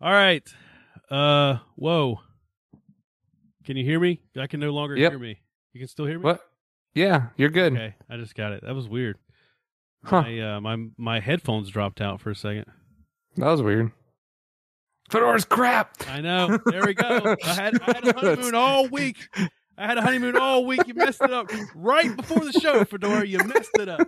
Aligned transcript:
All 0.00 0.12
right. 0.12 0.42
Uh, 1.10 1.58
whoa. 1.76 2.20
Can 3.64 3.76
you 3.76 3.84
hear 3.84 4.00
me? 4.00 4.20
I 4.38 4.46
can 4.46 4.60
no 4.60 4.70
longer 4.70 4.96
Yep. 4.96 5.12
hear 5.12 5.18
me. 5.18 5.40
You 5.72 5.80
can 5.80 5.88
still 5.88 6.06
hear 6.06 6.18
me? 6.18 6.24
What? 6.24 6.40
Yeah, 6.94 7.26
you're 7.36 7.50
good. 7.50 7.72
Okay, 7.74 7.94
I 8.08 8.16
just 8.16 8.34
got 8.34 8.52
it. 8.52 8.62
That 8.64 8.74
was 8.74 8.88
weird. 8.88 9.16
Huh. 10.04 10.22
My, 10.22 10.40
uh, 10.56 10.60
my 10.60 10.76
my 10.96 11.20
headphones 11.20 11.70
dropped 11.70 12.00
out 12.00 12.20
for 12.20 12.30
a 12.30 12.34
second. 12.34 12.64
That 13.36 13.46
was 13.46 13.62
weird. 13.62 13.92
Fedora's 15.10 15.44
crap. 15.44 15.96
I 16.08 16.20
know. 16.20 16.58
There 16.66 16.84
we 16.86 16.94
go. 16.94 17.36
I 17.44 17.54
had, 17.54 17.80
I 17.82 17.92
had 17.94 18.08
a 18.08 18.12
honeymoon 18.18 18.54
all 18.54 18.88
week. 18.88 19.28
I 19.76 19.86
had 19.86 19.98
a 19.98 20.02
honeymoon 20.02 20.36
all 20.36 20.64
week. 20.64 20.80
You 20.86 20.94
messed 20.94 21.20
it 21.20 21.32
up 21.32 21.50
right 21.74 22.16
before 22.16 22.44
the 22.44 22.52
show, 22.52 22.84
Fedora. 22.84 23.26
You 23.26 23.38
messed 23.44 23.76
it 23.78 23.88
up. 23.88 24.06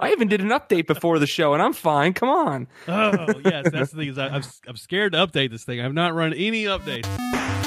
I 0.00 0.10
even 0.12 0.28
did 0.28 0.40
an 0.40 0.48
update 0.48 0.86
before 0.86 1.18
the 1.18 1.26
show, 1.26 1.54
and 1.54 1.62
I'm 1.62 1.72
fine. 1.72 2.12
Come 2.12 2.28
on. 2.28 2.66
Oh 2.88 3.40
yes, 3.44 3.70
that's 3.70 3.90
the 3.90 3.98
thing. 3.98 4.08
Is 4.08 4.18
I, 4.18 4.28
I'm 4.28 4.42
I'm 4.66 4.76
scared 4.76 5.12
to 5.12 5.18
update 5.18 5.50
this 5.50 5.64
thing. 5.64 5.80
I've 5.80 5.94
not 5.94 6.14
run 6.14 6.32
any 6.32 6.64
updates. 6.64 7.63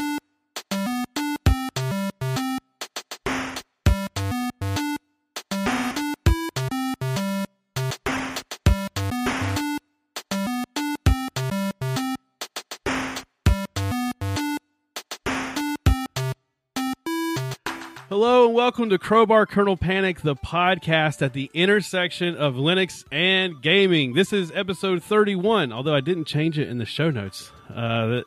Hello 18.20 18.48
and 18.48 18.56
welcome 18.56 18.90
to 18.90 18.98
Crowbar 18.98 19.46
Kernel 19.46 19.78
Panic, 19.78 20.22
the 20.22 20.36
podcast 20.36 21.22
at 21.22 21.34
the 21.34 21.52
intersection 21.54 22.36
of 22.36 22.56
Linux 22.56 23.04
and 23.12 23.62
gaming. 23.62 24.14
This 24.16 24.34
is 24.34 24.52
episode 24.56 25.04
31, 25.04 25.72
although 25.72 25.94
I 25.94 26.02
didn't 26.02 26.26
change 26.26 26.58
it 26.58 26.68
in 26.68 26.80
the 26.80 26.86
show 26.86 27.12
notes. 27.12 27.52
Uh, 27.70 28.08
that 28.08 28.24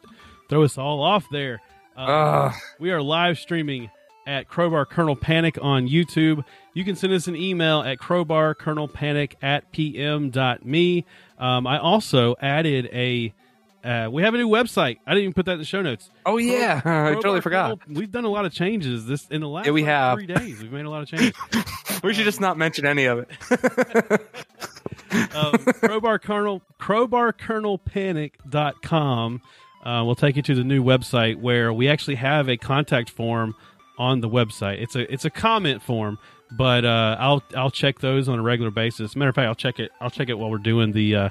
throw 0.48 0.62
us 0.62 0.78
all 0.78 1.02
off 1.02 1.24
there. 1.32 1.60
Uh, 1.96 2.52
we 2.78 2.92
are 2.92 3.02
live 3.02 3.36
streaming 3.36 3.90
at 4.28 4.46
Crowbar 4.46 4.86
Kernel 4.86 5.16
Panic 5.16 5.58
on 5.60 5.88
YouTube. 5.88 6.44
You 6.72 6.84
can 6.84 6.94
send 6.94 7.12
us 7.12 7.26
an 7.26 7.34
email 7.34 7.80
at 7.80 7.98
crowbarkernelpanic 7.98 9.34
at 9.42 9.72
pm.me. 9.72 11.04
Um, 11.36 11.66
I 11.66 11.78
also 11.80 12.36
added 12.40 12.88
a, 12.92 13.34
uh, 13.84 14.08
we 14.10 14.22
have 14.22 14.34
a 14.34 14.38
new 14.38 14.48
website. 14.48 14.98
I 15.06 15.10
didn't 15.12 15.22
even 15.24 15.32
put 15.34 15.46
that 15.46 15.52
in 15.52 15.58
the 15.58 15.64
show 15.64 15.82
notes. 15.82 16.10
oh 16.26 16.36
yeah, 16.36 16.76
I 16.78 16.80
Crowbar 16.80 17.14
totally 17.14 17.40
forgot. 17.40 17.80
Kernel- 17.80 17.98
we've 18.00 18.10
done 18.10 18.24
a 18.24 18.28
lot 18.30 18.44
of 18.44 18.52
changes 18.52 19.06
this 19.06 19.26
in 19.28 19.40
the 19.40 19.48
last 19.48 19.66
Yeah, 19.66 19.72
we 19.72 19.82
like, 19.82 19.88
have. 19.88 20.18
three 20.18 20.26
days. 20.26 20.60
We've 20.62 20.72
made 20.72 20.84
a 20.84 20.90
lot 20.90 21.02
of 21.02 21.08
changes. 21.08 21.32
We 22.02 22.14
should 22.14 22.24
just 22.24 22.40
not 22.40 22.56
mention 22.56 22.86
any 22.86 23.04
of 23.04 23.18
it. 23.18 23.28
um, 25.36 25.52
crowbar 25.74 26.18
kernel 26.18 26.62
crowbarkernelpanic.com 26.80 29.42
uh, 29.84 30.02
will 30.04 30.14
take 30.14 30.36
you 30.36 30.42
to 30.42 30.54
the 30.54 30.64
new 30.64 30.82
website 30.82 31.36
where 31.36 31.72
we 31.72 31.88
actually 31.88 32.16
have 32.16 32.48
a 32.48 32.56
contact 32.56 33.10
form 33.10 33.54
on 33.98 34.20
the 34.20 34.28
website. 34.28 34.82
It's 34.82 34.96
a 34.96 35.12
it's 35.12 35.24
a 35.24 35.30
comment 35.30 35.82
form, 35.82 36.18
but 36.50 36.84
uh, 36.84 37.16
I'll 37.18 37.42
I'll 37.56 37.70
check 37.70 38.00
those 38.00 38.28
on 38.28 38.38
a 38.38 38.42
regular 38.42 38.70
basis. 38.70 39.16
Matter 39.16 39.30
of 39.30 39.34
fact, 39.34 39.46
I'll 39.46 39.54
check 39.54 39.78
it 39.78 39.90
I'll 40.00 40.10
check 40.10 40.28
it 40.28 40.38
while 40.38 40.50
we're 40.50 40.58
doing 40.58 40.92
the 40.92 41.16
uh, 41.16 41.28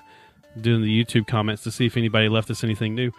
doing 0.59 0.81
the 0.81 1.03
YouTube 1.05 1.28
comments 1.28 1.64
to 1.64 1.72
see 1.72 1.86
if 1.86 1.97
anybody 1.97 2.30
left 2.30 2.50
us 2.52 2.64
anything 2.64 2.95
new. 2.95 3.11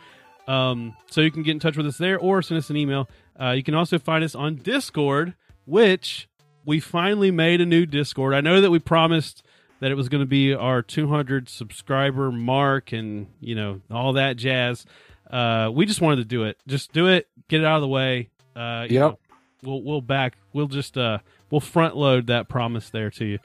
Um, 0.49 0.97
so 1.11 1.21
you 1.21 1.31
can 1.31 1.43
get 1.43 1.53
in 1.53 1.61
touch 1.61 1.77
with 1.77 1.87
us 1.87 1.99
there 1.99 2.19
or 2.19 2.43
send 2.43 2.59
us 2.59 2.71
an 2.71 2.77
email. 2.77 3.09
Uh, 3.41 3.51
you 3.53 3.63
can 3.63 3.75
also 3.75 3.99
find 3.99 4.25
us 4.25 4.35
on 4.35 4.57
Discord, 4.57 5.35
which 5.65 6.29
we 6.65 6.81
finally 6.81 7.31
made 7.31 7.61
a 7.61 7.67
new 7.67 7.87
Discord. 7.87 8.35
I 8.35 8.41
know 8.41 8.61
that 8.61 8.71
we 8.71 8.79
promised 8.79 9.43
that 9.81 9.91
it 9.91 9.95
was 9.95 10.09
going 10.09 10.21
to 10.23 10.27
be 10.27 10.53
our 10.55 10.83
200 10.83 11.49
subscriber 11.49 12.31
mark 12.33 12.93
and 12.93 13.29
you 13.41 13.55
know 13.55 13.81
all 13.91 14.15
that 14.15 14.37
jazz. 14.37 14.85
Uh, 15.31 15.71
we 15.73 15.87
just 15.87 16.01
wanted 16.01 16.17
to 16.17 16.25
do 16.25 16.45
it. 16.45 16.59
Just 16.67 16.93
do 16.93 17.07
it. 17.07 17.29
Get 17.49 17.61
it 17.61 17.67
out 17.67 17.77
of 17.77 17.83
the 17.83 17.89
way. 17.89 18.29
Uh, 18.57 18.87
you 18.91 18.97
Yep. 18.99 19.11
know, 19.13 19.19
we'll 19.63 19.83
we'll 19.83 20.01
back. 20.03 20.37
We'll 20.53 20.67
just 20.67 20.99
uh 20.99 21.19
we'll 21.51 21.61
front 21.61 21.97
load 21.97 22.27
that 22.27 22.49
promise 22.49 22.91
there 22.91 23.11
to 23.13 23.25
you. 23.25 23.39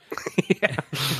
yeah. 0.61 0.75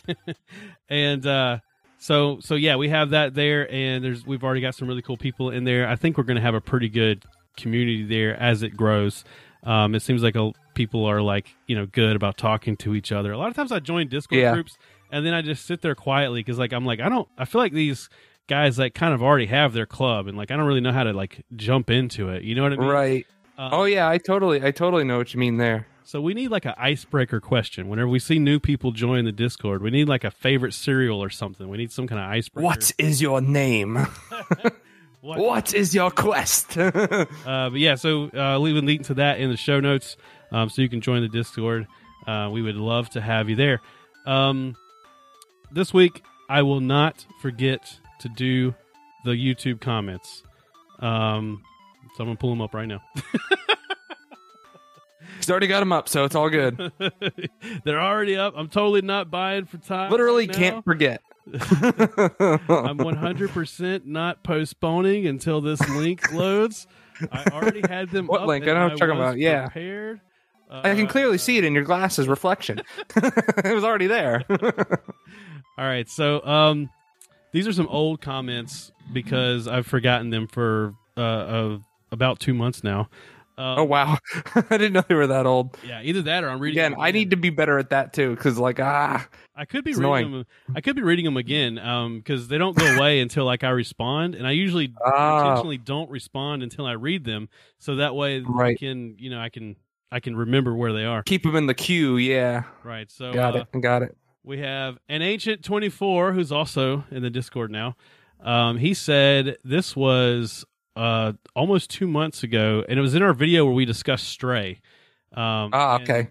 and 0.89 1.25
uh, 1.25 1.59
so 1.97 2.39
so 2.41 2.56
yeah, 2.56 2.75
we 2.75 2.89
have 2.89 3.11
that 3.11 3.33
there, 3.33 3.72
and 3.72 4.03
there's 4.03 4.25
we've 4.25 4.44
already 4.44 4.61
got 4.61 4.75
some 4.75 4.88
really 4.88 5.01
cool 5.01 5.17
people 5.17 5.50
in 5.50 5.63
there. 5.63 5.88
I 5.88 5.95
think 5.95 6.17
we're 6.17 6.23
going 6.25 6.35
to 6.35 6.41
have 6.41 6.56
a 6.56 6.61
pretty 6.61 6.89
good 6.89 7.23
community 7.57 8.03
there 8.03 8.35
as 8.39 8.63
it 8.63 8.75
grows. 8.75 9.23
Um, 9.63 9.95
it 9.95 10.01
seems 10.01 10.22
like 10.22 10.35
a, 10.35 10.51
people 10.75 11.05
are 11.05 11.22
like 11.22 11.55
you 11.67 11.75
know 11.75 11.85
good 11.88 12.16
about 12.16 12.38
talking 12.38 12.75
to 12.78 12.94
each 12.95 13.11
other. 13.11 13.31
A 13.31 13.38
lot 13.38 13.50
of 13.50 13.55
times 13.55 13.72
I 13.72 13.79
join 13.79 14.07
Discord 14.09 14.41
Yeah. 14.41 14.53
groups 14.53 14.78
and 15.11 15.25
then 15.25 15.34
I 15.34 15.41
just 15.41 15.66
sit 15.66 15.81
there 15.81 15.95
quietly 15.95 16.41
because 16.41 16.59
like 16.59 16.73
I'm 16.73 16.85
like 16.85 17.00
I 17.00 17.09
don't 17.09 17.28
I 17.38 17.45
feel 17.45 17.61
like 17.61 17.73
these 17.73 18.09
guys 18.47 18.78
like 18.78 18.94
kind 18.94 19.13
of 19.13 19.23
already 19.23 19.47
have 19.47 19.73
their 19.73 19.85
club 19.88 20.28
and 20.28 20.38
like 20.38 20.51
I 20.51 20.57
don't 20.57 20.66
really 20.67 20.81
know 20.81 20.91
how 20.91 21.03
to 21.03 21.13
like 21.13 21.44
jump 21.55 21.89
into 21.89 22.29
it. 22.29 22.44
You 22.44 22.53
know 22.55 22.63
what 22.63 22.73
I 22.73 22.75
mean? 22.75 22.88
Right. 22.89 23.25
Uh, 23.57 23.69
Oh 23.72 23.84
yeah, 23.85 24.07
I 24.09 24.17
totally, 24.17 24.61
I 24.63 24.72
totally 24.72 25.03
know 25.05 25.17
what 25.17 25.34
you 25.34 25.39
mean 25.39 25.57
there. 25.57 25.88
So 26.05 26.21
we 26.21 26.35
need 26.35 26.49
like 26.49 26.66
an 26.66 26.75
icebreaker 26.77 27.41
question. 27.41 27.88
Whenever 27.89 28.07
we 28.07 28.19
see 28.19 28.38
new 28.38 28.59
people 28.59 28.91
join 28.91 29.25
the 29.25 29.31
Discord, 29.31 29.81
we 29.81 29.89
need 29.89 30.07
like 30.07 30.23
a 30.23 30.29
favorite 30.29 30.75
cereal 30.75 31.21
or 31.21 31.31
something. 31.31 31.67
We 31.67 31.77
need 31.77 31.91
some 31.91 32.07
kind 32.07 32.21
of 32.21 32.29
icebreaker. 32.29 32.63
What 32.63 32.91
is 32.97 33.21
your 33.21 33.41
name? 33.41 34.07
What? 35.21 35.39
what 35.39 35.73
is 35.73 35.95
your 35.95 36.11
quest? 36.11 36.77
Uh, 36.77 37.25
but 37.71 37.79
yeah, 37.79 37.95
so 37.95 38.29
uh, 38.31 38.38
I'll 38.39 38.59
leave 38.59 38.75
a 38.75 38.85
link 38.85 39.07
to 39.07 39.16
that 39.16 39.39
in 39.39 39.49
the 39.49 39.57
show 39.57 39.79
notes, 39.79 40.17
um, 40.51 40.69
so 40.69 40.83
you 40.83 40.89
can 40.89 41.01
join 41.01 41.23
the 41.23 41.27
Discord. 41.27 41.88
Uh, 42.27 42.49
we 42.51 42.61
would 42.61 42.75
love 42.75 43.09
to 43.11 43.22
have 43.22 43.49
you 43.49 43.55
there. 43.55 43.81
Um, 44.27 44.75
this 45.72 45.95
week, 45.95 46.23
I 46.47 46.61
will 46.61 46.79
not 46.79 47.25
forget 47.41 47.99
to 48.19 48.29
do 48.29 48.75
the 49.23 49.31
YouTube 49.31 49.81
comments. 49.81 50.43
Um, 50.99 51.63
so 52.16 52.23
I'm 52.23 52.27
gonna 52.27 52.35
pull 52.35 52.51
them 52.51 52.61
up 52.61 52.75
right 52.75 52.87
now. 52.87 53.01
He's 55.45 55.51
already 55.51 55.67
got 55.67 55.81
them 55.81 55.91
up, 55.91 56.09
so 56.09 56.23
it's 56.23 56.33
all 56.33 56.50
good. 56.50 56.91
They're 57.85 58.01
already 58.01 58.35
up. 58.35 58.56
I'm 58.57 58.67
totally 58.67 59.03
not 59.03 59.29
buying 59.29 59.66
for 59.66 59.78
time. 59.78 60.09
Literally 60.09 60.47
right 60.47 60.56
can't 60.56 60.83
forget. 60.83 61.22
I'm 61.53 62.97
100% 62.97 64.05
not 64.05 64.44
postponing 64.44 65.28
until 65.28 65.61
this 65.61 65.88
link 65.89 66.34
loads. 66.34 66.88
I 67.31 67.44
already 67.51 67.81
had 67.88 68.09
them. 68.09 68.25
What 68.35 68.41
up 68.41 68.47
link? 68.47 68.63
I 68.67 68.73
know 68.73 68.85
what 68.85 68.97
you're 68.97 69.07
talking 69.07 69.22
about. 69.22 69.38
Yeah. 69.38 69.66
prepared. 69.66 70.22
Uh, 70.67 70.81
I 70.84 70.95
can 70.95 71.05
clearly 71.05 71.38
see 71.38 71.59
it 71.59 71.63
in 71.63 71.75
your 71.75 71.84
glasses 71.84 72.28
reflection. 72.28 72.81
it 73.16 73.75
was 73.75 73.84
already 73.84 74.07
there. 74.07 74.45
All 74.50 75.85
right, 75.85 76.09
so 76.09 76.44
um, 76.44 76.89
these 77.51 77.67
are 77.67 77.73
some 77.73 77.88
old 77.89 78.19
comments 78.19 78.91
because 79.13 79.67
I've 79.67 79.85
forgotten 79.85 80.31
them 80.31 80.47
for 80.47 80.95
uh, 81.16 81.22
uh 81.22 81.78
about 82.11 82.39
two 82.39 82.55
months 82.55 82.84
now. 82.84 83.09
Um, 83.57 83.79
oh 83.79 83.83
wow, 83.85 84.17
I 84.55 84.77
didn't 84.77 84.93
know 84.93 85.03
they 85.07 85.16
were 85.16 85.27
that 85.27 85.45
old. 85.45 85.77
Yeah, 85.85 86.01
either 86.03 86.21
that 86.23 86.43
or 86.43 86.49
I'm 86.49 86.59
reading. 86.59 86.79
Again, 86.79 86.95
I 86.99 87.11
need 87.11 87.29
to 87.31 87.38
be 87.38 87.49
better 87.49 87.77
at 87.79 87.91
that 87.91 88.11
too, 88.13 88.35
because 88.35 88.57
like 88.57 88.79
ah, 88.81 89.27
I 89.55 89.66
could 89.66 89.83
be 89.85 89.91
reading 89.91 90.03
annoying. 90.03 90.31
them. 90.31 90.45
I 90.75 90.81
could 90.81 90.95
be 90.95 91.01
reading 91.03 91.23
them 91.25 91.38
again 91.38 91.77
um, 91.79 92.17
because 92.17 92.47
they 92.49 92.57
don't 92.57 92.75
go 92.77 92.85
away 92.97 93.21
until 93.21 93.45
like 93.45 93.63
I 93.63 93.69
respond, 93.69 94.35
and 94.35 94.45
I 94.45 94.51
usually 94.51 94.93
Ah. 95.05 95.41
intentionally 95.43 95.77
don't 95.77 96.09
respond 96.09 96.63
until 96.63 96.85
I 96.85 96.93
read 96.93 97.23
them, 97.23 97.47
so 97.79 97.95
that 97.95 98.13
way 98.16 98.43
I 98.59 98.75
can 98.75 99.16
you 99.19 99.29
know 99.29 99.39
I 99.39 99.49
can 99.49 99.77
I 100.11 100.19
can 100.19 100.35
remember 100.35 100.75
where 100.75 100.91
they 100.91 101.05
are. 101.05 101.23
keep 101.23 101.43
them 101.43 101.55
in 101.55 101.66
the 101.67 101.73
queue. 101.73 102.17
Yeah, 102.17 102.63
Right. 102.83 103.09
So 103.09 103.31
got 103.33 103.55
uh, 103.55 103.66
it, 103.73 103.81
got 103.81 104.01
it. 104.03 104.17
We 104.43 104.59
have 104.59 104.97
an 105.09 105.22
ancient 105.23 105.63
24 105.63 106.33
who's 106.33 106.51
also 106.51 107.03
in 107.09 107.23
the 107.23 107.31
Discord 107.31 107.72
now. 107.72 107.95
Um, 108.41 108.77
he 108.77 108.93
said 108.93 109.57
this 109.63 109.95
was 109.95 110.66
uh, 110.95 111.33
almost 111.56 111.89
two 111.89 112.07
months 112.07 112.44
ago, 112.44 112.83
and 112.88 112.97
it 112.97 113.01
was 113.01 113.16
in 113.16 113.22
our 113.23 113.33
video 113.33 113.66
where 113.66 113.73
we 113.73 113.85
discussed 113.85 114.28
Stray. 114.28 114.79
Um, 115.33 115.69
Ah, 115.73 115.95
okay. 116.01 116.29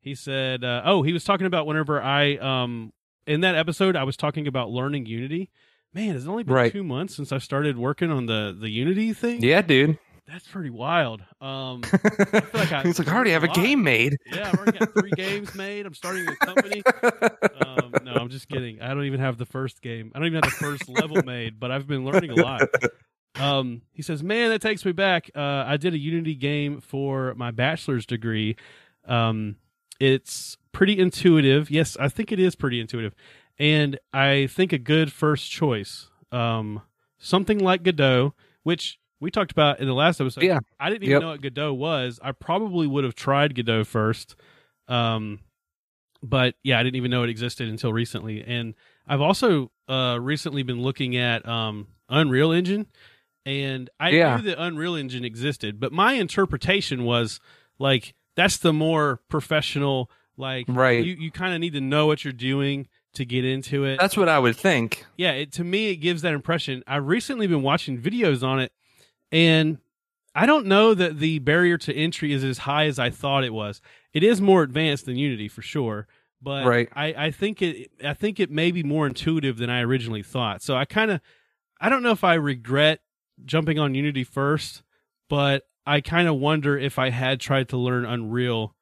He 0.00 0.14
said, 0.14 0.62
uh, 0.64 0.82
"Oh, 0.84 1.02
he 1.02 1.12
was 1.12 1.24
talking 1.24 1.46
about 1.46 1.66
whenever 1.66 2.00
I 2.00 2.36
um 2.36 2.92
in 3.26 3.40
that 3.40 3.54
episode 3.56 3.96
I 3.96 4.04
was 4.04 4.16
talking 4.16 4.46
about 4.46 4.70
learning 4.70 5.06
Unity. 5.06 5.50
Man, 5.92 6.14
it's 6.14 6.26
only 6.26 6.44
been 6.44 6.54
Right. 6.54 6.72
two 6.72 6.84
months 6.84 7.16
since 7.16 7.32
I 7.32 7.38
started 7.38 7.76
working 7.76 8.10
on 8.10 8.26
the 8.26 8.56
the 8.58 8.68
Unity 8.70 9.12
thing. 9.12 9.42
Yeah, 9.42 9.62
dude. 9.62 9.98
That's 10.28 10.46
pretty 10.48 10.70
wild. 10.70 11.22
Um, 11.40 11.82
feel 11.82 12.00
like 12.54 12.72
I- 12.72 12.82
He's 12.82 12.98
like, 12.98 13.06
I 13.08 13.14
already 13.14 13.30
have 13.30 13.44
a 13.44 13.48
Why? 13.48 13.54
game 13.54 13.82
made. 13.84 14.16
yeah, 14.32 14.48
I've 14.48 14.54
already 14.58 14.78
got 14.78 14.92
three 14.92 15.12
games 15.12 15.54
made. 15.54 15.86
I'm 15.86 15.94
starting 15.94 16.26
a 16.28 16.34
company." 16.36 16.82
um, 17.64 17.94
no, 18.04 18.12
I'm 18.14 18.28
just 18.28 18.48
kidding. 18.48 18.80
I 18.80 18.88
don't 18.88 19.04
even 19.04 19.20
have 19.20 19.38
the 19.38 19.46
first 19.46 19.82
game. 19.82 20.10
I 20.14 20.18
don't 20.18 20.26
even 20.26 20.42
have 20.42 20.50
the 20.52 20.56
first 20.64 20.88
level 20.88 21.22
made, 21.22 21.60
but 21.60 21.70
I've 21.70 21.86
been 21.86 22.04
learning 22.04 22.30
a 22.30 22.42
lot. 22.42 22.62
Um, 23.40 23.82
he 23.92 24.02
says, 24.02 24.22
"Man, 24.22 24.50
that 24.50 24.60
takes 24.62 24.84
me 24.84 24.92
back. 24.92 25.30
Uh, 25.34 25.64
I 25.66 25.76
did 25.76 25.94
a 25.94 25.98
Unity 25.98 26.34
game 26.34 26.80
for 26.80 27.34
my 27.34 27.50
bachelor's 27.50 28.06
degree. 28.06 28.56
Um, 29.06 29.56
it's 30.00 30.56
pretty 30.72 30.98
intuitive. 30.98 31.70
Yes, 31.70 31.96
I 31.98 32.08
think 32.08 32.32
it 32.32 32.38
is 32.40 32.54
pretty 32.54 32.80
intuitive, 32.80 33.14
and 33.58 33.98
I 34.12 34.46
think 34.48 34.72
a 34.72 34.78
good 34.78 35.12
first 35.12 35.50
choice. 35.50 36.08
Um, 36.32 36.82
something 37.18 37.58
like 37.58 37.82
Godot, 37.82 38.34
which 38.62 38.98
we 39.20 39.30
talked 39.30 39.52
about 39.52 39.80
in 39.80 39.86
the 39.86 39.94
last 39.94 40.20
episode. 40.20 40.42
Yeah. 40.42 40.58
I 40.78 40.90
didn't 40.90 41.04
even 41.04 41.12
Yep. 41.14 41.22
know 41.22 41.28
what 41.28 41.40
Godot 41.40 41.72
was. 41.74 42.20
I 42.22 42.32
probably 42.32 42.86
would 42.86 43.04
have 43.04 43.14
tried 43.14 43.54
Godot 43.54 43.84
first. 43.84 44.36
Um, 44.88 45.40
but 46.22 46.54
yeah, 46.62 46.78
I 46.78 46.82
didn't 46.82 46.96
even 46.96 47.10
know 47.10 47.22
it 47.22 47.30
existed 47.30 47.68
until 47.68 47.92
recently. 47.92 48.42
And 48.42 48.74
I've 49.06 49.20
also 49.22 49.70
uh, 49.88 50.18
recently 50.20 50.62
been 50.62 50.82
looking 50.82 51.16
at 51.16 51.46
um, 51.48 51.86
Unreal 52.10 52.52
Engine, 52.52 52.86
and 53.46 53.88
I 53.98 54.10
Yeah. 54.10 54.36
knew 54.36 54.42
that 54.42 54.60
Unreal 54.62 54.94
Engine 54.96 55.24
existed, 55.24 55.80
but 55.80 55.92
my 55.92 56.12
interpretation 56.14 57.04
was 57.04 57.40
like 57.78 58.12
that's 58.34 58.58
the 58.58 58.74
more 58.74 59.20
professional. 59.30 60.10
Like, 60.36 60.66
Right. 60.68 61.02
You 61.02 61.14
you 61.18 61.30
kind 61.30 61.54
of 61.54 61.60
need 61.60 61.72
to 61.72 61.80
know 61.80 62.06
what 62.06 62.24
you're 62.24 62.32
doing 62.34 62.88
to 63.14 63.24
get 63.24 63.46
into 63.46 63.86
it. 63.86 63.98
That's 63.98 64.14
what 64.18 64.28
I 64.28 64.38
would 64.38 64.56
think. 64.56 65.06
yeah, 65.16 65.30
it, 65.32 65.52
to 65.52 65.64
me, 65.64 65.86
it 65.88 65.96
gives 65.96 66.20
that 66.20 66.34
impression. 66.34 66.82
I've 66.86 67.06
recently 67.06 67.46
been 67.46 67.62
watching 67.62 67.96
videos 67.98 68.42
on 68.46 68.60
it, 68.60 68.72
and 69.32 69.78
I 70.34 70.44
don't 70.44 70.66
know 70.66 70.92
that 70.92 71.18
the 71.18 71.38
barrier 71.38 71.78
to 71.78 71.94
entry 71.94 72.32
is 72.34 72.44
as 72.44 72.58
high 72.58 72.84
as 72.84 72.98
I 72.98 73.08
thought 73.08 73.42
it 73.44 73.54
was. 73.54 73.80
It 74.12 74.22
is 74.22 74.40
more 74.42 74.62
advanced 74.62 75.06
than 75.06 75.16
Unity 75.16 75.48
for 75.48 75.62
sure, 75.62 76.06
but 76.42 76.66
Right. 76.66 76.90
I, 76.94 77.06
I 77.26 77.30
think 77.30 77.62
it 77.62 77.90
I 78.04 78.12
think 78.12 78.38
it 78.38 78.50
may 78.50 78.70
be 78.70 78.82
more 78.82 79.06
intuitive 79.06 79.56
than 79.56 79.70
I 79.70 79.80
originally 79.80 80.22
thought. 80.22 80.60
So 80.62 80.76
I 80.76 80.84
kind 80.84 81.10
of 81.10 81.20
I 81.80 81.88
don't 81.88 82.02
know 82.02 82.10
if 82.12 82.22
I 82.24 82.34
regret 82.34 83.00
jumping 83.44 83.78
on 83.78 83.94
Unity 83.94 84.24
first, 84.24 84.82
but 85.28 85.66
I 85.86 86.00
kind 86.00 86.26
of 86.28 86.36
wonder 86.36 86.76
if 86.78 86.98
I 86.98 87.10
had 87.10 87.40
tried 87.40 87.68
to 87.70 87.76
learn 87.76 88.04
Unreal, 88.04 88.74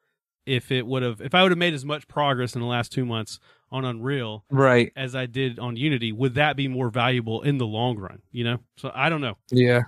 if 0.47 0.71
it 0.71 0.87
would 0.87 1.03
have 1.03 1.21
if 1.21 1.35
I 1.35 1.43
would 1.43 1.51
have 1.53 1.59
made 1.59 1.75
as 1.75 1.85
much 1.85 2.07
progress 2.09 2.55
in 2.55 2.61
the 2.61 2.67
last 2.67 2.93
two 2.93 3.05
months 3.05 3.39
on 3.71 3.85
Unreal 3.85 4.45
Right. 4.51 4.93
as 4.95 5.15
I 5.17 5.27
did 5.27 5.59
on 5.59 5.77
Unity, 5.77 6.13
would 6.13 6.35
that 6.35 6.57
be 6.57 6.69
more 6.69 6.91
valuable 6.91 7.43
in 7.43 7.59
the 7.59 7.67
long 7.67 7.99
run? 7.99 8.23
You 8.31 8.45
know, 8.45 8.59
so 8.77 8.91
I 8.95 9.09
don't 9.09 9.21
know. 9.21 9.37
Yeah. 9.51 9.83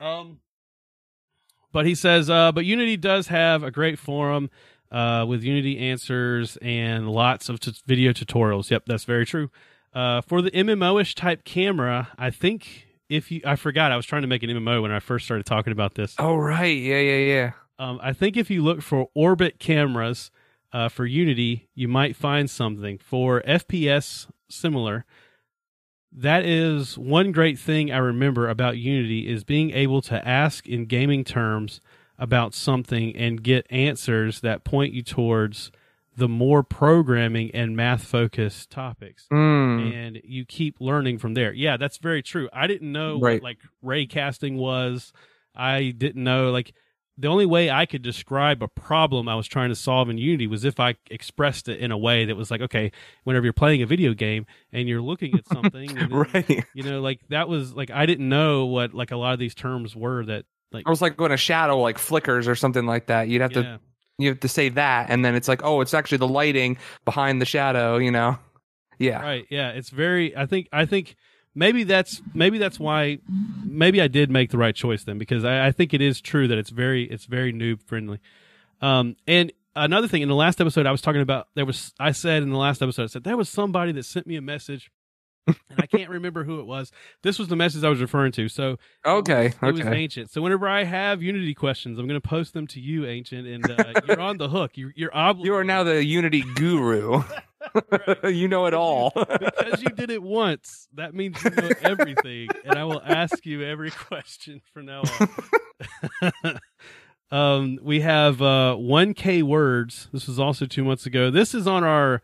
Um, 0.00 0.40
but 1.72 1.86
he 1.86 1.94
says, 1.94 2.30
uh, 2.30 2.52
but 2.52 2.64
Unity 2.64 2.96
does 2.96 3.28
have 3.28 3.62
a 3.62 3.70
great 3.70 3.98
forum 3.98 4.48
uh, 4.90 5.24
with 5.28 5.42
Unity 5.42 5.78
answers 5.78 6.56
and 6.62 7.08
lots 7.10 7.48
of 7.48 7.60
t- 7.60 7.74
video 7.86 8.12
tutorials. 8.12 8.70
Yep, 8.70 8.84
that's 8.86 9.04
very 9.04 9.26
true. 9.26 9.50
Uh, 9.94 10.20
for 10.22 10.40
the 10.42 10.50
MMO-ish 10.50 11.14
type 11.14 11.44
camera, 11.44 12.08
I 12.18 12.30
think 12.30 12.87
if 13.08 13.30
you, 13.30 13.40
I 13.44 13.56
forgot, 13.56 13.92
I 13.92 13.96
was 13.96 14.06
trying 14.06 14.22
to 14.22 14.28
make 14.28 14.42
an 14.42 14.50
MMO 14.50 14.82
when 14.82 14.90
I 14.90 15.00
first 15.00 15.24
started 15.24 15.46
talking 15.46 15.72
about 15.72 15.94
this. 15.94 16.14
Oh 16.18 16.36
right. 16.36 16.76
Yeah. 16.76 16.98
Yeah. 16.98 17.16
Yeah. 17.16 17.50
Um, 17.78 18.00
I 18.02 18.12
think 18.12 18.36
if 18.36 18.50
you 18.50 18.62
look 18.62 18.82
for 18.82 19.08
orbit 19.14 19.58
cameras 19.58 20.30
uh, 20.72 20.88
for 20.88 21.06
Unity, 21.06 21.68
you 21.74 21.88
might 21.88 22.16
find 22.16 22.50
something 22.50 22.98
for 22.98 23.40
FPS 23.42 24.28
similar. 24.50 25.04
That 26.10 26.44
is 26.44 26.98
one 26.98 27.32
great 27.32 27.58
thing 27.58 27.92
I 27.92 27.98
remember 27.98 28.48
about 28.48 28.78
Unity 28.78 29.28
is 29.28 29.44
being 29.44 29.70
able 29.70 30.02
to 30.02 30.26
ask 30.26 30.66
in 30.66 30.86
gaming 30.86 31.22
terms 31.22 31.80
about 32.18 32.54
something 32.54 33.14
and 33.14 33.42
get 33.42 33.66
answers 33.70 34.40
that 34.40 34.64
point 34.64 34.92
you 34.92 35.02
towards 35.02 35.70
the 36.18 36.28
more 36.28 36.62
programming 36.64 37.50
and 37.54 37.76
math 37.76 38.02
focused 38.04 38.70
topics 38.70 39.26
Mm. 39.32 39.92
and 39.94 40.20
you 40.24 40.44
keep 40.44 40.80
learning 40.80 41.18
from 41.18 41.34
there. 41.34 41.52
Yeah, 41.52 41.76
that's 41.76 41.98
very 41.98 42.22
true. 42.22 42.48
I 42.52 42.66
didn't 42.66 42.90
know 42.90 43.18
Right. 43.20 43.34
what 43.40 43.42
like 43.44 43.58
ray 43.82 44.04
casting 44.06 44.56
was. 44.56 45.12
I 45.54 45.90
didn't 45.96 46.24
know 46.24 46.50
like 46.50 46.72
the 47.20 47.28
only 47.28 47.46
way 47.46 47.68
I 47.70 47.84
could 47.86 48.02
describe 48.02 48.62
a 48.62 48.68
problem 48.68 49.28
I 49.28 49.34
was 49.34 49.46
trying 49.48 49.70
to 49.70 49.74
solve 49.74 50.08
in 50.08 50.18
Unity 50.18 50.46
was 50.46 50.64
if 50.64 50.78
I 50.78 50.94
expressed 51.10 51.68
it 51.68 51.80
in 51.80 51.90
a 51.90 51.98
way 51.98 52.24
that 52.24 52.36
was 52.36 52.50
like, 52.50 52.60
okay, 52.62 52.92
whenever 53.24 53.44
you're 53.44 53.52
playing 53.52 53.82
a 53.82 53.86
video 53.86 54.14
game 54.14 54.46
and 54.72 54.88
you're 54.88 55.00
looking 55.02 55.34
at 55.34 55.46
something, 55.52 55.90
and 55.98 56.10
then, 56.12 56.26
Right. 56.34 56.64
you 56.74 56.82
know, 56.84 57.00
like 57.00 57.20
that 57.30 57.48
was 57.48 57.74
like 57.74 57.90
I 57.90 58.06
didn't 58.06 58.28
know 58.28 58.66
what 58.66 58.92
like 58.94 59.10
a 59.12 59.16
lot 59.16 59.32
of 59.34 59.38
these 59.38 59.54
terms 59.54 59.94
were 59.96 60.24
that 60.26 60.46
like 60.72 60.84
It 60.86 60.90
was 60.90 61.00
like 61.02 61.20
when 61.20 61.32
a 61.32 61.36
shadow 61.36 61.80
like 61.80 61.98
flickers 61.98 62.46
or 62.48 62.54
something 62.54 62.86
like 62.86 63.06
that. 63.06 63.28
You'd 63.28 63.42
have 63.42 63.52
to 63.52 63.62
yeah. 63.62 63.76
You 64.18 64.28
have 64.28 64.40
to 64.40 64.48
say 64.48 64.68
that, 64.70 65.10
and 65.10 65.24
then 65.24 65.34
it's 65.34 65.48
like, 65.48 65.62
oh, 65.64 65.80
it's 65.80 65.94
actually 65.94 66.18
the 66.18 66.28
lighting 66.28 66.76
behind 67.04 67.40
the 67.40 67.46
shadow. 67.46 67.96
You 67.96 68.10
know. 68.10 68.38
Yeah. 68.98 69.22
Right. 69.22 69.46
Yeah. 69.48 69.70
It's 69.70 69.90
very. 69.90 70.36
I 70.36 70.46
think. 70.46 70.68
I 70.72 70.84
think 70.84 71.16
maybe 71.54 71.84
that's 71.84 72.20
maybe 72.34 72.58
that's 72.58 72.78
why 72.80 73.18
maybe 73.64 74.02
I 74.02 74.08
did 74.08 74.30
make 74.30 74.50
the 74.50 74.58
right 74.58 74.74
choice 74.74 75.04
then 75.04 75.18
because 75.18 75.44
I, 75.44 75.68
I 75.68 75.72
think 75.72 75.94
it 75.94 76.00
is 76.00 76.20
true 76.20 76.48
that 76.48 76.58
it's 76.58 76.70
very 76.70 77.04
it's 77.04 77.24
very 77.26 77.52
noob 77.52 77.82
friendly. 77.82 78.20
Um. 78.80 79.16
And 79.26 79.52
another 79.76 80.08
thing 80.08 80.22
in 80.22 80.28
the 80.28 80.34
last 80.34 80.60
episode 80.60 80.86
I 80.86 80.90
was 80.90 81.00
talking 81.00 81.20
about 81.20 81.48
there 81.54 81.64
was 81.64 81.92
I 82.00 82.10
said 82.10 82.42
in 82.42 82.50
the 82.50 82.58
last 82.58 82.82
episode 82.82 83.04
I 83.04 83.06
said 83.06 83.24
there 83.24 83.36
was 83.36 83.48
somebody 83.48 83.92
that 83.92 84.04
sent 84.04 84.26
me 84.26 84.36
a 84.36 84.42
message. 84.42 84.90
and 85.70 85.80
I 85.80 85.86
can't 85.86 86.10
remember 86.10 86.44
who 86.44 86.60
it 86.60 86.66
was. 86.66 86.92
This 87.22 87.38
was 87.38 87.48
the 87.48 87.56
message 87.56 87.84
I 87.84 87.88
was 87.88 88.00
referring 88.00 88.32
to. 88.32 88.48
So 88.48 88.78
Okay. 89.06 89.46
it 89.46 89.62
was 89.72 89.80
Okay. 89.80 89.94
ancient. 89.96 90.30
So 90.30 90.42
whenever 90.42 90.68
I 90.68 90.84
have 90.84 91.22
Unity 91.22 91.54
questions, 91.54 91.98
I'm 91.98 92.06
going 92.06 92.20
to 92.20 92.28
post 92.28 92.52
them 92.54 92.66
to 92.68 92.80
you, 92.80 93.06
ancient, 93.06 93.46
and 93.46 93.70
uh, 93.70 94.00
you're 94.06 94.20
on 94.20 94.36
the 94.38 94.48
hook. 94.48 94.72
You're 94.74 94.92
you're. 94.94 95.10
You 95.38 95.54
are 95.54 95.64
now 95.64 95.82
the 95.84 96.04
Unity 96.04 96.42
guru. 96.54 97.22
you 98.24 98.48
know 98.48 98.66
it 98.66 98.72
all. 98.74 99.12
because 99.14 99.82
you 99.82 99.88
did 99.90 100.10
it 100.10 100.22
once, 100.22 100.88
that 100.94 101.12
means 101.14 101.42
you 101.42 101.50
know 101.50 101.70
everything, 101.82 102.48
and 102.64 102.78
I 102.78 102.84
will 102.84 103.02
ask 103.04 103.44
you 103.44 103.62
every 103.62 103.90
question 103.90 104.62
from 104.72 104.86
now 104.86 105.02
on. 106.32 106.58
um, 107.30 107.78
we 107.82 108.00
have 108.00 108.40
uh, 108.40 108.76
1K 108.78 109.42
words. 109.42 110.08
This 110.12 110.26
was 110.28 110.38
also 110.38 110.66
two 110.66 110.84
months 110.84 111.04
ago. 111.06 111.30
This 111.30 111.54
is 111.54 111.66
on 111.66 111.84
our 111.84 112.22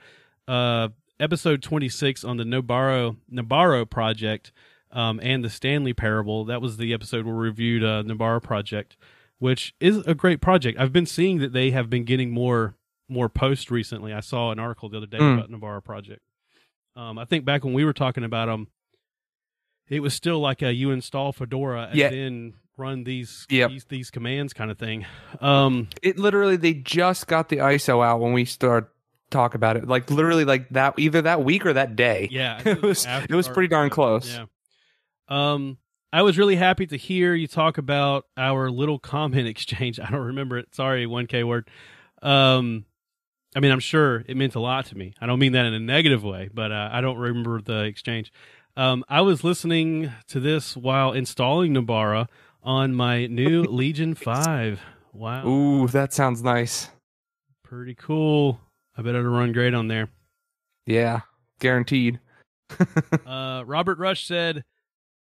uh, 0.48 0.88
episode 1.20 1.62
26 1.62 2.24
on 2.24 2.36
the 2.36 2.44
Nobara 2.44 3.16
Nobara 3.32 3.88
project 3.88 4.52
um, 4.90 5.20
and 5.22 5.44
the 5.44 5.50
Stanley 5.50 5.92
Parable. 5.92 6.44
That 6.44 6.60
was 6.62 6.76
the 6.76 6.92
episode 6.92 7.24
where 7.26 7.34
we 7.34 7.40
reviewed 7.46 7.82
uh, 7.84 8.02
Nobara 8.04 8.42
project, 8.42 8.96
which 9.38 9.74
is 9.80 9.98
a 10.06 10.14
great 10.14 10.40
project. 10.40 10.78
I've 10.78 10.92
been 10.92 11.06
seeing 11.06 11.38
that 11.38 11.52
they 11.52 11.70
have 11.70 11.88
been 11.90 12.04
getting 12.04 12.30
more 12.30 12.74
more 13.08 13.28
posts 13.28 13.70
recently. 13.70 14.12
I 14.12 14.20
saw 14.20 14.50
an 14.50 14.58
article 14.58 14.88
the 14.88 14.96
other 14.96 15.06
day 15.06 15.18
Mm. 15.18 15.34
about 15.38 15.50
Nobara 15.50 15.84
project. 15.84 16.22
Um, 16.96 17.18
I 17.18 17.24
think 17.26 17.44
back 17.44 17.64
when 17.64 17.74
we 17.74 17.84
were 17.84 17.92
talking 17.92 18.24
about 18.24 18.46
them, 18.46 18.68
it 19.88 20.00
was 20.00 20.14
still 20.14 20.40
like 20.40 20.62
a 20.62 20.72
you 20.72 20.90
install 20.90 21.32
Fedora 21.32 21.88
and 21.90 21.98
Yeah. 21.98 22.08
then 22.10 22.54
run 22.76 23.04
these 23.04 23.46
Yep. 23.50 23.70
these 23.70 23.84
these 23.84 24.10
commands 24.10 24.52
kind 24.54 24.70
of 24.70 24.78
thing. 24.78 25.04
Um, 25.40 25.88
it 26.02 26.18
literally 26.18 26.56
they 26.56 26.72
just 26.74 27.26
got 27.26 27.48
the 27.50 27.56
ISO 27.58 28.02
out 28.04 28.20
when 28.20 28.32
we 28.32 28.44
start 28.46 28.93
talk 29.30 29.54
about 29.54 29.76
it. 29.76 29.86
Like 29.88 30.10
literally 30.10 30.44
like 30.44 30.68
that 30.70 30.94
either 30.98 31.22
that 31.22 31.42
week 31.44 31.66
or 31.66 31.72
that 31.72 31.96
day. 31.96 32.28
yeah, 32.30 32.60
It 32.64 32.82
was- 32.82 33.06
it 33.06 33.34
was 33.34 33.48
pretty 33.48 33.68
darn 33.68 33.90
close. 33.90 34.32
Yeah. 34.34 34.46
Um, 35.28 35.78
I 36.12 36.22
was 36.22 36.38
really 36.38 36.56
happy 36.56 36.86
to 36.86 36.96
hear 36.96 37.34
you 37.34 37.48
talk 37.48 37.76
about 37.78 38.26
our 38.36 38.70
little 38.70 38.98
comment 38.98 39.48
exchange. 39.48 39.98
I 39.98 40.10
don't 40.10 40.20
remember 40.26 40.58
it. 40.58 40.74
Sorry, 40.74 41.06
one 41.06 41.26
K 41.26 41.42
word. 41.44 41.68
Um, 42.22 42.84
I 43.56 43.60
mean, 43.60 43.70
I'm 43.72 43.80
sure 43.80 44.24
it 44.26 44.36
meant 44.36 44.54
a 44.54 44.60
lot 44.60 44.86
to 44.86 44.96
me. 44.96 45.14
I 45.20 45.26
don't 45.26 45.38
mean 45.38 45.52
that 45.52 45.64
in 45.64 45.74
a 45.74 45.78
negative 45.80 46.22
way, 46.24 46.50
but 46.52 46.72
uh, 46.72 46.88
I 46.92 47.00
don't 47.00 47.18
remember 47.18 47.60
the 47.60 47.84
exchange. 47.84 48.32
Um, 48.76 49.04
I 49.08 49.20
was 49.20 49.44
listening 49.44 50.10
to 50.28 50.40
this 50.40 50.76
while 50.76 51.12
installing 51.12 51.72
Nobara 51.74 52.26
on 52.62 52.94
my 52.94 53.26
new 53.26 53.62
Legion 53.68 54.14
Five. 54.14 54.80
Wow, 55.12 55.46
Ooh, 55.46 55.86
that 55.88 56.12
sounds 56.12 56.42
nice. 56.42 56.90
pretty 57.62 57.94
cool. 57.94 58.60
I 58.96 59.02
bet 59.02 59.14
it'll 59.14 59.30
run 59.30 59.52
great 59.52 59.74
on 59.74 59.88
there. 59.88 60.08
Yeah. 60.86 61.20
Guaranteed. 61.60 62.20
Uh, 63.26 63.62
Robert 63.66 63.98
Rush 63.98 64.26
said, 64.26 64.64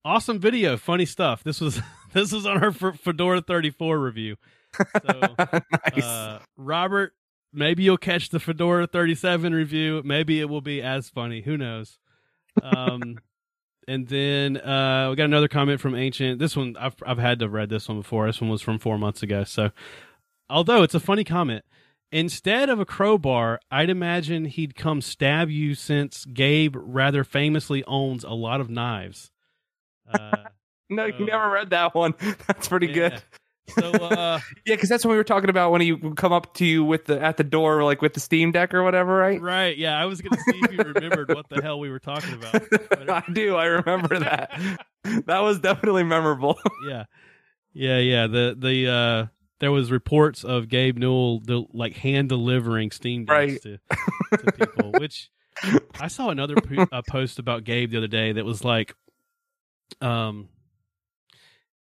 "Awesome 0.05 0.39
video, 0.39 0.77
funny 0.77 1.05
stuff." 1.05 1.43
This 1.45 1.61
was 1.61 1.81
this 2.13 2.33
was 2.33 2.47
on 2.47 2.63
our 2.63 2.69
F- 2.71 3.01
Fedora 3.01 3.41
34 3.41 3.99
review. 3.99 4.37
So, 4.77 5.35
nice. 5.39 6.03
uh, 6.05 6.39
Robert, 6.57 7.13
maybe 7.53 7.83
you'll 7.83 7.99
catch 7.99 8.31
the 8.31 8.41
Fedora 8.41 8.87
37 8.87 9.53
review. 9.53 10.03
Maybe 10.05 10.41
it 10.41 10.49
will 10.49 10.61
be 10.63 10.81
as 10.83 11.11
funny. 11.11 11.43
Who 11.43 11.57
knows? 11.59 11.99
Um, 12.63 13.19
and 13.89 14.07
then 14.09 14.57
uh, 14.57 15.09
we 15.11 15.17
got 15.17 15.25
another 15.25 15.49
comment 15.49 15.81
from 15.81 15.95
Ancient. 15.95 16.39
This 16.39 16.57
one 16.57 16.77
I've 16.79 16.97
I've 17.05 17.19
had 17.19 17.39
to 17.41 17.49
read 17.49 17.69
this 17.69 17.89
one 17.89 17.99
before. 17.99 18.27
This 18.27 18.41
one 18.41 18.51
was 18.51 18.63
from 18.63 18.79
four 18.79 18.99
months 18.99 19.23
ago. 19.23 19.45
So, 19.45 19.71
although 20.49 20.83
it's 20.83 20.95
a 20.95 21.01
funny 21.01 21.25
comment. 21.25 21.65
Instead 22.13 22.69
of 22.69 22.79
a 22.79 22.85
crowbar, 22.85 23.59
I'd 23.71 23.89
imagine 23.89 24.45
he'd 24.45 24.77
come 24.77 25.01
stab 25.01 25.49
you 25.49 25.75
since 25.75 26.27
Gabe 26.27 26.77
rather 26.79 27.25
famously 27.25 27.83
owns 27.85 28.23
a 28.23 28.33
lot 28.33 28.61
of 28.61 28.69
knives. 28.69 29.31
Uh, 30.13 30.37
no, 30.91 31.05
uh, 31.05 31.07
you 31.07 31.25
never 31.25 31.49
read 31.51 31.71
that 31.71 31.95
one. 31.95 32.13
That's 32.47 32.69
pretty 32.69 32.89
yeah. 32.89 32.93
good. 32.93 33.23
So, 33.79 33.93
uh, 33.93 34.41
Yeah, 34.67 34.75
because 34.75 34.89
that's 34.89 35.05
what 35.05 35.13
we 35.13 35.17
were 35.17 35.25
talking 35.25 35.49
about 35.49 35.71
when 35.71 35.81
he 35.81 35.93
would 35.93 36.17
come 36.17 36.33
up 36.33 36.53
to 36.55 36.67
you 36.67 36.85
with 36.85 37.05
the 37.05 37.23
at 37.23 37.37
the 37.37 37.45
door, 37.45 37.85
like 37.85 38.03
with 38.03 38.13
the 38.13 38.21
Steam 38.21 38.51
Deck 38.51 38.75
or 38.75 38.83
whatever, 38.83 39.17
right? 39.17 39.41
right, 39.41 39.79
yeah, 39.79 39.97
I 39.97 40.05
was 40.07 40.21
going 40.21 40.33
to 40.33 40.41
see 40.41 40.61
if 40.65 40.73
you 40.73 40.79
remembered 40.79 41.33
what 41.33 41.49
the 41.49 41.63
hell 41.63 41.79
we 41.79 41.89
were 41.89 42.01
talking 42.01 42.35
about. 42.35 42.61
But, 42.91 43.09
I 43.09 43.23
do. 43.33 43.55
I 43.55 43.67
remember 43.67 44.19
that. 44.19 44.51
that 45.05 45.39
was 45.39 45.61
definitely 45.61 46.03
memorable. 46.03 46.59
yeah, 46.89 47.05
yeah, 47.73 47.99
yeah. 47.99 48.27
The 48.27 48.57
the 48.59 48.89
uh, 48.91 49.27
there 49.63 49.71
was 49.73 49.91
reports 49.93 50.43
of 50.45 50.69
Gabe 50.69 50.99
Newell 50.99 51.39
del- 51.39 51.69
like 51.73 51.95
hand 51.95 52.29
delivering 52.29 52.91
Steam 52.91 53.25
decks 53.25 53.31
Right. 53.31 53.63
to, 53.63 53.79
to 54.37 54.53
people, 54.53 54.93
which 54.99 55.31
I 56.01 56.09
saw 56.09 56.31
another 56.31 56.57
po- 56.57 56.87
post 57.09 57.39
about 57.39 57.63
Gabe 57.63 57.91
the 57.93 57.97
other 57.99 58.09
day 58.09 58.33
that 58.33 58.45
was 58.45 58.65
like, 58.65 58.95
um, 60.01 60.49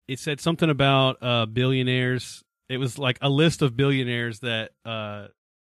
it 0.06 0.18
said 0.20 0.40
something 0.40 0.70
about 0.70 1.18
uh 1.22 1.46
billionaires. 1.46 2.44
It 2.68 2.78
was 2.78 2.98
like 2.98 3.18
a 3.20 3.28
list 3.28 3.62
of 3.62 3.76
billionaires 3.76 4.38
that 4.40 4.70
uh 4.84 5.26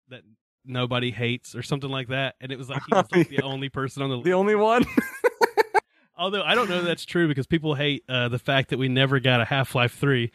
that 0.08 0.22
nobody 0.64 1.10
hates 1.10 1.54
or 1.56 1.62
something 1.62 1.90
like 1.90 2.08
that, 2.08 2.36
and 2.40 2.52
it 2.52 2.58
was 2.58 2.68
like 2.68 2.82
he 2.88 2.94
was 2.94 3.06
like 3.12 3.28
the 3.36 3.42
only 3.42 3.68
person 3.68 4.02
on 4.02 4.10
the 4.10 4.22
the 4.22 4.32
only 4.32 4.54
one. 4.54 4.84
Although 6.18 6.42
I 6.42 6.54
don't 6.54 6.70
know 6.70 6.82
that's 6.82 7.04
true 7.04 7.28
because 7.28 7.46
people 7.46 7.75
hate 7.75 8.02
uh, 8.08 8.28
the 8.28 8.38
fact 8.38 8.70
that 8.70 8.78
we 8.78 8.88
never 8.88 9.20
got 9.20 9.40
a 9.40 9.44
Half 9.44 9.75
Life 9.75 9.96
Three, 9.98 10.30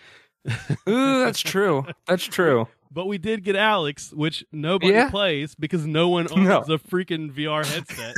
Ooh, 0.90 1.24
that's 1.24 1.40
true. 1.40 1.86
That's 2.08 2.24
true. 2.26 2.68
but 2.92 3.06
we 3.08 3.18
did 3.18 3.44
get 3.44 3.56
Alyx, 3.56 4.14
which 4.14 4.44
nobody 4.52 4.94
Yeah. 4.94 5.10
plays 5.10 5.56
because 5.56 5.86
no 5.86 6.10
one 6.10 6.28
owns 6.32 6.48
No. 6.48 6.60
a 6.62 6.80
freaking 6.80 7.32
VR 7.32 7.66
headset. 7.66 8.16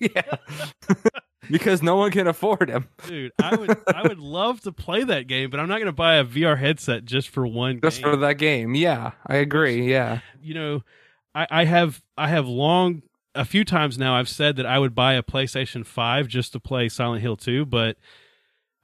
yeah. 0.00 0.94
because 1.50 1.82
no 1.82 1.96
one 1.96 2.10
can 2.10 2.26
afford 2.26 2.70
him. 2.70 2.88
Dude, 3.06 3.32
I 3.42 3.54
would 3.56 3.76
I 3.94 4.02
would 4.02 4.18
love 4.18 4.60
to 4.62 4.72
play 4.72 5.04
that 5.04 5.26
game, 5.26 5.50
but 5.50 5.60
I'm 5.60 5.68
not 5.68 5.76
going 5.76 5.86
to 5.86 5.92
buy 5.92 6.16
a 6.16 6.24
VR 6.24 6.58
headset 6.58 7.04
just 7.04 7.28
for 7.28 7.46
one 7.46 7.80
Just 7.82 8.00
game. 8.02 8.10
for 8.12 8.16
that 8.18 8.34
game. 8.38 8.74
Yeah. 8.74 9.12
I 9.26 9.36
agree. 9.36 9.90
Yeah. 9.90 10.20
you 10.42 10.54
know, 10.54 10.82
I, 11.34 11.46
I 11.50 11.64
have 11.64 12.02
I 12.16 12.28
have 12.28 12.46
long 12.46 13.02
a 13.34 13.44
few 13.44 13.64
times 13.64 13.98
now 13.98 14.14
I've 14.14 14.28
said 14.28 14.56
that 14.56 14.64
I 14.66 14.78
would 14.78 14.94
buy 14.94 15.14
a 15.14 15.22
PlayStation 15.22 15.84
Five 15.84 16.28
just 16.28 16.52
to 16.52 16.60
play 16.60 16.88
Silent 16.88 17.20
Hill 17.20 17.36
Two, 17.36 17.66
but 17.66 17.96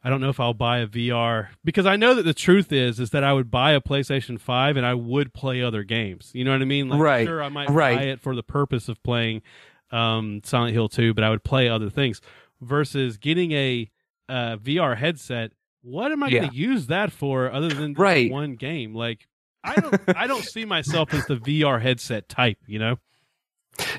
I 0.02 0.08
don't 0.10 0.20
know 0.22 0.30
if 0.30 0.40
I'll 0.40 0.54
buy 0.54 0.78
a 0.78 0.86
VR 0.86 1.48
because 1.62 1.84
I 1.84 1.96
know 1.96 2.14
that 2.14 2.22
the 2.22 2.32
truth 2.34 2.72
is 2.72 2.98
is 2.98 3.10
that 3.10 3.22
I 3.22 3.32
would 3.34 3.50
buy 3.50 3.72
a 3.72 3.80
PlayStation 3.80 4.40
Five 4.40 4.76
and 4.78 4.86
I 4.86 4.94
would 4.94 5.34
play 5.34 5.62
other 5.62 5.82
games. 5.82 6.30
You 6.34 6.44
know 6.44 6.52
what 6.52 6.62
I 6.62 6.64
mean? 6.64 6.88
Like, 6.88 7.00
Right, 7.00 7.26
Sure, 7.26 7.42
I 7.42 7.48
might 7.50 7.68
right. 7.70 7.96
buy 7.96 8.02
it 8.04 8.20
for 8.20 8.34
the 8.34 8.42
purpose 8.42 8.88
of 8.88 9.02
playing 9.02 9.42
um, 9.90 10.40
Silent 10.44 10.72
Hill 10.72 10.88
Two, 10.88 11.12
but 11.12 11.22
I 11.24 11.28
would 11.30 11.44
play 11.44 11.68
other 11.68 11.90
things 11.90 12.20
versus 12.62 13.18
getting 13.18 13.52
a 13.52 13.90
uh, 14.28 14.56
VR 14.56 14.96
headset. 14.96 15.52
What 15.82 16.12
am 16.12 16.22
I 16.22 16.28
Yeah. 16.28 16.40
going 16.40 16.50
to 16.50 16.56
use 16.56 16.86
that 16.86 17.10
for 17.12 17.50
other 17.52 17.74
than 17.74 17.94
Right. 17.94 18.30
one 18.30 18.54
game? 18.54 18.94
Like, 18.94 19.26
I 19.62 19.80
don't, 19.80 20.00
I 20.16 20.26
don't 20.26 20.44
see 20.44 20.64
myself 20.64 21.12
as 21.12 21.26
the 21.26 21.36
VR 21.36 21.80
headset 21.82 22.28
type. 22.28 22.58
You 22.66 22.78
know, 22.78 22.98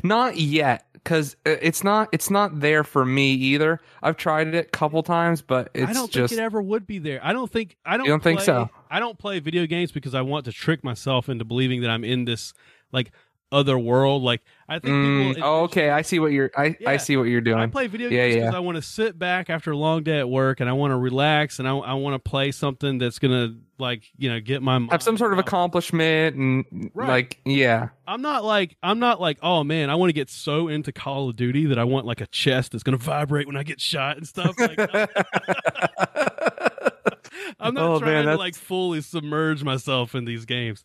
Not 0.04 0.38
yet, 0.38 0.86
because 1.04 1.36
uh, 1.46 1.56
it's 1.62 1.84
not 1.84 2.10
it's 2.12 2.30
not 2.30 2.60
there 2.60 2.84
for 2.84 3.06
me 3.06 3.34
either. 3.34 3.80
I've 4.02 4.18
tried 4.18 4.48
it 4.48 4.68
a 4.68 4.70
couple 4.70 5.02
times, 5.04 5.42
but 5.42 5.70
it's 5.74 5.90
I 5.90 5.94
don't 5.94 6.12
just 6.12 6.32
think 6.32 6.42
it 6.42 6.44
ever 6.44 6.62
would 6.62 6.86
be 6.86 7.00
there. 7.00 7.20
I 7.24 7.34
don't 7.34 7.52
think 7.52 7.78
I 7.86 7.98
don't. 7.98 8.06
You 8.06 8.12
don't 8.12 8.24
think 8.24 8.42
so? 8.42 8.70
I 8.90 9.00
don't 9.00 9.18
play 9.18 9.40
video 9.40 9.66
games 9.66 9.92
because 9.92 10.14
I 10.14 10.22
want 10.22 10.46
to 10.46 10.52
trick 10.52 10.84
myself 10.84 11.30
into 11.30 11.46
believing 11.46 11.82
that 11.82 11.90
I'm 11.90 12.04
in 12.04 12.26
this 12.26 12.54
like 12.92 13.12
other 13.52 13.78
world. 13.78 14.24
Like 14.24 14.42
I 14.70 14.80
think 14.80 14.94
Mm, 14.96 15.34
people. 15.36 15.44
oh, 15.48 15.64
okay. 15.64 15.90
I 15.90 16.02
see 16.02 16.20
what 16.20 16.32
you're. 16.32 16.50
I, 16.56 16.76
Yeah. 16.80 16.90
I 16.92 16.98
see 16.98 17.18
what 17.18 17.24
you're 17.24 17.42
doing. 17.42 17.58
I 17.60 17.68
play 17.68 17.88
video 17.88 18.10
Yeah, 18.10 18.24
games 18.28 18.36
because 18.36 18.52
yeah. 18.54 18.58
I 18.58 18.62
want 18.62 18.78
to 18.78 18.82
sit 18.82 19.20
back 19.20 19.50
after 19.50 19.72
a 19.72 19.78
long 19.78 20.04
day 20.04 20.20
at 20.20 20.30
work 20.30 20.60
and 20.62 20.70
I 20.70 20.74
want 20.74 20.92
to 20.92 20.98
relax 20.98 21.60
and 21.60 21.68
I, 21.68 21.76
I 21.76 21.94
want 21.96 22.14
to 22.14 22.30
play 22.30 22.52
something 22.52 22.98
that's 22.98 23.20
gonna 23.20 23.56
like 23.78 24.04
you 24.18 24.30
know 24.30 24.40
get 24.40 24.62
my 24.62 24.80
Have 24.92 25.02
some 25.04 25.18
sort 25.18 25.34
of 25.34 25.40
accomplishment 25.40 26.36
and 26.36 26.92
Right. 26.94 27.08
like 27.10 27.40
yeah. 27.46 27.90
I'm 28.08 28.22
not 28.22 28.44
like 28.46 28.78
I'm 28.82 29.00
not 29.00 29.20
like 29.20 29.40
oh 29.44 29.64
man 29.64 29.90
I 29.90 29.96
want 29.96 30.10
to 30.10 30.14
get 30.14 30.30
so 30.30 30.68
into 30.70 30.92
Call 30.92 31.30
of 31.30 31.36
Duty 31.36 31.66
that 31.66 31.78
I 31.80 31.84
want 31.84 32.06
like 32.06 32.22
a 32.22 32.28
chest 32.28 32.72
that's 32.72 32.84
gonna 32.84 32.98
vibrate 32.98 33.48
when 33.48 33.58
I 33.58 33.64
get 33.64 33.82
shot 33.82 34.18
and 34.18 34.28
stuff. 34.28 34.58
Like 34.58 34.80
I'm 37.60 37.74
not 37.74 37.84
Oh, 37.92 38.00
trying 38.00 38.14
man, 38.14 38.26
to 38.26 38.36
like 38.38 38.56
fully 38.56 39.02
submerge 39.02 39.64
myself 39.64 40.16
in 40.16 40.26
these 40.26 40.46
games. 40.46 40.84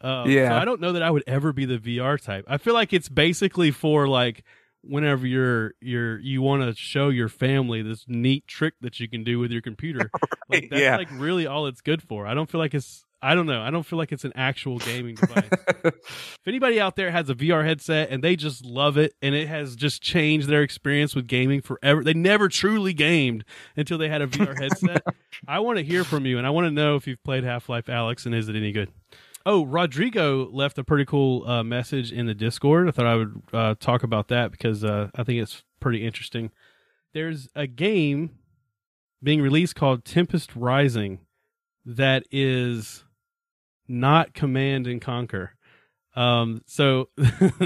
Um, 0.00 0.30
Yeah. 0.30 0.50
so 0.50 0.54
I 0.56 0.64
don't 0.64 0.80
know 0.80 0.92
that 0.92 1.02
I 1.02 1.10
would 1.10 1.24
ever 1.26 1.52
be 1.52 1.64
the 1.64 1.78
VR 1.78 2.20
type. 2.22 2.44
I 2.48 2.58
feel 2.58 2.74
like 2.74 2.92
it's 2.92 3.08
basically 3.08 3.70
for 3.70 4.06
like 4.08 4.44
whenever 4.82 5.26
you're 5.26 5.72
you're 5.80 6.18
you 6.20 6.40
want 6.40 6.62
to 6.62 6.72
show 6.74 7.08
your 7.08 7.28
family 7.28 7.82
this 7.82 8.04
neat 8.06 8.46
trick 8.46 8.74
that 8.80 9.00
you 9.00 9.08
can 9.08 9.24
do 9.24 9.38
with 9.38 9.50
your 9.50 9.62
computer. 9.62 10.10
Like 10.50 10.70
that's 10.70 10.80
yeah. 10.80 10.96
like 10.96 11.08
really 11.12 11.46
all 11.46 11.66
it's 11.66 11.82
good 11.82 12.00
for. 12.02 12.26
I 12.26 12.32
don't 12.32 12.48
feel 12.48 12.58
like 12.58 12.72
it's 12.72 13.04
I 13.20 13.34
don't 13.34 13.44
know. 13.44 13.60
I 13.60 13.70
don't 13.70 13.82
feel 13.82 13.98
like 13.98 14.12
it's 14.12 14.24
an 14.24 14.32
actual 14.34 14.78
gaming 14.78 15.16
device. 15.16 15.44
if 15.84 16.38
anybody 16.46 16.80
out 16.80 16.96
there 16.96 17.10
has 17.10 17.28
a 17.28 17.34
VR 17.34 17.66
headset 17.66 18.08
and 18.08 18.24
they 18.24 18.34
just 18.34 18.64
love 18.64 18.96
it 18.96 19.12
and 19.20 19.34
it 19.34 19.46
has 19.46 19.76
just 19.76 20.00
changed 20.00 20.48
their 20.48 20.62
experience 20.62 21.14
with 21.14 21.26
gaming 21.26 21.60
forever, 21.60 22.02
they 22.02 22.14
never 22.14 22.48
truly 22.48 22.94
gamed 22.94 23.44
until 23.76 23.98
they 23.98 24.08
had 24.08 24.22
a 24.22 24.26
VR 24.26 24.58
headset. 24.62 25.02
I 25.46 25.58
want 25.58 25.76
to 25.76 25.84
hear 25.84 26.02
from 26.02 26.24
you 26.24 26.38
and 26.38 26.46
I 26.46 26.50
want 26.50 26.66
to 26.66 26.70
know 26.70 26.96
if 26.96 27.06
you've 27.06 27.22
played 27.22 27.44
Half 27.44 27.68
Life 27.68 27.86
Alyx 27.86 28.24
and 28.24 28.34
is 28.34 28.48
it 28.48 28.56
any 28.56 28.72
good? 28.72 28.90
Oh, 29.50 29.64
Rodrigo 29.64 30.50
left 30.50 30.76
a 30.76 30.84
pretty 30.84 31.06
cool 31.06 31.48
uh, 31.48 31.62
message 31.62 32.12
in 32.12 32.26
the 32.26 32.34
Discord. 32.34 32.86
I 32.86 32.90
thought 32.90 33.06
I 33.06 33.14
would 33.14 33.42
uh, 33.50 33.74
talk 33.80 34.02
about 34.02 34.28
that 34.28 34.50
because 34.50 34.84
uh, 34.84 35.08
I 35.14 35.24
think 35.24 35.40
it's 35.40 35.64
pretty 35.80 36.06
interesting. 36.06 36.50
There's 37.14 37.48
a 37.54 37.66
game 37.66 38.32
being 39.22 39.40
released 39.40 39.74
called 39.74 40.04
Tempest 40.04 40.54
Rising 40.54 41.20
that 41.86 42.24
is 42.30 43.04
not 43.88 44.34
Command 44.34 44.86
and 44.86 45.00
Conquer. 45.00 45.54
Um, 46.14 46.60
so 46.66 47.08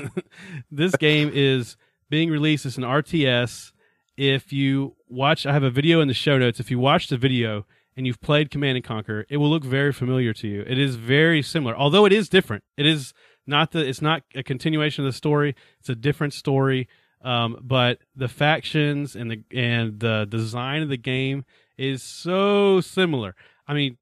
this 0.70 0.94
game 0.94 1.32
is 1.34 1.76
being 2.08 2.30
released 2.30 2.64
as 2.64 2.78
an 2.78 2.84
RTS. 2.84 3.72
If 4.16 4.52
you 4.52 4.94
watch, 5.08 5.46
I 5.46 5.52
have 5.52 5.64
a 5.64 5.70
video 5.70 6.00
in 6.00 6.06
the 6.06 6.14
show 6.14 6.38
notes. 6.38 6.60
If 6.60 6.70
you 6.70 6.78
watch 6.78 7.08
the 7.08 7.16
video 7.16 7.66
and 7.96 8.06
you've 8.06 8.20
played 8.20 8.50
Command 8.50 8.76
and 8.76 8.84
Conquer, 8.84 9.26
it 9.28 9.36
will 9.36 9.50
look 9.50 9.64
very 9.64 9.92
familiar 9.92 10.32
to 10.34 10.48
you. 10.48 10.64
It 10.66 10.78
is 10.78 10.96
very 10.96 11.42
similar, 11.42 11.76
although 11.76 12.04
it 12.06 12.12
is 12.12 12.28
different. 12.28 12.64
It 12.76 12.86
is 12.86 13.12
not 13.46 13.72
the. 13.72 13.80
It's 13.86 14.02
not 14.02 14.22
a 14.34 14.42
continuation 14.42 15.04
of 15.04 15.12
the 15.12 15.16
story. 15.16 15.54
It's 15.80 15.88
a 15.88 15.94
different 15.94 16.32
story. 16.32 16.88
Um, 17.22 17.58
but 17.62 17.98
the 18.16 18.28
factions 18.28 19.14
and 19.14 19.30
the 19.30 19.44
and 19.56 20.00
the 20.00 20.26
design 20.28 20.82
of 20.82 20.88
the 20.88 20.96
game 20.96 21.44
is 21.78 22.02
so 22.02 22.80
similar. 22.80 23.34
I 23.66 23.74
mean, 23.74 23.96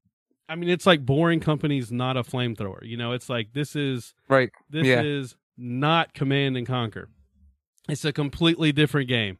I 0.49 0.55
mean, 0.55 0.69
it's 0.69 0.85
like 0.85 1.05
Boring 1.05 1.39
Company's 1.39 1.91
not 1.91 2.17
a 2.17 2.23
flamethrower. 2.23 2.83
You 2.83 2.97
know, 2.97 3.11
it's 3.11 3.29
like 3.29 3.53
this 3.53 3.75
is 3.75 4.13
right. 4.27 4.49
this 4.69 4.87
Yeah. 4.87 5.01
is 5.01 5.35
not 5.57 6.13
Command 6.13 6.57
and 6.57 6.65
Conquer. 6.65 7.09
It's 7.89 8.05
a 8.05 8.11
completely 8.13 8.71
different 8.71 9.07
game 9.07 9.37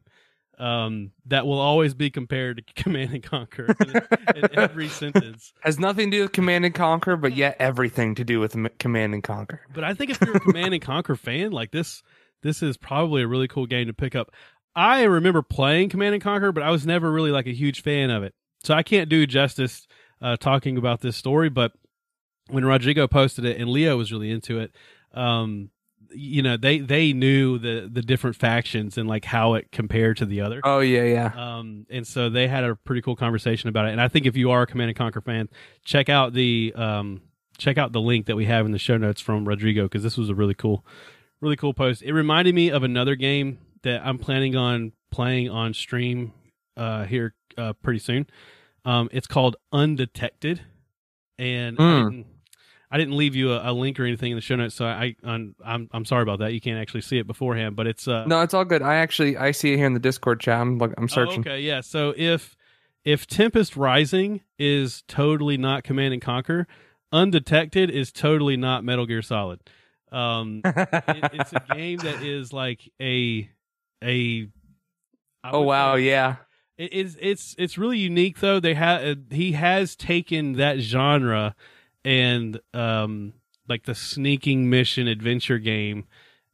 um, 0.62 1.10
that 1.26 1.44
will 1.44 1.58
always 1.58 1.92
be 1.92 2.08
compared 2.08 2.58
to 2.58 2.74
Command 2.82 3.12
and 3.12 3.22
Conquer 3.22 3.74
in, 3.80 4.36
in 4.36 4.58
every 4.58 4.88
sentence. 4.88 5.52
Has 5.60 5.80
nothing 5.80 6.12
to 6.12 6.16
do 6.18 6.22
with 6.22 6.32
Command 6.32 6.64
and 6.64 6.72
Conquer, 6.72 7.16
but 7.16 7.34
yet 7.34 7.56
everything 7.58 8.14
to 8.14 8.24
do 8.24 8.38
with 8.38 8.54
M- 8.54 8.68
Command 8.78 9.12
and 9.12 9.24
Conquer. 9.24 9.62
But 9.74 9.82
I 9.82 9.94
think 9.94 10.12
if 10.12 10.20
you're 10.20 10.36
a 10.36 10.40
Command 10.40 10.72
and 10.72 10.80
Conquer 10.80 11.16
fan, 11.16 11.50
like 11.50 11.72
this, 11.72 12.04
this 12.44 12.62
is 12.62 12.76
probably 12.76 13.22
a 13.22 13.26
really 13.26 13.48
cool 13.48 13.66
game 13.66 13.88
to 13.88 13.92
pick 13.92 14.14
up. 14.14 14.30
I 14.76 15.02
remember 15.02 15.42
playing 15.42 15.88
Command 15.88 16.14
and 16.14 16.22
Conquer, 16.22 16.52
but 16.52 16.62
I 16.62 16.70
was 16.70 16.86
never 16.86 17.10
really 17.10 17.32
like 17.32 17.46
a 17.48 17.52
huge 17.52 17.82
fan 17.82 18.10
of 18.10 18.22
it. 18.22 18.32
So 18.62 18.72
I 18.72 18.84
can't 18.84 19.08
do 19.08 19.26
justice 19.26 19.88
uh, 20.20 20.36
talking 20.36 20.78
about 20.78 21.00
this 21.00 21.16
story. 21.16 21.48
But 21.48 21.72
when 22.50 22.64
Rodrigo 22.64 23.08
posted 23.08 23.44
it 23.44 23.60
and 23.60 23.68
Leo 23.68 23.96
was 23.96 24.12
really 24.12 24.30
into 24.30 24.60
it, 24.60 24.70
um, 25.12 25.70
you 26.14 26.42
know, 26.42 26.56
they 26.56 26.78
they 26.78 27.12
knew 27.12 27.58
the 27.58 27.88
the 27.90 28.02
different 28.02 28.36
factions 28.36 28.98
and 28.98 29.08
like 29.08 29.24
how 29.24 29.54
it 29.54 29.70
compared 29.72 30.16
to 30.18 30.26
the 30.26 30.40
other. 30.40 30.60
Oh 30.64 30.80
yeah, 30.80 31.04
yeah. 31.04 31.32
Um, 31.58 31.86
and 31.90 32.06
so 32.06 32.28
they 32.28 32.48
had 32.48 32.64
a 32.64 32.76
pretty 32.76 33.02
cool 33.02 33.16
conversation 33.16 33.68
about 33.68 33.86
it. 33.86 33.92
And 33.92 34.00
I 34.00 34.08
think 34.08 34.26
if 34.26 34.36
you 34.36 34.50
are 34.50 34.62
a 34.62 34.66
Command 34.66 34.88
and 34.90 34.96
Conquer 34.96 35.20
fan, 35.20 35.48
check 35.84 36.08
out 36.08 36.32
the 36.32 36.72
um, 36.76 37.22
check 37.58 37.78
out 37.78 37.92
the 37.92 38.00
link 38.00 38.26
that 38.26 38.36
we 38.36 38.46
have 38.46 38.66
in 38.66 38.72
the 38.72 38.78
show 38.78 38.96
notes 38.96 39.20
from 39.20 39.46
Rodrigo 39.46 39.84
because 39.84 40.02
this 40.02 40.16
was 40.16 40.28
a 40.28 40.34
really 40.34 40.54
cool, 40.54 40.84
really 41.40 41.56
cool 41.56 41.74
post. 41.74 42.02
It 42.02 42.12
reminded 42.12 42.54
me 42.54 42.70
of 42.70 42.82
another 42.82 43.14
game 43.14 43.58
that 43.82 44.04
I'm 44.04 44.18
planning 44.18 44.56
on 44.56 44.92
playing 45.10 45.50
on 45.50 45.74
stream 45.74 46.32
uh, 46.76 47.04
here 47.04 47.34
uh, 47.58 47.72
pretty 47.74 47.98
soon. 47.98 48.26
Um, 48.84 49.08
it's 49.12 49.26
called 49.26 49.56
Undetected, 49.72 50.60
and 51.38 51.76
Mm. 51.76 52.24
I 52.94 52.98
didn't 52.98 53.16
leave 53.16 53.34
you 53.34 53.52
a, 53.54 53.70
a 53.70 53.72
link 53.72 53.98
or 53.98 54.04
anything 54.04 54.32
in 54.32 54.36
the 54.36 54.42
show 54.42 54.54
notes, 54.54 54.74
so 54.74 54.84
I, 54.84 55.16
I'm 55.24 55.54
I'm 55.64 55.88
I'm 55.92 56.04
sorry 56.04 56.22
about 56.22 56.40
that. 56.40 56.52
You 56.52 56.60
can't 56.60 56.78
actually 56.78 57.00
see 57.00 57.16
it 57.18 57.26
beforehand, 57.26 57.74
but 57.74 57.86
it's 57.86 58.06
uh, 58.06 58.26
No, 58.26 58.42
it's 58.42 58.52
all 58.52 58.66
good. 58.66 58.82
I 58.82 58.96
actually 58.96 59.38
I 59.38 59.52
see 59.52 59.72
it 59.72 59.78
here 59.78 59.86
in 59.86 59.94
the 59.94 59.98
Discord 59.98 60.40
chat. 60.40 60.60
I'm 60.60 60.76
like 60.76 60.92
I'm 60.98 61.08
searching. 61.08 61.38
Oh, 61.38 61.52
okay, 61.52 61.60
yeah. 61.62 61.80
So 61.80 62.12
if 62.14 62.54
if 63.02 63.26
Tempest 63.26 63.78
Rising 63.78 64.42
is 64.58 65.04
totally 65.08 65.56
not 65.56 65.84
Command 65.84 66.12
and 66.12 66.20
Conquer, 66.20 66.66
Undetected 67.12 67.90
is 67.90 68.12
totally 68.12 68.58
not 68.58 68.84
Metal 68.84 69.06
Gear 69.06 69.22
Solid. 69.22 69.60
Um, 70.10 70.60
it, 70.64 71.30
it's 71.32 71.52
a 71.54 71.64
game 71.74 71.96
that 72.00 72.22
is 72.22 72.52
like 72.52 72.92
a 73.00 73.48
a. 74.04 74.48
oh 75.44 75.62
wow, 75.62 75.96
say- 75.96 76.02
yeah. 76.02 76.36
it 76.76 76.92
is 76.92 77.16
it's 77.22 77.54
it's 77.56 77.78
really 77.78 77.98
unique 77.98 78.40
though. 78.40 78.60
They 78.60 78.74
have 78.74 79.16
he 79.30 79.52
has 79.52 79.96
taken 79.96 80.52
that 80.54 80.80
genre 80.80 81.56
and 82.04 82.60
um 82.74 83.32
like 83.68 83.84
the 83.84 83.94
sneaking 83.94 84.68
mission 84.70 85.06
adventure 85.08 85.58
game, 85.58 86.06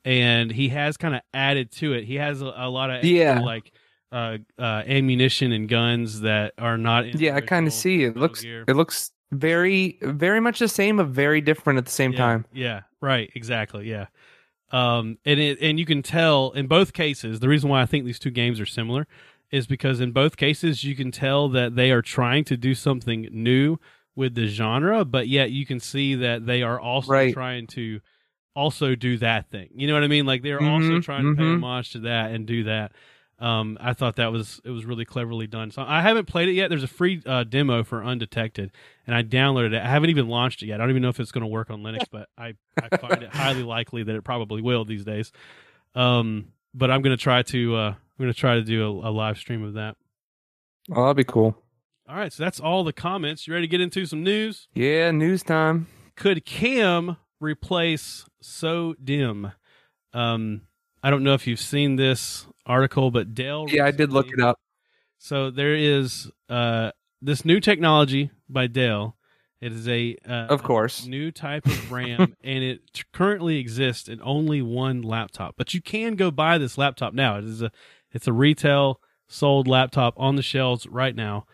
and 0.04 0.50
he 0.50 0.68
has 0.68 0.96
kind 0.96 1.14
of 1.14 1.22
added 1.32 1.72
to 1.72 1.92
it. 1.94 2.04
He 2.04 2.16
has 2.16 2.42
a, 2.42 2.52
a 2.56 2.68
lot 2.68 2.90
of 2.90 3.04
Yeah. 3.04 3.40
like 3.40 3.72
uh, 4.12 4.38
uh 4.58 4.82
ammunition 4.86 5.52
and 5.52 5.68
guns 5.68 6.20
that 6.20 6.54
are 6.58 6.78
not. 6.78 7.06
In 7.06 7.18
Yeah, 7.18 7.36
I 7.36 7.40
kind 7.40 7.66
of 7.66 7.72
see 7.72 8.04
it. 8.04 8.16
Looks 8.16 8.42
Gear. 8.42 8.64
it 8.66 8.76
looks 8.76 9.10
very 9.30 9.98
very 10.02 10.40
much 10.40 10.58
the 10.58 10.68
same, 10.68 10.96
but 10.96 11.08
very 11.08 11.40
different 11.40 11.78
at 11.78 11.84
the 11.86 11.92
same 11.92 12.12
yeah, 12.12 12.18
time. 12.18 12.46
Yeah, 12.52 12.80
right, 13.00 13.30
exactly. 13.34 13.88
Yeah. 13.88 14.06
Um, 14.70 15.18
and 15.24 15.40
it, 15.40 15.58
and 15.62 15.78
you 15.78 15.86
can 15.86 16.02
tell 16.02 16.50
in 16.50 16.66
both 16.66 16.92
cases, 16.92 17.40
the 17.40 17.48
reason 17.48 17.70
why 17.70 17.80
I 17.80 17.86
think 17.86 18.04
these 18.04 18.18
two 18.18 18.30
games 18.30 18.60
are 18.60 18.66
similar 18.66 19.06
is 19.50 19.66
because 19.66 19.98
in 20.00 20.12
both 20.12 20.36
cases 20.36 20.84
you 20.84 20.94
can 20.94 21.10
tell 21.10 21.48
that 21.48 21.74
they 21.74 21.90
are 21.90 22.02
trying 22.02 22.44
to 22.44 22.56
do 22.56 22.74
something 22.74 23.28
new 23.32 23.78
with 24.18 24.34
the 24.34 24.48
genre, 24.48 25.04
but 25.04 25.28
yet 25.28 25.52
you 25.52 25.64
can 25.64 25.78
see 25.78 26.16
that 26.16 26.44
they 26.44 26.60
are 26.62 26.78
also 26.80 27.12
Right. 27.12 27.32
trying 27.32 27.68
to 27.68 28.00
also 28.56 28.96
do 28.96 29.16
that 29.18 29.48
thing. 29.48 29.68
You 29.72 29.86
know 29.86 29.94
what 29.94 30.02
I 30.02 30.08
mean? 30.08 30.26
Like 30.26 30.42
they're 30.42 30.60
also 30.60 30.94
Mhm, 30.94 31.02
trying 31.04 31.24
to 31.30 31.36
pay 31.36 31.44
mhm. 31.44 31.54
homage 31.62 31.90
to 31.92 32.00
that 32.00 32.32
and 32.32 32.44
do 32.44 32.64
that. 32.64 32.90
Um, 33.38 33.78
I 33.80 33.92
thought 33.92 34.16
that 34.16 34.32
was 34.32 34.60
it 34.64 34.70
was 34.70 34.84
really 34.84 35.04
cleverly 35.04 35.46
done. 35.46 35.70
So 35.70 35.84
I 35.86 36.02
haven't 36.02 36.26
played 36.26 36.48
it 36.48 36.54
yet. 36.54 36.68
There's 36.68 36.82
a 36.82 36.88
free 36.88 37.22
uh, 37.24 37.44
demo 37.44 37.84
for 37.84 38.04
Undetected, 38.04 38.72
and 39.06 39.14
I 39.14 39.22
downloaded 39.22 39.72
it. 39.74 39.80
I 39.80 39.86
haven't 39.88 40.10
even 40.10 40.26
launched 40.26 40.64
it 40.64 40.66
yet. 40.66 40.80
I 40.80 40.82
don't 40.82 40.90
even 40.90 41.02
know 41.02 41.10
if 41.10 41.20
it's 41.20 41.30
going 41.30 41.42
to 41.42 41.46
work 41.46 41.70
on 41.70 41.84
Linux, 41.84 42.06
but 42.10 42.28
I, 42.36 42.54
I 42.82 42.88
find 43.00 43.22
it 43.22 43.28
highly 43.30 43.62
likely 43.62 44.02
that 44.02 44.16
it 44.16 44.24
probably 44.24 44.60
will 44.60 44.84
these 44.84 45.04
days. 45.04 45.30
Um, 45.94 46.48
but 46.74 46.90
I'm 46.90 47.02
going 47.02 47.16
to 47.16 47.22
try 47.22 47.42
to 47.42 47.76
uh, 47.76 47.90
I'm 47.90 48.18
going 48.24 48.32
to 48.32 48.38
try 48.38 48.56
to 48.56 48.62
do 48.62 48.84
a, 48.84 49.08
a 49.08 49.12
live 49.12 49.38
stream 49.38 49.62
of 49.62 49.74
that. 49.74 49.96
Oh, 50.90 51.02
that'd 51.02 51.16
be 51.16 51.22
cool. 51.22 51.56
All 52.08 52.16
right, 52.16 52.32
so 52.32 52.42
that's 52.42 52.58
all 52.58 52.84
the 52.84 52.92
comments. 52.94 53.46
You 53.46 53.52
ready 53.52 53.66
to 53.66 53.70
get 53.70 53.82
into 53.82 54.06
some 54.06 54.22
news? 54.22 54.68
Yeah, 54.72 55.10
news 55.10 55.42
time. 55.42 55.88
Could 56.16 56.46
CAMM 56.46 57.18
replace 57.38 58.24
SO-DIMM? 58.40 59.52
Um, 60.14 60.62
I 61.02 61.10
don't 61.10 61.22
know 61.22 61.34
if 61.34 61.46
you've 61.46 61.60
seen 61.60 61.96
this 61.96 62.46
article, 62.64 63.10
but 63.10 63.34
Dell. 63.34 63.66
Yeah, 63.68 63.84
I 63.84 63.90
did 63.90 64.10
look 64.10 64.28
it 64.32 64.40
up. 64.40 64.58
So 65.18 65.50
there 65.50 65.74
is 65.74 66.30
uh, 66.48 66.92
this 67.20 67.44
new 67.44 67.60
technology 67.60 68.30
by 68.48 68.68
Dell. 68.68 69.16
It 69.60 69.72
is 69.72 69.86
a 69.86 70.16
uh, 70.26 70.46
Of 70.48 70.62
course. 70.62 71.04
new 71.04 71.30
type 71.30 71.66
of 71.66 71.92
RAM, 71.92 72.34
and 72.42 72.64
it 72.64 73.04
currently 73.12 73.58
exists 73.58 74.08
in 74.08 74.20
only 74.22 74.62
one 74.62 75.02
laptop. 75.02 75.56
But 75.58 75.74
you 75.74 75.82
can 75.82 76.14
go 76.14 76.30
buy 76.30 76.56
this 76.56 76.78
laptop 76.78 77.12
now. 77.12 77.36
It 77.36 77.44
is 77.44 77.60
a 77.60 77.70
it's 78.12 78.26
a 78.26 78.32
retail 78.32 78.98
sold 79.28 79.68
laptop 79.68 80.14
on 80.16 80.36
the 80.36 80.42
shelves 80.42 80.86
right 80.86 81.14
now. 81.14 81.44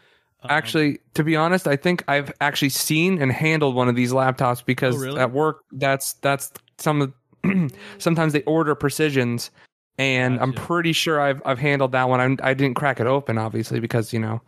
Um, 0.44 0.50
Actually, 0.50 1.00
to 1.14 1.24
be 1.24 1.36
honest, 1.36 1.66
I 1.66 1.76
think 1.76 2.04
I've 2.06 2.30
actually 2.40 2.68
seen 2.68 3.20
and 3.20 3.32
handled 3.32 3.74
one 3.74 3.88
of 3.88 3.96
these 3.96 4.12
laptops 4.12 4.64
because 4.64 4.94
Oh, 4.96 4.98
really? 4.98 5.20
at 5.20 5.32
work 5.32 5.62
that's 5.72 6.14
that's 6.14 6.52
some 6.78 7.00
of 7.02 7.12
sometimes 7.98 8.32
they 8.32 8.42
order 8.42 8.74
precisions 8.74 9.50
and 9.98 10.38
I'm 10.40 10.52
pretty 10.52 10.92
sure 10.92 11.20
I've 11.20 11.40
I've 11.44 11.58
handled 11.58 11.92
that 11.92 12.08
one. 12.08 12.20
I'm, 12.20 12.38
I 12.42 12.52
didn't 12.54 12.74
crack 12.76 13.00
it 13.00 13.06
open 13.06 13.38
obviously 13.38 13.80
because, 13.80 14.12
you 14.12 14.18
know, 14.18 14.42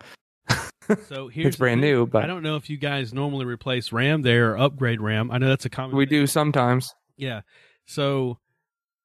so 1.09 1.29
here's 1.29 1.47
it's 1.49 1.57
brand 1.57 1.81
new, 1.81 2.07
but 2.07 2.25
I 2.25 2.27
don't 2.27 2.43
know 2.43 2.57
if 2.57 2.69
you 2.71 2.77
guys 2.77 3.13
normally 3.15 3.45
replace 3.45 3.93
RAM 3.93 4.23
there 4.23 4.53
or 4.53 4.59
upgrade 4.59 5.01
RAM. 5.01 5.31
I 5.31 5.39
know 5.39 5.49
that's 5.49 5.65
a 5.65 5.71
common. 5.71 5.97
we 5.97 6.05
thing. 6.07 6.21
do 6.21 6.27
sometimes. 6.27 6.95
Yeah. 7.17 7.41
So 7.87 8.39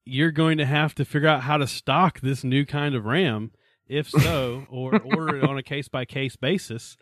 you're 0.05 0.31
going 0.31 0.57
to 0.57 0.65
have 0.65 0.95
to 0.95 1.05
figure 1.05 1.27
out 1.29 1.41
how 1.41 1.57
to 1.57 1.67
stock 1.67 2.19
this 2.21 2.43
new 2.43 2.65
kind 2.65 2.95
of 2.95 3.05
RAM, 3.05 3.51
if 3.91 4.09
so, 4.09 4.65
or 4.69 4.99
order 4.99 5.37
it 5.37 5.43
on 5.49 5.57
a 5.57 5.63
case 5.63 5.87
by 5.87 6.05
case 6.05 6.35
basis. 6.35 6.97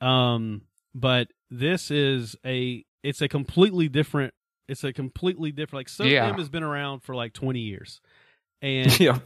Um, 0.00 0.62
but 0.94 1.28
this 1.50 1.90
is 1.90 2.34
a 2.44 2.84
it's 3.02 3.20
a 3.20 3.28
completely 3.28 3.88
different 3.88 4.34
it's 4.68 4.82
a 4.84 4.92
completely 4.92 5.52
different 5.52 5.80
like 5.80 5.86
SoDIMM 5.88 6.10
Yeah. 6.10 6.36
has 6.36 6.48
been 6.48 6.62
around 6.62 7.00
for 7.00 7.14
like 7.14 7.32
20 7.32 7.60
years. 7.60 8.00
And 8.62 9.00
yep. 9.00 9.22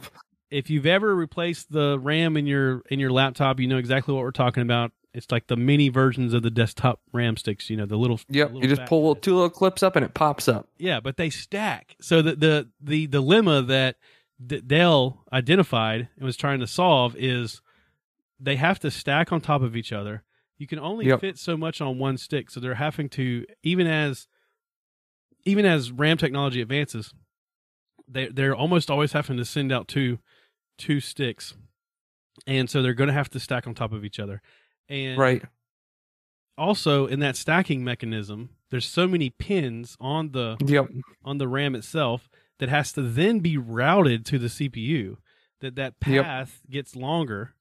if 0.49 0.69
you've 0.69 0.85
ever 0.85 1.13
replaced 1.13 1.69
the 1.69 1.99
RAM 1.99 2.37
in 2.37 2.47
your 2.47 2.83
in 2.89 3.01
your 3.01 3.11
laptop, 3.11 3.59
you 3.59 3.67
know 3.67 3.77
exactly 3.77 4.13
what 4.13 4.21
we're 4.21 4.31
talking 4.31 4.63
about. 4.63 4.93
It's 5.13 5.29
like 5.29 5.47
the 5.47 5.57
mini 5.57 5.89
versions 5.89 6.33
of 6.33 6.41
the 6.41 6.49
desktop 6.49 7.01
RAM 7.11 7.35
sticks, 7.35 7.69
you 7.69 7.75
know, 7.75 7.85
the 7.85 7.97
little 7.97 8.19
Yep. 8.29 8.53
the 8.53 8.59
You 8.59 8.67
just 8.69 8.85
pull 8.85 9.13
two 9.15 9.33
little 9.35 9.49
clips 9.49 9.83
up 9.83 9.97
and 9.97 10.05
it 10.05 10.13
pops 10.13 10.47
up. 10.47 10.69
Yeah, 10.77 11.01
but 11.01 11.17
they 11.17 11.29
stack. 11.29 11.95
So 11.99 12.21
the 12.21 12.35
the 12.35 12.69
the 12.81 13.07
dilemma 13.07 13.61
that 13.63 13.97
D- 14.43 14.61
Dell 14.61 15.23
identified 15.31 16.09
and 16.15 16.25
was 16.25 16.37
trying 16.37 16.59
to 16.59 16.67
solve 16.67 17.15
is 17.17 17.61
they 18.39 18.55
have 18.57 18.79
to 18.79 18.91
stack 18.91 19.31
on 19.31 19.39
top 19.41 19.61
of 19.61 19.75
each 19.75 19.93
other. 19.93 20.23
You 20.57 20.67
can 20.67 20.79
only 20.79 21.05
Yep. 21.07 21.19
fit 21.21 21.37
so 21.37 21.55
much 21.57 21.81
on 21.81 21.99
one 21.99 22.17
stick, 22.17 22.49
so 22.49 22.59
they're 22.59 22.75
having 22.75 23.09
to 23.09 23.45
even 23.63 23.87
as 23.87 24.27
even 25.45 25.65
as 25.65 25.91
RAM 25.91 26.17
technology 26.17 26.61
advances, 26.61 27.13
they 28.07 28.27
they're 28.27 28.55
almost 28.55 28.89
always 28.89 29.11
having 29.13 29.37
to 29.37 29.45
send 29.45 29.71
out 29.71 29.87
two 29.87 30.19
two 30.77 30.99
sticks, 30.99 31.53
and 32.47 32.69
so 32.69 32.81
they're 32.81 32.93
going 32.93 33.07
to 33.07 33.13
have 33.13 33.29
to 33.29 33.39
stack 33.39 33.67
on 33.67 33.73
top 33.73 33.93
of 33.93 34.03
each 34.03 34.19
other. 34.19 34.41
And 34.89 35.17
Right. 35.19 35.43
also 36.57 37.05
in 37.07 37.19
that 37.19 37.35
stacking 37.35 37.83
mechanism, 37.83 38.49
there's 38.71 38.85
so 38.87 39.07
many 39.07 39.29
pins 39.29 39.97
on 39.99 40.31
the 40.31 40.57
Yep. 40.65 40.89
on 41.23 41.37
the 41.37 41.47
RAM 41.47 41.75
itself 41.75 42.29
that 42.59 42.69
has 42.69 42.91
to 42.93 43.01
then 43.01 43.39
be 43.39 43.57
routed 43.57 44.25
to 44.27 44.39
the 44.39 44.47
CPU. 44.47 45.17
That 45.61 45.75
that 45.75 45.93
Yep. 46.05 46.23
path 46.25 46.61
gets 46.69 46.95
longer, 46.95 47.55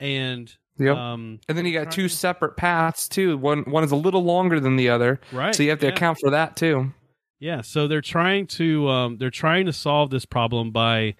and 0.00 0.54
Yep. 0.78 0.96
um, 0.96 1.40
and 1.48 1.58
then 1.58 1.66
you 1.66 1.72
got 1.72 1.84
trying- 1.84 1.92
two 1.92 2.08
separate 2.08 2.56
paths 2.56 3.08
too. 3.08 3.36
One 3.36 3.62
one 3.64 3.84
is 3.84 3.90
a 3.92 3.96
little 3.96 4.22
longer 4.24 4.60
than 4.60 4.76
the 4.76 4.88
other. 4.88 5.20
right. 5.32 5.54
So 5.54 5.62
you 5.62 5.70
have 5.70 5.80
to 5.80 5.86
yeah. 5.86 5.92
account 5.92 6.18
for 6.20 6.30
that 6.30 6.56
too. 6.56 6.92
Yeah, 7.40 7.60
so 7.62 7.88
they're 7.88 8.00
trying 8.00 8.46
to 8.48 8.88
um, 8.88 9.16
they're 9.18 9.28
trying 9.30 9.66
to 9.66 9.72
solve 9.72 10.10
this 10.10 10.24
problem 10.24 10.70
by 10.70 11.14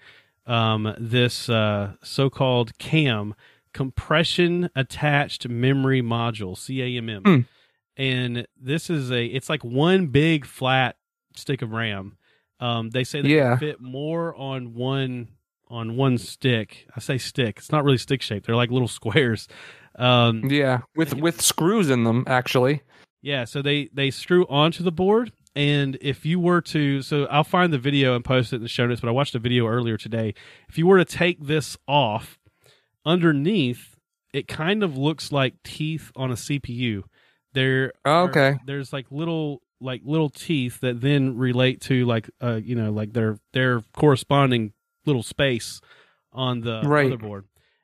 um, 0.45 0.93
this 0.97 1.49
uh, 1.49 1.93
so-called 2.03 2.77
CAMM 2.77 3.33
compression 3.73 4.69
attached 4.75 5.47
memory 5.47 6.01
module 6.01 6.55
CAMM, 6.57 7.25
Hmm. 7.25 7.41
and 7.97 8.47
this 8.59 8.89
is 8.89 9.11
a 9.11 9.25
it's 9.25 9.49
like 9.49 9.63
one 9.63 10.07
big 10.07 10.45
flat 10.45 10.95
stick 11.35 11.61
of 11.61 11.71
RAM. 11.71 12.17
Um, 12.63 12.89
they 12.91 13.03
say 13.03 13.21
they 13.21 13.29
Yeah. 13.35 13.57
fit 13.57 13.81
more 13.81 14.33
on 14.35 14.73
one 14.73 15.27
on 15.69 15.95
one 15.97 16.17
stick. 16.17 16.87
I 16.95 16.99
say 16.99 17.17
stick; 17.17 17.57
it's 17.57 17.71
not 17.71 17.83
really 17.83 17.97
stick 17.97 18.21
shaped. 18.21 18.45
They're 18.45 18.55
like 18.55 18.71
little 18.71 18.87
squares. 18.99 19.47
Um, 19.95 20.45
Yeah, 20.49 20.81
with 20.95 21.13
with 21.15 21.41
screws 21.41 21.89
in 21.89 22.03
them 22.03 22.23
actually. 22.27 22.81
yeah, 23.21 23.45
so 23.45 23.61
they 23.61 23.89
they 23.93 24.11
screw 24.11 24.45
onto 24.47 24.83
the 24.83 24.91
board, 24.91 25.31
and 25.55 25.97
if 26.01 26.25
you 26.25 26.39
were 26.39 26.61
to, 26.61 27.01
so 27.01 27.25
I'll 27.25 27.43
find 27.43 27.73
the 27.73 27.77
video 27.79 28.15
and 28.15 28.23
post 28.23 28.53
it 28.53 28.57
in 28.57 28.61
the 28.61 28.67
show 28.69 28.85
notes. 28.87 29.01
But 29.01 29.09
I 29.09 29.11
watched 29.11 29.35
a 29.35 29.39
video 29.39 29.67
earlier 29.67 29.97
today. 29.97 30.33
If 30.69 30.77
you 30.77 30.87
were 30.87 30.97
to 30.99 31.05
take 31.05 31.45
this 31.45 31.75
off, 31.87 32.37
underneath, 33.05 33.97
it 34.33 34.47
kind 34.47 34.83
of 34.83 34.97
looks 34.97 35.31
like 35.31 35.61
teeth 35.63 36.11
on 36.15 36.31
a 36.31 36.35
CPU. 36.35 37.03
There, 37.53 37.93
Oh, 38.05 38.11
are- 38.11 38.29
okay. 38.29 38.55
there's 38.65 38.93
like 38.93 39.07
little 39.11 39.61
like 39.83 40.01
little 40.05 40.29
teeth 40.29 40.79
that 40.81 41.01
then 41.01 41.37
relate 41.37 41.81
to 41.81 42.05
like 42.05 42.29
uh 42.41 42.59
you 42.63 42.75
know 42.75 42.91
like 42.91 43.13
their 43.13 43.37
their 43.51 43.81
corresponding 43.95 44.73
little 45.05 45.23
space 45.23 45.81
on 46.31 46.61
the 46.61 46.81
Right. 46.85 47.11
motherboard 47.11 47.43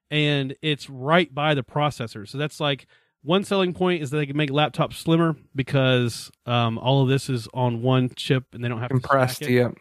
and 0.09 0.55
it's 0.61 0.89
right 0.89 1.33
by 1.33 1.53
the 1.53 1.63
processor 1.63 2.27
so 2.27 2.37
that's 2.37 2.59
like 2.59 2.87
one 3.21 3.43
selling 3.43 3.73
point 3.73 4.01
is 4.01 4.11
that 4.11 4.17
they 4.17 4.25
can 4.25 4.37
make 4.37 4.49
laptops 4.49 4.93
slimmer 4.93 5.35
because 5.53 6.31
um, 6.45 6.77
all 6.77 7.03
of 7.03 7.09
this 7.09 7.29
is 7.29 7.49
on 7.53 7.81
one 7.81 8.09
chip 8.15 8.45
and 8.53 8.63
they 8.63 8.69
don't 8.69 8.79
have 8.79 8.89
Compressed. 8.91 9.43
to. 9.43 9.51
Yep. 9.51 9.73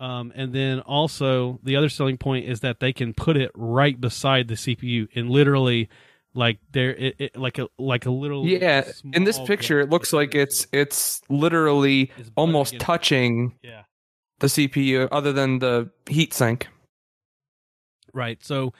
Um, 0.00 0.32
and 0.34 0.52
then 0.52 0.80
also 0.80 1.60
the 1.62 1.76
other 1.76 1.88
selling 1.88 2.18
point 2.18 2.48
is 2.48 2.60
that 2.60 2.80
they 2.80 2.92
can 2.92 3.14
put 3.14 3.36
it 3.36 3.52
right 3.54 3.98
beside 4.00 4.48
the 4.48 4.54
CPU 4.54 5.06
and 5.14 5.30
literally 5.30 5.88
like 6.34 6.58
there 6.72 6.94
it, 6.94 7.16
it 7.18 7.36
like 7.36 7.58
a 7.58 7.68
like 7.78 8.06
a 8.06 8.10
little 8.10 8.46
Yeah. 8.46 8.90
In 9.12 9.24
this 9.24 9.38
picture, 9.40 9.80
it 9.80 9.90
looks 9.90 10.12
like 10.12 10.34
it's 10.34 10.66
it's 10.72 11.20
literally 11.28 12.12
It's 12.16 12.30
almost 12.36 12.78
touching 12.78 13.54
yeah 13.62 13.82
the 14.38 14.46
CPU, 14.46 15.08
other 15.12 15.32
than 15.32 15.58
the 15.58 15.90
heat 16.08 16.32
sink. 16.32 16.68
Right. 18.12 18.42
So 18.42 18.72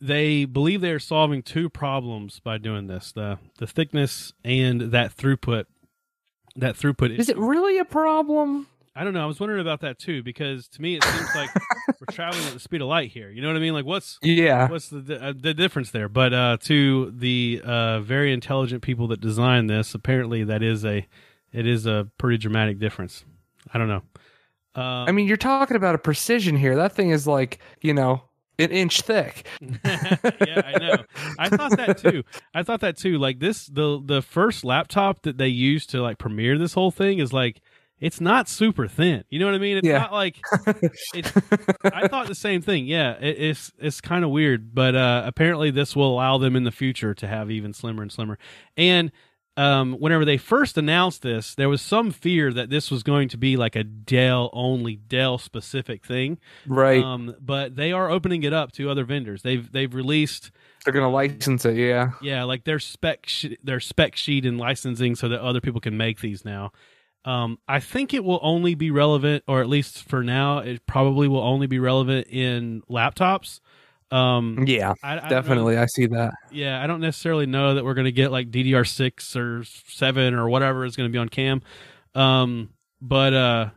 they 0.00 0.44
believe 0.44 0.80
they're 0.80 0.98
solving 0.98 1.42
two 1.42 1.68
problems 1.70 2.40
by 2.40 2.58
doing 2.58 2.86
this: 2.86 3.12
the 3.12 3.38
the 3.58 3.66
thickness 3.66 4.32
and 4.44 4.80
that 4.92 5.16
throughput. 5.16 5.64
That 6.56 6.76
throughput 6.76 7.16
Is 7.16 7.28
it 7.28 7.38
really 7.38 7.78
a 7.78 7.84
problem? 7.84 8.66
I 8.98 9.04
don't 9.04 9.14
know. 9.14 9.22
I 9.22 9.26
was 9.26 9.38
wondering 9.38 9.60
about 9.60 9.80
that 9.82 9.98
too 10.00 10.24
because 10.24 10.66
to 10.70 10.82
me 10.82 10.96
it 10.96 11.04
seems 11.04 11.28
like 11.36 11.50
we're 12.00 12.06
traveling 12.12 12.44
at 12.46 12.52
the 12.54 12.58
speed 12.58 12.80
of 12.82 12.88
light 12.88 13.10
here. 13.12 13.30
You 13.30 13.40
know 13.40 13.46
what 13.46 13.56
I 13.56 13.60
mean? 13.60 13.72
Like 13.72 13.84
what's 13.84 14.18
Yeah. 14.22 14.68
what's 14.68 14.88
the 14.88 15.18
uh, 15.22 15.32
the 15.40 15.54
difference 15.54 15.92
there? 15.92 16.08
But 16.08 16.34
uh, 16.34 16.56
to 16.62 17.12
the 17.16 17.62
uh, 17.64 18.00
very 18.00 18.32
intelligent 18.32 18.82
people 18.82 19.06
that 19.08 19.20
designed 19.20 19.70
this, 19.70 19.94
apparently 19.94 20.42
that 20.42 20.64
is 20.64 20.84
a 20.84 21.06
it 21.52 21.64
is 21.66 21.86
a 21.86 22.08
pretty 22.18 22.38
dramatic 22.38 22.80
difference. 22.80 23.24
I 23.72 23.78
don't 23.78 23.88
know. 23.88 24.02
Uh, 24.76 25.04
I 25.06 25.12
mean, 25.12 25.28
you're 25.28 25.36
talking 25.36 25.76
about 25.76 25.94
a 25.94 25.98
precision 25.98 26.56
here. 26.56 26.74
That 26.76 26.92
thing 26.92 27.10
is 27.10 27.26
like, 27.26 27.58
you 27.80 27.94
know, 27.94 28.22
an 28.58 28.70
inch 28.70 29.02
thick. 29.02 29.46
yeah, 29.60 30.62
I 30.64 30.78
know. 30.78 31.04
I 31.38 31.48
thought 31.48 31.76
that 31.76 31.98
too. 31.98 32.24
I 32.54 32.64
thought 32.64 32.80
that 32.80 32.96
too. 32.96 33.18
Like 33.18 33.38
this, 33.38 33.66
the 33.66 34.02
the 34.04 34.22
first 34.22 34.64
laptop 34.64 35.22
that 35.22 35.38
they 35.38 35.48
used 35.48 35.90
to 35.90 36.02
like 36.02 36.18
premiere 36.18 36.58
this 36.58 36.74
whole 36.74 36.90
thing 36.90 37.18
is 37.20 37.32
like 37.32 37.60
it's 38.00 38.20
not 38.20 38.48
super 38.48 38.86
thin. 38.86 39.24
You 39.30 39.38
know 39.40 39.46
what 39.46 39.54
I 39.54 39.58
mean? 39.58 39.78
It's 39.78 39.86
Yeah. 39.86 39.98
not 39.98 40.12
like 40.12 40.40
it's. 41.14 41.32
I 41.84 42.06
thought 42.08 42.26
the 42.28 42.34
same 42.34 42.62
thing. 42.62 42.86
Yeah, 42.86 43.12
it, 43.20 43.36
it's 43.38 43.72
it's 43.78 44.00
kind 44.00 44.24
of 44.24 44.30
weird, 44.30 44.74
but 44.74 44.94
uh, 44.94 45.22
apparently 45.26 45.70
this 45.70 45.96
will 45.96 46.12
allow 46.14 46.38
them 46.38 46.56
in 46.56 46.64
the 46.64 46.70
future 46.72 47.14
to 47.14 47.26
have 47.26 47.50
even 47.50 47.72
slimmer 47.72 48.02
and 48.02 48.12
slimmer. 48.12 48.38
And 48.76 49.10
um, 49.56 49.94
whenever 49.94 50.24
they 50.24 50.36
first 50.36 50.78
announced 50.78 51.22
this, 51.22 51.56
there 51.56 51.68
was 51.68 51.82
some 51.82 52.12
fear 52.12 52.52
that 52.52 52.70
this 52.70 52.92
was 52.92 53.02
going 53.02 53.28
to 53.30 53.36
be 53.36 53.56
like 53.56 53.74
a 53.74 53.82
Dell 53.82 54.50
only 54.52 54.94
Dell 54.94 55.36
specific 55.36 56.06
thing. 56.06 56.38
right. 56.68 57.02
Um, 57.02 57.34
but 57.40 57.74
they 57.74 57.90
are 57.90 58.08
opening 58.08 58.44
it 58.44 58.52
up 58.52 58.70
to 58.74 58.88
other 58.88 59.04
vendors. 59.04 59.42
They've 59.42 59.68
they've 59.72 59.92
released 59.92 60.52
They're 60.84 60.94
gonna 60.94 61.10
license 61.10 61.64
it. 61.64 61.76
Yeah. 61.76 62.12
yeah 62.22 62.44
like 62.44 62.62
their 62.62 62.78
spec 62.78 63.24
sh- 63.26 63.56
their 63.64 63.80
spec 63.80 64.14
sheet 64.14 64.46
and 64.46 64.58
licensing 64.58 65.16
so 65.16 65.28
that 65.28 65.40
other 65.40 65.60
people 65.60 65.80
can 65.80 65.96
make 65.96 66.20
these 66.20 66.44
now. 66.44 66.70
Um, 67.28 67.58
I 67.68 67.78
think 67.80 68.14
it 68.14 68.24
will 68.24 68.40
only 68.42 68.74
be 68.74 68.90
relevant, 68.90 69.44
or 69.46 69.60
at 69.60 69.68
least 69.68 70.08
for 70.08 70.22
now, 70.24 70.58
it 70.58 70.86
probably 70.86 71.28
will 71.28 71.42
only 71.42 71.66
be 71.66 71.78
relevant 71.78 72.26
in 72.28 72.82
laptops. 72.90 73.60
Um, 74.10 74.64
Yeah, 74.66 74.94
I, 75.02 75.18
I 75.18 75.28
definitely. 75.28 75.76
I 75.76 75.86
see 75.86 76.06
that. 76.06 76.32
yeah, 76.50 76.82
I 76.82 76.86
don't 76.86 77.00
necessarily 77.00 77.44
know 77.44 77.74
that 77.74 77.84
we're 77.84 77.94
going 77.94 78.06
to 78.06 78.12
get 78.12 78.32
like 78.32 78.50
DDR6 78.50 79.36
or 79.36 79.64
7 79.64 80.34
or 80.34 80.48
whatever 80.48 80.84
is 80.86 80.96
going 80.96 81.10
to 81.10 81.12
be 81.12 81.18
on 81.18 81.28
CAMM. 81.28 81.62
Um, 82.18 82.70
but 83.00 83.32
uh 83.32 83.70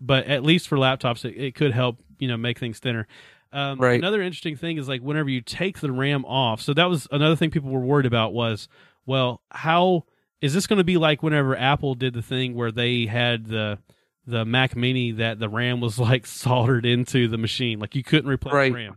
but 0.00 0.26
at 0.26 0.42
least 0.42 0.66
for 0.68 0.76
laptops 0.76 1.24
it, 1.24 1.36
it 1.36 1.54
could 1.54 1.72
help, 1.72 2.02
you 2.18 2.26
know, 2.26 2.36
make 2.36 2.58
things 2.58 2.78
thinner. 2.78 3.06
Um, 3.52 3.78
Right. 3.78 3.98
another 4.00 4.20
interesting 4.22 4.56
thing 4.56 4.78
is 4.78 4.88
like 4.88 5.00
whenever 5.02 5.28
you 5.28 5.40
take 5.40 5.80
the 5.80 5.92
RAM 5.92 6.24
off. 6.24 6.60
So 6.60 6.74
that 6.74 6.86
was 6.86 7.06
another 7.12 7.36
thing 7.36 7.50
people 7.50 7.70
were 7.70 7.84
worried 7.84 8.06
about 8.06 8.32
was, 8.32 8.68
well, 9.06 9.42
how 9.50 10.06
is 10.44 10.52
this 10.52 10.66
going 10.66 10.76
to 10.78 10.84
be 10.84 10.96
like 10.98 11.22
whenever 11.22 11.56
Apple 11.56 11.94
did 11.94 12.12
the 12.14 12.22
thing 12.22 12.54
where 12.54 12.70
they 12.70 13.06
had 13.06 13.46
the 13.46 13.78
the 14.26 14.44
Mac 14.44 14.74
Mini 14.76 15.12
that 15.12 15.38
the 15.38 15.48
RAM 15.48 15.80
was 15.80 15.98
like 15.98 16.26
soldered 16.26 16.84
into 16.86 17.28
the 17.28 17.38
machine, 17.38 17.78
like 17.78 17.94
you 17.94 18.02
couldn't 18.02 18.28
replace 18.30 18.54
Right. 18.54 18.72
RAM. 18.72 18.96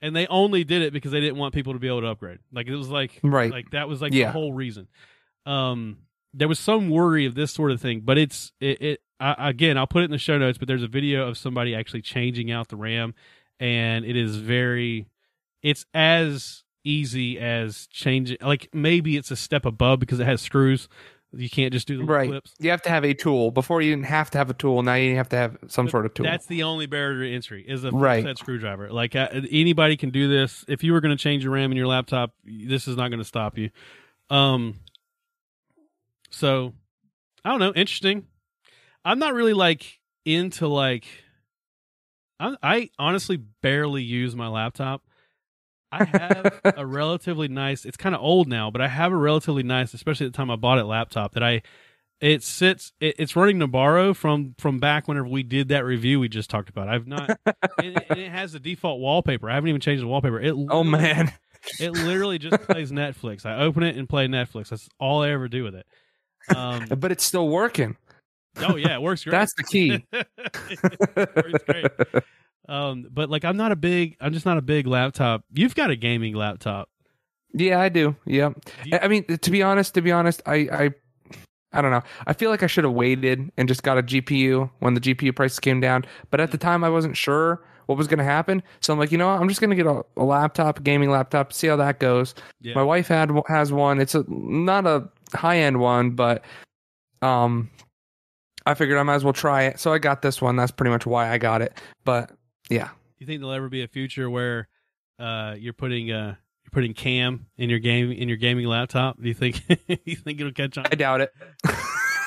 And 0.00 0.14
they 0.14 0.26
only 0.26 0.64
did 0.64 0.82
it 0.82 0.92
because 0.92 1.12
they 1.12 1.20
didn't 1.20 1.36
want 1.38 1.54
people 1.54 1.72
to 1.72 1.78
be 1.78 1.86
able 1.88 2.02
to 2.02 2.08
upgrade. 2.08 2.38
Like 2.52 2.66
it 2.66 2.74
was 2.76 2.88
like 2.88 3.20
Right. 3.22 3.50
like 3.50 3.70
that 3.70 3.88
was 3.88 4.00
like 4.02 4.12
Yeah. 4.12 4.26
the 4.26 4.32
whole 4.32 4.52
reason. 4.52 4.88
Um, 5.46 5.98
there 6.32 6.48
was 6.48 6.58
some 6.58 6.90
worry 6.90 7.26
of 7.26 7.34
this 7.34 7.52
sort 7.52 7.70
of 7.70 7.80
thing, 7.80 8.00
but 8.00 8.18
it's 8.18 8.52
it. 8.60 8.82
it 8.82 9.00
I, 9.20 9.50
again, 9.50 9.78
I'll 9.78 9.86
put 9.86 10.02
it 10.02 10.06
in 10.06 10.10
the 10.10 10.18
show 10.18 10.38
notes. 10.38 10.58
But 10.58 10.66
there's 10.68 10.82
a 10.82 10.88
video 10.88 11.28
of 11.28 11.38
somebody 11.38 11.74
actually 11.74 12.02
changing 12.02 12.50
out 12.50 12.68
the 12.68 12.76
RAM, 12.76 13.14
and 13.60 14.04
it 14.04 14.16
is 14.16 14.36
very. 14.36 15.06
It's 15.62 15.86
as 15.94 16.63
easy 16.84 17.38
as 17.38 17.86
changing. 17.88 18.36
Like 18.40 18.68
maybe 18.72 19.16
it's 19.16 19.30
a 19.30 19.36
step 19.36 19.64
above 19.64 19.98
because 20.00 20.20
it 20.20 20.26
has 20.26 20.40
screws. 20.40 20.88
You 21.36 21.50
can't 21.50 21.72
just 21.72 21.88
do 21.88 21.98
the 21.98 22.04
Right. 22.04 22.28
clips. 22.28 22.54
You 22.60 22.70
have 22.70 22.82
to 22.82 22.90
have 22.90 23.04
a 23.04 23.12
tool. 23.12 23.50
Before 23.50 23.82
you 23.82 23.90
didn't 23.90 24.06
have 24.06 24.30
to 24.30 24.38
have 24.38 24.50
a 24.50 24.54
tool. 24.54 24.82
Now 24.84 24.94
you 24.94 25.16
have 25.16 25.28
to 25.30 25.36
have 25.36 25.56
some 25.66 25.86
But 25.86 25.90
sort 25.90 26.06
of 26.06 26.14
tool. 26.14 26.24
That's 26.24 26.46
the 26.46 26.62
only 26.62 26.86
barrier 26.86 27.24
to 27.28 27.34
entry 27.34 27.64
is 27.66 27.82
a 27.82 27.90
Right. 27.90 28.22
set 28.22 28.38
screwdriver. 28.38 28.90
Like 28.92 29.16
uh, 29.16 29.28
anybody 29.50 29.96
can 29.96 30.10
do 30.10 30.28
this. 30.28 30.64
If 30.68 30.84
you 30.84 30.92
were 30.92 31.00
going 31.00 31.16
to 31.16 31.20
change 31.20 31.42
your 31.42 31.52
RAM 31.52 31.72
in 31.72 31.76
your 31.76 31.88
laptop, 31.88 32.34
this 32.44 32.86
is 32.86 32.96
not 32.96 33.08
going 33.08 33.18
to 33.18 33.24
stop 33.24 33.58
you. 33.58 33.70
Um. 34.30 34.76
So, 36.30 36.72
I 37.44 37.50
don't 37.50 37.60
know. 37.60 37.72
Interesting. 37.74 38.26
I'm 39.04 39.18
not 39.18 39.34
really 39.34 39.52
like 39.54 39.98
into 40.24 40.66
like. 40.68 41.04
I, 42.40 42.56
I 42.62 42.90
honestly 42.98 43.36
barely 43.36 44.02
use 44.02 44.34
my 44.34 44.48
laptop. 44.48 45.02
I 46.00 46.04
have 46.04 46.60
a 46.76 46.86
relatively 46.86 47.48
nice. 47.48 47.84
It's 47.84 47.96
kind 47.96 48.14
of 48.14 48.20
old 48.20 48.48
now, 48.48 48.70
but 48.70 48.80
I 48.80 48.88
have 48.88 49.12
a 49.12 49.16
relatively 49.16 49.62
nice, 49.62 49.94
especially 49.94 50.26
at 50.26 50.32
the 50.32 50.36
time 50.36 50.50
I 50.50 50.56
bought 50.56 50.78
it 50.78 50.84
laptop 50.84 51.34
that 51.34 51.42
I 51.42 51.62
it 52.20 52.42
sits 52.42 52.92
it, 53.00 53.16
it's 53.18 53.36
running 53.36 53.58
Nobara 53.58 54.14
from 54.14 54.54
from 54.58 54.78
back 54.78 55.08
whenever 55.08 55.28
we 55.28 55.42
did 55.42 55.68
that 55.68 55.84
review 55.84 56.20
we 56.20 56.28
just 56.28 56.48
talked 56.50 56.68
about. 56.68 56.88
I've 56.88 57.06
not 57.06 57.38
and, 57.46 57.96
it, 57.96 58.06
and 58.08 58.20
it 58.20 58.30
has 58.30 58.52
the 58.52 58.60
default 58.60 59.00
wallpaper. 59.00 59.50
I 59.50 59.54
haven't 59.54 59.68
even 59.68 59.80
changed 59.80 60.02
the 60.02 60.08
wallpaper. 60.08 60.40
It 60.40 60.54
oh 60.70 60.84
man. 60.84 61.32
it 61.80 61.92
literally 61.92 62.38
just 62.38 62.62
plays 62.62 62.92
Netflix. 62.92 63.46
I 63.46 63.58
open 63.62 63.82
it 63.82 63.96
and 63.96 64.08
play 64.08 64.26
Netflix. 64.26 64.68
That's 64.68 64.88
all 64.98 65.22
I 65.22 65.30
ever 65.30 65.48
do 65.48 65.64
with 65.64 65.74
it. 65.74 65.86
Um, 66.54 66.86
But 66.98 67.12
it's 67.12 67.24
still 67.24 67.48
working. 67.48 67.96
oh 68.58 68.76
yeah, 68.76 68.94
it 68.94 69.02
works 69.02 69.24
great. 69.24 69.32
That's 69.32 69.54
the 69.54 69.64
key. 69.64 70.04
it 70.12 71.36
works 71.36 71.64
great. 71.66 71.86
Um, 72.68 73.06
but 73.10 73.28
like 73.30 73.44
I'm 73.44 73.56
not 73.56 73.72
a 73.72 73.76
big 73.76 74.16
I'm 74.20 74.32
just 74.32 74.46
not 74.46 74.56
a 74.58 74.62
big 74.62 74.86
laptop. 74.86 75.44
You've 75.52 75.74
got 75.74 75.90
a 75.90 75.96
gaming 75.96 76.34
laptop. 76.34 76.88
Yeah, 77.52 77.78
I 77.80 77.88
do. 77.88 78.16
Yeah. 78.26 78.50
Do 78.82 78.90
you- 78.90 78.98
I 79.00 79.06
mean, 79.08 79.24
to 79.24 79.50
be 79.50 79.62
honest, 79.62 79.94
to 79.94 80.02
be 80.02 80.10
honest, 80.10 80.42
I, 80.46 80.54
I, 80.72 80.90
I 81.72 81.80
don't 81.82 81.90
know. 81.92 82.02
I 82.26 82.32
feel 82.32 82.50
like 82.50 82.62
I 82.62 82.66
should 82.66 82.84
have 82.84 82.92
waited 82.92 83.50
and 83.56 83.68
just 83.68 83.82
got 83.82 83.96
a 83.98 84.02
GPU 84.02 84.70
when 84.80 84.94
the 84.94 85.00
GPU 85.00 85.34
prices 85.36 85.60
came 85.60 85.80
down. 85.80 86.04
But 86.30 86.40
at 86.40 86.50
the 86.50 86.58
time, 86.58 86.82
I 86.82 86.88
wasn't 86.88 87.16
sure 87.16 87.64
what 87.86 87.96
was 87.98 88.06
going 88.08 88.18
to 88.18 88.24
happen. 88.24 88.62
So 88.80 88.92
I'm 88.92 88.98
like, 88.98 89.12
you 89.12 89.18
know, 89.18 89.28
what? 89.28 89.40
I'm 89.40 89.48
just 89.48 89.60
going 89.60 89.70
to 89.70 89.76
get 89.76 89.86
a, 89.86 90.02
a 90.16 90.24
laptop, 90.24 90.78
a 90.80 90.82
gaming 90.82 91.10
laptop, 91.10 91.52
see 91.52 91.66
how 91.68 91.76
that 91.76 92.00
goes. 92.00 92.34
Yeah. 92.60 92.74
My 92.74 92.82
wife 92.82 93.06
had 93.08 93.30
has 93.46 93.72
one. 93.72 94.00
It's 94.00 94.14
a 94.16 94.24
not 94.28 94.86
a 94.86 95.08
high 95.32 95.58
end 95.58 95.78
one, 95.78 96.12
but 96.12 96.44
um, 97.22 97.70
I 98.66 98.74
figured 98.74 98.98
I 98.98 99.02
might 99.02 99.14
as 99.16 99.24
well 99.24 99.32
try 99.32 99.62
it. 99.64 99.78
So 99.78 99.92
I 99.92 99.98
got 99.98 100.22
this 100.22 100.40
one. 100.42 100.56
That's 100.56 100.72
pretty 100.72 100.90
much 100.90 101.06
why 101.06 101.30
I 101.30 101.38
got 101.38 101.60
it. 101.62 101.78
But 102.04 102.30
yeah, 102.70 102.88
Do 102.88 102.92
you 103.18 103.26
think 103.26 103.40
there'll 103.40 103.54
ever 103.54 103.68
be 103.68 103.82
a 103.82 103.88
future 103.88 104.28
where 104.28 104.68
uh 105.18 105.54
you're 105.58 105.72
putting 105.72 106.10
uh 106.10 106.34
you're 106.64 106.70
putting 106.72 106.94
CAMM 106.94 107.40
in 107.56 107.70
your 107.70 107.78
game 107.78 108.10
in 108.10 108.28
your 108.28 108.38
gaming 108.38 108.66
laptop? 108.66 109.20
Do 109.20 109.28
you 109.28 109.34
think 109.34 109.62
you 110.04 110.16
think 110.16 110.40
it'll 110.40 110.52
catch 110.52 110.78
on? 110.78 110.86
I 110.90 110.94
doubt 110.94 111.20
it. 111.20 111.32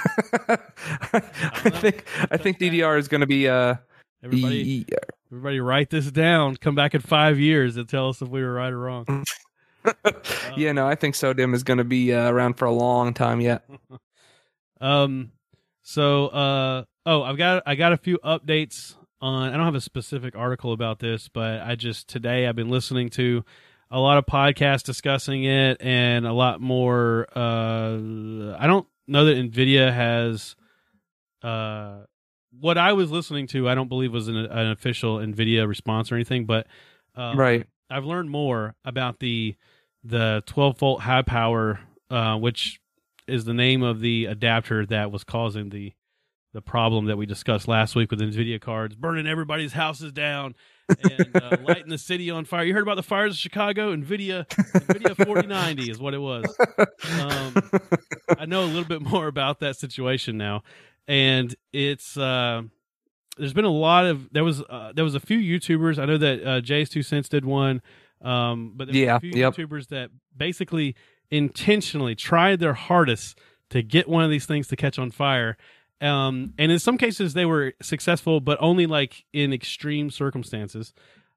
I 0.44 1.70
think 1.70 2.06
I 2.32 2.38
think 2.38 2.60
DDR 2.60 2.98
is 2.98 3.08
going 3.08 3.22
to 3.22 3.28
be 3.28 3.48
uh 3.48 3.76
Everybody 4.24 4.86
everybody 5.32 5.60
write 5.60 5.90
this 5.92 6.10
down. 6.10 6.56
Come 6.56 6.76
back 6.76 6.96
in 6.96 7.02
five 7.02 7.40
years 7.40 7.78
and 7.78 7.88
tell 7.88 8.10
us 8.10 8.22
if 8.22 8.28
we 8.30 8.42
were 8.42 8.54
right 8.54 8.74
or 8.74 8.80
wrong. 8.80 9.24
yeah, 10.58 10.72
no, 10.72 10.88
I 10.88 10.96
think 10.96 11.16
SODIMM 11.16 11.54
is 11.54 11.64
going 11.64 11.78
to 11.78 11.84
be 11.84 12.14
uh, 12.14 12.30
around 12.30 12.56
for 12.56 12.66
a 12.66 12.72
long 12.72 13.14
time 13.14 13.42
yet. 13.42 13.64
Um 14.82 15.32
so 15.84 16.28
uh 16.28 16.84
oh 17.06 17.24
I've 17.24 17.38
got 17.38 17.64
I 17.66 17.76
got 17.76 17.94
a 17.94 17.98
few 17.98 18.18
updates 18.20 18.96
on 19.22 19.50
I 19.50 19.58
don't 19.58 19.66
have 19.66 19.76
a 19.76 19.82
specific 19.82 20.36
article 20.36 20.74
about 20.74 21.00
this, 21.00 21.30
but 21.30 21.62
I 21.62 21.76
just 21.76 22.08
today 22.08 22.48
I've 22.48 22.56
been 22.56 22.70
listening 22.70 23.10
to 23.12 23.44
a 23.90 24.00
lot 24.00 24.18
of 24.18 24.26
podcasts 24.26 24.84
discussing 24.84 25.46
it 25.46 25.78
and 25.82 26.26
a 26.28 26.34
lot 26.34 26.62
more 26.62 27.28
uh 27.36 28.56
I 28.58 28.68
don't 28.68 28.88
know 29.08 29.26
that 29.26 29.38
Nvidia 29.38 29.94
has 29.94 30.56
uh 31.42 32.00
what 32.60 32.78
I 32.78 32.94
was 32.94 33.12
listening 33.12 33.48
to 33.48 33.70
I 33.70 33.76
don't 33.76 33.90
believe 33.90 34.12
was 34.12 34.28
an, 34.28 34.38
an 34.38 34.72
official 34.72 35.18
Nvidia 35.18 35.68
response 35.68 36.12
or 36.12 36.16
anything, 36.16 36.46
but 36.46 36.68
um, 37.16 37.38
right. 37.38 37.66
I've 37.90 38.06
learned 38.06 38.30
more 38.30 38.76
about 38.86 39.20
the 39.20 39.56
the 40.04 40.44
12 40.46 40.80
volt 40.80 41.02
high 41.02 41.24
power, 41.24 41.80
uh, 42.10 42.38
which 42.38 42.80
is 43.28 43.46
the 43.46 43.54
name 43.54 43.84
of 43.84 44.00
the 44.00 44.26
adapter 44.26 44.86
that 44.86 45.12
was 45.12 45.24
causing 45.24 45.70
the 45.70 45.94
the 46.58 46.62
problem 46.64 47.06
that 47.06 47.18
we 47.18 47.28
discussed 47.28 47.68
last 47.68 47.96
week 47.96 48.10
with 48.10 48.20
Nvidia 48.20 48.60
cards, 48.60 48.96
burning 48.96 49.28
everybody's 49.28 49.74
houses 49.74 50.12
down 50.12 50.56
and 51.04 51.30
uh, 51.36 51.56
lighting 51.64 51.90
the 51.90 52.00
city 52.00 52.32
on 52.32 52.46
fire. 52.46 52.64
You 52.64 52.74
heard 52.74 52.82
about 52.82 52.96
the 52.96 53.04
fires 53.04 53.34
of 53.34 53.38
Chicago? 53.38 53.96
Nvidia 53.96 54.48
Nvidia 54.48 55.16
4090 55.16 55.92
is 55.92 56.00
what 56.00 56.16
it 56.16 56.18
was. 56.18 56.46
Um, 57.22 57.54
I 58.40 58.48
know 58.48 58.64
a 58.64 58.66
little 58.66 58.86
bit 58.86 59.04
more 59.04 59.28
about 59.28 59.60
that 59.60 59.76
situation 59.76 60.40
now, 60.40 60.64
and 61.08 61.56
it's 61.72 62.18
uh, 62.18 62.64
there's 63.38 63.54
been 63.54 63.64
a 63.64 63.70
lot 63.70 64.08
of 64.08 64.34
there 64.34 64.44
was 64.44 64.64
uh, 64.64 64.94
there 64.96 65.04
was 65.04 65.14
a 65.14 65.20
few 65.20 65.38
YouTubers. 65.38 66.00
I 66.00 66.06
know 66.06 66.18
that 66.18 66.42
uh, 66.42 66.62
JayzTwoCents 66.62 67.30
did 67.30 67.46
one, 67.46 67.84
um, 68.24 68.74
but 68.76 68.88
there 68.88 68.96
Yeah, 68.96 69.18
a 69.18 69.20
few 69.20 69.34
yep. 69.36 69.54
YouTubers 69.54 69.90
that 69.90 70.10
basically 70.36 70.96
intentionally 71.30 72.16
tried 72.16 72.60
their 72.60 72.74
hardest 72.74 73.38
to 73.70 73.84
get 73.84 74.10
one 74.10 74.24
of 74.24 74.32
these 74.32 74.48
things 74.48 74.68
to 74.70 74.76
catch 74.76 74.98
on 74.98 75.12
fire. 75.12 75.56
Um, 76.00 76.54
and 76.58 76.72
in 76.72 76.80
some 76.80 76.98
cases 76.98 77.34
they 77.34 77.46
were 77.46 77.74
successful, 77.82 78.40
but 78.40 78.58
only 78.62 78.86
like 78.86 79.26
in 79.34 79.52
extreme 79.54 80.10
circumstances. 80.12 80.94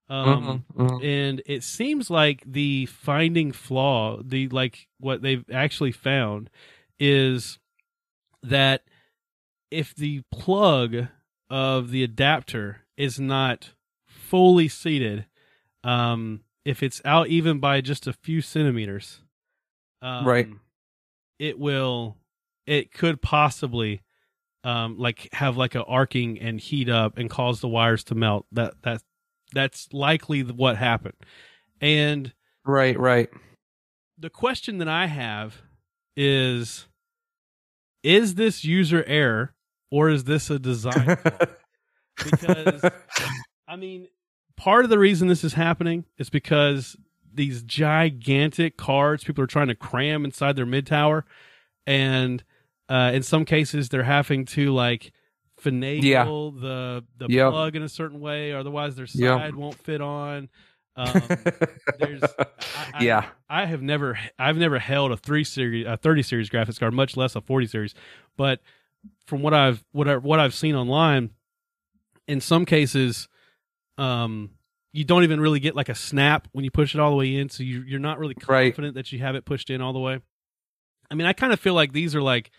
Um, 0.09 0.65
Mhm, 0.77 0.89
mhm. 0.89 1.05
and 1.05 1.43
it 1.47 1.63
seems 1.63 2.11
like 2.11 2.43
the 2.45 2.87
finding 2.87 3.53
flaw 3.53 4.21
the 4.23 4.49
like 4.49 4.89
what 4.99 5.23
they've 5.23 5.45
actually 5.53 5.93
found 5.93 6.51
is 6.99 7.59
that 8.43 8.83
if 9.71 9.95
the 9.95 10.23
plug 10.33 11.07
of 11.49 11.91
the 11.91 12.03
adapter 12.03 12.79
is 12.97 13.21
not 13.21 13.71
fully 14.07 14.69
seated 14.69 15.27
um 15.85 16.41
if 16.65 16.83
it's 16.83 17.01
out 17.05 17.29
even 17.29 17.59
by 17.61 17.81
just 17.81 18.07
a 18.07 18.13
few 18.13 18.41
centimeters 18.43 19.21
um, 20.03 20.27
Right. 20.27 20.49
it 21.39 21.59
will 21.59 22.17
it 22.67 22.93
could 22.93 23.23
possibly 23.23 24.01
um 24.65 24.99
like 24.99 25.29
have 25.33 25.57
like 25.57 25.75
a 25.75 25.85
arcing 25.85 26.39
and 26.41 26.61
heat 26.61 26.89
up 26.89 27.17
and 27.19 27.31
cause 27.31 27.61
the 27.61 27.69
wires 27.69 28.05
to 28.05 28.15
melt 28.15 28.47
that 28.53 28.75
that 28.83 29.03
that's 29.53 29.89
likely 29.93 30.43
what 30.43 30.77
happened 30.77 31.15
and 31.81 32.33
Right, 32.65 32.99
right. 32.99 33.29
the 34.19 34.31
question 34.31 34.79
that 34.79 34.89
i 34.89 35.07
have 35.07 35.57
is 36.17 36.87
is 38.03 38.35
this 38.35 38.65
user 38.65 39.03
error 39.07 39.55
or 39.91 40.09
is 40.11 40.25
this 40.25 40.51
a 40.51 40.59
design 40.59 41.17
flaw? 41.17 41.31
Because- 42.23 42.85
I 43.67 43.77
mean, 43.77 44.09
part 44.57 44.85
of 44.85 44.91
the 44.91 44.99
reason 44.99 45.29
this 45.29 45.45
is 45.45 45.55
happening 45.55 46.05
is 46.19 46.29
because 46.29 46.97
these 47.33 47.63
gigantic 47.63 48.77
cards 48.77 49.23
people 49.25 49.45
are 49.45 49.49
trying 49.49 49.69
to 49.69 49.75
cram 49.75 50.25
inside 50.25 50.57
their 50.57 50.67
mid 50.67 50.87
tower, 50.87 51.25
and 51.87 52.43
uh, 52.91 53.13
in 53.15 53.23
some 53.23 53.45
cases 53.47 53.89
they're 53.89 54.03
having 54.03 54.45
to 54.45 54.73
like 54.75 55.13
finagle 55.63 56.03
Yeah. 56.03 56.25
the 56.25 57.05
the 57.19 57.27
Yep. 57.33 57.51
plug 57.53 57.77
in 57.77 57.83
a 57.83 57.89
certain 57.89 58.21
way, 58.21 58.53
otherwise 58.53 58.97
their 58.97 59.07
Yep. 59.13 59.39
side 59.39 59.55
won't 59.55 59.79
fit 59.79 60.01
on. 60.01 60.49
Um, 60.97 61.13
there's 61.99 62.23
I, 62.23 62.47
I- 62.95 63.03
yeah. 63.05 63.27
I 63.49 63.67
have 63.67 63.81
never 63.83 64.19
I've 64.39 64.57
never 64.57 64.79
held 64.79 65.13
a 65.13 65.17
three 65.17 65.45
series 65.45 65.87
a 65.87 65.97
30 65.97 66.23
series 66.23 66.51
graphics 66.51 66.79
card, 66.81 66.93
much 66.93 67.17
less 67.17 67.37
a 67.37 67.41
40 67.41 67.67
series. 67.69 67.95
But 68.37 68.61
from 69.27 69.41
what 69.43 69.55
I've 69.55 69.85
what 69.93 70.09
I, 70.09 70.17
what 70.17 70.41
I've 70.41 70.55
seen 70.55 70.75
online, 70.75 71.31
in 72.27 72.41
some 72.41 72.65
cases, 72.67 73.29
um, 73.99 74.51
you 74.93 75.05
don't 75.05 75.23
even 75.25 75.41
really 75.41 75.61
get 75.61 75.77
like 75.77 75.89
a 75.89 75.95
snap 75.95 76.49
when 76.53 76.65
you 76.65 76.71
push 76.71 76.95
it 76.95 77.01
all 77.01 77.11
the 77.11 77.17
way 77.17 77.37
in, 77.37 77.49
so 77.49 77.63
you, 77.63 77.83
you're 77.83 78.01
not 78.01 78.19
really 78.19 78.35
Right. 78.49 78.73
confident 78.73 78.95
that 78.97 79.13
you 79.13 79.21
have 79.21 79.35
it 79.37 79.45
pushed 79.45 79.71
in 79.71 79.81
all 79.81 79.93
the 79.93 80.01
way. 80.01 80.19
I 81.11 81.15
mean, 81.15 81.27
I 81.27 81.33
kind 81.33 81.53
of 81.53 81.61
feel 81.61 81.75
like 81.75 81.93
these 81.93 82.15
are 82.15 82.23
like 82.23 82.51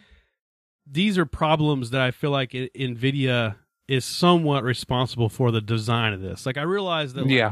these 0.91 1.17
are 1.17 1.25
problems 1.25 1.91
that 1.91 2.01
I 2.01 2.11
feel 2.11 2.31
like 2.31 2.51
Nvidia 2.51 3.55
is 3.87 4.03
somewhat 4.05 4.63
responsible 4.63 5.29
for 5.29 5.51
the 5.51 5.61
design 5.61 6.13
of 6.13 6.21
this. 6.21 6.45
Like, 6.45 6.57
I 6.57 6.63
realize 6.63 7.13
that 7.13 7.21
like, 7.23 7.31
Yeah. 7.31 7.51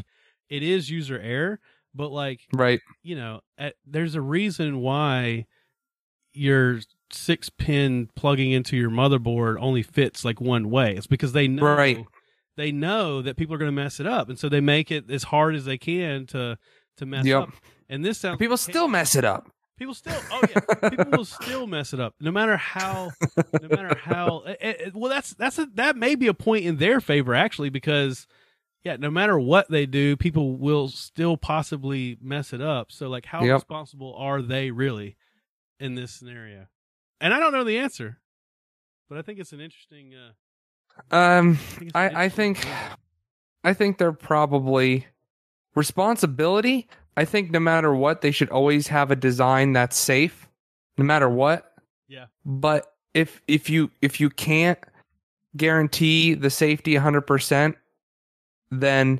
it 0.49 0.61
is 0.63 0.89
user 0.89 1.19
error, 1.19 1.59
but 1.95 2.09
like 2.09 2.41
Right. 2.53 2.81
you 3.03 3.15
know, 3.15 3.41
at, 3.57 3.75
there's 3.85 4.15
a 4.15 4.21
reason 4.21 4.79
why 4.81 5.45
your 6.33 6.79
six 7.11 7.49
pin 7.49 8.09
plugging 8.15 8.51
into 8.51 8.77
your 8.77 8.89
motherboard 8.91 9.57
only 9.59 9.83
fits 9.83 10.23
like 10.23 10.39
one 10.39 10.69
way. 10.69 10.95
It's 10.95 11.07
because 11.07 11.33
they 11.33 11.47
know 11.47 11.63
Right. 11.63 12.05
they 12.55 12.71
know 12.71 13.21
that 13.21 13.35
people 13.37 13.55
are 13.55 13.57
going 13.57 13.69
to 13.69 13.81
mess 13.83 13.99
it 13.99 14.05
up, 14.05 14.29
and 14.29 14.37
so 14.37 14.47
they 14.49 14.61
make 14.61 14.91
it 14.91 15.09
as 15.09 15.23
hard 15.23 15.55
as 15.55 15.65
they 15.65 15.77
can 15.77 16.25
to 16.27 16.57
to 16.97 17.05
mess 17.05 17.25
Yep. 17.25 17.41
up. 17.43 17.49
And 17.87 18.03
this 18.05 18.17
sounds 18.19 18.37
People 18.37 18.57
still 18.57 18.87
mess 18.87 19.15
it 19.15 19.23
up. 19.25 19.49
People 19.79 19.93
still 19.93 20.13
oh 20.31 20.41
yeah 20.49 20.59
people 20.89 21.11
will 21.11 21.25
still 21.25 21.65
mess 21.65 21.93
it 21.93 21.99
up 21.99 22.13
no 22.19 22.29
matter 22.31 22.57
how 22.57 23.11
no 23.61 23.67
matter 23.69 23.97
how 23.97 24.43
it, 24.45 24.57
it- 24.61 24.95
well 24.95 25.09
that's 25.09 25.33
that's 25.35 25.57
a, 25.57 25.65
that 25.73 25.95
may 25.95 26.13
be 26.15 26.27
a 26.27 26.33
point 26.33 26.65
in 26.65 26.77
their 26.77 26.99
favor 27.01 27.33
actually 27.33 27.69
because 27.69 28.27
yeah 28.83 28.95
no 28.97 29.09
matter 29.09 29.39
what 29.39 29.69
they 29.71 29.85
do 29.85 30.15
people 30.17 30.55
will 30.57 30.87
still 30.89 31.37
possibly 31.37 32.17
mess 32.21 32.53
it 32.53 32.61
up 32.61 32.91
so 32.91 33.09
like 33.09 33.25
how 33.25 33.43
Yep. 33.43 33.55
responsible 33.55 34.13
are 34.17 34.41
they 34.41 34.69
really 34.71 35.15
in 35.79 35.95
this 35.95 36.11
scenario 36.11 36.67
and 37.21 37.33
i 37.33 37.39
don't 37.39 37.53
know 37.53 37.63
the 37.63 37.79
answer 37.79 38.19
but 39.09 39.17
i 39.17 39.21
think 39.21 39.39
it's 39.39 39.53
an 39.53 39.61
interesting 39.61 40.13
uh 40.13 40.31
Um, 41.15 41.51
I 41.51 41.55
think, 41.55 41.91
I, 41.95 42.23
I 42.25 42.29
think. 42.29 42.67
I 43.63 43.73
think 43.73 43.97
they're 43.97 44.11
probably 44.13 45.07
responsibility. 45.75 46.87
I 47.19 47.25
think 47.25 47.51
no 47.51 47.59
matter 47.59 47.93
what, 47.93 48.21
they 48.21 48.31
should 48.31 48.49
always 48.49 48.87
have 48.87 49.11
a 49.11 49.15
design 49.15 49.73
that's 49.73 49.97
safe, 49.97 50.47
no 50.97 51.03
matter 51.03 51.27
what. 51.27 51.73
Yeah. 52.07 52.27
But 52.45 52.93
if 53.13 53.41
if 53.49 53.69
you 53.69 53.91
if 54.01 54.21
you 54.21 54.29
can't 54.29 54.79
guarantee 55.57 56.33
the 56.33 56.49
safety 56.49 56.93
100%, 56.93 57.75
then 58.71 59.19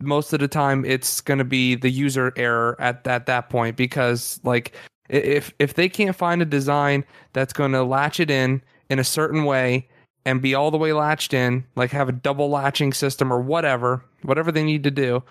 most 0.00 0.32
of 0.32 0.40
the 0.40 0.48
time 0.48 0.82
it's 0.86 1.20
going 1.20 1.36
to 1.36 1.44
be 1.44 1.74
the 1.74 1.90
user 1.90 2.32
error 2.36 2.74
at 2.80 3.06
at 3.06 3.26
that 3.26 3.50
point 3.50 3.76
because 3.76 4.40
like 4.42 4.74
if 5.10 5.52
if 5.58 5.74
they 5.74 5.90
can't 5.90 6.16
find 6.16 6.40
a 6.40 6.46
design 6.46 7.04
that's 7.34 7.52
going 7.52 7.72
to 7.72 7.82
latch 7.82 8.18
it 8.18 8.30
in 8.30 8.62
in 8.88 8.98
a 8.98 9.04
certain 9.04 9.44
way 9.44 9.86
and 10.24 10.40
be 10.40 10.54
all 10.54 10.70
the 10.70 10.78
way 10.78 10.94
latched 10.94 11.34
in, 11.34 11.66
like 11.76 11.90
have 11.90 12.08
a 12.08 12.12
double 12.12 12.48
latching 12.48 12.94
system 12.94 13.30
or 13.30 13.42
whatever, 13.42 14.02
whatever 14.22 14.50
they 14.50 14.64
need 14.64 14.84
to 14.84 14.90
do. 14.90 15.22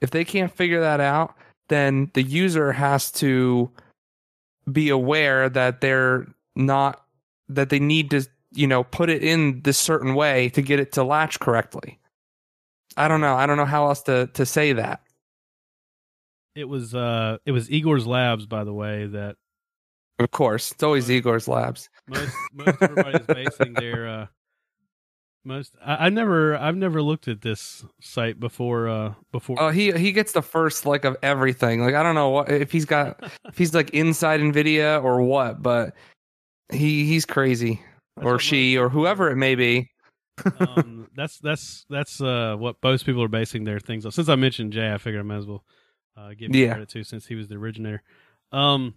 If 0.00 0.10
they 0.10 0.24
can't 0.24 0.54
figure 0.54 0.80
that 0.80 1.00
out, 1.00 1.34
then 1.68 2.10
the 2.14 2.22
user 2.22 2.72
has 2.72 3.10
to 3.12 3.70
be 4.70 4.88
aware 4.90 5.48
that 5.48 5.80
they're 5.80 6.26
not 6.56 7.02
that 7.48 7.68
they 7.70 7.78
need 7.78 8.10
to, 8.10 8.26
you 8.52 8.66
know, 8.66 8.84
put 8.84 9.10
it 9.10 9.22
in 9.22 9.60
this 9.62 9.78
certain 9.78 10.14
way 10.14 10.48
to 10.50 10.62
get 10.62 10.80
it 10.80 10.92
to 10.92 11.04
latch 11.04 11.38
correctly. 11.40 11.98
I 12.96 13.08
don't 13.08 13.20
know. 13.20 13.34
I 13.34 13.46
don't 13.46 13.56
know 13.56 13.64
how 13.64 13.86
else 13.88 14.02
to 14.02 14.28
to 14.34 14.46
say 14.46 14.72
that. 14.74 15.00
it 16.54 16.68
was 16.68 16.94
uh 16.94 17.38
it 17.44 17.52
was 17.52 17.68
igor's 17.70 18.06
labs 18.06 18.46
by 18.46 18.62
the 18.64 18.72
way 18.72 19.06
that 19.06 19.36
Of 20.20 20.30
course, 20.30 20.70
it's 20.70 20.82
always. 20.82 21.10
Igor's 21.10 21.48
labs. 21.48 21.88
most 22.08 22.32
most 22.52 22.80
everybody's 22.80 23.26
basing 23.26 23.74
their 23.74 24.08
uh 24.08 24.26
most 25.44 25.74
I, 25.84 26.06
I've 26.06 26.12
never 26.12 26.56
I've 26.56 26.76
never 26.76 27.02
looked 27.02 27.28
at 27.28 27.42
this 27.42 27.84
site 28.00 28.40
before 28.40 28.88
uh 28.88 29.14
before 29.32 29.60
Oh, 29.60 29.70
he 29.70 29.92
he 29.92 30.12
gets 30.12 30.32
the 30.32 30.42
first 30.42 30.86
like 30.86 31.04
of 31.04 31.16
everything. 31.22 31.80
Like 31.82 31.94
I 31.94 32.02
don't 32.02 32.14
know 32.14 32.30
what 32.30 32.50
if 32.50 32.72
he's 32.72 32.84
got 32.84 33.22
if 33.48 33.58
he's 33.58 33.74
like 33.74 33.90
inside 33.90 34.40
Nvidia 34.40 35.02
or 35.02 35.22
what, 35.22 35.62
but 35.62 35.94
he 36.72 37.04
he's 37.04 37.24
crazy 37.26 37.80
That's 38.16 38.26
or 38.26 38.38
she 38.38 38.78
or 38.78 38.88
whoever 38.88 39.30
it 39.30 39.36
may 39.36 39.54
be. 39.54 39.90
um 40.58 41.08
that's 41.16 41.38
that's 41.38 41.84
that's 41.90 42.20
uh 42.20 42.56
what 42.58 42.76
most 42.82 43.04
people 43.06 43.22
are 43.22 43.28
basing 43.28 43.64
their 43.64 43.80
things 43.80 44.06
on. 44.06 44.12
Since 44.12 44.28
I 44.28 44.36
mentioned 44.36 44.72
Jay, 44.72 44.92
I 44.92 44.98
figured 44.98 45.20
I 45.20 45.24
might 45.24 45.36
as 45.38 45.46
well 45.46 45.64
uh 46.16 46.30
give 46.30 46.50
him 46.50 46.54
Yeah. 46.54 46.72
credit 46.72 46.88
too 46.88 47.04
since 47.04 47.26
he 47.26 47.34
was 47.34 47.48
the 47.48 47.56
originator. 47.56 48.02
Um 48.52 48.94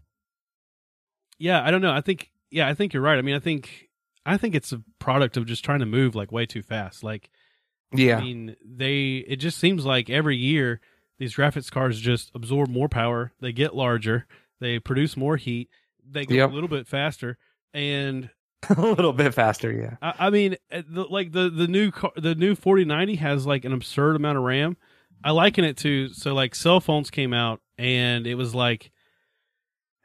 yeah, 1.39 1.63
I 1.63 1.71
don't 1.71 1.81
know. 1.81 1.91
I 1.91 2.01
think 2.01 2.31
yeah, 2.49 2.67
I 2.67 2.73
think 2.73 2.93
you're 2.93 3.03
right. 3.03 3.17
I 3.17 3.21
mean 3.21 3.35
I 3.35 3.39
think 3.39 3.86
I 4.27 4.37
think 4.37 4.53
it's 4.53 4.71
a 4.71 4.83
product 4.99 5.37
of 5.37 5.45
just 5.45 5.63
trying 5.65 5.79
to 5.79 5.85
move 5.85 6.13
like 6.15 6.31
way 6.31 6.45
too 6.45 6.61
fast. 6.61 7.03
Like 7.03 7.29
Yeah, 7.93 8.17
I 8.17 8.21
mean, 8.21 8.55
they 8.63 9.17
it 9.27 9.37
just 9.37 9.57
seems 9.57 9.85
like 9.85 10.09
every 10.09 10.35
year 10.37 10.81
these 11.17 11.35
graphics 11.35 11.71
cards 11.71 11.99
just 11.99 12.29
absorb 12.35 12.69
more 12.69 12.89
power, 12.89 13.31
they 13.41 13.51
get 13.51 13.75
larger, 13.75 14.27
they 14.59 14.77
produce 14.79 15.17
more 15.17 15.37
heat, 15.37 15.69
they 16.07 16.25
go 16.25 16.35
Yep. 16.35 16.51
a 16.51 16.53
little 16.53 16.69
bit 16.69 16.87
faster, 16.87 17.37
and 17.73 18.29
a 18.69 18.81
little 18.81 19.13
bit 19.13 19.33
faster. 19.33 19.71
Yeah, 19.71 19.95
I, 20.01 20.27
I 20.27 20.29
mean, 20.29 20.57
uh, 20.71 20.81
the, 20.87 21.03
like 21.03 21.31
the 21.31 21.49
the 21.49 21.67
new 21.67 21.91
car, 21.91 22.11
the 22.15 22.35
new 22.35 22.53
forty 22.55 22.85
ninety 22.85 23.15
has 23.15 23.45
like 23.45 23.65
an 23.65 23.73
absurd 23.73 24.15
amount 24.15 24.37
of 24.37 24.43
RAM. 24.43 24.77
I 25.23 25.31
liken 25.31 25.63
it 25.63 25.77
to 25.77 26.09
so 26.09 26.33
like 26.35 26.53
cell 26.53 26.79
phones 26.79 27.09
came 27.09 27.33
out 27.33 27.61
and 27.77 28.27
it 28.27 28.35
was 28.35 28.53
like 28.53 28.91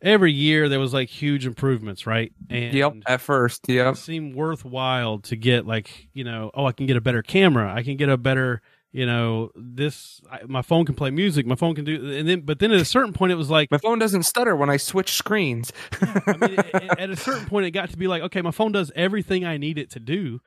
every 0.03 0.33
year 0.33 0.69
there 0.69 0.81
was 0.81 0.93
like 0.93 1.09
huge 1.09 1.47
improvements, 1.47 2.07
right? 2.07 2.33
And 2.51 2.75
yep. 2.75 2.95
At 3.07 3.21
first, 3.21 3.69
it 3.69 3.97
seemed 3.97 4.35
worthwhile 4.35 5.21
to 5.21 5.37
get 5.37 5.67
like 5.67 6.09
you 6.13 6.25
know 6.25 6.51
oh 6.55 6.67
i 6.67 6.73
can 6.73 6.87
get 6.87 6.97
a 6.97 7.01
better 7.01 7.23
camera 7.23 7.73
i 7.73 7.83
can 7.83 7.97
get 7.97 8.09
a 8.09 8.17
better 8.17 8.61
you 8.91 9.07
know 9.07 9.51
this 9.55 10.21
I, 10.31 10.41
my 10.47 10.63
phone 10.63 10.85
can 10.85 10.95
play 10.95 11.11
music 11.11 11.47
my 11.47 11.55
phone 11.55 11.75
can 11.75 11.85
do 11.85 12.13
and 12.15 12.29
then 12.29 12.41
but 12.43 12.59
then 12.59 12.73
at 12.73 12.81
a 12.81 12.85
certain 12.85 13.13
point 13.13 13.33
it 13.33 13.37
was 13.37 13.49
like 13.51 13.71
my 13.71 13.79
phone 13.79 13.99
doesn't 13.99 14.25
stutter 14.25 14.55
when 14.55 14.69
I 14.71 14.77
switch 14.77 15.13
screens. 15.13 15.73
i 16.03 16.37
mean 16.37 16.59
a- 16.59 16.77
a- 16.77 17.01
at 17.01 17.11
a 17.11 17.17
certain 17.17 17.47
point 17.47 17.67
it 17.67 17.71
got 17.71 17.91
to 17.91 17.97
be 17.97 18.07
like 18.07 18.23
okay 18.23 18.43
my 18.43 18.51
phone 18.51 18.73
does 18.73 18.91
everything 18.95 19.45
i 19.45 19.57
need 19.57 19.79
it 19.79 19.91
to 19.91 20.01
do 20.01 20.41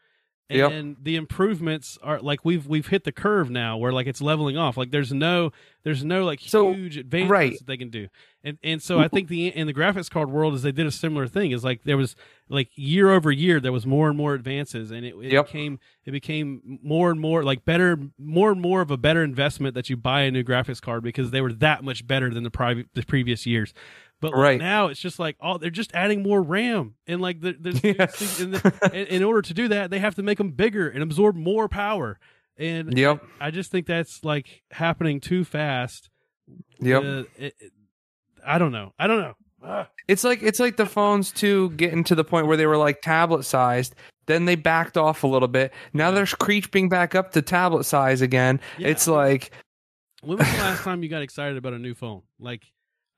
Yep. 0.50 0.72
and 0.72 0.96
the 1.02 1.16
improvements 1.16 1.98
are 2.04 2.20
like 2.20 2.46
we've 2.46 2.68
we've 2.68 2.86
hit 2.88 3.04
the 3.04 3.12
curve 3.12 3.50
now 3.50 3.78
where 3.78 3.92
like 3.92 4.06
it's 4.06 4.22
leveling 4.22 4.58
off 4.58 4.78
like 4.78 4.92
there's 4.92 5.12
no 5.12 5.52
there's 5.84 6.04
no 6.06 6.24
like 6.24 6.40
So, 6.46 6.72
huge 6.74 6.98
advances 6.98 7.32
right. 7.32 7.58
that 7.58 7.66
they 7.66 7.78
can 7.78 7.90
do 7.90 8.10
and 8.44 8.60
and 8.64 8.80
so 8.80 9.00
i 9.00 9.08
think 9.08 9.28
the 9.28 9.48
in 9.48 9.66
the 9.66 9.74
graphics 9.74 10.08
card 10.10 10.30
world 10.30 10.54
is 10.54 10.62
they 10.62 10.72
did 10.72 10.86
a 10.86 10.92
similar 10.92 11.26
thing 11.28 11.50
is 11.50 11.64
like 11.64 11.82
there 11.84 11.98
was 11.98 12.16
like 12.48 12.70
year 12.76 13.10
over 13.10 13.32
year 13.32 13.60
there 13.60 13.72
was 13.72 13.88
more 13.88 14.08
and 14.08 14.18
more 14.18 14.36
advances 14.36 14.92
and 14.92 15.04
it, 15.04 15.16
it 15.16 15.32
Yep. 15.32 15.48
became 15.48 15.80
it 16.06 16.12
became 16.12 16.80
more 16.84 17.10
and 17.10 17.20
more 17.20 17.44
like 17.44 17.66
better 17.66 17.98
more 18.20 18.52
and 18.52 18.62
more 18.62 18.82
of 18.82 18.92
a 18.92 18.98
better 18.98 19.24
investment 19.24 19.74
that 19.74 19.90
you 19.90 19.98
buy 19.98 20.22
a 20.22 20.32
new 20.32 20.44
graphics 20.44 20.80
card 20.80 21.02
because 21.04 21.32
they 21.32 21.42
were 21.42 21.54
that 21.54 21.84
much 21.84 22.06
better 22.06 22.30
than 22.32 22.44
the 22.44 22.52
private 22.52 22.86
the 22.94 23.02
previous 23.04 23.48
years 23.48 23.74
but 24.32 24.38
like, 24.38 24.42
Right. 24.44 24.60
now 24.60 24.88
it's 24.88 25.00
just 25.00 25.20
like 25.20 25.36
oh 25.42 25.58
they're 25.58 25.70
just 25.70 25.94
adding 25.94 26.24
more 26.24 26.42
ram 26.42 26.96
and 27.08 27.22
like 27.22 27.42
the, 27.42 27.56
there's 27.60 27.84
Yes. 27.84 28.40
in, 28.40 28.52
the, 28.52 28.90
in, 28.94 29.08
in 29.08 29.24
order 29.24 29.42
to 29.42 29.54
do 29.54 29.68
that 29.70 29.90
they 29.92 30.00
have 30.00 30.16
to 30.16 30.24
make 30.24 30.38
them 30.38 30.52
bigger 30.52 30.88
and 30.90 31.02
absorb 31.04 31.36
more 31.36 31.68
power 31.70 32.20
and 32.58 32.98
Yep, 32.98 33.24
I 33.40 33.52
just 33.52 33.72
think 33.72 33.86
that's 33.88 34.24
like 34.24 34.64
happening 34.72 35.20
too 35.20 35.44
fast. 35.44 36.10
yep. 36.80 37.04
Uh, 37.04 37.24
it- 37.38 37.56
it- 37.60 37.72
I 38.48 38.60
don't 38.60 38.72
know. 38.72 38.94
I 39.00 39.08
don't 39.08 39.20
know. 39.20 39.86
It's 40.08 40.24
like 40.24 40.44
it's 40.44 40.60
like 40.60 40.78
the 40.78 40.86
phones 40.86 41.32
too 41.32 41.72
getting 41.72 42.04
to 42.04 42.14
the 42.16 42.24
point 42.24 42.46
where 42.46 42.56
they 42.58 42.68
were 42.68 42.78
like 42.78 43.02
tablet 43.02 43.44
sized. 43.44 43.96
Then 44.28 44.46
they 44.46 44.56
backed 44.56 44.98
off 44.98 45.24
a 45.24 45.28
little 45.28 45.48
bit. 45.48 45.74
Now 45.94 46.12
they're 46.12 46.28
creeping 46.28 46.88
back 46.88 47.16
up 47.16 47.32
to 47.32 47.42
tablet 47.42 47.86
size 47.86 48.22
again. 48.22 48.60
Yeah. 48.78 48.90
It's 48.90 49.08
like 49.08 49.50
When 50.22 50.38
was 50.38 50.48
the 50.48 50.58
last 50.60 50.84
time 50.84 51.02
you 51.02 51.10
got 51.10 51.24
excited 51.24 51.58
about 51.58 51.74
a 51.74 51.80
new 51.80 51.96
phone? 51.96 52.22
Like, 52.40 52.62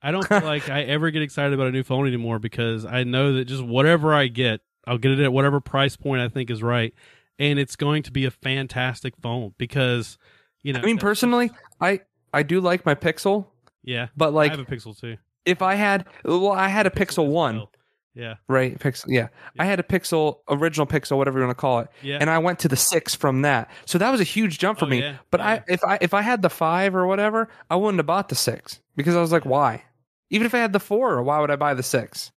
I 0.02 0.10
don't 0.12 0.26
feel 0.26 0.40
like 0.42 0.68
I 0.68 0.82
ever 0.82 1.10
get 1.10 1.22
excited 1.22 1.52
about 1.52 1.66
a 1.66 1.70
new 1.72 1.82
phone 1.82 2.06
anymore 2.06 2.38
because 2.38 2.84
I 2.84 3.04
know 3.04 3.32
that 3.34 3.46
just 3.46 3.62
whatever 3.62 4.14
I 4.14 4.28
get, 4.28 4.60
I'll 4.86 4.98
get 4.98 5.12
it 5.12 5.20
at 5.20 5.32
whatever 5.32 5.60
price 5.60 5.96
point 5.96 6.22
I 6.22 6.28
think 6.28 6.50
is 6.50 6.62
right, 6.62 6.94
and 7.38 7.58
it's 7.58 7.76
going 7.76 8.02
to 8.04 8.12
be 8.12 8.24
a 8.24 8.30
fantastic 8.30 9.14
phone 9.20 9.54
because 9.58 10.18
you 10.62 10.72
know. 10.72 10.80
I 10.80 10.84
mean 10.84 10.98
personally, 10.98 11.50
I 11.80 12.00
I 12.32 12.42
do 12.44 12.60
like 12.60 12.86
my 12.86 12.94
Pixel, 12.94 13.46
yeah, 13.82 14.08
but 14.16 14.32
like 14.32 14.52
I 14.52 14.56
have 14.56 14.66
a 14.66 14.70
Pixel 14.70 14.98
too. 14.98 15.16
if 15.44 15.62
I 15.62 15.74
had 15.74 16.04
well 16.24 16.52
I 16.52 16.68
had 16.68 16.86
a 16.86 16.90
Pixel 16.90 17.26
1, 17.28 17.56
well. 17.56 17.70
Yeah, 18.14 18.34
right? 18.48 18.76
Pixel 18.78 19.06
yeah. 19.08 19.28
I 19.58 19.64
had 19.64 19.78
a 19.80 19.82
Pixel 19.84 20.38
original 20.48 20.86
Pixel 20.86 21.16
whatever 21.18 21.38
you 21.38 21.44
want 21.46 21.56
to 21.56 21.60
call 21.60 21.80
it. 21.80 21.88
yeah. 22.02 22.18
And 22.20 22.28
I 22.30 22.38
went 22.38 22.58
to 22.60 22.68
the 22.68 22.76
6 22.76 23.14
from 23.14 23.42
that. 23.42 23.70
So 23.84 23.98
that 23.98 24.10
was 24.10 24.20
a 24.20 24.24
huge 24.24 24.58
jump 24.58 24.78
for 24.80 24.86
Oh, 24.86 24.88
me. 24.88 25.00
yeah, 25.00 25.16
But 25.30 25.40
yeah. 25.40 25.46
I 25.46 25.62
if 25.68 25.84
I 25.84 25.98
if 26.00 26.14
I 26.14 26.22
had 26.22 26.42
the 26.42 26.50
5 26.50 26.94
or 26.96 27.06
whatever, 27.06 27.48
I 27.70 27.76
wouldn't 27.76 27.98
have 27.98 28.06
bought 28.06 28.28
the 28.28 28.34
6 28.34 28.80
because 28.96 29.14
I 29.14 29.20
was 29.20 29.30
like 29.32 29.44
why? 29.44 29.82
Even 30.30 30.46
if 30.46 30.54
I 30.54 30.58
had 30.58 30.72
the 30.72 30.80
4, 30.80 31.22
why 31.22 31.40
would 31.40 31.50
I 31.50 31.56
buy 31.56 31.74
the 31.74 31.82
6? 31.82 32.32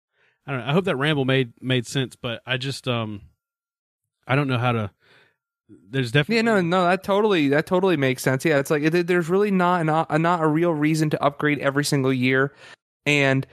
I 0.46 0.52
don't 0.52 0.62
know. 0.62 0.68
I 0.68 0.74
hope 0.74 0.86
that 0.86 0.96
ramble 0.96 1.26
made 1.26 1.54
made 1.62 1.86
sense, 1.86 2.16
but 2.16 2.42
I 2.46 2.58
just 2.58 2.88
um, 2.88 3.22
I 4.28 4.36
don't 4.36 4.48
know 4.48 4.58
how 4.58 4.72
to. 4.72 4.92
There's 5.92 6.12
definitely 6.12 6.38
Yeah, 6.38 6.42
no, 6.42 6.62
no, 6.62 6.84
that 6.86 7.04
totally, 7.04 7.50
that 7.50 7.68
totally 7.68 7.98
makes 7.98 8.24
sense. 8.24 8.44
Yeah, 8.44 8.58
it's 8.58 8.72
like 8.72 8.82
it, 8.82 9.06
there's 9.08 9.30
really 9.30 9.52
not 9.52 9.86
not 9.86 10.08
a, 10.10 10.18
not 10.18 10.42
a 10.42 10.48
real 10.48 10.74
reason 10.74 11.10
to 11.12 11.24
upgrade 11.24 11.60
every 11.60 11.86
single 11.86 12.12
year, 12.12 12.56
and 13.06 13.46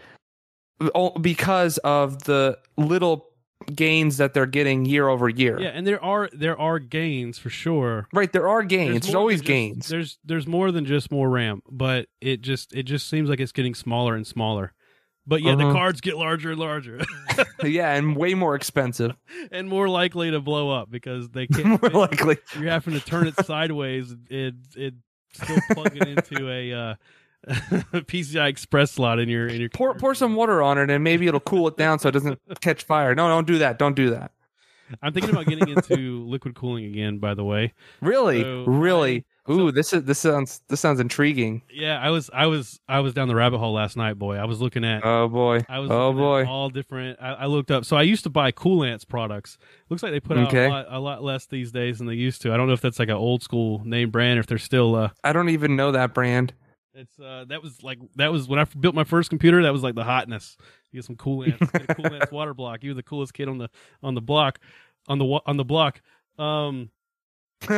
because 1.20 1.76
of 1.78 2.22
the 2.24 2.58
little 2.78 3.28
gains 3.74 4.16
that 4.18 4.34
they're 4.34 4.46
getting 4.46 4.84
year 4.84 5.08
over 5.08 5.28
year. 5.28 5.60
Yeah, 5.60 5.68
and 5.68 5.86
there 5.86 6.02
are 6.02 6.28
there 6.32 6.58
are 6.58 6.78
gains 6.78 7.38
for 7.38 7.50
sure. 7.50 8.06
Right, 8.12 8.32
there 8.32 8.48
are 8.48 8.62
gains. 8.62 8.92
There's, 8.92 9.06
than 9.06 9.16
always 9.16 9.40
just- 9.40 9.46
gains. 9.46 9.88
There's 9.88 10.18
there's 10.24 10.46
more 10.46 10.70
than 10.72 10.84
just 10.84 11.10
more 11.10 11.28
RAM, 11.28 11.62
but 11.70 12.06
it 12.20 12.40
just 12.42 12.74
it 12.74 12.84
just 12.84 13.08
seems 13.08 13.28
like 13.28 13.40
it's 13.40 13.52
getting 13.52 13.74
smaller 13.74 14.14
and 14.14 14.26
smaller. 14.26 14.72
But 15.28 15.42
yeah, 15.42 15.56
the 15.56 15.64
Uh-huh. 15.64 15.72
cards 15.72 16.00
get 16.00 16.16
larger 16.16 16.50
and 16.52 16.60
larger, 16.60 17.00
yeah, 17.64 17.92
and 17.94 18.16
way 18.16 18.34
more 18.34 18.54
expensive. 18.54 19.16
and 19.50 19.68
more 19.68 19.88
likely 19.88 20.30
to 20.30 20.40
blow 20.40 20.70
up 20.70 20.88
because 20.90 21.28
they 21.30 21.48
can't. 21.48 21.82
more 21.82 21.90
likely. 21.90 22.38
You're 22.58 22.70
having 22.70 22.94
to 22.94 23.00
turn 23.00 23.26
it 23.26 23.34
sideways. 23.44 24.14
It 24.30 24.54
it 24.76 24.94
still 25.32 25.58
plug 25.72 25.96
it 25.96 26.06
into 26.06 26.48
a 26.48 26.72
uh, 26.72 26.94
PCI 27.48 28.48
Express 28.48 28.92
slot 28.92 29.18
in 29.18 29.28
your 29.28 29.46
in 29.46 29.60
your. 29.60 29.70
Pour 29.70 29.94
pour 29.94 30.14
some 30.14 30.34
water 30.34 30.62
on 30.62 30.78
it, 30.78 30.90
and 30.90 31.02
maybe 31.04 31.26
it'll 31.26 31.40
cool 31.40 31.68
it 31.68 31.76
down 31.76 31.98
so 31.98 32.08
it 32.08 32.12
doesn't 32.12 32.38
catch 32.60 32.82
fire. 32.84 33.14
No, 33.14 33.28
don't 33.28 33.46
do 33.46 33.58
that. 33.58 33.78
Don't 33.78 33.94
do 33.96 34.10
that. 34.10 34.32
I'm 35.02 35.12
thinking 35.12 35.30
about 35.30 35.46
getting 35.46 35.68
into 35.68 36.24
liquid 36.26 36.54
cooling 36.54 36.84
again. 36.84 37.18
By 37.18 37.34
the 37.34 37.44
way, 37.44 37.72
Really, 38.00 38.42
So, 38.42 38.64
really. 38.66 39.24
Ooh, 39.48 39.70
this 39.70 39.92
is 39.92 40.02
this 40.04 40.18
sounds 40.18 40.60
this 40.68 40.80
sounds 40.80 40.98
intriguing. 40.98 41.62
yeah, 41.72 42.00
I 42.00 42.10
was 42.10 42.30
I 42.34 42.46
was 42.46 42.80
I 42.88 42.98
was 42.98 43.14
down 43.14 43.28
the 43.28 43.34
rabbit 43.36 43.58
hole 43.58 43.72
last 43.74 43.96
night, 43.96 44.18
boy. 44.18 44.36
I 44.36 44.44
was 44.44 44.60
looking 44.60 44.84
at 44.84 45.04
Oh 45.04 45.28
boy. 45.28 45.64
I 45.68 45.78
was 45.78 45.88
oh 45.90 46.12
boy. 46.12 46.44
all 46.46 46.68
different. 46.68 47.18
I, 47.20 47.32
I 47.34 47.46
looked 47.46 47.70
up. 47.70 47.84
So 47.84 47.96
I 47.96 48.02
used 48.02 48.24
to 48.24 48.30
buy 48.30 48.50
Koolance 48.50 49.06
products. 49.06 49.56
Looks 49.88 50.02
like 50.02 50.10
they 50.10 50.18
put 50.20 50.36
out 50.36 50.48
Okay. 50.48 50.66
a, 50.66 50.68
lot, 50.68 50.86
a 50.88 50.98
lot 50.98 51.22
less 51.22 51.46
these 51.46 51.70
days 51.70 51.98
than 51.98 52.08
they 52.08 52.14
used 52.14 52.42
to. 52.42 52.52
I 52.52 52.56
don't 52.56 52.66
know 52.66 52.72
if 52.72 52.80
that's 52.80 52.98
like 52.98 53.08
an 53.08 53.14
old 53.16 53.40
school 53.42 53.82
name 53.84 54.10
brand 54.10 54.38
or 54.38 54.40
if 54.40 54.46
they're 54.48 54.58
still. 54.58 54.96
uh 54.96 55.10
I 55.22 55.32
don't 55.32 55.48
even 55.50 55.76
know 55.76 55.92
that 55.92 56.12
brand. 56.12 56.52
It's 56.96 57.20
uh 57.20 57.44
that 57.48 57.62
was 57.62 57.82
like 57.82 57.98
that 58.16 58.32
was 58.32 58.48
when 58.48 58.58
I 58.58 58.64
built 58.64 58.94
my 58.94 59.04
first 59.04 59.28
computer. 59.28 59.62
That 59.62 59.72
was 59.72 59.82
like 59.82 59.94
the 59.94 60.04
hotness. 60.04 60.56
You 60.90 60.98
get 60.98 61.04
some 61.04 61.16
Koolance, 61.16 61.58
get 61.72 61.90
a 61.90 61.94
Koolance 61.94 62.32
water 62.32 62.54
block. 62.54 62.82
You 62.82 62.90
were 62.90 62.94
the 62.94 63.02
coolest 63.02 63.34
kid 63.34 63.48
on 63.48 63.58
the 63.58 63.68
on 64.02 64.14
the 64.14 64.22
block, 64.22 64.60
on 65.06 65.18
the 65.18 65.40
on 65.46 65.58
the 65.58 65.64
block. 65.64 66.00
Um, 66.38 66.90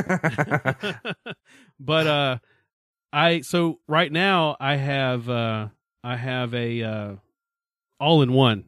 but 1.81 2.07
uh 2.07 2.39
i 3.13 3.41
so 3.43 3.79
right 3.87 4.11
now 4.11 4.57
i 4.59 4.75
have 4.75 5.29
uh 5.29 5.69
i 6.03 6.17
have 6.17 6.53
a 6.53 6.83
uh 6.83 7.15
all 8.01 8.23
in 8.23 8.33
one 8.33 8.65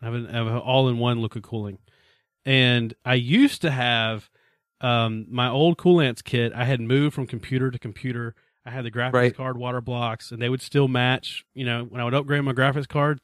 i 0.00 0.04
have 0.04 0.14
an, 0.14 0.28
I 0.28 0.36
have 0.36 0.46
an 0.46 0.56
all 0.58 0.88
in 0.88 0.98
one 0.98 1.20
liquid 1.20 1.42
cooling 1.42 1.78
and 2.44 2.94
i 3.04 3.14
used 3.14 3.62
to 3.62 3.70
have 3.70 4.30
um 4.80 5.26
my 5.28 5.48
old 5.48 5.76
Koolance 5.76 6.22
kit 6.22 6.52
i 6.54 6.64
had 6.64 6.80
moved 6.80 7.14
from 7.16 7.26
computer 7.26 7.72
to 7.72 7.78
computer 7.80 8.36
i 8.68 8.70
had 8.70 8.84
the 8.84 8.90
graphics 8.90 9.12
Right. 9.14 9.36
card 9.36 9.56
water 9.56 9.80
blocks 9.80 10.30
and 10.30 10.40
they 10.42 10.48
would 10.48 10.62
still 10.62 10.88
match 10.88 11.44
you 11.54 11.64
know 11.64 11.84
when 11.84 12.00
i 12.00 12.04
would 12.04 12.14
upgrade 12.14 12.42
my 12.44 12.52
graphics 12.52 12.88
card 12.88 13.20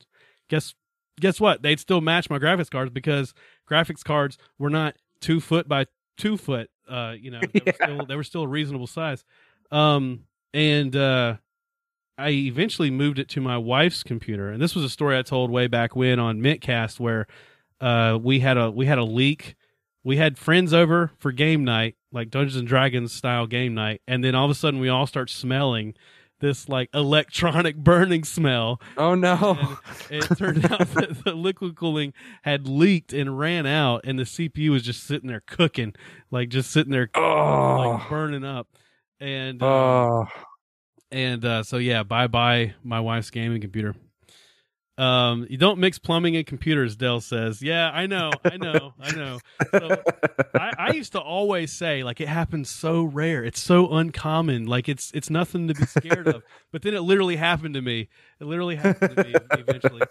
guess 0.49 0.75
guess 1.21 1.39
what? 1.41 1.63
They'd 1.63 1.79
still 1.79 2.01
match 2.01 2.29
my 2.29 2.41
graphics 2.41 2.69
cards 2.69 2.91
because 2.91 3.35
graphics 3.71 4.03
cards 4.03 4.37
were 4.59 4.69
not 4.69 4.97
two 5.21 5.41
foot 5.41 5.69
by 5.69 5.87
two 6.19 6.37
foot 6.37 6.69
uh 6.89 7.15
you 7.19 7.31
know 7.31 7.41
they, 7.53 7.61
were, 7.65 7.73
still, 7.83 8.07
they 8.07 8.17
were 8.17 8.25
still 8.25 8.43
a 8.43 8.49
reasonable 8.49 8.89
size. 8.89 9.23
Um 9.71 10.25
and 10.53 10.95
uh 10.97 11.37
i 12.19 12.31
eventually 12.31 12.91
moved 12.91 13.19
it 13.21 13.29
to 13.29 13.41
my 13.41 13.57
wife's 13.59 14.03
computer 14.03 14.51
and 14.51 14.61
this 14.63 14.75
was 14.75 14.85
a 14.85 14.89
story 14.89 15.17
i 15.17 15.23
told 15.23 15.51
way 15.51 15.67
back 15.69 15.95
when 15.97 16.19
on 16.19 16.41
mintcast 16.41 16.99
where 17.01 17.27
uh 17.81 18.19
we 18.21 18.41
had 18.41 18.57
a 18.57 18.71
we 18.71 18.87
had 18.87 18.99
a 18.99 19.05
leak. 19.05 19.55
We 20.03 20.17
had 20.19 20.37
friends 20.37 20.75
over 20.75 21.11
for 21.19 21.33
game 21.33 21.65
night 21.65 21.95
like 22.15 22.31
dungeons 22.31 22.57
and 22.57 22.67
dragons 22.67 23.13
style 23.13 23.47
game 23.47 23.75
night 23.75 24.01
and 24.09 24.25
then 24.25 24.35
all 24.35 24.47
of 24.47 24.51
a 24.51 24.55
sudden 24.55 24.81
we 24.81 24.89
all 24.89 25.07
start 25.07 25.29
smelling 25.29 25.95
this 26.41 26.69
like 26.69 26.89
electronic 26.95 27.77
burning 27.85 28.25
smell 28.25 28.81
oh 28.97 29.15
no. 29.15 29.59
and 30.11 30.23
it 30.25 30.37
turned 30.39 30.65
out 30.73 30.79
that 30.95 31.23
the 31.25 31.33
liquid 31.35 31.77
cooling 31.77 32.13
had 32.43 32.67
leaked 32.69 33.13
and 33.13 33.39
ran 33.39 33.67
out 33.67 34.01
and 34.05 34.19
the 34.19 34.23
cpu 34.25 34.71
was 34.71 34.83
just 34.83 35.05
sitting 35.05 35.29
there 35.29 35.43
cooking 35.47 35.93
like 36.31 36.49
just 36.49 36.71
sitting 36.71 36.93
there 36.93 37.11
Oh. 37.15 37.99
like 37.99 38.09
burning 38.09 38.45
up 38.45 38.69
and 39.21 39.63
uh, 39.63 39.67
Oh. 39.67 40.27
and 41.11 41.45
uh, 41.45 41.63
so 41.63 41.77
yeah 41.79 42.03
bye 42.03 42.27
bye 42.27 42.75
my 42.83 43.01
wife's 43.01 43.31
gaming 43.31 43.61
computer 43.61 43.95
um 44.97 45.47
you 45.51 45.57
don't 45.57 45.79
mix 45.79 45.99
plumbing 45.99 46.37
and 46.37 46.47
computers 46.47 46.95
dell 46.95 47.21
says. 47.21 47.61
Yeah 47.63 47.91
i 47.91 48.07
know 48.07 48.31
i 48.45 48.57
know 48.57 48.95
i 49.01 49.11
know. 49.13 49.39
So 49.73 50.03
I, 50.55 50.73
I 50.79 50.93
used 50.93 51.13
to 51.13 51.21
always 51.21 51.73
say 51.73 52.05
like 52.05 52.21
it 52.21 52.29
happens 52.29 52.71
so 52.71 53.03
rare. 53.03 53.45
It's 53.45 53.61
so 53.61 53.93
uncommon. 53.93 54.67
Like 54.67 54.89
it's 54.89 55.11
it's 55.13 55.31
nothing 55.31 55.69
to 55.69 55.75
be 55.75 55.87
scared 55.87 56.29
of. 56.29 56.43
But 56.73 56.83
then 56.83 56.95
it 56.95 57.01
literally 57.03 57.37
happened 57.37 57.75
to 57.75 57.83
me. 57.83 58.09
It 58.41 58.45
literally 58.47 58.75
happened 58.77 59.17
to 59.17 59.25
me 59.25 59.35
eventually. 59.53 60.03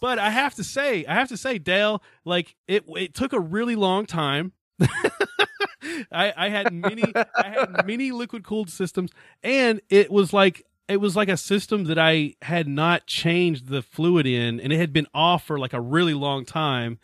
But 0.00 0.18
i 0.18 0.30
have 0.30 0.54
to 0.56 0.64
say 0.64 1.04
i 1.06 1.14
have 1.14 1.28
to 1.28 1.36
say 1.36 1.58
dale 1.58 2.02
like 2.24 2.54
it 2.66 2.84
it 2.88 3.14
took 3.14 3.32
a 3.32 3.40
really 3.40 3.76
long 3.76 4.06
time. 4.06 4.52
I, 6.12 6.32
I 6.36 6.48
had 6.48 6.72
many 6.72 7.04
I 7.14 7.48
had 7.48 7.86
many 7.86 8.12
liquid 8.12 8.44
cooled 8.44 8.70
systems 8.70 9.10
and 9.42 9.80
it 9.90 10.10
was 10.10 10.32
like 10.32 10.64
it 10.92 11.00
was 11.00 11.16
like 11.16 11.28
a 11.28 11.36
system 11.36 11.84
that 11.84 11.98
I 11.98 12.34
had 12.42 12.68
not 12.68 13.06
changed 13.06 13.68
the 13.68 13.82
fluid 13.82 14.26
in 14.26 14.60
and 14.60 14.72
it 14.72 14.78
had 14.78 14.92
been 14.92 15.06
off 15.14 15.44
for 15.46 15.58
like 15.58 15.72
a 15.72 15.80
really 15.80 16.14
long 16.14 16.44
time. 16.44 16.98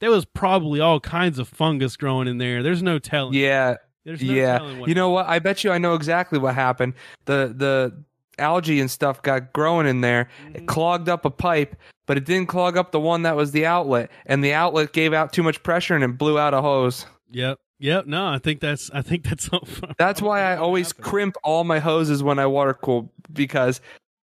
There 0.00 0.10
was 0.10 0.24
probably 0.24 0.80
all 0.80 1.00
kinds 1.00 1.38
of 1.38 1.48
fungus 1.48 1.96
growing 1.96 2.26
in 2.28 2.38
there. 2.38 2.62
There's 2.62 2.82
no 2.82 2.98
telling. 2.98 3.34
Yeah. 3.34 3.76
There's 4.04 4.22
no 4.22 4.32
yeah. 4.32 4.58
telling 4.58 4.80
what 4.80 4.88
You 4.88 4.94
know 4.94 5.10
what? 5.10 5.26
I 5.26 5.38
bet 5.38 5.62
you 5.62 5.70
I 5.70 5.78
know 5.78 5.94
exactly 5.94 6.38
what 6.38 6.54
happened. 6.54 6.94
The 7.26 7.52
the 7.56 8.02
algae 8.38 8.80
and 8.80 8.90
stuff 8.90 9.20
got 9.22 9.52
growing 9.52 9.86
in 9.86 10.00
there. 10.00 10.28
It 10.54 10.62
Mhm. 10.62 10.66
clogged 10.66 11.08
up 11.08 11.24
a 11.24 11.30
pipe, 11.30 11.76
but 12.06 12.16
it 12.16 12.24
didn't 12.24 12.48
clog 12.48 12.76
up 12.76 12.90
the 12.90 12.98
one 12.98 13.22
that 13.22 13.36
was 13.36 13.52
the 13.52 13.66
outlet, 13.66 14.10
and 14.26 14.42
the 14.42 14.54
outlet 14.54 14.92
gave 14.92 15.12
out 15.12 15.32
too 15.32 15.42
much 15.42 15.62
pressure 15.62 15.94
and 15.94 16.02
it 16.02 16.18
blew 16.18 16.38
out 16.38 16.54
a 16.54 16.62
hose. 16.62 17.06
Yep. 17.30 17.58
Yep. 17.82 18.06
No, 18.06 18.26
I 18.28 18.38
think 18.38 18.60
that's 18.60 18.90
I 18.94 19.02
think 19.02 19.24
that's 19.24 19.44
so. 19.50 19.60
That's 19.98 20.22
why 20.22 20.40
I 20.42 20.56
always 20.56 20.88
happened. 20.88 21.04
crimp 21.04 21.36
all 21.42 21.64
my 21.64 21.78
hoses 21.80 22.22
when 22.22 22.38
I 22.38 22.46
water 22.46 22.74
cool 22.74 23.12
because 23.32 23.80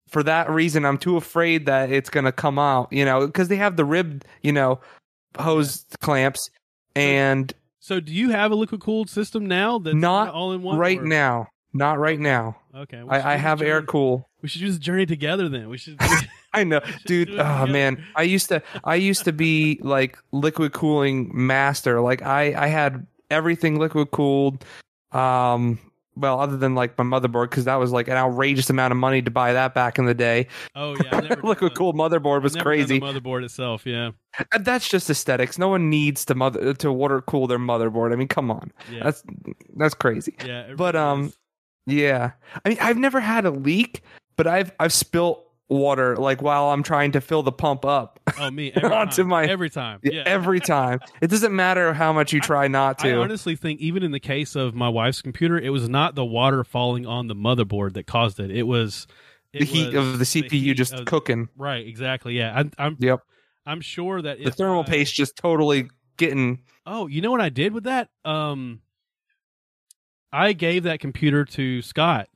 for 0.08 0.22
that 0.22 0.48
reason 0.48 0.84
I'm 0.86 0.96
too 0.96 1.16
afraid 1.16 1.66
that 1.66 1.90
it's 1.90 2.08
going 2.08 2.24
to 2.24 2.32
come 2.32 2.58
out, 2.58 2.92
you 2.92 3.04
know, 3.04 3.26
because 3.26 3.48
they 3.48 3.56
have 3.56 3.76
the 3.76 3.84
rib, 3.84 4.24
you 4.42 4.52
know, 4.52 4.80
hose 5.38 5.84
clamps 6.00 6.50
and 6.96 7.52
So 7.80 8.00
do 8.00 8.12
you 8.12 8.30
have 8.30 8.50
a 8.52 8.54
liquid 8.54 8.80
cooled 8.80 9.10
system 9.10 9.46
now 9.46 9.78
that's 9.78 9.94
Not 9.96 10.28
all 10.32 10.52
in 10.52 10.62
one? 10.62 10.78
right 10.78 11.00
or- 11.00 11.04
now, 11.04 11.48
not 11.72 11.98
right 11.98 12.18
now. 12.18 12.56
Okay. 12.74 13.02
I, 13.08 13.34
I 13.34 13.36
have 13.36 13.58
the 13.58 13.66
air 13.66 13.82
cool. 13.82 14.28
We 14.40 14.48
should 14.48 14.60
do 14.60 14.68
this 14.68 14.78
journey 14.78 15.04
together 15.04 15.48
then. 15.48 15.68
We 15.68 15.78
should 15.78 15.98
I 16.54 16.62
know, 16.64 16.80
dude. 17.06 17.30
Oh 17.38 17.66
man, 17.66 18.04
I 18.14 18.22
used 18.22 18.48
to, 18.50 18.62
I 18.84 18.94
used 18.94 19.24
to 19.24 19.32
be 19.32 19.80
like 19.82 20.16
liquid 20.32 20.72
cooling 20.72 21.30
master. 21.34 22.00
Like 22.00 22.22
I, 22.22 22.54
I 22.56 22.68
had 22.68 23.04
everything 23.30 23.78
liquid 23.78 24.10
cooled. 24.10 24.64
Um, 25.12 25.78
well, 26.18 26.40
other 26.40 26.56
than 26.56 26.74
like 26.74 26.98
my 26.98 27.04
motherboard, 27.04 27.50
because 27.50 27.64
that 27.64 27.76
was 27.76 27.92
like 27.92 28.08
an 28.08 28.14
outrageous 28.14 28.68
amount 28.70 28.92
of 28.92 28.98
money 28.98 29.22
to 29.22 29.30
buy 29.30 29.52
that 29.52 29.74
back 29.74 29.98
in 29.98 30.04
the 30.04 30.14
day. 30.14 30.48
Oh 30.74 30.96
yeah, 31.04 31.36
liquid 31.42 31.74
cooled 31.74 31.96
motherboard 31.96 32.42
was 32.42 32.56
crazy. 32.56 32.98
The 32.98 33.06
motherboard 33.06 33.44
itself, 33.44 33.86
yeah, 33.86 34.10
And 34.52 34.64
That's 34.64 34.88
just 34.88 35.08
aesthetics. 35.08 35.58
No 35.58 35.68
one 35.68 35.88
needs 35.88 36.24
to 36.26 36.34
mother 36.34 36.74
to 36.74 36.92
water 36.92 37.20
cool 37.22 37.46
their 37.46 37.58
motherboard. 37.58 38.12
I 38.12 38.16
mean, 38.16 38.28
come 38.28 38.50
on, 38.50 38.72
yeah, 38.90 39.04
that's 39.04 39.22
that's 39.76 39.94
crazy. 39.94 40.34
yeah. 40.44 40.74
but, 40.76 40.96
um, 40.96 41.26
is. 41.26 41.38
Yeah, 41.86 42.32
I 42.64 42.68
mean, 42.68 42.78
I've 42.80 42.98
never 42.98 43.20
had 43.20 43.46
a 43.46 43.50
leak, 43.50 44.02
but 44.36 44.46
I've 44.46 44.72
I've 44.80 44.92
spilt 44.92 45.47
water 45.68 46.16
like 46.16 46.40
while 46.40 46.70
I'm 46.70 46.82
trying 46.82 47.12
to 47.12 47.20
fill 47.20 47.42
the 47.42 47.52
pump 47.52 47.84
up. 47.84 48.18
oh 48.38 48.50
me 48.50 48.72
every 48.74 48.88
onto 48.96 49.16
time, 49.22 49.28
my- 49.28 49.44
every 49.46 49.68
time, 49.70 50.00
Yeah, 50.02 50.22
every 50.24 50.60
time. 50.60 51.00
It 51.20 51.28
doesn't 51.28 51.54
matter 51.54 51.92
how 51.92 52.12
much 52.12 52.32
you 52.32 52.40
try 52.40 52.68
not 52.68 52.98
to. 53.00 53.10
I 53.10 53.16
honestly 53.16 53.54
think 53.56 53.80
even 53.80 54.02
in 54.02 54.10
the 54.12 54.20
case 54.20 54.56
of 54.56 54.74
my 54.74 54.88
wife's 54.88 55.20
computer, 55.20 55.58
it 55.58 55.70
was 55.70 55.88
not 55.88 56.14
the 56.14 56.24
water 56.24 56.64
falling 56.64 57.04
on 57.06 57.26
the 57.26 57.34
motherboard 57.34 57.92
that 57.94 58.06
caused 58.06 58.40
it. 58.40 58.50
It 58.50 58.62
was 58.64 59.06
it 59.52 59.58
the 59.60 59.64
heat 59.66 59.94
was 59.94 60.06
of 60.14 60.18
the 60.18 60.24
CPU 60.24 60.50
heat 60.50 60.74
just 60.74 60.94
of- 60.94 61.04
cooking. 61.06 61.48
right. 61.56 61.86
Exactly. 61.86 62.36
Yeah, 62.38 62.52
I'm 62.54 62.70
I'm, 62.78 62.96
Yep. 62.98 63.20
I'm 63.66 63.80
sure 63.82 64.22
that 64.22 64.42
The 64.42 64.50
thermal 64.50 64.82
I- 64.82 64.86
paste 64.86 65.14
just 65.14 65.36
totally 65.36 65.90
getting. 66.16 66.60
Oh, 66.86 67.06
you 67.06 67.20
know 67.20 67.30
what 67.30 67.42
I 67.42 67.50
did 67.50 67.74
with 67.74 67.84
that? 67.84 68.08
Um, 68.24 68.80
I 70.32 70.54
gave 70.54 70.84
that 70.84 71.00
computer 71.00 71.44
to 71.44 71.82
Scott, 71.82 72.28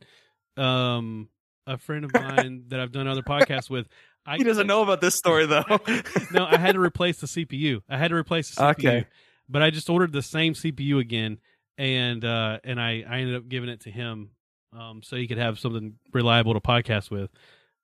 um, 0.59 1.29
a 1.67 1.79
friend 1.79 2.05
of 2.05 2.13
mine 2.15 2.65
that 2.69 2.81
I've 2.81 2.93
done 2.93 3.07
other 3.07 3.23
podcasts 3.23 3.71
with. 3.71 3.89
I, 4.27 4.37
He 4.39 4.45
doesn't 4.45 4.67
know 4.67 4.83
about 4.83 5.01
this 5.01 5.15
story 5.15 5.47
though. 5.47 5.65
no, 6.33 6.45
I 6.45 6.57
had 6.57 6.73
to 6.73 6.81
replace 6.81 7.19
the 7.19 7.27
CPU. 7.27 7.83
I 7.89 7.99
had 7.99 8.09
to 8.09 8.15
replace 8.15 8.55
the 8.55 8.63
CPU. 8.63 8.71
Okay. 8.71 9.07
But 9.49 9.63
I 9.63 9.71
just 9.71 9.91
ordered 9.91 10.13
the 10.13 10.23
same 10.23 10.55
CPU 10.55 11.01
again, 11.01 11.39
and 11.77 12.25
uh, 12.25 12.59
and 12.65 12.81
I, 12.81 13.05
I 13.09 13.19
ended 13.19 13.37
up 13.37 13.49
giving 13.49 13.69
it 13.69 13.81
to 13.81 13.91
him, 13.91 14.31
um, 14.73 15.03
so 15.03 15.17
he 15.17 15.27
could 15.27 15.39
have 15.39 15.59
something 15.59 15.95
reliable 16.13 16.55
to 16.55 16.61
podcast 16.61 17.11
with. 17.11 17.31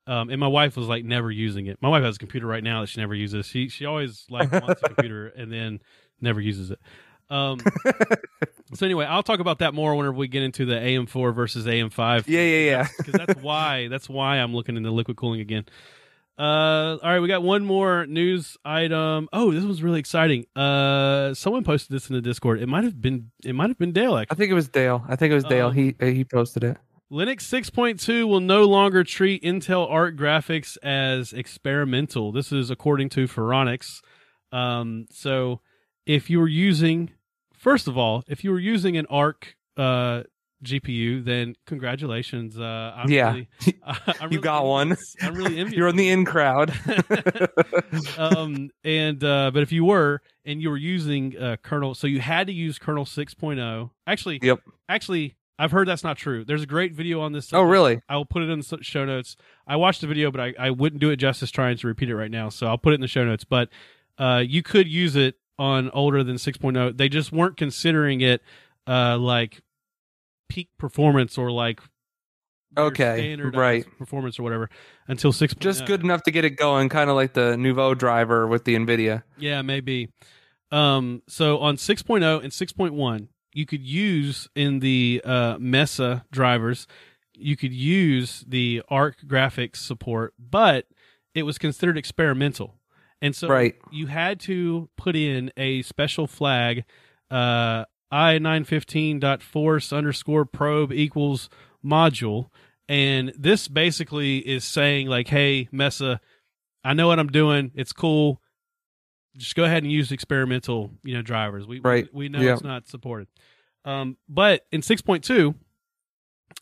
Um, 0.07 0.31
and 0.31 0.41
my 0.41 0.47
wife 0.47 0.77
was 0.77 0.87
like 0.87 1.05
never 1.05 1.31
using 1.31 1.67
it. 1.67 1.79
My 1.83 1.91
wife 1.91 2.03
has 2.03 2.17
a 2.17 2.19
computer 2.19 2.47
right 2.47 2.65
now 2.65 2.81
that 2.81 2.87
she 2.87 3.01
never 3.01 3.15
uses. 3.15 3.45
She 3.45 3.69
she 3.69 3.85
always 3.85 4.25
like 4.31 4.51
wants 4.51 4.81
a 4.83 4.89
computer 4.95 5.27
and 5.27 5.53
then 5.53 5.81
never 6.21 6.41
uses 6.41 6.71
it. 6.71 6.79
Um, 7.31 7.61
so 8.75 8.87
anyway, 8.87 9.05
I'll 9.05 9.23
talk 9.23 9.41
about 9.41 9.59
that 9.59 9.75
more 9.75 9.95
whenever 9.95 10.17
we 10.17 10.29
get 10.29 10.43
into 10.43 10.65
the 10.65 10.75
AM4 10.75 11.35
versus 11.35 11.67
AM5. 11.67 12.25
Yeah, 12.27 12.41
yeah, 12.41 12.71
yeah. 12.71 12.89
Because 12.97 13.15
that's 13.15 13.43
why 13.43 13.89
that's 13.89 14.09
why 14.09 14.37
I'm 14.37 14.55
looking 14.55 14.77
into 14.77 14.91
liquid 14.91 15.17
cooling 15.17 15.41
again. 15.41 15.65
Uh, 16.39 16.97
all 17.03 17.11
right, 17.11 17.19
we 17.19 17.27
got 17.27 17.43
one 17.43 17.65
more 17.65 18.07
news 18.07 18.57
item. 18.65 19.29
Oh, 19.33 19.51
this 19.51 19.65
was 19.65 19.83
really 19.83 19.99
exciting. 19.99 20.47
Uh, 20.55 21.35
someone 21.35 21.65
posted 21.65 21.95
this 21.95 22.09
in 22.09 22.15
the 22.15 22.23
Discord. 22.23 22.63
It 22.63 22.69
might 22.69 22.85
have 22.85 23.01
been 23.01 23.33
it 23.45 23.55
might 23.55 23.71
have 23.71 23.79
been 23.79 23.93
Dale. 23.93 24.15
I 24.15 24.25
think 24.25 24.51
it 24.51 24.55
was 24.55 24.69
Dale. 24.69 25.05
I 25.09 25.17
think 25.17 25.33
it 25.33 25.35
was 25.35 25.45
Dale. 25.45 25.69
Um, 25.69 25.75
he 25.75 25.97
he 26.01 26.25
posted 26.25 26.63
it. 26.63 26.77
Linux 27.11 27.41
6.2 27.41 28.29
will 28.29 28.41
no 28.41 28.65
longer 28.65 29.03
treat 29.03 29.43
Intel 29.43 29.91
Arc 29.91 30.15
graphics 30.15 30.77
as 30.83 31.33
experimental. 31.33 32.33
This 32.33 32.53
is 32.53 32.71
according 32.71 33.09
to 33.11 33.27
Phoronix. 33.27 34.03
Um, 34.53 35.07
so 35.11 35.61
if 36.05 36.29
you 36.29 36.39
were 36.39 36.49
using, 36.49 37.11
first 37.59 37.89
of 37.89 37.99
all, 37.99 38.25
if 38.29 38.45
you 38.45 38.51
were 38.51 38.59
using 38.59 38.97
an 38.97 39.07
Arc 39.11 39.57
uh, 39.77 40.23
GPU, 40.65 41.25
then 41.25 41.55
congratulations. 41.67 42.59
Uh, 42.59 42.93
I'm 42.97 43.11
Yeah. 43.11 43.31
really, 43.33 43.49
I'm 44.21 44.33
You 44.33 44.41
got 44.41 44.65
one. 44.65 44.97
I'm 45.23 45.35
really 45.35 45.59
envious. 45.61 45.77
You're 45.77 45.89
in 45.89 45.97
the 45.97 46.09
in 46.09 46.25
crowd. 46.25 46.73
um, 48.17 48.71
and 48.85 49.23
uh, 49.23 49.51
but 49.53 49.63
if 49.63 49.73
you 49.73 49.85
were 49.85 50.21
and 50.45 50.61
you 50.63 50.71
were 50.71 50.77
using 50.77 51.37
uh, 51.39 51.57
kernel, 51.63 51.95
so 51.95 52.07
you 52.07 52.21
had 52.21 52.47
to 52.47 52.53
use 52.53 52.79
kernel 52.79 53.05
6.0. 53.05 53.91
Actually, 54.07 54.41
Yep. 54.43 54.61
Actually, 54.89 55.37
I've 55.59 55.71
heard 55.73 55.89
that's 55.89 56.05
not 56.05 56.17
true. 56.17 56.45
There's 56.45 56.63
a 56.63 56.67
great 56.67 56.93
video 56.93 57.21
on 57.21 57.33
this. 57.33 57.53
oh, 57.53 57.63
really? 57.63 58.01
I 58.09 58.17
will 58.17 58.25
put 58.25 58.43
it 58.43 58.49
in 58.51 58.61
the 58.61 58.79
show 58.83 59.05
notes. 59.05 59.37
I 59.67 59.77
watched 59.77 60.01
the 60.01 60.07
video, 60.07 60.31
but 60.31 60.41
I, 60.41 60.55
I 60.59 60.71
wouldn't 60.71 61.01
do 61.01 61.11
it 61.11 61.17
justice 61.17 61.51
trying 61.51 61.77
to 61.79 61.87
repeat 61.87 62.09
it 62.09 62.17
right 62.17 62.31
now. 62.31 62.49
So 62.49 62.67
I'll 62.67 62.79
put 62.79 62.93
it 62.93 62.95
in 62.97 63.01
the 63.01 63.09
show 63.09 63.25
notes. 63.25 63.45
But 63.45 63.69
uh, 64.19 64.43
you 64.47 64.63
could 64.63 64.89
use 64.89 65.15
it 65.17 65.35
on 65.59 65.91
older 65.91 66.23
than 66.23 66.37
6.0. 66.37 66.97
They 66.97 67.09
just 67.09 67.33
weren't 67.33 67.57
considering 67.57 68.21
it 68.21 68.43
uh, 68.87 69.19
like 69.19 69.61
peak 70.49 70.69
performance 70.79 71.37
or 71.37 71.51
like 71.51 71.81
Okay, 72.77 73.35
right. 73.37 73.85
performance 73.99 74.39
or 74.39 74.43
whatever 74.43 74.71
until 75.09 75.33
6. 75.33 75.55
Just 75.55 75.87
good 75.87 76.03
enough 76.05 76.23
to 76.25 76.31
get 76.31 76.45
it 76.45 76.51
going, 76.51 76.89
kind 76.89 77.11
of 77.11 77.17
like 77.17 77.33
the 77.33 77.57
Nouveau 77.57 77.95
driver 77.95 78.47
with 78.47 78.65
the 78.65 78.77
NVIDIA. 78.77 79.23
Yeah, 79.37 79.63
maybe. 79.63 80.11
Um, 80.71 81.23
so 81.27 81.59
on 81.59 81.77
6.0 81.77 82.43
and 82.43 82.53
6.1, 82.53 83.29
you 83.53 83.67
could 83.67 83.83
use 83.83 84.49
in 84.55 84.81
the 84.81 85.23
uh, 85.25 85.57
Mesa 85.59 86.25
drivers, 86.31 86.87
you 87.35 87.57
could 87.57 87.73
use 87.73 88.45
the 88.47 88.83
Arc 88.89 89.17
graphics 89.27 89.77
support, 89.77 90.35
but 90.39 90.87
it 91.35 91.45
was 91.45 91.57
considered 91.59 91.97
experimental. 91.97 92.78
And 93.21 93.35
so 93.35 93.49
Right. 93.49 93.75
you 93.91 94.07
had 94.07 94.39
to 94.41 94.89
put 94.97 95.17
in 95.17 95.51
a 95.57 95.83
special 95.83 96.27
flag, 96.27 96.85
uh, 97.31 97.85
i915.force 98.13 99.93
underscore 99.93 100.45
probe 100.45 100.93
equals 100.93 101.49
module. 101.85 102.49
And 102.89 103.33
this 103.39 103.69
basically 103.69 104.39
is 104.39 104.65
saying, 104.65 105.09
like, 105.09 105.29
hey, 105.29 105.69
Mesa, 105.73 106.21
I 106.85 106.95
know 106.95 107.09
what 107.09 107.19
I'm 107.19 107.29
doing. 107.29 107.71
It's 107.75 107.93
cool. 107.93 108.41
Just 109.37 109.55
go 109.55 109.65
ahead 109.65 109.83
and 109.83 109.93
use 109.93 110.11
experimental, 110.11 110.91
you 111.05 111.15
know, 111.15 111.23
drivers. 111.23 111.67
We 111.67 111.81
Right. 111.81 112.09
we, 112.13 112.25
we 112.25 112.29
know 112.29 112.41
Yeah. 112.41 112.55
it's 112.55 112.63
not 112.63 112.89
supported. 112.89 113.29
Um, 113.85 114.17
but 114.29 114.67
in 114.73 114.81
6.2 114.81 115.55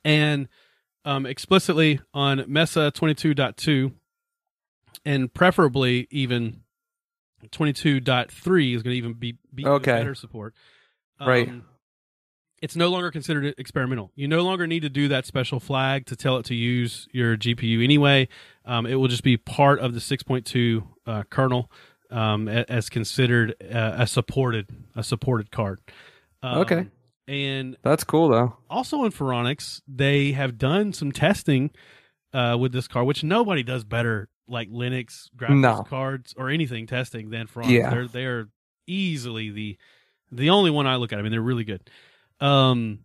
and 0.05 0.49
um, 1.05 1.27
explicitly 1.27 2.01
on 2.13 2.45
Mesa 2.49 2.91
22.2 2.95 3.93
and 5.07 5.33
preferably 5.33 6.07
even 6.11 6.61
22.3 7.51 8.75
is 8.75 8.83
going 8.83 8.93
to 8.93 8.99
even 8.99 9.13
be, 9.15 9.37
be 9.55 9.67
Okay. 9.67 9.93
better 9.93 10.15
support. 10.15 10.55
Um, 11.19 11.29
Right. 11.29 11.53
It's 12.63 12.75
no 12.75 12.89
longer 12.89 13.11
considered 13.11 13.55
experimental. 13.59 14.13
You 14.15 14.29
no 14.29 14.41
longer 14.43 14.67
need 14.67 14.81
to 14.81 14.89
do 14.89 15.09
that 15.09 15.27
special 15.27 15.61
flag 15.61 16.07
to 16.07 16.17
tell 16.17 16.39
it 16.39 16.47
to 16.47 16.55
use 16.55 17.07
your 17.13 17.37
GPU 17.37 17.85
anyway. 17.85 18.29
Um, 18.65 18.87
it 18.87 18.95
will 18.95 19.09
just 19.09 19.23
be 19.23 19.37
part 19.37 19.79
of 19.79 19.93
the 19.93 20.01
6.2 20.01 20.83
uh, 21.07 21.23
kernel 21.29 21.71
um, 22.11 22.49
as 22.49 22.89
considered 22.89 23.55
uh, 23.63 23.97
a 23.99 24.07
supported 24.07 24.69
a 24.97 25.03
supported 25.05 25.51
card. 25.51 25.81
Um, 26.43 26.59
Okay. 26.61 26.87
And 27.29 27.77
That's 27.83 28.05
cool 28.05 28.29
though. 28.29 28.57
also 28.71 29.05
in 29.05 29.11
Phoronix, 29.13 29.83
they 29.87 30.33
have 30.33 30.57
done 30.57 30.93
some 30.95 31.13
testing 31.13 31.71
uh, 32.33 32.57
with 32.59 32.73
this 32.73 32.89
card, 32.89 33.07
which 33.07 33.23
nobody 33.23 33.63
does 33.65 33.85
better 33.85 34.29
like 34.49 34.71
Linux 34.71 35.29
graphics 35.37 35.61
No. 35.61 35.83
cards 35.83 36.35
or 36.37 36.51
anything 36.51 36.87
testing 36.87 37.31
than 37.31 37.47
Phoronix. 37.47 37.71
Yeah. 37.71 37.91
They're 37.91 38.09
they're 38.09 38.49
easily 38.87 39.51
the 39.51 39.77
the 40.31 40.51
only 40.51 40.71
one 40.71 40.87
I 40.87 40.97
look 40.97 41.13
at. 41.13 41.19
I 41.19 41.23
mean, 41.23 41.33
they're 41.33 41.41
really 41.41 41.65
good. 41.65 41.89
Um, 42.41 43.01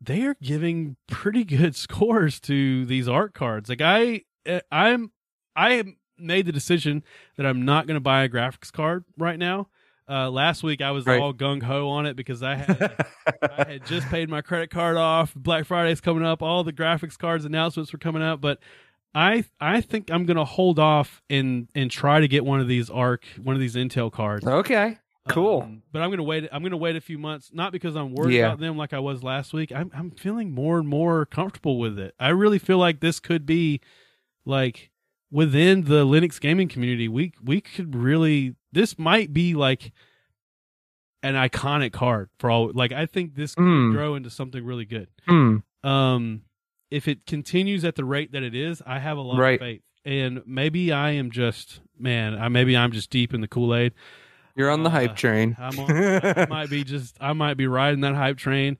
they 0.00 0.22
are 0.22 0.36
giving 0.42 0.96
pretty 1.06 1.44
good 1.44 1.74
scores 1.76 2.40
to 2.40 2.84
these 2.86 3.08
Arc 3.08 3.34
cards. 3.34 3.68
Like 3.68 3.80
I, 3.80 4.22
uh, 4.48 4.60
I'm, 4.70 5.10
I 5.56 5.84
made 6.18 6.46
the 6.46 6.52
decision 6.52 7.02
that 7.36 7.46
I'm 7.46 7.64
not 7.64 7.86
going 7.86 7.94
to 7.94 8.00
buy 8.00 8.24
a 8.24 8.28
graphics 8.28 8.70
card 8.72 9.04
right 9.16 9.38
now. 9.38 9.68
Uh, 10.08 10.28
last 10.30 10.62
week 10.62 10.82
I 10.82 10.90
was 10.90 11.06
Right. 11.06 11.18
all 11.20 11.32
gung 11.32 11.62
ho 11.62 11.88
on 11.88 12.04
it 12.04 12.14
because 12.14 12.42
I 12.42 12.56
had 12.56 13.06
I 13.50 13.64
had 13.64 13.86
just 13.86 14.06
paid 14.08 14.28
my 14.28 14.42
credit 14.42 14.68
card 14.70 14.96
off. 14.98 15.32
Black 15.34 15.64
Friday's 15.64 16.02
coming 16.02 16.24
up. 16.24 16.42
All 16.42 16.62
the 16.62 16.74
graphics 16.74 17.16
cards 17.16 17.46
announcements 17.46 17.90
were 17.92 17.98
coming 17.98 18.20
up, 18.22 18.40
but 18.42 18.58
I 19.14 19.44
I 19.60 19.80
think 19.80 20.10
I'm 20.10 20.24
gonna 20.26 20.44
hold 20.44 20.78
off 20.78 21.22
and 21.30 21.68
and 21.74 21.90
try 21.90 22.20
to 22.20 22.28
get 22.28 22.44
one 22.44 22.60
of 22.60 22.68
these 22.68 22.90
Arc, 22.90 23.24
one 23.42 23.54
of 23.54 23.60
these 23.60 23.76
Intel 23.76 24.10
cards. 24.12 24.46
okay. 24.46 24.98
Cool. 25.30 25.62
Um, 25.62 25.82
but 25.90 26.02
I'm 26.02 26.10
gonna 26.10 26.22
wait. 26.22 26.46
I'm 26.52 26.62
gonna 26.62 26.76
wait 26.76 26.96
a 26.96 27.00
few 27.00 27.16
months, 27.18 27.50
not 27.52 27.72
because 27.72 27.96
I'm 27.96 28.12
worried 28.14 28.34
Yeah. 28.34 28.46
about 28.48 28.58
them 28.60 28.76
like 28.76 28.92
I 28.92 28.98
was 28.98 29.22
last 29.22 29.54
week. 29.54 29.72
I'm 29.72 29.90
I'm 29.94 30.10
feeling 30.10 30.50
more 30.52 30.78
and 30.78 30.86
more 30.86 31.24
comfortable 31.24 31.78
with 31.78 31.98
it. 31.98 32.14
I 32.20 32.28
really 32.28 32.58
feel 32.58 32.76
like 32.76 33.00
this 33.00 33.20
could 33.20 33.46
be 33.46 33.80
like 34.44 34.90
within 35.30 35.84
the 35.84 36.04
Linux 36.04 36.38
gaming 36.38 36.68
community. 36.68 37.08
We 37.08 37.32
we 37.42 37.62
could 37.62 37.94
really 37.94 38.54
this 38.72 38.98
might 38.98 39.32
be 39.32 39.54
like 39.54 39.92
an 41.22 41.34
iconic 41.36 41.92
card 41.92 42.28
for 42.38 42.50
all. 42.50 42.70
Like 42.74 42.92
I 42.92 43.06
think 43.06 43.34
this 43.34 43.54
could 43.54 43.64
Mm. 43.64 43.92
grow 43.92 44.14
into 44.16 44.28
something 44.28 44.62
really 44.62 44.84
good. 44.84 45.08
Hmm. 45.26 45.58
Um, 45.82 46.42
if 46.94 47.08
it 47.08 47.26
continues 47.26 47.84
at 47.84 47.96
the 47.96 48.04
rate 48.04 48.32
that 48.32 48.42
it 48.42 48.54
is, 48.54 48.82
I 48.86 48.98
have 48.98 49.18
a 49.18 49.20
lot 49.20 49.38
Right. 49.38 49.54
of 49.54 49.60
faith. 49.60 49.82
And 50.04 50.42
maybe 50.46 50.92
I 50.92 51.10
am 51.12 51.30
just 51.30 51.80
man. 51.98 52.34
I 52.34 52.48
maybe 52.48 52.76
I'm 52.76 52.92
just 52.92 53.10
deep 53.10 53.32
in 53.34 53.40
the 53.40 53.48
Kool 53.48 53.74
Aid. 53.74 53.92
You're 54.56 54.70
on 54.70 54.82
the 54.82 54.88
Uh, 54.90 54.92
hype 54.92 55.16
train. 55.16 55.56
I'm 55.58 55.78
on, 55.78 55.90
I 55.90 56.46
might 56.48 56.70
be 56.70 56.84
just 56.84 57.16
I 57.20 57.32
might 57.32 57.54
be 57.56 57.66
riding 57.66 58.00
that 58.02 58.14
hype 58.14 58.36
train, 58.36 58.78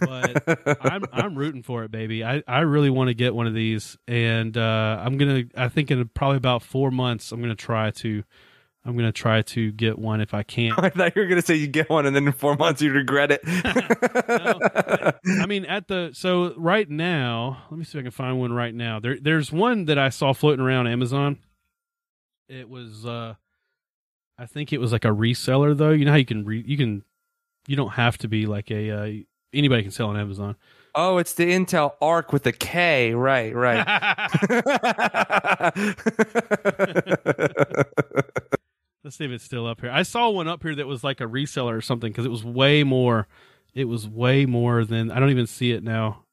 but 0.00 0.42
I'm 0.80 1.04
I'm 1.12 1.34
rooting 1.36 1.62
for 1.62 1.84
it, 1.84 1.90
baby. 1.90 2.24
I, 2.24 2.42
I 2.48 2.60
really 2.60 2.90
want 2.90 3.08
to 3.08 3.14
get 3.14 3.34
one 3.34 3.46
of 3.46 3.54
these, 3.54 3.96
and 4.08 4.56
uh, 4.58 5.00
I'm 5.04 5.16
gonna 5.16 5.44
I 5.56 5.68
think 5.68 5.90
in 5.90 6.06
probably 6.08 6.36
about 6.38 6.62
four 6.62 6.90
months 6.90 7.30
I'm 7.32 7.40
gonna 7.40 7.54
try 7.54 7.90
to 7.92 8.24
I'm 8.86 8.96
gonna 8.96 9.12
try 9.12 9.40
to 9.42 9.72
get 9.72 9.98
one 9.98 10.20
if 10.20 10.34
I 10.34 10.42
can. 10.42 10.72
I 10.78 10.90
thought 10.90 11.16
you 11.16 11.22
were 11.22 11.28
gonna 11.28 11.42
say 11.42 11.54
you 11.54 11.66
get 11.66 11.88
one 11.88 12.04
and 12.06 12.14
then 12.14 12.26
in 12.26 12.32
four 12.32 12.54
months 12.56 12.82
you 12.82 12.92
regret 12.92 13.30
it. 13.30 13.40
I 15.40 15.46
mean, 15.46 15.64
at 15.64 15.88
the 15.88 16.10
so 16.12 16.54
right 16.56 16.88
now, 16.88 17.62
let 17.70 17.78
me 17.78 17.84
see 17.84 17.98
if 17.98 18.02
I 18.02 18.04
can 18.04 18.10
find 18.10 18.38
one 18.38 18.52
right 18.52 18.74
now. 18.74 19.00
There, 19.00 19.18
there's 19.20 19.50
one 19.50 19.86
that 19.86 19.98
I 19.98 20.10
saw 20.10 20.32
floating 20.34 20.64
around 20.64 20.86
Amazon. 20.86 21.38
It 22.48 22.68
was, 22.68 23.06
uh 23.06 23.34
I 24.36 24.46
think 24.46 24.72
it 24.72 24.80
was 24.80 24.90
like 24.92 25.04
a 25.04 25.08
reseller 25.08 25.76
though. 25.76 25.90
You 25.90 26.04
know 26.04 26.10
how 26.10 26.16
you 26.16 26.24
can 26.26 26.44
re, 26.44 26.62
you 26.66 26.76
can, 26.76 27.04
you 27.66 27.76
don't 27.76 27.92
have 27.92 28.18
to 28.18 28.28
be 28.28 28.46
like 28.46 28.70
a 28.70 28.90
uh, 28.90 29.12
anybody 29.54 29.82
can 29.82 29.92
sell 29.92 30.08
on 30.08 30.18
Amazon. 30.18 30.56
oh, 30.96 31.18
it's 31.18 31.34
the 31.34 31.44
Intel 31.44 31.92
Arc 32.02 32.32
with 32.32 32.44
a 32.46 32.52
K. 32.52 33.14
Right, 33.14 33.54
right. 33.54 33.84
Let's 39.04 39.16
see 39.16 39.26
if 39.26 39.30
it's 39.30 39.44
still 39.44 39.66
up 39.66 39.82
here. 39.82 39.90
I 39.90 40.02
saw 40.02 40.30
one 40.30 40.48
up 40.48 40.62
here 40.62 40.74
that 40.74 40.86
was 40.86 41.04
like 41.04 41.20
a 41.20 41.24
reseller 41.24 41.76
or 41.76 41.82
something 41.82 42.10
because 42.10 42.24
it 42.24 42.30
was 42.30 42.42
way 42.42 42.82
more. 42.84 43.28
It 43.74 43.84
was 43.84 44.08
way 44.08 44.46
more 44.46 44.82
than 44.82 45.10
I 45.10 45.20
don't 45.20 45.28
even 45.28 45.46
see 45.46 45.72
it 45.72 45.84
now. 45.84 46.24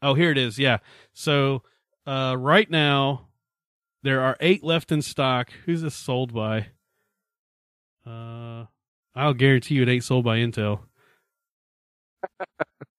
Oh, 0.00 0.14
here 0.14 0.30
it 0.30 0.38
is. 0.38 0.58
Yeah. 0.58 0.78
So 1.12 1.62
uh, 2.06 2.34
right 2.38 2.70
now 2.70 3.26
there 4.02 4.22
are 4.22 4.38
eight 4.40 4.64
left 4.64 4.90
in 4.90 5.02
stock. 5.02 5.50
Who's 5.66 5.82
this 5.82 5.94
sold 5.94 6.32
by? 6.32 6.68
Uh, 8.06 8.64
I'll 9.14 9.34
guarantee 9.34 9.74
you 9.74 9.82
it 9.82 9.88
ain't 9.90 10.04
sold 10.04 10.24
by 10.24 10.38
Intel. 10.38 10.80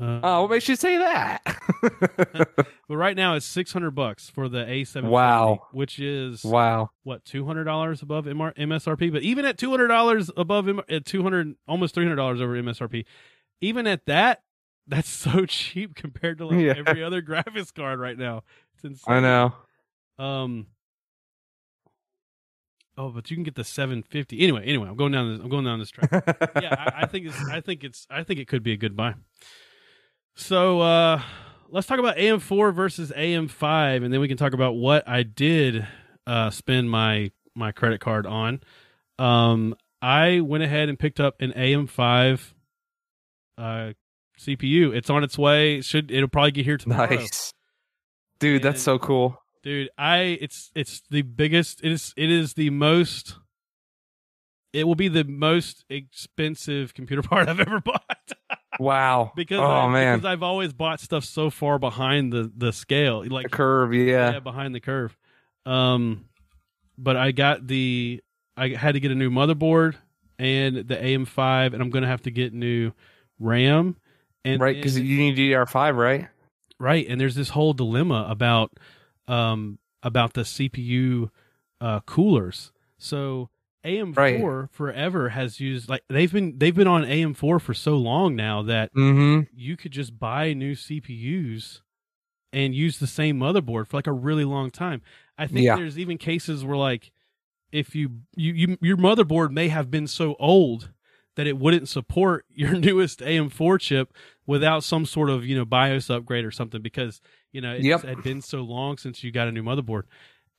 Uh, 0.00 0.20
oh, 0.22 0.42
what 0.42 0.50
makes 0.50 0.68
you 0.68 0.76
say 0.76 0.96
that? 0.98 1.42
but 2.88 2.96
right 2.96 3.16
now 3.16 3.34
it's 3.34 3.46
six 3.46 3.72
hundred 3.72 3.92
bucks 3.92 4.30
for 4.30 4.48
the 4.48 4.68
A 4.68 4.84
seven. 4.84 5.10
Wow. 5.10 5.66
which 5.72 5.98
is 5.98 6.44
wow. 6.44 6.90
what 7.02 7.24
two 7.24 7.44
hundred 7.46 7.64
dollars 7.64 8.00
above 8.00 8.26
MR- 8.26 8.56
MSRP. 8.56 9.12
But 9.12 9.22
even 9.22 9.44
at 9.44 9.58
two 9.58 9.70
hundred 9.70 9.88
dollars 9.88 10.30
above 10.36 10.68
M- 10.68 10.82
at 10.88 11.04
two 11.04 11.22
hundred, 11.22 11.56
almost 11.66 11.94
three 11.94 12.04
hundred 12.04 12.16
dollars 12.16 12.40
over 12.40 12.54
MSRP, 12.54 13.04
even 13.60 13.86
at 13.88 14.06
that, 14.06 14.42
that's 14.86 15.08
so 15.10 15.46
cheap 15.46 15.94
compared 15.96 16.38
to 16.38 16.46
like 16.46 16.60
Yeah. 16.60 16.74
every 16.76 17.02
other 17.02 17.20
graphics 17.20 17.74
card 17.74 17.98
right 17.98 18.16
now. 18.18 18.44
It's 18.74 18.84
insane. 18.84 19.14
I 19.16 19.20
know. 19.20 19.52
Um. 20.24 20.66
Oh, 22.96 23.10
but 23.10 23.30
you 23.30 23.36
can 23.36 23.44
get 23.44 23.54
the 23.54 23.64
seven 23.64 24.02
fifty. 24.02 24.40
Anyway, 24.40 24.64
anyway, 24.64 24.88
I'm 24.88 24.96
going 24.96 25.12
down. 25.12 25.32
This, 25.32 25.40
I'm 25.42 25.48
going 25.48 25.64
down 25.64 25.78
this 25.78 25.90
track. 25.90 26.10
yeah, 26.60 26.74
I, 26.96 27.02
I 27.02 27.06
think 27.06 27.26
it's. 27.26 27.48
I 27.48 27.60
think 27.60 27.84
it's. 27.84 28.06
I 28.10 28.22
think 28.24 28.40
it 28.40 28.48
could 28.48 28.62
be 28.62 28.72
a 28.72 28.76
good 28.76 28.96
buy. 28.96 29.14
So 30.38 30.80
uh 30.80 31.20
let's 31.68 31.86
talk 31.86 31.98
about 31.98 32.16
AM4 32.16 32.72
versus 32.72 33.12
AM5, 33.14 34.04
and 34.04 34.12
then 34.12 34.20
we 34.20 34.28
can 34.28 34.36
talk 34.36 34.52
about 34.54 34.76
what 34.76 35.06
I 35.08 35.22
did 35.24 35.86
uh, 36.26 36.50
spend 36.50 36.90
my 36.90 37.32
my 37.54 37.72
credit 37.72 38.00
card 38.00 38.24
on. 38.24 38.60
Um, 39.18 39.74
I 40.00 40.40
went 40.40 40.62
ahead 40.62 40.88
and 40.88 40.96
picked 40.98 41.18
up 41.18 41.34
an 41.40 41.52
AM5 41.52 42.52
uh, 43.58 43.92
CPU. 44.38 44.94
It's 44.94 45.10
on 45.10 45.24
its 45.24 45.36
way. 45.36 45.78
It 45.78 45.84
should 45.84 46.10
it'll 46.10 46.28
probably 46.28 46.52
get 46.52 46.64
here 46.64 46.76
tomorrow. 46.76 47.16
Nice, 47.16 47.52
dude. 48.38 48.62
That's 48.62 48.80
so 48.80 48.98
cool. 48.98 49.42
dude 49.64 49.90
i 49.98 50.38
it's 50.40 50.70
it's 50.76 51.02
the 51.10 51.22
biggest 51.22 51.80
it 51.82 51.90
is 51.90 52.14
it 52.16 52.30
is 52.30 52.54
the 52.54 52.70
most 52.70 53.34
it 54.72 54.86
will 54.86 54.94
be 54.94 55.08
the 55.08 55.24
most 55.24 55.84
expensive 55.90 56.94
computer 56.94 57.22
part 57.28 57.48
i've 57.48 57.58
ever 57.58 57.80
bought 57.80 58.32
Wow. 58.78 59.32
because 59.34 59.58
oh 59.58 59.64
I, 59.64 59.88
man, 59.90 60.18
because 60.18 60.30
i've 60.30 60.42
always 60.42 60.72
bought 60.72 61.00
stuff 61.00 61.24
so 61.24 61.50
far 61.50 61.78
behind 61.78 62.32
the 62.32 62.50
the 62.56 62.72
scale 62.72 63.22
the 63.22 63.28
like 63.28 63.50
curve. 63.50 63.94
Yeah. 63.94 64.32
yeah 64.32 64.40
behind 64.40 64.74
the 64.74 64.80
curve 64.80 65.16
um 65.66 66.24
but 66.96 67.16
i 67.16 67.32
got 67.32 67.66
the 67.66 68.22
i 68.56 68.68
had 68.68 68.92
to 68.92 69.00
get 69.00 69.10
a 69.10 69.14
new 69.14 69.30
motherboard 69.30 69.96
and 70.38 70.76
the 70.76 70.96
am5 70.96 71.72
and 71.72 71.82
i'm 71.82 71.90
gonna 71.90 72.06
have 72.06 72.22
to 72.22 72.30
get 72.30 72.52
new 72.52 72.92
ram 73.38 73.96
and 74.44 74.60
right, 74.60 74.76
because 74.76 74.98
you 74.98 75.18
need 75.18 75.36
DDR5, 75.36 75.96
right? 75.96 76.28
Right, 76.80 77.06
and 77.08 77.20
there's 77.20 77.34
this 77.34 77.50
whole 77.50 77.72
dilemma 77.72 78.26
about 78.28 78.72
um 79.26 79.78
about 80.02 80.32
the 80.34 80.42
CPU 80.42 81.30
uh 81.80 82.00
coolers. 82.00 82.72
So 82.98 83.50
AM4 83.84 84.70
forever 84.70 85.28
has 85.30 85.60
used 85.60 85.88
like 85.88 86.02
they've 86.08 86.32
been 86.32 86.58
they've 86.58 86.74
been 86.74 86.86
on 86.88 87.04
AM4 87.04 87.60
for 87.60 87.74
so 87.74 87.96
long 87.96 88.34
now 88.36 88.62
that 88.62 88.92
Mm-hmm. 88.94 89.42
you 89.54 89.76
could 89.76 89.92
just 89.92 90.18
buy 90.18 90.52
new 90.52 90.72
CPUs 90.74 91.80
and 92.52 92.74
use 92.74 92.98
the 92.98 93.06
same 93.06 93.38
motherboard 93.38 93.86
for 93.86 93.96
like 93.98 94.06
a 94.06 94.12
really 94.12 94.44
long 94.44 94.70
time. 94.70 95.02
I 95.36 95.46
think 95.46 95.64
Yeah. 95.64 95.76
there's 95.76 95.98
even 95.98 96.18
cases 96.18 96.64
where 96.64 96.76
like 96.76 97.12
if 97.70 97.94
you, 97.94 98.20
you 98.34 98.52
you 98.54 98.78
your 98.80 98.96
motherboard 98.96 99.50
may 99.50 99.68
have 99.68 99.90
been 99.90 100.06
so 100.06 100.34
old 100.38 100.90
that 101.36 101.46
it 101.46 101.56
wouldn't 101.58 101.88
support 101.88 102.44
your 102.54 102.72
newest 102.72 103.20
AM4 103.20 103.78
chip 103.78 104.12
without 104.46 104.82
some 104.82 105.06
sort 105.06 105.30
of 105.30 105.44
you 105.46 105.56
know 105.56 105.64
BIOS 105.64 106.10
upgrade 106.10 106.44
or 106.44 106.50
something 106.50 106.82
because 106.82 107.20
you 107.52 107.60
know 107.60 107.72
it 107.74 107.82
Yep. 107.84 108.02
had 108.02 108.22
been 108.22 108.40
so 108.42 108.62
long 108.62 108.96
since 108.98 109.22
you 109.22 109.30
got 109.30 109.46
a 109.48 109.52
new 109.52 109.62
motherboard. 109.62 110.02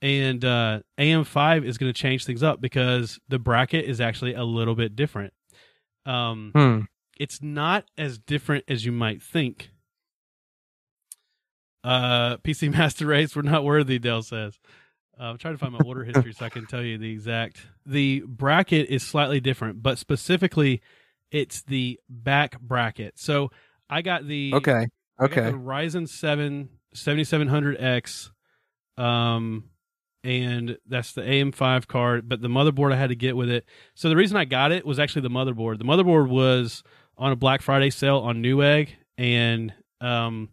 And 0.01 0.43
uh, 0.45 0.79
AM5 0.97 1.65
is 1.65 1.77
going 1.77 1.91
to 1.91 1.99
change 1.99 2.25
things 2.25 2.41
up 2.41 2.61
because 2.61 3.19
the 3.27 3.39
bracket 3.39 3.85
is 3.85 3.99
actually 3.99 4.33
a 4.33 4.43
little 4.43 4.75
bit 4.75 4.95
different. 4.95 5.33
Um, 6.05 6.51
Hmm. 6.55 6.79
it's 7.19 7.41
not 7.41 7.83
as 7.97 8.17
different 8.17 8.63
as 8.69 8.85
you 8.85 8.91
might 8.93 9.21
think. 9.21 9.71
Uh, 11.83 12.37
PC 12.43 12.71
Master 12.71 13.05
Race, 13.07 13.35
we're 13.35 13.41
not 13.41 13.63
worthy, 13.63 13.99
Dell 13.99 14.21
says. 14.21 14.57
Uh, 15.19 15.23
I'm 15.23 15.37
trying 15.37 15.53
to 15.53 15.57
find 15.57 15.73
my 15.73 15.79
order 15.79 16.05
history 16.05 16.31
so 16.31 16.45
I 16.45 16.49
can 16.49 16.65
tell 16.65 16.81
you 16.81 16.97
the 16.97 17.11
exact. 17.11 17.67
The 17.85 18.21
bracket 18.25 18.89
is 18.89 19.03
slightly 19.03 19.41
different, 19.41 19.83
but 19.83 19.97
specifically, 19.97 20.81
it's 21.29 21.61
the 21.63 21.99
back 22.09 22.59
bracket. 22.61 23.19
So 23.19 23.51
I 23.89 24.01
got 24.01 24.25
the 24.25 24.53
Okay. 24.55 24.87
Okay. 25.21 25.41
the 25.51 25.57
Ryzen 25.57 26.07
7 26.07 26.69
7700X, 26.95 28.31
um, 28.97 29.65
and 30.23 30.77
that's 30.87 31.13
the 31.13 31.21
AM5 31.21 31.87
card. 31.87 32.27
But 32.29 32.41
the 32.41 32.47
motherboard 32.47 32.91
I 32.93 32.97
had 32.97 33.09
to 33.09 33.15
get 33.15 33.35
with 33.37 33.49
it. 33.49 33.65
So 33.95 34.09
the 34.09 34.15
reason 34.15 34.37
I 34.37 34.45
got 34.45 34.71
it 34.71 34.85
was 34.85 34.99
actually 34.99 35.21
the 35.23 35.29
motherboard. 35.29 35.77
The 35.77 35.85
motherboard 35.85 36.29
was 36.29 36.83
on 37.17 37.31
a 37.31 37.35
Black 37.35 37.61
Friday 37.61 37.89
sale 37.89 38.19
on 38.19 38.41
Newegg, 38.43 38.89
and 39.17 39.73
um, 40.01 40.49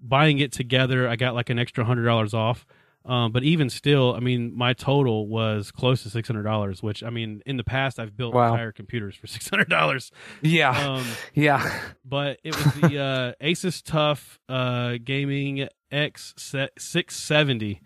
buying 0.00 0.38
it 0.38 0.52
together, 0.52 1.08
I 1.08 1.16
got 1.16 1.34
like 1.34 1.50
an 1.50 1.58
extra 1.58 1.84
hundred 1.84 2.04
dollars 2.04 2.34
off. 2.34 2.66
Um, 3.02 3.32
but 3.32 3.42
even 3.44 3.70
still, 3.70 4.14
I 4.14 4.20
mean, 4.20 4.54
my 4.54 4.74
total 4.74 5.26
was 5.26 5.70
close 5.70 6.02
to 6.02 6.10
six 6.10 6.28
hundred 6.28 6.42
dollars. 6.42 6.82
Which 6.82 7.02
I 7.02 7.08
mean, 7.08 7.40
in 7.46 7.56
the 7.56 7.64
past, 7.64 7.98
I've 7.98 8.14
built 8.14 8.34
Wow. 8.34 8.52
entire 8.52 8.72
computers 8.72 9.16
for 9.16 9.26
six 9.26 9.48
hundred 9.48 9.70
dollars. 9.70 10.10
Yeah. 10.42 10.70
Um, 10.96 11.06
yeah. 11.34 11.80
but 12.04 12.38
it 12.44 12.54
was 12.54 12.74
the 12.74 12.98
uh, 12.98 13.32
Asus 13.44 13.82
TUF 13.82 14.38
uh, 14.50 14.98
Gaming 15.02 15.66
X 15.90 16.34
six 16.36 17.16
seventy 17.16 17.80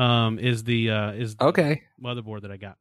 um, 0.00 0.38
is 0.38 0.64
the 0.64 0.90
uh, 0.90 1.12
is 1.12 1.36
the 1.36 1.44
Okay. 1.46 1.82
motherboard 2.02 2.42
that 2.42 2.50
I 2.50 2.56
got, 2.56 2.76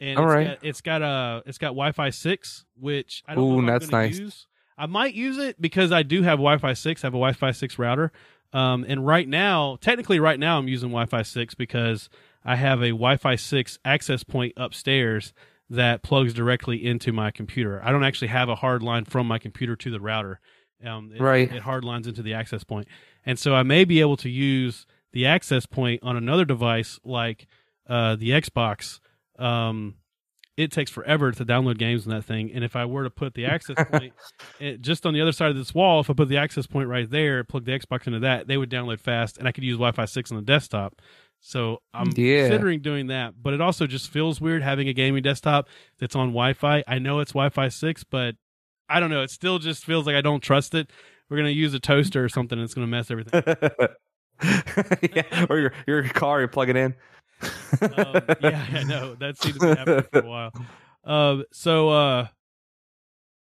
and 0.00 0.18
All 0.18 0.24
it's 0.24 0.34
right. 0.34 0.46
got, 0.46 0.58
it's 0.62 0.80
got 0.80 1.02
a 1.02 1.42
it's 1.46 1.58
got 1.58 1.68
Wi-Fi 1.68 2.10
six, 2.10 2.64
which 2.74 3.22
I 3.26 3.34
don't 3.34 3.44
Ooh, 3.44 3.60
know 3.62 3.66
that's 3.72 3.90
nice. 3.90 4.18
use. 4.18 4.46
I 4.78 4.86
might 4.86 5.14
use 5.14 5.38
it 5.38 5.60
because 5.60 5.90
I 5.92 6.02
do 6.02 6.22
have 6.22 6.38
Wi-Fi 6.38 6.74
six. 6.74 7.02
I 7.02 7.06
have 7.06 7.14
a 7.14 7.18
Wi-Fi 7.18 7.52
six 7.52 7.78
router, 7.78 8.12
um, 8.52 8.84
and 8.88 9.06
right 9.06 9.28
now, 9.28 9.76
technically, 9.80 10.18
right 10.18 10.38
now, 10.38 10.58
I'm 10.58 10.68
using 10.68 10.90
Wi-Fi 10.90 11.22
six 11.22 11.54
because 11.54 12.08
I 12.44 12.56
have 12.56 12.80
a 12.82 12.90
Wi-Fi 12.90 13.36
six 13.36 13.78
access 13.84 14.22
point 14.24 14.52
upstairs 14.56 15.32
that 15.70 16.02
plugs 16.02 16.32
directly 16.34 16.84
into 16.84 17.12
my 17.12 17.30
computer. 17.30 17.80
I 17.82 17.90
don't 17.90 18.04
actually 18.04 18.28
have 18.28 18.48
a 18.48 18.54
hard 18.54 18.82
line 18.82 19.04
from 19.04 19.26
my 19.26 19.38
computer 19.38 19.76
to 19.76 19.90
the 19.90 20.00
router. 20.00 20.40
Um, 20.84 21.10
it, 21.14 21.20
Right. 21.22 21.50
It 21.50 21.62
hard 21.62 21.84
lines 21.84 22.06
into 22.06 22.22
the 22.22 22.34
access 22.34 22.62
point, 22.64 22.86
and 23.24 23.38
so 23.38 23.54
I 23.54 23.62
may 23.62 23.84
be 23.84 24.00
able 24.00 24.16
to 24.18 24.28
use 24.28 24.86
the 25.16 25.24
access 25.24 25.64
point 25.64 25.98
on 26.02 26.14
another 26.14 26.44
device 26.44 27.00
like 27.02 27.46
uh, 27.88 28.16
the 28.16 28.30
Xbox. 28.30 29.00
Um, 29.38 29.94
it 30.58 30.70
takes 30.70 30.90
forever 30.90 31.32
to 31.32 31.44
download 31.44 31.78
games 31.78 32.06
on 32.06 32.12
that 32.14 32.24
thing, 32.26 32.50
and 32.52 32.62
if 32.62 32.76
I 32.76 32.84
were 32.84 33.04
to 33.04 33.08
put 33.10 33.32
the 33.32 33.46
access 33.46 33.76
point 33.90 34.12
it, 34.60 34.82
just 34.82 35.06
on 35.06 35.14
the 35.14 35.22
other 35.22 35.32
side 35.32 35.50
of 35.50 35.56
this 35.56 35.74
wall, 35.74 36.00
if 36.00 36.10
I 36.10 36.12
put 36.12 36.28
the 36.28 36.36
access 36.36 36.66
point 36.66 36.88
right 36.90 37.08
there, 37.08 37.44
plug 37.44 37.64
the 37.64 37.72
Xbox 37.72 38.06
into 38.06 38.18
that, 38.20 38.46
they 38.46 38.58
would 38.58 38.70
download 38.70 39.00
fast, 39.00 39.38
and 39.38 39.48
I 39.48 39.52
could 39.52 39.64
use 39.64 39.76
Wi-Fi 39.76 40.04
six 40.04 40.30
on 40.30 40.36
the 40.36 40.42
desktop. 40.42 41.00
So 41.40 41.80
I'm 41.94 42.10
Yeah. 42.14 42.48
considering 42.48 42.80
doing 42.80 43.06
that, 43.06 43.34
but 43.42 43.54
it 43.54 43.60
also 43.62 43.86
just 43.86 44.10
feels 44.10 44.38
weird 44.38 44.62
having 44.62 44.86
a 44.88 44.92
gaming 44.92 45.22
desktop 45.22 45.68
that's 45.98 46.14
on 46.16 46.28
Wi-Fi. 46.28 46.84
I 46.86 46.98
know 46.98 47.20
it's 47.20 47.32
Wi-Fi 47.32 47.68
six, 47.68 48.04
but 48.04 48.36
I 48.88 49.00
don't 49.00 49.10
know. 49.10 49.22
It 49.22 49.30
still 49.30 49.58
just 49.58 49.82
feels 49.84 50.06
like 50.06 50.14
I 50.16 50.20
don't 50.20 50.40
trust 50.42 50.74
it. 50.74 50.90
We're 51.30 51.36
gonna 51.38 51.50
use 51.50 51.72
a 51.74 51.80
toaster 51.80 52.22
or 52.22 52.28
something, 52.28 52.58
and 52.58 52.64
it's 52.64 52.74
gonna 52.74 52.86
mess 52.86 53.10
everything. 53.10 53.42
yeah. 55.14 55.46
Or 55.48 55.58
your 55.58 55.72
your 55.86 56.02
car, 56.08 56.40
you 56.40 56.48
plug 56.48 56.68
it 56.68 56.76
in. 56.76 56.94
um, 57.82 58.22
yeah, 58.40 58.66
I 58.72 58.84
know 58.84 59.14
that 59.16 59.36
seems 59.38 59.58
to 59.58 59.60
be 59.60 59.78
happening 59.78 60.04
for 60.10 60.18
a 60.20 60.26
while. 60.26 60.52
Um, 61.04 61.44
so, 61.52 61.88
uh, 61.90 62.26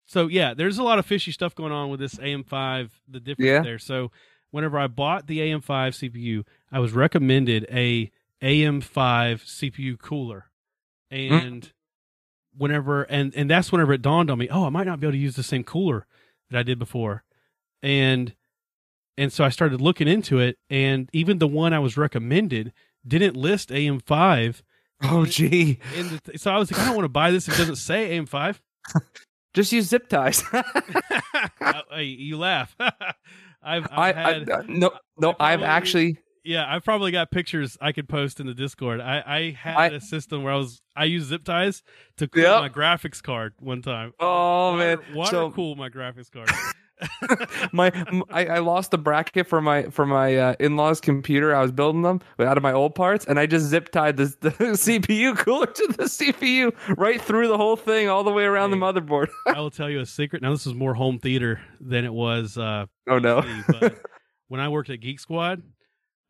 so 0.05 0.27
yeah, 0.27 0.53
there's 0.53 0.77
a 0.77 0.83
lot 0.83 0.99
of 0.99 1.05
fishy 1.05 1.31
stuff 1.31 1.55
going 1.55 1.71
on 1.71 1.89
with 1.89 1.99
this 1.99 2.15
AM5. 2.15 2.89
The 3.07 3.19
difference 3.19 3.47
Yeah. 3.47 3.61
there. 3.61 3.79
So, 3.79 4.11
whenever 4.51 4.77
I 4.79 4.87
bought 4.87 5.27
the 5.27 5.39
AM5 5.39 6.11
CPU, 6.11 6.43
I 6.71 6.79
was 6.79 6.91
recommended 6.93 7.65
a 7.71 8.11
AM5 8.41 9.43
CPU 9.45 9.97
cooler, 9.99 10.49
and 11.11 11.71
whenever 12.57 13.03
and 13.03 13.33
and 13.35 13.49
that's 13.49 13.71
whenever 13.71 13.93
it 13.93 14.01
dawned 14.01 14.29
on 14.29 14.37
me, 14.37 14.47
oh, 14.49 14.65
I 14.65 14.69
might 14.69 14.87
not 14.87 14.99
be 14.99 15.07
able 15.07 15.13
to 15.13 15.17
use 15.19 15.35
the 15.35 15.43
same 15.43 15.63
cooler 15.63 16.05
that 16.49 16.59
I 16.59 16.63
did 16.63 16.79
before, 16.79 17.23
and 17.81 18.33
and 19.19 19.31
so 19.31 19.43
I 19.43 19.49
started 19.49 19.81
looking 19.81 20.07
into 20.07 20.39
it, 20.39 20.57
and 20.69 21.09
even 21.13 21.37
the 21.39 21.47
one 21.47 21.73
I 21.73 21.79
was 21.79 21.97
recommended 21.97 22.73
didn't 23.07 23.35
list 23.35 23.69
AM5 23.69 24.61
Oh, 25.03 25.25
gee. 25.25 25.79
in 25.95 26.09
the 26.09 26.19
th- 26.25 26.39
so 26.39 26.51
I 26.51 26.57
was 26.57 26.71
like, 26.71 26.81
I 26.81 26.85
don't 26.85 26.95
want 26.95 27.05
to 27.05 27.09
buy 27.09 27.31
this 27.31 27.47
if 27.47 27.53
it 27.53 27.57
doesn't 27.57 27.77
say 27.77 28.17
AM5. 28.17 28.59
Just 29.53 29.71
use 29.71 29.85
zip 29.87 30.07
ties. 30.09 30.43
Uh, 31.61 31.97
you 31.99 32.37
laugh. 32.37 32.75
I've, 33.63 33.87
I, 33.91 34.09
I've 34.09 34.15
had, 34.15 34.49
I, 34.49 34.61
no, 34.67 34.91
no, 35.17 35.35
I 35.39 35.53
I've 35.53 35.61
actually, 35.63 36.17
yeah, 36.43 36.65
I've 36.67 36.83
probably 36.83 37.11
got 37.11 37.31
pictures 37.31 37.77
I 37.81 37.91
could 37.93 38.07
post 38.09 38.39
in 38.39 38.47
the 38.47 38.53
Discord. 38.53 38.99
I, 39.01 39.23
I 39.25 39.51
had 39.51 39.75
I- 39.77 39.87
a 39.87 40.01
system 40.01 40.43
where 40.43 40.53
I 40.53 40.57
was 40.57 40.81
I 40.95 41.05
used 41.05 41.27
zip 41.27 41.43
ties 41.45 41.81
to 42.17 42.27
cool 42.27 42.43
Yep. 42.43 42.61
my 42.61 42.69
graphics 42.69 43.21
card 43.23 43.53
one 43.59 43.81
time. 43.81 44.13
oh 44.19 44.75
man. 44.75 44.97
water, 44.97 45.13
water 45.15 45.29
So 45.31 45.51
cool 45.51 45.75
my 45.75 45.89
graphics 45.89 46.29
card. 46.31 46.49
my, 47.71 47.91
I, 48.29 48.45
I 48.47 48.59
lost 48.59 48.91
the 48.91 48.97
bracket 48.97 49.47
for 49.47 49.61
my 49.61 49.83
for 49.83 50.05
my 50.05 50.35
uh, 50.37 50.55
in 50.59 50.75
laws 50.75 50.99
computer. 51.01 51.55
I 51.55 51.61
was 51.61 51.71
building 51.71 52.01
them 52.01 52.21
out 52.39 52.57
of 52.57 52.63
my 52.63 52.73
old 52.73 52.95
parts, 52.95 53.25
and 53.25 53.39
I 53.39 53.45
just 53.45 53.65
zip 53.65 53.89
tied 53.91 54.17
the, 54.17 54.25
the 54.41 54.51
CPU 54.51 55.37
cooler 55.37 55.67
to 55.67 55.87
the 55.97 56.03
CPU 56.03 56.73
right 56.97 57.21
through 57.21 57.47
the 57.47 57.57
whole 57.57 57.75
thing, 57.75 58.09
all 58.09 58.23
the 58.23 58.31
way 58.31 58.43
around 58.43 58.71
the 58.71 58.77
motherboard. 58.77 59.29
I 59.47 59.59
will 59.59 59.71
tell 59.71 59.89
you 59.89 59.99
a 59.99 60.05
secret. 60.05 60.41
Now 60.41 60.51
this 60.51 60.67
is 60.67 60.73
more 60.73 60.93
home 60.93 61.19
theater 61.19 61.61
than 61.79 62.05
it 62.05 62.13
was 62.13 62.57
uh, 62.57 62.85
oh 63.07 63.19
no. 63.19 63.43
But 63.79 63.99
when 64.47 64.59
I 64.61 64.69
worked 64.69 64.89
at 64.89 64.99
Geek 64.99 65.19
Squad, 65.19 65.61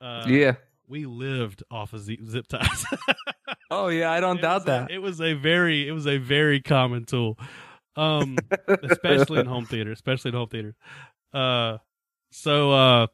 uh, 0.02 0.26
yeah. 0.28 0.56
we 0.88 1.06
lived 1.06 1.64
off 1.72 1.94
of 1.94 2.02
zip, 2.02 2.20
zip 2.28 2.48
ties. 2.48 2.86
Oh 3.72 3.88
yeah, 3.88 4.12
I 4.12 4.20
don't 4.20 4.40
It 4.40 4.42
doubt 4.42 4.54
was 4.54 4.64
a- 4.64 4.66
that. 4.66 4.92
it 4.92 5.00
was 5.00 5.22
a 5.22 5.34
very 5.34 5.88
it 5.88 5.92
was 5.92 6.08
a 6.08 6.18
very 6.18 6.60
common 6.62 7.06
tool. 7.06 7.38
Um 7.96 8.38
especially 8.68 9.40
in 9.40 9.46
home 9.46 9.66
theater, 9.66 9.92
especially 9.92 10.30
in 10.30 10.36
home 10.36 10.50
theater. 10.50 10.76
Uh 11.34 11.78
so 12.32 12.72
uh 12.72 13.08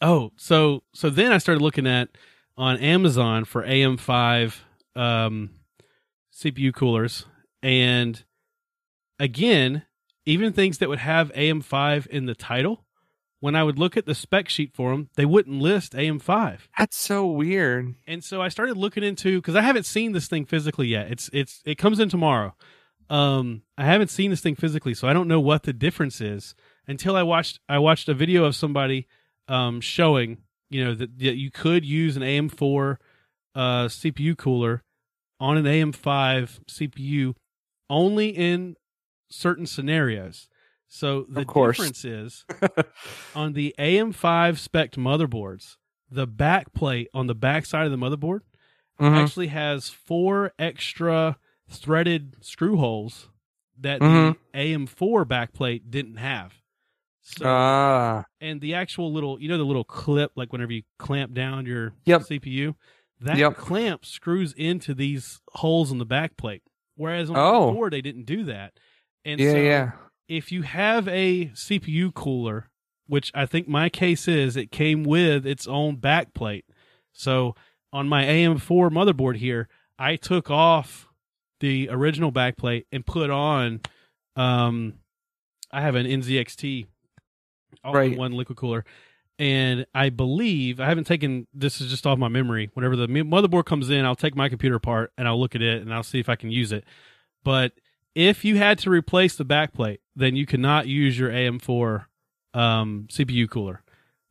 oh, 0.00 0.32
so 0.36 0.82
so 0.94 1.10
then 1.10 1.32
I 1.32 1.38
started 1.38 1.62
looking 1.62 1.86
at 1.86 2.08
on 2.56 2.76
Amazon 2.78 3.44
for 3.44 3.62
AM5 3.64 4.54
um 4.94 5.50
CPU 6.34 6.74
coolers 6.74 7.26
and 7.62 8.24
again, 9.18 9.84
even 10.26 10.52
things 10.52 10.78
that 10.78 10.88
would 10.88 10.98
have 10.98 11.32
AM5 11.32 12.06
in 12.08 12.26
the 12.26 12.34
title 12.34 12.84
when 13.42 13.56
I 13.56 13.64
would 13.64 13.76
look 13.76 13.96
at 13.96 14.06
the 14.06 14.14
spec 14.14 14.48
sheet 14.48 14.72
for 14.72 14.92
them, 14.92 15.08
they 15.16 15.24
wouldn't 15.24 15.60
list 15.60 15.94
AM5. 15.94 16.60
That's 16.78 16.96
so 16.96 17.26
weird. 17.26 17.96
And 18.06 18.22
so 18.22 18.40
I 18.40 18.46
started 18.48 18.76
looking 18.76 19.02
into 19.02 19.40
because 19.40 19.56
I 19.56 19.62
haven't 19.62 19.84
seen 19.84 20.12
this 20.12 20.28
thing 20.28 20.44
physically 20.46 20.86
yet. 20.86 21.10
It's 21.10 21.28
it's 21.32 21.60
it 21.64 21.76
comes 21.76 21.98
in 21.98 22.08
tomorrow. 22.08 22.54
Um, 23.12 23.62
I 23.76 23.84
haven't 23.84 24.08
seen 24.08 24.30
this 24.30 24.40
thing 24.40 24.54
physically, 24.56 24.94
so 24.94 25.06
I 25.06 25.12
don't 25.12 25.28
know 25.28 25.40
what 25.40 25.64
the 25.64 25.72
difference 25.72 26.20
is 26.20 26.54
until 26.88 27.14
I 27.14 27.22
watched 27.22 27.60
I 27.68 27.78
watched 27.78 28.08
a 28.08 28.14
video 28.14 28.44
of 28.44 28.56
somebody 28.56 29.06
um 29.48 29.80
showing 29.80 30.38
you 30.70 30.84
know 30.84 30.94
that, 30.94 31.18
that 31.18 31.36
you 31.36 31.50
could 31.50 31.84
use 31.84 32.16
an 32.16 32.22
AM4 32.22 32.96
uh 33.54 33.84
CPU 33.88 34.36
cooler 34.36 34.82
on 35.38 35.58
an 35.58 35.64
AM5 35.64 36.60
CPU 36.70 37.34
only 37.90 38.28
in 38.30 38.76
certain 39.30 39.66
scenarios. 39.66 40.48
So 40.88 41.26
the 41.28 41.44
difference 41.78 42.04
is 42.04 42.44
on 43.34 43.52
the 43.54 43.74
AM5 43.78 44.58
spec 44.58 44.92
motherboards, 44.92 45.76
the 46.10 46.26
back 46.26 46.72
plate 46.72 47.08
on 47.12 47.26
the 47.26 47.34
back 47.34 47.66
side 47.66 47.84
of 47.84 47.90
the 47.92 47.98
motherboard 47.98 48.40
Mhm. 49.00 49.16
actually 49.16 49.46
has 49.48 49.88
four 49.88 50.52
extra 50.58 51.36
threaded 51.72 52.36
screw 52.40 52.76
holes 52.76 53.28
that 53.78 54.00
Mhm. 54.00 54.36
the 54.52 54.58
AM4 54.58 55.24
backplate 55.24 55.90
didn't 55.90 56.16
have. 56.16 56.54
So, 57.22 57.44
Ah, 57.46 58.24
and 58.40 58.60
the 58.60 58.74
actual 58.74 59.12
little, 59.12 59.40
you 59.40 59.48
know, 59.48 59.56
the 59.58 59.64
little 59.64 59.84
clip, 59.84 60.32
like 60.34 60.52
whenever 60.52 60.72
you 60.72 60.82
clamp 60.98 61.32
down 61.34 61.66
your 61.66 61.94
Yep. 62.04 62.22
CPU, 62.22 62.74
that 63.20 63.38
Yep. 63.38 63.56
clamp 63.56 64.04
screws 64.04 64.52
into 64.54 64.92
these 64.94 65.40
holes 65.54 65.92
in 65.92 65.98
the 65.98 66.06
backplate. 66.06 66.62
Whereas 66.96 67.30
on 67.30 67.36
Oh. 67.36 67.66
the 67.68 67.72
4 67.74 67.90
they 67.90 68.02
didn't 68.02 68.24
do 68.24 68.44
that. 68.44 68.78
And 69.24 69.40
yeah, 69.40 69.50
so 69.52 69.56
yeah. 69.58 69.92
if 70.28 70.50
you 70.50 70.62
have 70.62 71.06
a 71.08 71.50
CPU 71.54 72.10
cooler, 72.12 72.68
which 73.06 73.30
I 73.34 73.46
think 73.46 73.68
my 73.68 73.88
case 73.88 74.26
is, 74.26 74.56
it 74.56 74.72
came 74.72 75.04
with 75.04 75.46
its 75.46 75.66
own 75.68 75.98
backplate. 75.98 76.64
So 77.12 77.54
on 77.92 78.08
my 78.08 78.24
AM4 78.24 78.90
motherboard 78.90 79.36
here, 79.36 79.68
I 79.98 80.16
took 80.16 80.50
off 80.50 81.08
the 81.62 81.88
original 81.90 82.30
backplate 82.32 82.84
and 82.92 83.06
put 83.06 83.30
on. 83.30 83.80
Um, 84.36 84.94
I 85.70 85.80
have 85.80 85.94
an 85.94 86.04
NZXT, 86.06 86.86
all 87.84 87.94
Right. 87.94 88.18
one 88.18 88.32
liquid 88.32 88.58
cooler, 88.58 88.84
and 89.38 89.86
I 89.94 90.10
believe 90.10 90.80
I 90.80 90.86
haven't 90.86 91.04
taken. 91.06 91.46
This 91.54 91.80
is 91.80 91.88
just 91.88 92.06
off 92.06 92.18
my 92.18 92.28
memory. 92.28 92.68
Whenever 92.74 92.96
the 92.96 93.06
motherboard 93.06 93.64
comes 93.64 93.88
in, 93.90 94.04
I'll 94.04 94.16
take 94.16 94.34
my 94.36 94.48
computer 94.50 94.74
apart 94.76 95.12
and 95.16 95.26
I'll 95.26 95.40
look 95.40 95.54
at 95.54 95.62
it 95.62 95.80
and 95.82 95.94
I'll 95.94 96.02
see 96.02 96.18
if 96.18 96.28
I 96.28 96.36
can 96.36 96.50
use 96.50 96.72
it. 96.72 96.84
But 97.44 97.72
if 98.14 98.44
you 98.44 98.56
had 98.58 98.78
to 98.80 98.90
replace 98.90 99.36
the 99.36 99.44
backplate, 99.44 99.98
then 100.16 100.36
you 100.36 100.44
cannot 100.46 100.86
use 100.88 101.18
your 101.18 101.30
AM4 101.30 102.04
um, 102.54 103.06
CPU 103.08 103.48
cooler 103.48 103.82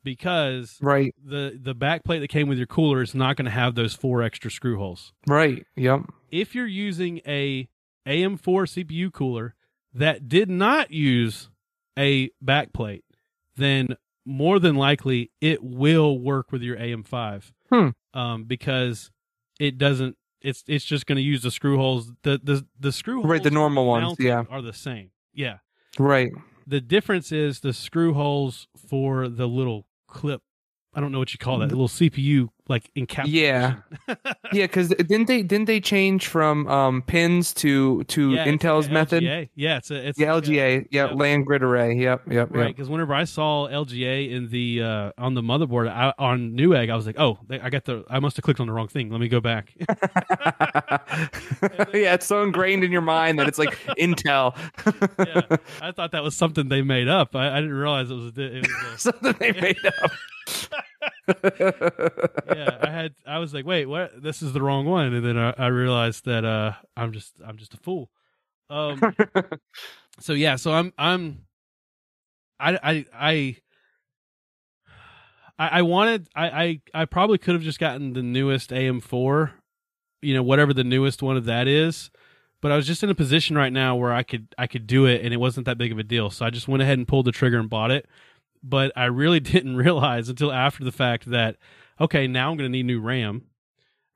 because 0.04 0.78
Right, 0.80 1.14
the 1.24 1.58
the 1.60 1.74
backplate 1.74 2.20
that 2.20 2.28
came 2.28 2.46
with 2.48 2.58
your 2.58 2.66
cooler 2.68 3.02
is 3.02 3.14
not 3.14 3.36
going 3.36 3.46
to 3.46 3.50
have 3.50 3.74
those 3.74 3.94
four 3.94 4.22
extra 4.22 4.50
screw 4.50 4.76
holes. 4.78 5.12
right. 5.26 5.66
Yep. 5.76 6.02
If 6.32 6.54
you're 6.54 6.66
using 6.66 7.20
a 7.26 7.68
AM4 8.08 8.40
CPU 8.40 9.12
cooler 9.12 9.54
that 9.94 10.28
did 10.28 10.50
not 10.50 10.90
use 10.90 11.50
a 11.96 12.30
backplate, 12.44 13.02
then 13.56 13.96
more 14.24 14.58
than 14.58 14.74
likely 14.74 15.30
it 15.40 15.62
will 15.62 16.18
work 16.18 16.50
with 16.50 16.62
your 16.62 16.76
AM5. 16.76 17.52
Hmm. 17.70 17.88
Um, 18.14 18.44
because 18.44 19.10
it 19.60 19.78
doesn't. 19.78 20.16
It's 20.40 20.64
it's 20.66 20.84
just 20.84 21.06
going 21.06 21.16
to 21.16 21.22
use 21.22 21.42
the 21.42 21.50
screw 21.50 21.76
holes. 21.76 22.12
The 22.24 22.40
the 22.42 22.66
the 22.78 22.92
screw 22.92 23.16
holes 23.16 23.30
Right, 23.30 23.42
the 23.42 23.50
normal 23.50 23.86
ones, 23.86 24.16
yeah. 24.18 24.44
are 24.50 24.60
the 24.60 24.72
same. 24.72 25.10
Yeah. 25.32 25.58
Right. 25.98 26.32
The 26.66 26.80
difference 26.80 27.30
is 27.30 27.60
the 27.60 27.72
screw 27.72 28.14
holes 28.14 28.66
for 28.88 29.28
the 29.28 29.46
little 29.46 29.86
clip. 30.08 30.42
I 30.94 31.00
don't 31.00 31.10
know 31.10 31.18
what 31.18 31.32
you 31.32 31.38
call 31.38 31.58
that. 31.60 31.70
The 31.70 31.74
little 31.76 31.88
CPU 31.88 32.48
like 32.68 32.90
encapsulation. 32.94 33.26
Yeah. 33.26 33.74
Yeah, 34.52 34.64
because 34.66 34.88
didn't 34.90 35.26
they 35.26 35.42
didn't 35.42 35.64
they 35.66 35.80
change 35.80 36.26
from 36.26 36.66
um 36.68 37.00
pins 37.02 37.54
to 37.54 38.04
to 38.04 38.32
Yeah, 38.32 38.46
Intel's 38.46 38.86
like 38.86 38.92
method? 38.92 39.22
LGA. 39.24 39.48
Yeah, 39.54 39.78
it's 39.78 39.90
a 39.90 40.08
it's 40.08 40.18
Yeah, 40.18 40.34
like 40.34 40.44
a- 40.44 40.50
LGA. 40.50 40.86
Yeah, 40.90 41.06
yeah. 41.08 41.14
land 41.14 41.46
grid 41.46 41.62
array. 41.62 41.94
Yep, 41.96 42.30
yep, 42.30 42.48
Right, 42.50 42.66
yep. 42.66 42.76
because 42.76 42.90
whenever 42.90 43.14
I 43.14 43.24
saw 43.24 43.68
LGA 43.68 44.30
in 44.30 44.50
the 44.50 44.82
uh, 44.82 45.12
on 45.16 45.32
the 45.34 45.40
motherboard 45.42 45.88
I, 45.90 46.12
on 46.18 46.52
Newegg, 46.52 46.90
I 46.90 46.94
was 46.96 47.06
like, 47.06 47.18
"Oh, 47.18 47.38
they, 47.48 47.58
I 47.58 47.70
got 47.70 47.84
the 47.86 48.04
I 48.10 48.20
must 48.20 48.36
have 48.36 48.44
clicked 48.44 48.60
on 48.60 48.66
the 48.66 48.72
wrong 48.74 48.88
thing. 48.88 49.10
Let 49.10 49.20
me 49.20 49.28
go 49.28 49.40
back." 49.40 49.72
yeah, 51.94 52.14
it's 52.14 52.26
so 52.26 52.42
ingrained 52.42 52.84
in 52.84 52.92
your 52.92 53.00
mind 53.00 53.38
that 53.38 53.48
it's 53.48 53.58
like 53.58 53.76
Intel. 53.98 54.54
yeah, 55.18 55.56
I 55.80 55.92
thought 55.92 56.12
that 56.12 56.22
was 56.22 56.36
something 56.36 56.68
they 56.68 56.82
made 56.82 57.08
up. 57.08 57.34
I, 57.34 57.50
I 57.56 57.60
didn't 57.60 57.74
realize 57.74 58.10
it 58.10 58.14
was. 58.14 58.32
It 58.36 58.66
was 58.92 59.00
Something 59.02 59.34
they 59.38 59.52
made 59.52 59.76
up. 59.86 60.10
Yeah, 61.44 62.78
I 62.82 62.90
had. 62.90 63.14
I 63.26 63.38
was 63.38 63.54
like, 63.54 63.66
"Wait, 63.66 63.86
what? 63.86 64.22
This 64.22 64.42
is 64.42 64.52
the 64.52 64.62
wrong 64.62 64.86
one," 64.86 65.12
and 65.12 65.24
then 65.24 65.38
I, 65.38 65.54
I 65.56 65.66
realized 65.68 66.24
that 66.24 66.44
uh, 66.44 66.72
I'm 66.96 67.12
just 67.12 67.34
I'm 67.46 67.56
just 67.56 67.74
a 67.74 67.76
fool. 67.76 68.10
Um, 68.70 69.00
so 70.20 70.32
yeah, 70.32 70.56
so 70.56 70.72
I'm 70.72 70.92
I'm 70.98 71.44
I 72.58 72.78
I 72.82 73.06
I 73.14 73.56
I, 75.58 75.68
I 75.68 75.82
wanted 75.82 76.28
I, 76.34 76.48
I 76.48 76.80
I 76.94 77.04
probably 77.04 77.38
could 77.38 77.54
have 77.54 77.62
just 77.62 77.78
gotten 77.78 78.12
the 78.12 78.22
newest 78.22 78.70
AM4, 78.70 79.52
you 80.22 80.34
know, 80.34 80.42
whatever 80.42 80.72
the 80.72 80.84
newest 80.84 81.22
one 81.22 81.36
of 81.36 81.44
that 81.44 81.68
is. 81.68 82.10
But 82.60 82.70
I 82.70 82.76
was 82.76 82.86
just 82.86 83.02
in 83.02 83.10
a 83.10 83.14
position 83.14 83.56
right 83.56 83.72
now 83.72 83.96
where 83.96 84.12
I 84.12 84.22
could 84.22 84.54
I 84.56 84.66
could 84.66 84.86
do 84.86 85.06
it 85.06 85.24
and 85.24 85.34
it 85.34 85.38
wasn't 85.38 85.66
that 85.66 85.78
big 85.78 85.92
of 85.92 85.98
a 85.98 86.04
deal. 86.04 86.30
So 86.30 86.46
I 86.46 86.50
just 86.50 86.68
went 86.68 86.82
ahead 86.82 86.98
and 86.98 87.08
pulled 87.08 87.26
the 87.26 87.32
trigger 87.32 87.58
and 87.58 87.68
bought 87.68 87.90
it. 87.90 88.06
But 88.62 88.92
I 88.96 89.04
really 89.06 89.40
didn't 89.54 89.76
realize 89.76 90.28
until 90.28 90.52
after 90.52 90.84
the 90.84 90.92
fact 90.92 91.26
that 91.30 91.56
okay, 92.00 92.26
now 92.26 92.50
I'm 92.50 92.56
going 92.56 92.70
to 92.70 92.72
need 92.76 92.86
new 92.86 93.00
RAM. 93.00 93.42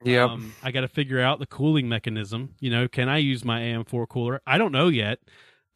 Yeah, 0.05 0.25
Um, 0.25 0.55
I 0.63 0.73
got 0.73 0.83
to 0.83 0.89
figure 0.89 1.21
out 1.21 1.39
the 1.39 1.47
cooling 1.47 1.89
mechanism. 1.89 2.55
You 2.61 2.71
know, 2.71 2.87
can 2.89 3.09
I 3.09 3.19
use 3.19 3.45
my 3.45 3.61
AM4 3.61 4.09
cooler? 4.09 4.41
I 4.47 4.59
don't 4.59 4.73
know 4.73 4.89
yet. 4.89 5.19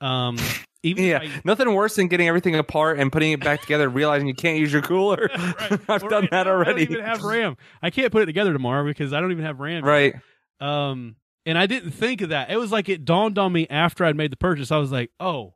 Um, 0.01 0.37
even 0.83 1.05
yeah, 1.05 1.23
if 1.23 1.37
I, 1.37 1.41
nothing 1.45 1.73
worse 1.75 1.97
than 1.97 2.09
getting 2.09 2.29
everything 2.29 2.55
apart 2.55 2.99
and 2.99 3.11
putting 3.11 3.33
it 3.33 3.41
back 3.41 3.61
together, 3.63 3.89
realizing 3.89 4.29
you 4.29 4.35
can't 4.35 4.59
use 4.59 4.73
your 4.73 4.83
cooler. 4.83 5.31
Right. 5.61 5.81
I've 5.89 6.03
Or 6.03 6.09
done 6.11 6.29
that 6.31 6.47
already. 6.47 6.83
I 6.83 6.85
don't 6.85 6.93
even 6.93 7.05
have 7.05 7.23
RAM. 7.23 7.57
I 7.83 7.91
can't 7.91 8.13
put 8.13 8.23
it 8.23 8.27
together 8.27 8.53
tomorrow 8.53 8.85
because 8.85 9.13
I 9.13 9.21
don't 9.21 9.33
even 9.33 9.45
have 9.45 9.59
RAM. 9.61 9.85
right. 9.85 10.15
Um, 10.61 11.17
and 11.47 11.57
I 11.57 11.67
didn't 11.67 11.93
think 11.93 12.21
of 12.21 12.29
that. 12.29 12.51
It 12.51 12.57
was 12.59 12.71
like 12.71 12.89
it 12.91 13.05
dawned 13.07 13.39
on 13.39 13.53
me 13.53 13.67
after 13.71 14.05
I'd 14.05 14.17
made 14.17 14.31
the 14.33 14.37
purchase. 14.37 14.71
I 14.71 14.77
was 14.77 14.93
like, 14.93 15.11
oh, 15.19 15.55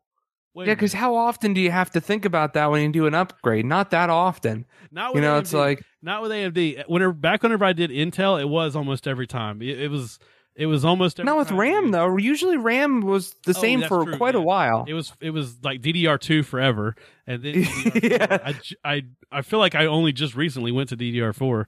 wait. 0.54 0.68
Yeah, 0.68 0.74
because 0.74 0.92
how 0.92 1.14
often 1.14 1.52
do 1.54 1.60
you 1.60 1.70
have 1.70 1.90
to 1.92 2.00
think 2.00 2.24
about 2.24 2.54
that 2.54 2.70
when 2.70 2.82
you 2.82 2.92
do 2.92 3.06
an 3.06 3.14
upgrade? 3.14 3.64
Not 3.66 3.90
that 3.90 4.10
often. 4.10 4.66
not 4.90 5.14
with 5.14 5.22
You 5.22 5.28
know, 5.28 5.36
AMD. 5.36 5.40
it's 5.40 5.52
like 5.52 5.82
not 6.02 6.22
with 6.22 6.30
AMD. 6.30 6.84
Whenever 6.88 7.12
back 7.12 7.42
whenever 7.42 7.64
I 7.64 7.72
did 7.72 7.90
Intel, 7.90 8.40
it 8.40 8.48
was 8.48 8.74
almost 8.76 9.06
every 9.08 9.26
time. 9.26 9.60
It, 9.62 9.80
it 9.80 9.88
was 9.90 10.18
it 10.56 10.66
was 10.66 10.84
almost 10.84 11.18
every 11.18 11.26
not 11.26 11.36
with. 11.38 11.50
RAM 11.50 11.90
though. 11.90 12.16
Usually 12.16 12.56
RAM 12.56 13.00
was 13.00 13.34
the 13.44 13.54
Oh, 13.56 13.60
same 13.60 13.82
for 13.82 14.04
true, 14.04 14.16
quite 14.16 14.34
a 14.36 14.40
while. 14.40 14.84
It 14.86 14.94
was 14.94 15.12
it 15.20 15.30
was 15.30 15.56
like 15.64 15.80
DDR 15.82 16.18
two 16.20 16.42
forever, 16.42 16.94
and 17.26 17.42
then 17.42 17.54
DDR4. 17.54 18.10
Yeah. 18.10 18.38
I, 18.84 18.94
I 18.94 19.02
I 19.32 19.42
feel 19.42 19.58
like 19.58 19.74
I 19.74 19.86
only 19.86 20.12
just 20.12 20.36
recently 20.36 20.70
went 20.70 20.90
to 20.90 20.96
DDR 20.96 21.34
four, 21.34 21.66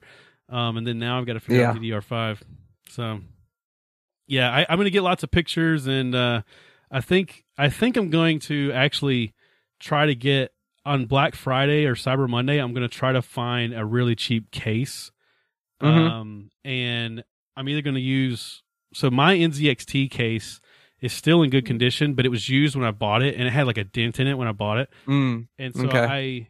um, 0.49 0.77
and 0.77 0.87
then 0.87 0.99
now 0.99 1.19
I've 1.19 1.25
got 1.25 1.33
to 1.33 1.39
figure 1.41 1.65
out 1.65 1.75
DDR 1.75 2.01
five. 2.01 2.41
So, 2.89 3.19
yeah, 4.27 4.49
I, 4.49 4.65
I'm 4.69 4.77
gonna 4.77 4.89
get 4.89 5.03
lots 5.03 5.23
of 5.23 5.31
pictures, 5.31 5.87
and 5.87 6.15
uh, 6.15 6.41
I 6.91 7.01
think 7.01 7.43
I 7.57 7.69
think 7.69 7.97
I'm 7.97 8.09
going 8.09 8.39
to 8.41 8.71
actually 8.73 9.33
try 9.79 10.05
to 10.05 10.15
get 10.15 10.53
on 10.85 11.05
Black 11.05 11.35
Friday 11.35 11.85
or 11.85 11.95
Cyber 11.95 12.29
Monday. 12.29 12.57
I'm 12.59 12.73
gonna 12.73 12.87
try 12.87 13.11
to 13.11 13.21
find 13.21 13.73
a 13.73 13.83
really 13.85 14.15
cheap 14.15 14.51
case, 14.51 15.11
Mhm. 15.81 16.09
um, 16.09 16.49
and 16.63 17.23
I'm 17.55 17.67
either 17.69 17.81
gonna 17.81 17.99
use 17.99 18.63
so 18.93 19.09
my 19.11 19.35
NZXT 19.35 20.09
case 20.09 20.61
is 21.01 21.11
still 21.13 21.43
in 21.43 21.49
good 21.49 21.65
condition, 21.65 22.13
but 22.13 22.25
it 22.25 22.29
was 22.29 22.47
used 22.49 22.75
when 22.75 22.85
I 22.85 22.91
bought 22.91 23.21
it, 23.21 23.35
and 23.35 23.43
it 23.47 23.51
had 23.51 23.67
like 23.67 23.77
a 23.77 23.83
dent 23.83 24.19
in 24.19 24.27
it 24.27 24.35
when 24.35 24.47
I 24.47 24.51
bought 24.53 24.77
it. 24.79 24.89
Mm, 25.05 25.47
And 25.59 25.75
so 25.75 25.87
Okay. 25.87 25.99
I, 25.99 26.47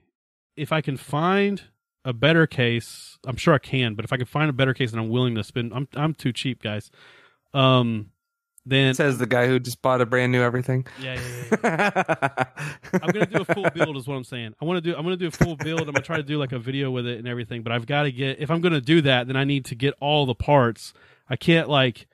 if 0.56 0.72
I 0.72 0.80
can 0.82 0.96
find 0.98 1.62
a 2.06 2.14
better 2.14 2.48
case, 2.48 3.18
I'm 3.26 3.36
sure 3.36 3.54
I 3.54 3.58
can. 3.58 3.96
But 3.96 4.06
if 4.06 4.14
I 4.14 4.18
can 4.18 4.26
find 4.28 4.50
a 4.50 4.54
better 4.54 4.74
case, 4.74 4.92
and 4.92 5.02
I'm 5.02 5.10
willing 5.10 5.36
to 5.36 5.44
spend, 5.44 5.74
I'm 5.74 5.88
I'm 5.96 6.14
too 6.14 6.32
cheap, 6.32 6.62
guys. 6.62 6.90
Um, 7.54 8.12
then 8.70 8.94
says 8.94 9.18
the 9.18 9.26
guy 9.26 9.48
who 9.48 9.60
just 9.60 9.82
bought 9.82 10.02
a 10.02 10.06
brand 10.06 10.32
new 10.32 10.42
everything. 10.42 10.86
yeah, 11.02 11.20
yeah, 11.20 11.58
yeah. 11.64 12.44
I'm 13.02 13.12
gonna 13.12 13.26
do 13.26 13.42
a 13.42 13.46
full 13.46 13.70
build, 13.72 13.98
is 13.98 14.08
what 14.08 14.16
I'm 14.16 14.24
saying. 14.24 14.54
I 14.62 14.66
want 14.66 14.78
to 14.84 14.92
do. 14.92 14.96
I'm 14.96 15.04
gonna 15.04 15.18
do 15.18 15.28
a 15.28 15.32
full 15.32 15.56
build. 15.56 15.82
I'm 15.82 15.88
gonna 15.94 16.02
try 16.02 16.18
to 16.18 16.24
do 16.24 16.38
like 16.38 16.52
a 16.52 16.60
video 16.60 16.92
with 16.92 17.08
it 17.08 17.18
and 17.20 17.28
everything. 17.28 17.64
But 17.64 17.72
I've 17.72 17.86
got 17.86 18.04
to 18.04 18.12
get. 18.12 18.40
If 18.40 18.52
I'm 18.52 18.62
gonna 18.62 18.82
do 18.82 19.02
that, 19.02 19.28
then 19.28 19.36
I 19.36 19.44
need 19.44 19.66
to 19.66 19.76
get 19.76 19.94
all 20.00 20.26
the 20.26 20.36
parts. 20.36 20.94
I 21.30 21.36
can't 21.36 21.70
like, 21.70 22.08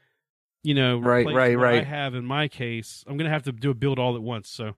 you 0.64 0.74
know, 0.74 0.99
Right, 0.99 1.26
right, 1.26 1.58
what 1.58 1.68
I 1.74 1.84
have 1.84 2.16
in 2.16 2.26
my 2.26 2.47
case. 2.47 3.04
I'm 3.08 3.18
gonna 3.18 3.30
have 3.30 3.43
to 3.43 3.51
do 3.51 3.72
a 3.72 3.74
build 3.74 3.99
all 3.99 4.16
at 4.16 4.22
once. 4.22 4.49
So, 4.49 4.76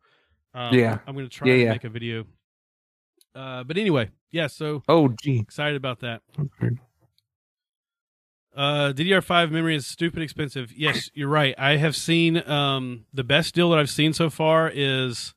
um, 0.54 0.74
Yeah. 0.74 1.00
I'm 1.08 1.16
gonna 1.16 1.30
try 1.30 1.48
Yeah, 1.50 1.54
to 1.56 1.64
yeah. 1.64 1.72
make 1.72 1.84
a 1.84 1.90
video. 1.90 2.26
Uh, 3.34 3.64
but 3.66 3.78
anyway, 3.78 4.10
yeah. 4.32 4.48
So 4.48 4.84
oh, 4.88 5.10
gee. 5.22 5.40
excited 5.40 5.76
about 5.76 6.00
that. 6.00 6.22
Uh, 8.56 8.94
DDR5 8.96 9.52
memory 9.52 9.76
is 9.76 9.86
stupid 9.86 10.22
expensive. 10.24 10.72
Yes, 10.74 11.10
you're 11.14 11.28
right. 11.28 11.54
I 11.58 11.76
have 11.76 11.96
seen 11.96 12.48
um 12.50 13.06
the 13.14 13.24
best 13.24 13.54
deal 13.54 13.70
that 13.72 13.80
I've 13.80 13.90
seen 13.90 14.14
so 14.14 14.30
far 14.30 14.72
is 14.74 15.34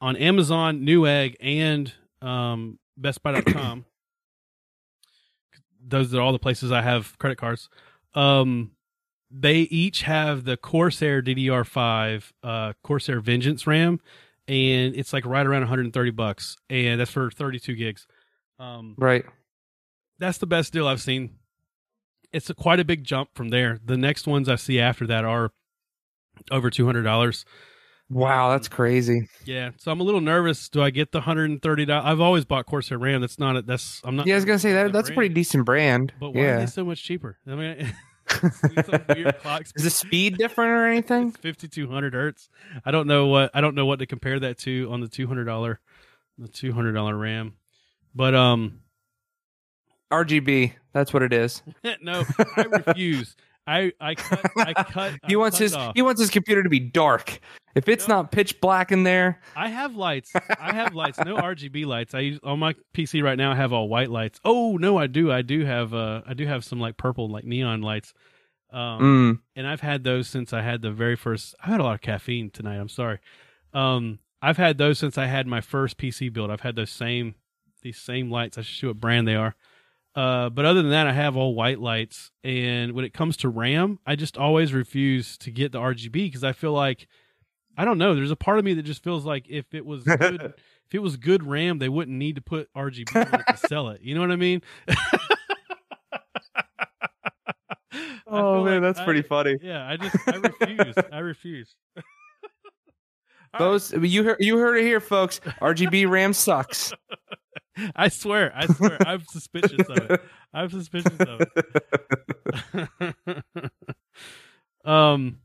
on 0.00 0.16
Amazon, 0.16 0.80
Newegg, 0.82 1.34
and 1.40 1.92
um, 2.22 2.78
BestBuy.com. 3.00 3.84
Those 5.86 6.14
are 6.14 6.20
all 6.20 6.32
the 6.32 6.38
places 6.38 6.70
I 6.70 6.82
have 6.82 7.18
credit 7.18 7.36
cards. 7.38 7.68
Um, 8.14 8.72
they 9.30 9.60
each 9.62 10.02
have 10.02 10.44
the 10.44 10.56
Corsair 10.56 11.22
DDR5 11.22 12.32
uh, 12.42 12.72
Corsair 12.84 13.20
Vengeance 13.20 13.66
RAM, 13.66 13.98
and 14.46 14.94
it's 14.94 15.12
like 15.12 15.24
right 15.26 15.44
around 15.46 15.62
130 15.62 16.10
bucks, 16.10 16.56
and 16.68 17.00
that's 17.00 17.10
for 17.10 17.30
32 17.30 17.74
gigs. 17.74 18.06
Um, 18.58 18.94
Right. 18.98 19.24
that's 20.18 20.38
the 20.38 20.46
best 20.46 20.72
deal 20.72 20.86
I've 20.86 21.00
seen. 21.00 21.38
It's 22.32 22.50
a, 22.50 22.54
quite 22.54 22.80
a 22.80 22.84
big 22.84 23.04
jump 23.04 23.30
from 23.34 23.48
there. 23.48 23.80
The 23.84 23.96
next 23.96 24.26
ones 24.26 24.48
I 24.48 24.56
see 24.56 24.80
after 24.80 25.06
that 25.06 25.24
are 25.24 25.52
over 26.50 26.70
two 26.70 26.86
hundred 26.86 27.02
dollars. 27.02 27.44
Wow, 28.08 28.50
that's 28.50 28.66
crazy. 28.66 29.28
Yeah, 29.44 29.70
so 29.78 29.92
I'm 29.92 30.00
a 30.00 30.02
little 30.02 30.20
nervous. 30.20 30.68
Do 30.68 30.82
I 30.82 30.90
get 30.90 31.12
the 31.12 31.20
hundred 31.20 31.50
and 31.50 31.62
thirty 31.62 31.84
dollars? 31.84 32.04
I've 32.06 32.20
always 32.20 32.44
bought 32.44 32.66
Corsair 32.66 32.98
RAM. 32.98 33.20
That's 33.20 33.38
not 33.38 33.56
it. 33.56 33.66
that's 33.66 34.00
I'm 34.04 34.16
not. 34.16 34.26
Yeah, 34.26 34.34
I 34.34 34.36
was 34.36 34.44
gonna 34.44 34.58
say 34.58 34.72
that 34.72 34.92
that's 34.92 35.10
a 35.10 35.14
pretty 35.14 35.32
decent 35.32 35.64
brand. 35.64 36.12
But 36.18 36.30
why 36.30 36.40
are 36.40 36.44
yeah. 36.44 36.58
they 36.58 36.66
so 36.66 36.84
much 36.84 37.02
cheaper? 37.02 37.38
I 37.46 37.54
mean, 37.54 37.76
it's 38.42 38.60
some 38.86 39.04
weird 39.08 39.38
clock 39.38 39.62
Is 39.76 39.84
the 39.84 39.90
speed 39.90 40.38
different 40.38 40.70
or 40.70 40.86
anything? 40.86 41.32
Fifty 41.32 41.68
two 41.68 41.88
hundred 41.88 42.14
hertz. 42.14 42.48
I 42.84 42.90
don't 42.90 43.06
know 43.06 43.26
what 43.26 43.52
I 43.54 43.60
don't 43.60 43.74
know 43.74 43.86
what 43.86 44.00
to 44.00 44.06
compare 44.06 44.40
that 44.40 44.58
to 44.58 44.88
on 44.90 45.00
the 45.00 45.08
two 45.08 45.26
hundred 45.26 45.44
dollar 45.44 45.80
the 46.38 46.48
two 46.48 46.72
hundred 46.72 46.92
dollar 46.92 47.16
RAM. 47.16 47.54
But 48.14 48.34
um, 48.34 48.80
RGB. 50.10 50.72
That's 50.92 51.12
what 51.12 51.22
it 51.22 51.32
is. 51.32 51.62
no, 52.02 52.24
I 52.56 52.62
refuse. 52.62 53.36
I 53.66 53.92
I 54.00 54.14
cut 54.14 54.50
I 54.56 54.72
cut. 54.72 55.14
He 55.26 55.34
I 55.34 55.38
wants 55.38 55.58
cut 55.58 55.62
his 55.62 55.74
off. 55.74 55.92
he 55.94 56.02
wants 56.02 56.20
his 56.20 56.30
computer 56.30 56.62
to 56.62 56.68
be 56.68 56.80
dark. 56.80 57.38
If 57.76 57.88
it's 57.88 58.08
No. 58.08 58.16
not 58.16 58.32
pitch 58.32 58.60
black 58.60 58.90
in 58.90 59.04
there, 59.04 59.40
I 59.54 59.68
have 59.68 59.94
lights. 59.94 60.32
I 60.58 60.72
have 60.74 60.92
lights. 60.94 61.18
No 61.20 61.36
RGB 61.36 61.86
lights. 61.86 62.14
I 62.14 62.20
use 62.20 62.40
on 62.42 62.58
my 62.58 62.74
PC 62.94 63.22
right 63.22 63.38
now. 63.38 63.52
I 63.52 63.54
have 63.54 63.72
all 63.72 63.88
white 63.88 64.10
lights. 64.10 64.40
Oh 64.44 64.76
no, 64.76 64.98
I 64.98 65.06
do. 65.06 65.30
I 65.30 65.42
do 65.42 65.64
have. 65.64 65.94
Uh, 65.94 66.22
I 66.26 66.34
do 66.34 66.46
have 66.46 66.64
some 66.64 66.80
like 66.80 66.96
purple, 66.96 67.28
like 67.28 67.44
neon 67.44 67.82
lights. 67.82 68.12
Um, 68.72 69.00
mm, 69.00 69.40
and 69.56 69.66
I've 69.66 69.80
had 69.80 70.02
those 70.04 70.26
since 70.28 70.52
I 70.52 70.62
had 70.62 70.82
the 70.82 70.90
very 70.90 71.16
first. 71.16 71.54
I 71.62 71.70
had 71.70 71.80
a 71.80 71.84
lot 71.84 71.94
of 71.94 72.00
caffeine 72.00 72.50
tonight. 72.50 72.76
I'm 72.76 72.88
sorry. 72.88 73.18
Um, 73.72 74.18
I've 74.42 74.56
had 74.56 74.78
those 74.78 74.98
since 74.98 75.18
I 75.18 75.26
had 75.26 75.46
my 75.46 75.60
first 75.60 75.96
PC 75.98 76.32
build. 76.32 76.50
I've 76.50 76.62
had 76.62 76.74
those 76.74 76.90
same 76.90 77.34
these 77.82 77.98
same 77.98 78.30
lights. 78.30 78.58
I 78.58 78.62
should 78.62 78.80
see 78.80 78.86
what 78.88 79.00
brand 79.00 79.28
they 79.28 79.36
are. 79.36 79.54
Uh, 80.14 80.50
but 80.50 80.64
other 80.64 80.82
than 80.82 80.90
that, 80.90 81.06
I 81.06 81.12
have 81.12 81.36
all 81.36 81.54
white 81.54 81.78
lights. 81.80 82.30
And 82.42 82.92
when 82.92 83.04
it 83.04 83.12
comes 83.14 83.36
to 83.38 83.48
RAM, 83.48 83.98
I 84.04 84.16
just 84.16 84.36
always 84.36 84.72
refuse 84.72 85.38
to 85.38 85.50
get 85.50 85.72
the 85.72 85.78
RGB 85.78 86.12
because 86.12 86.44
I 86.44 86.52
feel 86.52 86.72
like 86.72 87.06
I 87.76 87.84
don't 87.84 87.98
know. 87.98 88.14
There's 88.14 88.30
a 88.32 88.36
part 88.36 88.58
of 88.58 88.64
me 88.64 88.74
that 88.74 88.82
just 88.82 89.02
feels 89.02 89.24
like 89.24 89.48
if 89.48 89.72
it 89.72 89.86
was 89.86 90.02
good, 90.04 90.42
if 90.88 90.94
it 90.94 90.98
was 90.98 91.16
good 91.16 91.46
RAM, 91.46 91.78
they 91.78 91.88
wouldn't 91.88 92.16
need 92.16 92.36
to 92.36 92.42
put 92.42 92.68
RGB 92.74 93.14
on 93.32 93.40
it 93.40 93.46
to 93.48 93.56
sell 93.68 93.88
it. 93.88 94.00
You 94.02 94.14
know 94.14 94.20
what 94.20 94.32
I 94.32 94.36
mean? 94.36 94.62
Oh 98.32 98.54
feel 98.56 98.64
man, 98.64 98.82
like 98.82 98.94
that's 98.94 99.04
pretty 99.04 99.22
funny. 99.22 99.58
yeah, 99.60 99.88
I 99.88 99.96
just 99.96 100.16
I 100.28 100.36
refuse. 100.36 100.94
I 101.12 101.18
refuse. 101.18 101.74
All 101.96 102.02
right. 103.54 103.58
Those 103.58 103.92
you 103.92 104.22
heard 104.22 104.36
you 104.38 104.56
heard 104.56 104.76
it 104.76 104.84
here, 104.84 105.00
folks. 105.00 105.40
RGB 105.60 106.08
RAM 106.08 106.32
sucks. 106.32 106.92
I 107.96 108.08
swear, 108.08 108.52
I 108.54 108.66
swear, 108.66 108.98
I'm 109.06 109.24
suspicious 109.24 109.88
of 109.88 110.10
it. 110.10 110.22
I'm 110.52 110.70
suspicious 110.70 111.18
of 111.20 111.42
it. 112.74 113.44
um, 114.84 115.38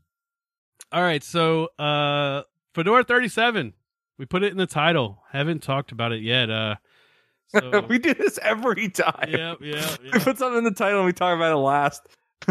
all 0.92 1.02
right. 1.02 1.22
So, 1.22 1.68
uh, 1.78 2.42
Fedora 2.74 3.04
37, 3.04 3.72
we 4.18 4.26
put 4.26 4.42
it 4.42 4.52
in 4.52 4.58
the 4.58 4.66
title. 4.66 5.22
Haven't 5.30 5.62
talked 5.62 5.92
about 5.92 6.12
it 6.12 6.22
yet. 6.22 6.50
Uh, 6.50 6.76
so 7.48 7.80
we 7.88 7.98
do 7.98 8.14
this 8.14 8.38
every 8.42 8.88
time. 8.88 9.28
yeah, 9.28 9.54
yeah, 9.60 9.96
We 10.02 10.18
put 10.20 10.38
something 10.38 10.58
in 10.58 10.64
the 10.64 10.70
title 10.72 10.98
and 10.98 11.06
we 11.06 11.12
talk 11.12 11.34
about 11.34 11.52
it 11.52 11.56
last. 11.56 12.02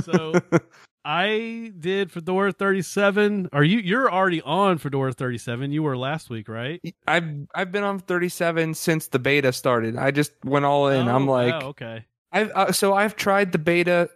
So 0.04 0.34
I 1.06 1.72
did 1.80 2.12
Fedora 2.12 2.52
37. 2.52 3.50
Are 3.54 3.64
you? 3.64 3.78
You're 3.78 4.12
already 4.12 4.42
on 4.42 4.80
Fedora 4.80 5.14
37. 5.14 5.72
You 5.72 5.84
were 5.84 5.96
last 5.96 6.32
week, 6.32 6.50
right? 6.50 6.82
I've 7.08 7.30
I've 7.54 7.72
been 7.72 7.84
on 7.84 8.00
37 8.00 8.74
since 8.74 9.08
the 9.08 9.20
beta 9.20 9.54
started. 9.54 9.96
I 9.98 10.10
just 10.10 10.32
went 10.44 10.66
all 10.66 10.88
in. 10.88 11.08
I'm 11.08 11.30
Oh, 11.30 11.32
like, 11.32 11.54
wow, 11.54 11.68
okay. 11.70 12.06
I've 12.32 12.52
uh, 12.56 12.72
so 12.72 12.96
I've 12.96 13.16
tried 13.16 13.52
the 13.52 13.60
beta 13.60 14.10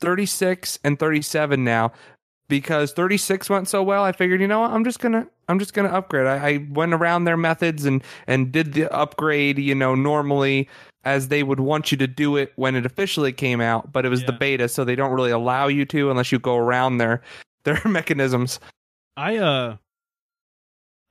36 0.00 0.78
and 0.84 0.98
37 0.98 1.64
now 1.64 1.92
because 2.48 2.92
36 2.92 3.50
went 3.50 3.68
so 3.68 3.82
well. 3.82 4.04
I 4.04 4.12
figured, 4.12 4.40
you 4.40 4.46
know 4.46 4.60
what, 4.60 4.70
I'm 4.70 4.84
just 4.84 5.00
gonna 5.00 5.26
I'm 5.48 5.58
just 5.58 5.74
gonna 5.74 5.88
upgrade. 5.88 6.26
I, 6.28 6.48
I 6.48 6.66
went 6.70 6.94
around 6.94 7.24
their 7.24 7.36
methods 7.36 7.84
and 7.84 8.04
and 8.28 8.52
did 8.52 8.72
the 8.74 8.88
upgrade, 8.94 9.58
you 9.58 9.74
know, 9.74 9.96
normally 9.96 10.68
as 11.08 11.28
they 11.28 11.42
would 11.42 11.60
want 11.60 11.90
you 11.90 11.96
to 11.98 12.06
do 12.06 12.36
it 12.36 12.52
when 12.56 12.76
it 12.76 12.84
officially 12.84 13.32
came 13.32 13.60
out, 13.60 13.90
but 13.92 14.04
it 14.04 14.10
was 14.10 14.24
the 14.24 14.32
beta, 14.32 14.68
so 14.68 14.84
they 14.84 14.94
don't 14.94 15.12
really 15.12 15.30
allow 15.30 15.66
you 15.66 15.86
to 15.86 16.10
unless 16.10 16.30
you 16.30 16.38
go 16.38 16.56
around 16.56 16.98
their 16.98 17.22
their 17.64 17.80
mechanisms. 17.86 18.60
I 19.16 19.36
uh 19.38 19.76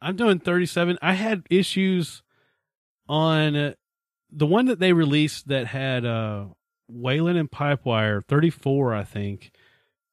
I'm 0.02 0.16
doing 0.16 0.40
37. 0.40 1.00
I 1.02 1.14
had 1.14 1.44
issues 1.50 2.22
on 3.10 3.56
uh, 3.56 3.74
the 4.32 4.46
one 4.46 4.68
that 4.68 4.80
they 4.80 4.94
released 4.94 5.48
that 5.48 5.66
had 5.68 6.06
uh 6.06 6.46
Wayland 6.88 7.38
and 7.38 7.50
Pipewire 7.50 8.24
34, 8.28 8.94
I 8.94 9.04
think. 9.04 9.52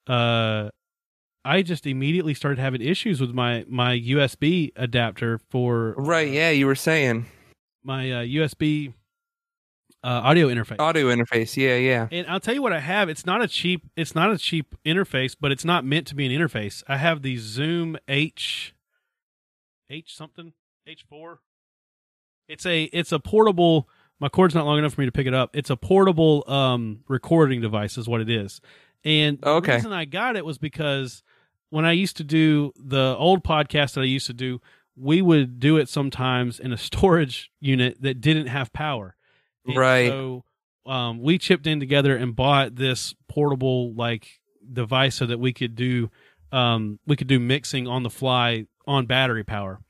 Uh 0.07 0.71
I 1.45 1.61
just 1.61 1.87
immediately 1.87 2.33
started 2.33 2.59
having 2.59 2.81
issues 2.81 3.21
with 3.21 3.33
my 3.33 3.67
my 3.69 3.99
USB 3.99 4.73
adapter 4.77 5.39
for 5.51 5.95
Right? 5.99 6.33
Yeah, 6.33 6.51
you 6.51 6.67
were 6.67 6.75
saying 6.75 7.27
my 7.85 8.11
uh, 8.11 8.23
USB 8.23 8.95
uh, 10.05 10.21
audio 10.25 10.49
interface. 10.49 10.79
audio 10.79 11.07
interface. 11.07 11.57
Yeah, 11.57 11.77
yeah. 11.77 12.09
And 12.13 12.27
I'll 12.29 12.39
tell 12.41 12.55
you 12.55 12.63
what 12.63 12.73
I 12.73 12.81
have. 12.81 13.09
It's 13.09 13.25
not 13.27 13.43
a 13.43 13.49
cheap. 13.49 13.87
It's 13.97 14.15
not 14.15 14.31
a 14.31 14.39
cheap 14.39 14.75
interface, 14.85 15.35
but 15.41 15.51
it's 15.51 15.65
not 15.65 15.85
meant 15.85 16.07
to 16.09 16.15
be 16.15 16.27
an 16.27 16.33
interface. 16.41 16.83
I 16.87 16.99
have 16.99 17.23
the 17.23 17.37
Zoom 17.39 17.97
H, 18.07 18.75
H 19.91 20.15
something 20.17 20.53
H 20.87 21.05
four. 21.09 21.41
It's 22.49 22.67
a 22.67 22.85
it's 22.85 23.13
a 23.13 23.19
portable. 23.19 23.89
My 24.21 24.29
cord's 24.29 24.55
not 24.55 24.65
long 24.67 24.79
enough 24.79 24.95
for 24.95 25.01
me 25.01 25.07
to 25.07 25.13
pick 25.13 25.27
it 25.27 25.35
up. 25.35 25.51
It's 25.57 25.71
a 25.71 25.77
portable 25.77 26.45
um, 26.47 27.01
recording 27.09 27.61
device, 27.61 27.99
is 27.99 28.07
what 28.09 28.21
it 28.21 28.31
is. 28.31 28.61
And 29.05 29.39
the 29.41 29.49
Okay. 29.49 29.75
reason 29.77 29.93
I 29.93 30.05
got 30.05 30.37
it 30.37 30.45
was 30.45 30.57
because 30.57 31.23
when 31.71 31.85
I 31.85 31.93
used 31.93 32.17
to 32.19 32.25
do 32.25 32.73
the 32.77 33.17
old 33.19 33.43
podcast 33.43 33.95
that 33.95 34.03
I 34.03 34.05
used 34.05 34.27
to 34.29 34.33
do, 34.33 34.61
we 34.97 35.21
would 35.21 35.59
do 35.59 35.77
it 35.79 35.89
sometimes 35.89 36.61
in 36.61 36.73
a 36.73 36.77
storage 36.91 37.51
unit 37.61 38.01
that 38.03 38.21
didn't 38.21 38.47
have 38.47 38.73
power. 38.73 39.17
And 39.67 39.77
Right. 39.77 40.09
So 40.09 40.45
um, 40.87 41.21
we 41.21 41.39
chipped 41.39 41.67
in 41.67 41.81
together 41.81 42.17
and 42.17 42.37
bought 42.37 42.77
this 42.77 43.15
portable 43.29 43.95
like 43.95 44.41
device 44.73 45.15
so 45.17 45.27
that 45.27 45.39
we 45.39 45.53
could 45.53 45.75
do 45.75 46.11
um, 46.53 47.01
we 47.07 47.17
could 47.17 47.27
do 47.27 47.41
mixing 47.41 47.89
on 47.89 48.03
the 48.03 48.11
fly 48.11 48.67
on 48.87 49.07
battery 49.07 49.45
power. 49.45 49.81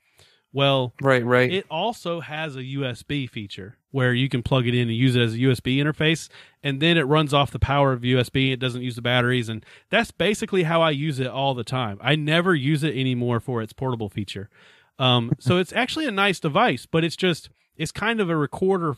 Well, 0.51 0.93
Right, 1.01 1.23
right. 1.23 1.51
it 1.51 1.65
also 1.69 2.21
has 2.21 2.55
a 2.55 2.61
USB 2.61 3.29
feature 3.29 3.77
where 3.91 4.13
you 4.13 4.29
can 4.29 4.41
plug 4.41 4.65
it 4.67 4.73
in 4.73 4.87
and 4.87 4.95
use 4.95 5.15
it 5.15 5.21
as 5.21 5.33
a 5.33 5.37
USB 5.37 5.77
interface, 5.77 6.29
and 6.63 6.81
then 6.81 6.97
it 6.97 7.03
runs 7.03 7.33
off 7.33 7.51
the 7.51 7.59
power 7.59 7.91
of 7.91 8.01
USB. 8.01 8.53
It 8.53 8.59
doesn't 8.59 8.81
use 8.81 8.95
the 8.95 9.01
batteries, 9.01 9.49
and 9.49 9.65
that's 9.89 10.11
basically 10.11 10.63
how 10.63 10.81
I 10.81 10.91
use 10.91 11.19
it 11.19 11.27
all 11.27 11.53
the 11.55 11.65
time. 11.65 11.97
I 12.01 12.15
never 12.15 12.55
use 12.55 12.83
it 12.83 12.95
anymore 12.95 13.41
for 13.41 13.61
its 13.61 13.73
portable 13.73 14.07
feature. 14.09 14.49
Um, 14.97 15.33
so 15.39 15.57
it's 15.57 15.73
actually 15.73 16.05
a 16.05 16.11
nice 16.11 16.39
device, 16.39 16.85
but 16.85 17.03
it's 17.03 17.17
just 17.17 17.49
it's 17.75 17.91
kind 17.91 18.21
of 18.21 18.29
a 18.29 18.37
recorder 18.37 18.95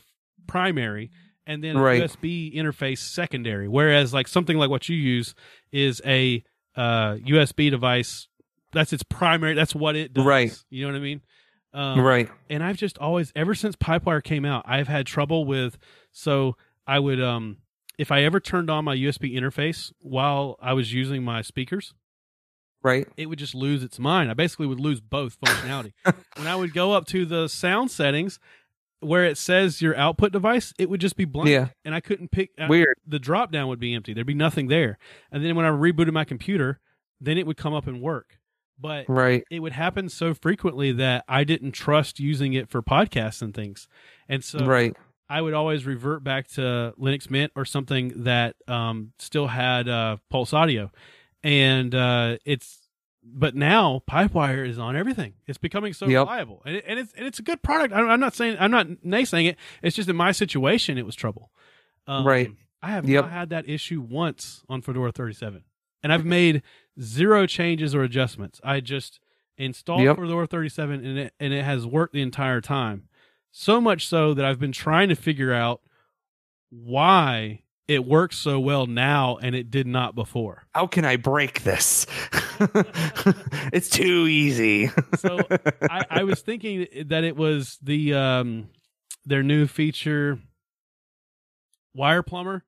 primary 0.48 1.10
and 1.46 1.62
then 1.62 1.76
a 1.76 1.80
Right. 1.80 2.02
USB 2.02 2.52
interface 2.54 2.98
secondary. 2.98 3.68
Whereas 3.68 4.12
like 4.12 4.26
something 4.26 4.56
like 4.58 4.68
what 4.70 4.88
you 4.88 4.96
use 4.96 5.34
is 5.70 6.02
a 6.04 6.42
uh, 6.74 7.14
USB 7.24 7.70
device. 7.70 8.26
That's 8.72 8.92
its 8.92 9.02
primary. 9.04 9.54
That's 9.54 9.74
what 9.74 9.94
it 9.96 10.12
does. 10.12 10.24
Right. 10.24 10.64
You 10.70 10.86
know 10.86 10.92
what 10.92 10.98
I 10.98 11.02
mean? 11.02 11.20
Um, 11.74 12.00
right. 12.00 12.28
and 12.50 12.64
I've 12.64 12.78
just 12.78 12.96
always 12.98 13.30
ever 13.36 13.54
since 13.54 13.76
Pipewire 13.76 14.22
came 14.24 14.44
out, 14.46 14.64
I've 14.66 14.88
had 14.88 15.06
trouble 15.06 15.44
with 15.44 15.76
so 16.10 16.56
I 16.86 16.98
would 16.98 17.20
um 17.20 17.58
if 17.98 18.10
I 18.10 18.22
ever 18.22 18.40
turned 18.40 18.70
on 18.70 18.84
my 18.86 18.96
USB 18.96 19.34
interface 19.34 19.92
while 20.00 20.56
I 20.62 20.72
was 20.72 20.92
using 20.94 21.22
my 21.24 21.42
speakers, 21.42 21.92
Right. 22.82 23.06
it 23.16 23.26
would 23.26 23.38
just 23.38 23.54
lose 23.54 23.82
its 23.82 23.98
mind. 23.98 24.30
I 24.30 24.34
basically 24.34 24.66
would 24.66 24.78
lose 24.80 25.00
both 25.00 25.38
functionality. 25.40 25.92
when 26.36 26.46
I 26.46 26.54
would 26.56 26.72
go 26.72 26.92
up 26.92 27.06
to 27.08 27.26
the 27.26 27.48
sound 27.48 27.90
settings 27.90 28.38
where 29.00 29.24
it 29.24 29.38
says 29.38 29.80
your 29.80 29.96
output 29.96 30.32
device, 30.32 30.74
it 30.78 30.90
would 30.90 31.00
just 31.00 31.16
be 31.16 31.24
blank 31.24 31.48
Yeah. 31.50 31.68
and 31.84 31.94
I 31.94 32.00
couldn't 32.00 32.30
pick 32.30 32.50
uh, 32.58 32.66
Weird. 32.68 32.96
the 33.06 33.18
drop 33.18 33.52
down 33.52 33.68
would 33.68 33.78
be 33.80 33.94
empty. 33.94 34.12
There'd 34.12 34.26
be 34.26 34.34
nothing 34.34 34.68
there. 34.68 34.98
And 35.30 35.44
then 35.44 35.54
when 35.56 35.64
I 35.66 35.70
rebooted 35.70 36.12
my 36.12 36.24
computer, 36.24 36.80
then 37.20 37.38
it 37.38 37.46
would 37.46 37.56
come 37.56 37.74
up 37.74 37.86
and 37.86 38.00
work. 38.00 38.38
But 38.80 39.06
Right. 39.08 39.44
it 39.50 39.60
would 39.60 39.72
happen 39.72 40.08
so 40.08 40.34
frequently 40.34 40.92
that 40.92 41.24
I 41.28 41.44
didn't 41.44 41.72
trust 41.72 42.20
using 42.20 42.52
it 42.54 42.68
for 42.68 42.80
podcasts 42.82 43.42
and 43.42 43.52
things. 43.54 43.88
And 44.28 44.42
so 44.44 44.64
right. 44.64 44.96
I 45.28 45.42
would 45.42 45.54
always 45.54 45.84
revert 45.84 46.22
back 46.24 46.48
to 46.50 46.94
Linux 46.98 47.28
Mint 47.30 47.52
or 47.56 47.64
something 47.64 48.24
that 48.24 48.56
um, 48.66 49.12
still 49.18 49.48
had 49.48 49.88
uh, 49.88 50.16
Pulse 50.30 50.52
Audio. 50.52 50.90
And 51.42 51.94
uh, 51.94 52.38
it's 52.44 52.87
but 53.34 53.54
now 53.54 54.02
Pipewire 54.10 54.66
is 54.66 54.78
on 54.78 54.96
everything. 54.96 55.34
It's 55.46 55.58
becoming 55.58 55.92
so 55.92 56.06
Yep. 56.06 56.26
reliable, 56.26 56.62
and, 56.64 56.76
it, 56.76 56.84
and 56.86 56.98
it's 56.98 57.12
and 57.14 57.26
it's 57.26 57.38
a 57.38 57.42
good 57.42 57.62
product. 57.62 57.92
I, 57.94 58.00
I'm 58.00 58.20
not 58.20 58.34
saying 58.34 58.56
I'm 58.58 58.70
not 58.70 58.86
naysaying 59.04 59.46
it. 59.48 59.56
It's 59.82 59.94
just 59.96 60.08
in 60.08 60.16
my 60.16 60.32
situation, 60.32 60.98
it 60.98 61.06
was 61.06 61.14
trouble. 61.14 61.50
Um, 62.06 62.26
Right. 62.26 62.50
I 62.82 62.90
have 62.92 63.08
Yep. 63.08 63.24
not 63.24 63.32
had 63.32 63.50
that 63.50 63.68
issue 63.68 64.00
once 64.00 64.62
on 64.68 64.82
Fedora 64.82 65.10
37, 65.12 65.64
and 66.02 66.12
I've 66.12 66.24
made 66.24 66.62
zero 67.00 67.46
changes 67.46 67.94
or 67.94 68.02
adjustments. 68.02 68.60
I 68.64 68.80
just 68.80 69.18
installed 69.56 70.02
Yep. 70.04 70.16
Fedora 70.16 70.46
37, 70.46 71.04
and 71.04 71.18
it 71.18 71.34
and 71.40 71.52
it 71.52 71.64
has 71.64 71.86
worked 71.86 72.12
the 72.14 72.22
entire 72.22 72.60
time. 72.60 73.08
So 73.50 73.80
much 73.80 74.06
so 74.06 74.32
that 74.34 74.44
I've 74.44 74.60
been 74.60 74.72
trying 74.72 75.08
to 75.08 75.16
figure 75.16 75.52
out 75.52 75.80
why 76.70 77.62
it 77.86 78.04
works 78.04 78.36
so 78.36 78.60
well 78.60 78.86
now 78.86 79.38
and 79.40 79.54
it 79.54 79.70
did 79.70 79.86
not 79.86 80.14
before. 80.14 80.66
How 80.74 80.86
can 80.86 81.04
I 81.04 81.16
break 81.16 81.62
this? 81.62 82.06
it's 83.72 83.88
too 83.90 84.26
easy. 84.26 84.90
So 85.18 85.38
I, 85.90 86.04
I 86.10 86.24
was 86.24 86.40
thinking 86.42 86.86
that 87.06 87.24
it 87.24 87.36
was 87.36 87.78
the 87.82 88.14
um 88.14 88.68
their 89.26 89.42
new 89.42 89.66
feature 89.66 90.38
wire 91.94 92.22
plumber. 92.22 92.64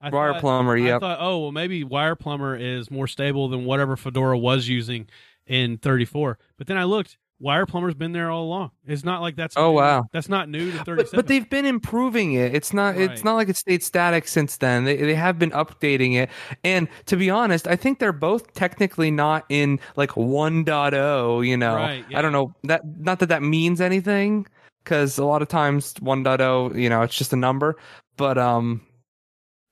I 0.00 0.10
Wire 0.10 0.32
thought- 0.32 0.40
plumber, 0.40 0.76
yeah. 0.76 0.96
I 0.96 0.98
thought, 0.98 1.18
oh 1.20 1.38
well, 1.40 1.52
maybe 1.52 1.84
wire 1.84 2.16
plumber 2.16 2.56
is 2.56 2.90
more 2.90 3.06
stable 3.06 3.48
than 3.48 3.64
whatever 3.64 3.96
Fedora 3.96 4.36
was 4.38 4.66
using 4.68 5.08
in 5.46 5.76
34. 5.78 6.38
But 6.58 6.66
then 6.66 6.76
I 6.76 6.84
looked, 6.84 7.18
wire 7.42 7.66
plumber's 7.66 7.94
been 7.94 8.12
there 8.12 8.30
all 8.30 8.44
along. 8.44 8.70
It's 8.86 9.04
not 9.04 9.20
like 9.20 9.36
that's 9.36 9.56
Oh, 9.56 9.72
new- 9.72 9.76
wow. 9.78 10.04
that's 10.12 10.28
not 10.28 10.48
new 10.48 10.70
to 10.70 10.78
But, 10.78 10.86
37. 10.86 11.16
but 11.18 11.26
they've 11.26 11.50
been 11.50 11.66
improving 11.66 12.34
it. 12.34 12.54
It's 12.54 12.72
not. 12.72 12.94
Right. 12.96 13.10
It's 13.10 13.24
not 13.24 13.34
like 13.34 13.48
it 13.48 13.56
stayed 13.56 13.82
static 13.82 14.28
since 14.28 14.56
then. 14.58 14.84
They 14.84 14.96
they 14.96 15.14
have 15.14 15.38
been 15.38 15.50
updating 15.50 16.14
it. 16.14 16.30
And 16.64 16.88
to 17.06 17.16
be 17.16 17.28
honest, 17.28 17.66
I 17.66 17.76
think 17.76 17.98
they're 17.98 18.12
both 18.12 18.54
technically 18.54 19.10
not 19.10 19.44
in 19.48 19.80
like 19.96 20.10
1.0. 20.10 21.46
You 21.46 21.56
know, 21.56 21.74
Right, 21.74 22.04
yeah. 22.08 22.18
I 22.18 22.22
don't 22.22 22.32
know 22.32 22.54
that. 22.64 22.82
Not 22.98 23.18
that 23.18 23.28
that 23.30 23.42
means 23.42 23.80
anything, 23.80 24.46
because 24.84 25.18
a 25.18 25.24
lot 25.24 25.42
of 25.42 25.48
times 25.48 25.94
1.0, 25.94 26.80
you 26.80 26.88
know, 26.88 27.02
it's 27.02 27.16
just 27.16 27.32
a 27.32 27.36
number. 27.36 27.76
But 28.16 28.38
um, 28.38 28.82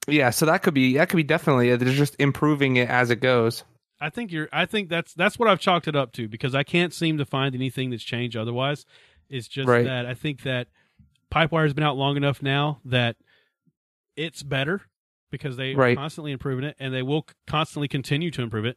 yeah. 0.09 0.31
So 0.31 0.47
that 0.47 0.62
could 0.62 0.75
be 0.75 0.95
that 0.97 1.09
could 1.09 1.16
be 1.18 1.23
definitely. 1.23 1.75
They're 1.77 1.93
just 1.95 2.16
improving 2.18 2.77
it 2.77 2.89
as 2.89 3.11
it 3.11 3.21
goes. 3.21 3.64
I 4.01 4.09
think 4.11 4.32
you're. 4.32 4.48
I 4.53 4.64
think 4.66 4.88
that's 4.88 5.12
that's 5.14 5.38
what 5.38 5.48
I've 5.48 5.61
chalked 5.61 5.86
it 5.88 5.94
up 5.96 6.12
to 6.12 6.28
because 6.28 6.55
I 6.55 6.62
can't 6.62 6.92
seem 6.94 7.18
to 7.18 7.24
find 7.26 7.55
anything 7.55 7.90
that's 7.90 8.03
changed 8.03 8.36
otherwise. 8.36 8.86
It's 9.28 9.46
just 9.48 9.68
Right. 9.68 9.84
that 9.84 10.07
I 10.07 10.14
think 10.14 10.42
that 10.42 10.68
Pipewire 11.32 11.64
has 11.64 11.74
been 11.74 11.84
out 11.84 11.96
long 11.96 12.16
enough 12.16 12.42
now 12.42 12.80
that 12.84 13.16
it's 14.16 14.42
better 14.42 14.82
because 15.30 15.57
they 15.57 15.74
Right. 15.74 15.92
are 15.92 16.01
constantly 16.01 16.32
improving 16.32 16.64
it 16.64 16.76
and 16.80 16.92
they 16.92 17.03
will 17.03 17.26
constantly 17.46 17.88
continue 17.88 18.30
to 18.32 18.42
improve 18.42 18.64
it. 18.64 18.76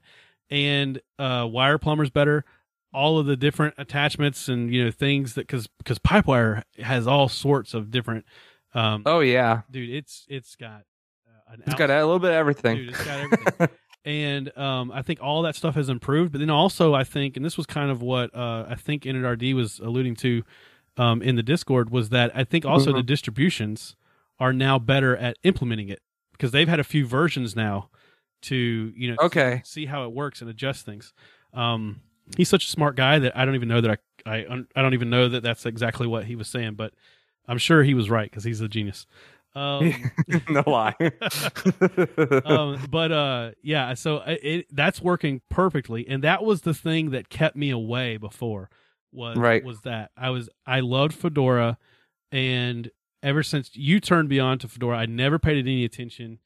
And 0.50 1.00
uh, 1.18 1.48
Wire 1.50 1.78
Plumber's 1.80 2.10
better. 2.12 2.46
All 2.94 3.18
of 3.18 3.26
the 3.26 3.36
different 3.36 3.74
attachments 3.80 4.48
and 4.48 4.72
you 4.72 4.84
know 4.86 4.92
things 4.92 5.34
that 5.34 5.48
because 5.48 5.66
because 5.80 5.98
Pipewire 5.98 6.62
has 6.80 7.08
all 7.08 7.28
sorts 7.28 7.74
of 7.74 7.90
different. 7.90 8.26
Um, 8.76 9.02
Oh 9.08 9.22
yeah, 9.22 9.62
dude, 9.72 9.90
it's 9.90 10.26
it's 10.30 10.56
got 10.56 10.84
uh, 11.28 11.54
an 11.54 11.64
it's 11.66 11.74
got 11.74 11.90
a 11.90 11.96
little 12.06 12.20
bit 12.20 12.30
of 12.30 12.36
everything. 12.36 12.78
Dude, 12.78 12.90
it's 12.90 13.04
got 13.04 13.20
everything. 13.20 13.70
and 14.06 14.56
um, 14.58 14.92
I 14.92 15.02
think 15.02 15.20
all 15.22 15.42
that 15.44 15.56
stuff 15.56 15.76
has 15.76 15.90
improved. 15.90 16.32
But 16.32 16.40
then 16.40 16.50
also, 16.50 16.94
I 16.94 17.04
think, 17.04 17.36
and 17.38 17.46
this 17.46 17.58
was 17.58 17.66
kind 17.66 17.90
of 17.92 18.02
what 18.02 18.34
uh, 18.36 18.66
I 18.68 18.76
think 18.76 19.04
NRD 19.04 19.54
was 19.54 19.80
alluding 19.80 20.16
to 20.18 20.44
um, 20.98 21.22
in 21.22 21.36
the 21.36 21.44
Discord, 21.44 21.90
was 21.90 22.10
that 22.10 22.32
I 22.36 22.44
think 22.44 22.66
also 22.66 22.92
Mhm. 22.92 22.96
the 22.98 23.04
distributions 23.04 23.96
are 24.40 24.54
now 24.54 24.78
better 24.80 25.16
at 25.18 25.38
implementing 25.44 25.90
it 25.90 26.02
because 26.34 26.52
they've 26.52 26.68
had 26.68 26.80
a 26.80 26.84
few 26.84 27.06
versions 27.06 27.56
now 27.56 27.90
to 28.44 28.92
you 28.96 29.10
know 29.12 29.18
Okay. 29.22 29.62
see 29.64 29.86
how 29.86 30.04
it 30.04 30.12
works 30.12 30.42
and 30.42 30.50
adjust 30.50 30.86
things. 30.86 31.14
Um, 31.54 32.02
he's 32.36 32.50
such 32.50 32.66
a 32.66 32.70
smart 32.70 32.96
guy 32.96 33.20
that 33.20 33.38
I 33.38 33.46
don't 33.46 33.56
even 33.56 33.70
know 33.70 33.82
that 33.82 34.00
I 34.26 34.32
I 34.32 34.64
I 34.76 34.82
don't 34.82 34.94
even 34.94 35.10
know 35.10 35.30
that 35.30 35.44
that's 35.44 35.66
exactly 35.66 36.08
what 36.08 36.26
he 36.26 36.36
was 36.36 36.48
saying, 36.50 36.74
but 36.76 36.94
I'm 37.48 37.58
sure 37.58 37.84
he 37.84 37.94
was 37.94 38.10
right 38.10 38.30
because 38.30 38.44
he's 38.44 38.62
a 38.62 38.68
genius. 38.68 39.06
Um, 39.56 39.94
no 40.50 40.64
lie. 40.66 40.96
um, 42.46 42.80
but 42.90 43.12
uh, 43.12 43.52
yeah, 43.62 43.94
so 43.94 44.18
it, 44.18 44.40
it 44.44 44.66
that's 44.72 45.02
working 45.02 45.42
perfectly, 45.50 46.08
and 46.08 46.24
that 46.24 46.44
was 46.44 46.62
the 46.62 46.74
thing 46.74 47.12
that 47.12 47.30
kept 47.30 47.56
me 47.56 47.70
away 47.70 48.18
before. 48.18 48.70
Was 49.12 49.38
Right. 49.38 49.64
was 49.64 49.82
that 49.82 50.10
I 50.18 50.32
was 50.32 50.50
I 50.66 50.80
loved 50.80 51.14
Fedora, 51.14 51.78
and 52.32 52.90
ever 53.22 53.44
since 53.44 53.76
you 53.76 54.00
turned 54.00 54.30
me 54.30 54.40
on 54.40 54.58
to 54.60 54.68
Fedora, 54.68 54.98
I 54.98 55.06
never 55.06 55.38
paid 55.38 55.58
it 55.58 55.70
any 55.70 55.86
attention. 55.86 56.40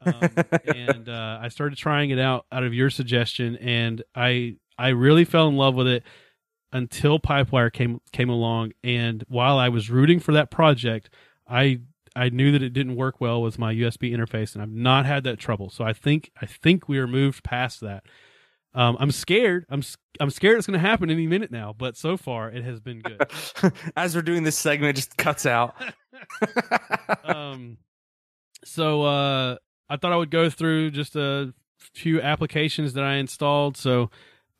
Um, 0.00 0.30
and 0.74 1.08
uh, 1.08 1.38
I 1.42 1.48
started 1.48 1.76
trying 1.76 2.10
it 2.10 2.18
out 2.18 2.46
out 2.50 2.64
of 2.64 2.72
your 2.72 2.88
suggestion, 2.88 3.56
and 3.56 4.02
I 4.14 4.56
I 4.78 4.88
really 4.88 5.24
fell 5.24 5.48
in 5.48 5.56
love 5.56 5.74
with 5.74 5.86
it 5.86 6.02
until 6.72 7.18
Pipewire 7.18 7.72
came 7.72 8.00
came 8.12 8.30
along. 8.30 8.72
And 8.82 9.22
while 9.28 9.58
I 9.58 9.68
was 9.68 9.90
rooting 9.90 10.18
for 10.18 10.32
that 10.32 10.50
project, 10.50 11.10
I 11.46 11.80
I 12.16 12.28
knew 12.28 12.52
that 12.52 12.62
it 12.62 12.72
didn't 12.72 12.96
work 12.96 13.20
well 13.20 13.42
with 13.42 13.58
my 13.58 13.74
USB 13.74 14.14
interface, 14.14 14.54
and 14.54 14.62
I've 14.62 14.70
not 14.70 15.06
had 15.06 15.24
that 15.24 15.38
trouble. 15.38 15.70
So 15.70 15.84
I 15.84 15.92
think 15.92 16.30
I 16.40 16.46
think 16.46 16.88
we 16.88 16.98
are 16.98 17.06
moved 17.06 17.42
past 17.44 17.80
that. 17.80 18.04
Um, 18.74 18.96
I'm 18.98 19.10
scared. 19.10 19.66
I'm 19.68 19.82
I'm 20.20 20.30
scared 20.30 20.58
it's 20.58 20.66
going 20.66 20.78
to 20.80 20.86
happen 20.86 21.10
any 21.10 21.26
minute 21.26 21.50
now, 21.50 21.74
but 21.76 21.96
so 21.96 22.16
far 22.16 22.50
it 22.50 22.64
has 22.64 22.80
been 22.80 23.00
good. 23.00 23.20
As 23.96 24.14
we're 24.14 24.22
doing 24.22 24.42
this 24.42 24.58
segment, 24.58 24.90
it 24.90 25.00
just 25.00 25.16
cuts 25.16 25.46
out. 25.46 25.74
um, 27.24 27.78
so 28.64 29.02
uh, 29.02 29.56
I 29.88 29.96
thought 29.96 30.12
I 30.12 30.16
would 30.16 30.30
go 30.30 30.50
through 30.50 30.90
just 30.90 31.14
a 31.14 31.52
few 31.78 32.20
applications 32.20 32.94
that 32.94 33.04
I 33.04 33.14
installed. 33.14 33.76
So 33.76 34.10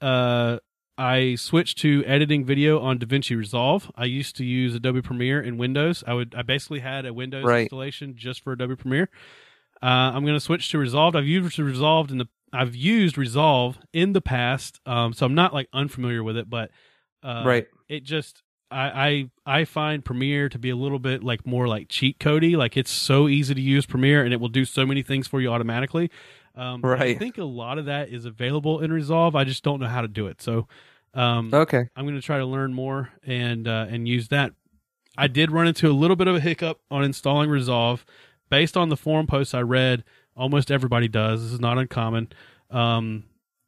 uh, 0.01 0.59
I 0.97 1.35
switched 1.35 1.79
to 1.79 2.05
editing 2.07 2.45
video 2.45 2.79
on 2.81 2.99
DaVinci 2.99 3.37
Resolve. 3.37 3.91
I 3.97 4.05
used 4.05 4.37
to 4.37 4.45
use 4.45 4.75
Adobe 4.75 5.03
Premiere 5.03 5.41
in 5.41 5.59
Windows. 5.59 6.05
I 6.07 6.15
would 6.15 6.35
I 6.37 6.43
basically 6.43 6.81
had 6.81 7.05
a 7.05 7.13
Windows 7.13 7.45
Right. 7.45 7.63
installation 7.63 8.15
just 8.17 8.43
for 8.43 8.53
Adobe 8.53 8.77
Premiere. 8.77 9.09
Uh, 9.83 10.13
I'm 10.15 10.23
going 10.23 10.37
to 10.37 10.41
switch 10.41 10.71
to 10.71 10.79
Resolve. 10.79 11.17
I've 11.17 11.27
used 11.27 11.59
Resolve 11.59 12.11
in 12.11 12.19
the 12.19 12.29
I've 12.53 12.77
used 12.77 13.19
Resolve 13.19 13.79
in 13.93 14.13
the 14.13 14.21
past, 14.21 14.81
um, 14.87 15.13
so 15.13 15.27
I'm 15.27 15.35
not 15.35 15.53
like 15.53 15.69
unfamiliar 15.73 16.23
with 16.23 16.37
it, 16.37 16.49
but 16.49 16.71
uh, 17.25 17.43
right. 17.45 17.67
it 17.89 18.05
just 18.05 18.43
I, 18.71 19.31
I 19.47 19.61
I 19.61 19.65
find 19.65 20.05
Premiere 20.05 20.49
to 20.49 20.59
be 20.59 20.71
a 20.71 20.77
little 20.77 21.01
bit 21.01 21.25
like 21.25 21.45
more 21.45 21.67
like 21.67 21.89
cheat 21.89 22.19
codey. 22.21 22.57
Like 22.57 22.77
it's 22.77 22.91
so 22.91 23.29
easy 23.29 23.55
to 23.55 23.61
use 23.61 23.87
Premiere 23.87 24.25
and 24.25 24.33
it 24.33 24.41
will 24.41 24.49
do 24.49 24.65
so 24.65 24.87
many 24.87 25.03
things 25.03 25.27
for 25.27 25.41
you 25.41 25.49
automatically. 25.49 26.11
Um, 26.55 26.81
I 26.85 27.15
think 27.15 27.39
a 27.39 27.45
lot 27.45 27.79
of 27.79 27.87
that 27.87 28.09
is 28.11 28.25
available 28.25 28.81
in 28.81 28.93
Resolve. 28.93 29.35
I 29.35 29.45
just 29.45 29.63
don't 29.65 29.81
know 29.81 29.89
how 29.89 30.03
to 30.03 30.09
do 30.09 30.27
it. 30.29 30.41
So 30.41 30.69
um, 31.15 31.53
Okay. 31.53 31.89
I'm 31.97 32.05
going 32.05 32.15
to 32.17 32.23
try 32.23 32.39
to 32.39 32.45
learn 32.47 32.73
more 32.75 33.11
and 33.25 33.67
uh, 33.69 33.87
and 33.89 34.07
use 34.09 34.29
that. 34.29 34.53
I 35.17 35.27
did 35.29 35.51
run 35.53 35.67
into 35.67 35.89
a 35.89 35.93
little 35.93 36.17
bit 36.17 36.27
of 36.29 36.35
a 36.37 36.41
hiccup 36.41 36.81
on 36.91 37.05
installing 37.05 37.49
Resolve, 37.51 38.05
based 38.51 38.77
on 38.77 38.89
the 38.89 38.97
forum 38.97 39.27
posts 39.27 39.55
I 39.55 39.61
read. 39.63 40.05
Almost 40.37 40.71
everybody 40.73 41.07
does. 41.09 41.43
This 41.43 41.53
is 41.53 41.61
not 41.61 41.79
uncommon. 41.79 42.29
Um, 42.71 43.25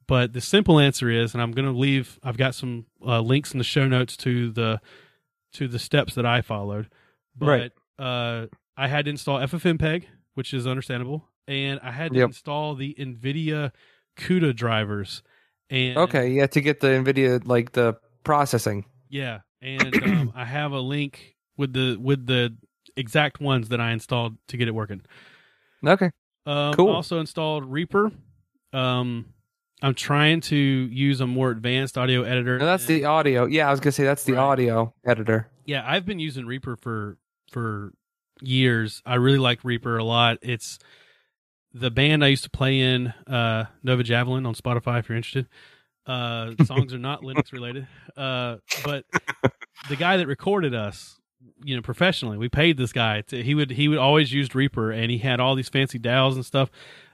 but 0.08 0.32
the 0.32 0.40
simple 0.40 0.78
answer 0.80 1.08
is, 1.10 1.34
and 1.34 1.42
I'm 1.42 1.52
going 1.52 1.66
to 1.72 1.76
leave. 1.78 2.18
I've 2.22 2.36
got 2.36 2.54
some 2.56 2.86
uh, 3.04 3.20
links 3.20 3.52
in 3.52 3.58
the 3.58 3.64
show 3.64 3.86
notes 3.86 4.16
to 4.18 4.50
the 4.50 4.80
to 5.54 5.68
the 5.68 5.78
steps 5.78 6.14
that 6.16 6.26
I 6.26 6.42
followed. 6.42 6.88
But 7.36 7.46
Right. 7.46 7.72
uh, 7.98 8.46
I 8.76 8.88
had 8.88 9.04
to 9.06 9.10
install 9.10 9.38
FFmpeg, 9.38 10.04
which 10.34 10.52
is 10.52 10.66
understandable, 10.66 11.28
and 11.48 11.80
I 11.82 11.90
had 11.92 12.12
to 12.12 12.18
Yep. 12.18 12.28
install 12.28 12.74
the 12.74 12.94
NVIDIA 12.98 13.72
CUDA 14.16 14.54
drivers. 14.54 15.22
And 15.70 15.96
Okay. 15.98 16.30
Yeah. 16.30 16.46
To 16.46 16.60
get 16.60 16.80
the 16.80 16.88
NVIDIA, 16.88 17.46
like 17.46 17.72
the 17.72 17.96
processing. 18.24 18.84
yeah, 19.08 19.40
and 19.60 20.02
um, 20.02 20.32
I 20.36 20.44
have 20.44 20.72
a 20.72 20.80
link 20.80 21.36
with 21.56 21.72
the 21.72 21.96
with 21.96 22.26
the 22.26 22.56
exact 22.96 23.40
ones 23.40 23.68
that 23.70 23.80
I 23.80 23.90
installed 23.92 24.36
to 24.48 24.56
get 24.56 24.68
it 24.68 24.74
working. 24.74 25.02
Okay. 25.86 26.10
Um, 26.46 26.72
Cool. 26.74 26.88
Also 26.90 27.18
installed 27.20 27.64
Reaper. 27.64 28.10
Um, 28.72 29.26
I'm 29.82 29.94
trying 29.94 30.40
to 30.42 30.56
use 30.56 31.20
a 31.20 31.26
more 31.26 31.50
advanced 31.50 31.98
audio 31.98 32.22
editor. 32.22 32.58
No, 32.58 32.64
that's 32.66 32.86
the 32.86 33.04
audio. 33.04 33.44
Yeah. 33.46 33.68
I 33.68 33.70
was 33.70 33.80
going 33.80 33.88
to 33.90 33.92
say 33.92 34.04
that's 34.04 34.24
the 34.24 34.32
Right. 34.34 34.40
audio 34.42 34.94
editor. 35.04 35.48
yeah. 35.66 35.84
I've 35.86 36.06
been 36.06 36.18
using 36.18 36.46
Reaper 36.46 36.76
for 36.76 37.18
for 37.52 37.92
years. 38.40 39.02
I 39.04 39.16
really 39.16 39.38
like 39.38 39.64
Reaper 39.64 39.98
a 39.98 40.04
lot. 40.04 40.38
It's 40.42 40.78
the 41.78 41.90
band 41.90 42.24
I 42.24 42.28
used 42.28 42.44
to 42.44 42.50
play 42.50 42.80
in, 42.80 43.08
uh, 43.26 43.66
Nova 43.82 44.02
Javelin 44.02 44.46
on 44.46 44.54
Spotify. 44.54 44.98
If 44.98 45.08
you're 45.08 45.16
interested, 45.16 45.46
uh, 46.06 46.52
songs 46.64 46.94
are 46.94 46.98
not 46.98 47.22
Linux 47.22 47.52
related, 47.52 47.86
uh, 48.16 48.56
but 48.84 49.04
the 49.88 49.96
guy 49.96 50.16
that 50.16 50.26
recorded 50.26 50.74
us 50.74 51.20
you 51.64 51.74
know 51.76 51.82
professionally 51.82 52.36
we 52.36 52.48
paid 52.48 52.76
this 52.76 52.92
guy 52.92 53.20
to, 53.22 53.42
he 53.42 53.54
would 53.54 53.70
he 53.70 53.88
would 53.88 53.98
always 53.98 54.32
use 54.32 54.54
reaper 54.54 54.90
and 54.90 55.10
he 55.10 55.18
had 55.18 55.40
all 55.40 55.54
these 55.54 55.68
fancy 55.68 55.98
dials 55.98 56.36
and 56.36 56.44
stuff. 56.44 56.70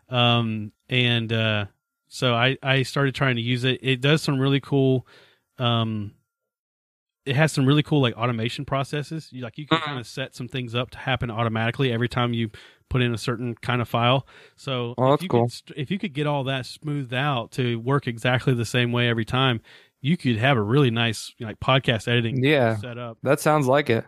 Um 0.09 0.73
and 0.89 1.33
uh 1.33 1.67
so 2.09 2.35
i 2.35 2.57
i 2.63 2.83
started 2.83 3.15
trying 3.15 3.37
to 3.37 3.43
use 3.43 3.65
it. 3.65 3.81
It 3.83 4.01
does 4.01 4.23
some 4.23 4.39
really 4.39 4.61
cool 4.61 5.07
um 5.59 6.13
it 7.25 7.37
has 7.37 7.53
some 7.53 7.65
really 7.67 7.83
cool 7.83 8.01
like 8.03 8.15
automation 8.17 8.65
processes 8.65 9.29
you 9.31 9.43
like 9.43 9.57
you 9.57 9.67
can 9.67 9.79
Mhm. 9.79 9.85
kind 9.85 9.99
of 10.01 10.07
set 10.07 10.35
some 10.35 10.49
things 10.49 10.75
up 10.75 10.91
to 10.91 10.99
happen 10.99 11.31
automatically 11.31 11.93
every 11.93 12.09
time 12.09 12.33
you 12.35 12.51
put 12.91 13.01
in 13.01 13.15
a 13.15 13.19
certain 13.19 13.55
kind 13.63 13.81
of 13.81 13.89
file. 13.89 14.27
So 14.57 14.95
Oh, 14.99 15.13
if 15.15 15.23
you 15.23 15.29
cool. 15.29 15.49
could 15.67 15.77
if 15.77 15.91
you 15.91 15.99
could 15.99 16.13
get 16.13 16.27
all 16.27 16.45
that 16.45 16.67
smoothed 16.67 17.15
out 17.15 17.53
to 17.53 17.79
work 17.81 18.07
exactly 18.07 18.53
the 18.55 18.65
same 18.67 18.93
way 18.93 19.09
every 19.09 19.25
time, 19.25 19.61
you 20.01 20.17
could 20.17 20.37
have 20.37 20.57
a 20.57 20.63
really 20.63 20.91
nice 20.91 21.33
like 21.41 21.59
podcast 21.61 22.09
editing 22.09 22.43
Yeah. 22.45 22.77
set 22.77 22.99
up. 22.99 23.19
That 23.23 23.39
sounds 23.41 23.67
like 23.67 23.89
it. 23.89 24.05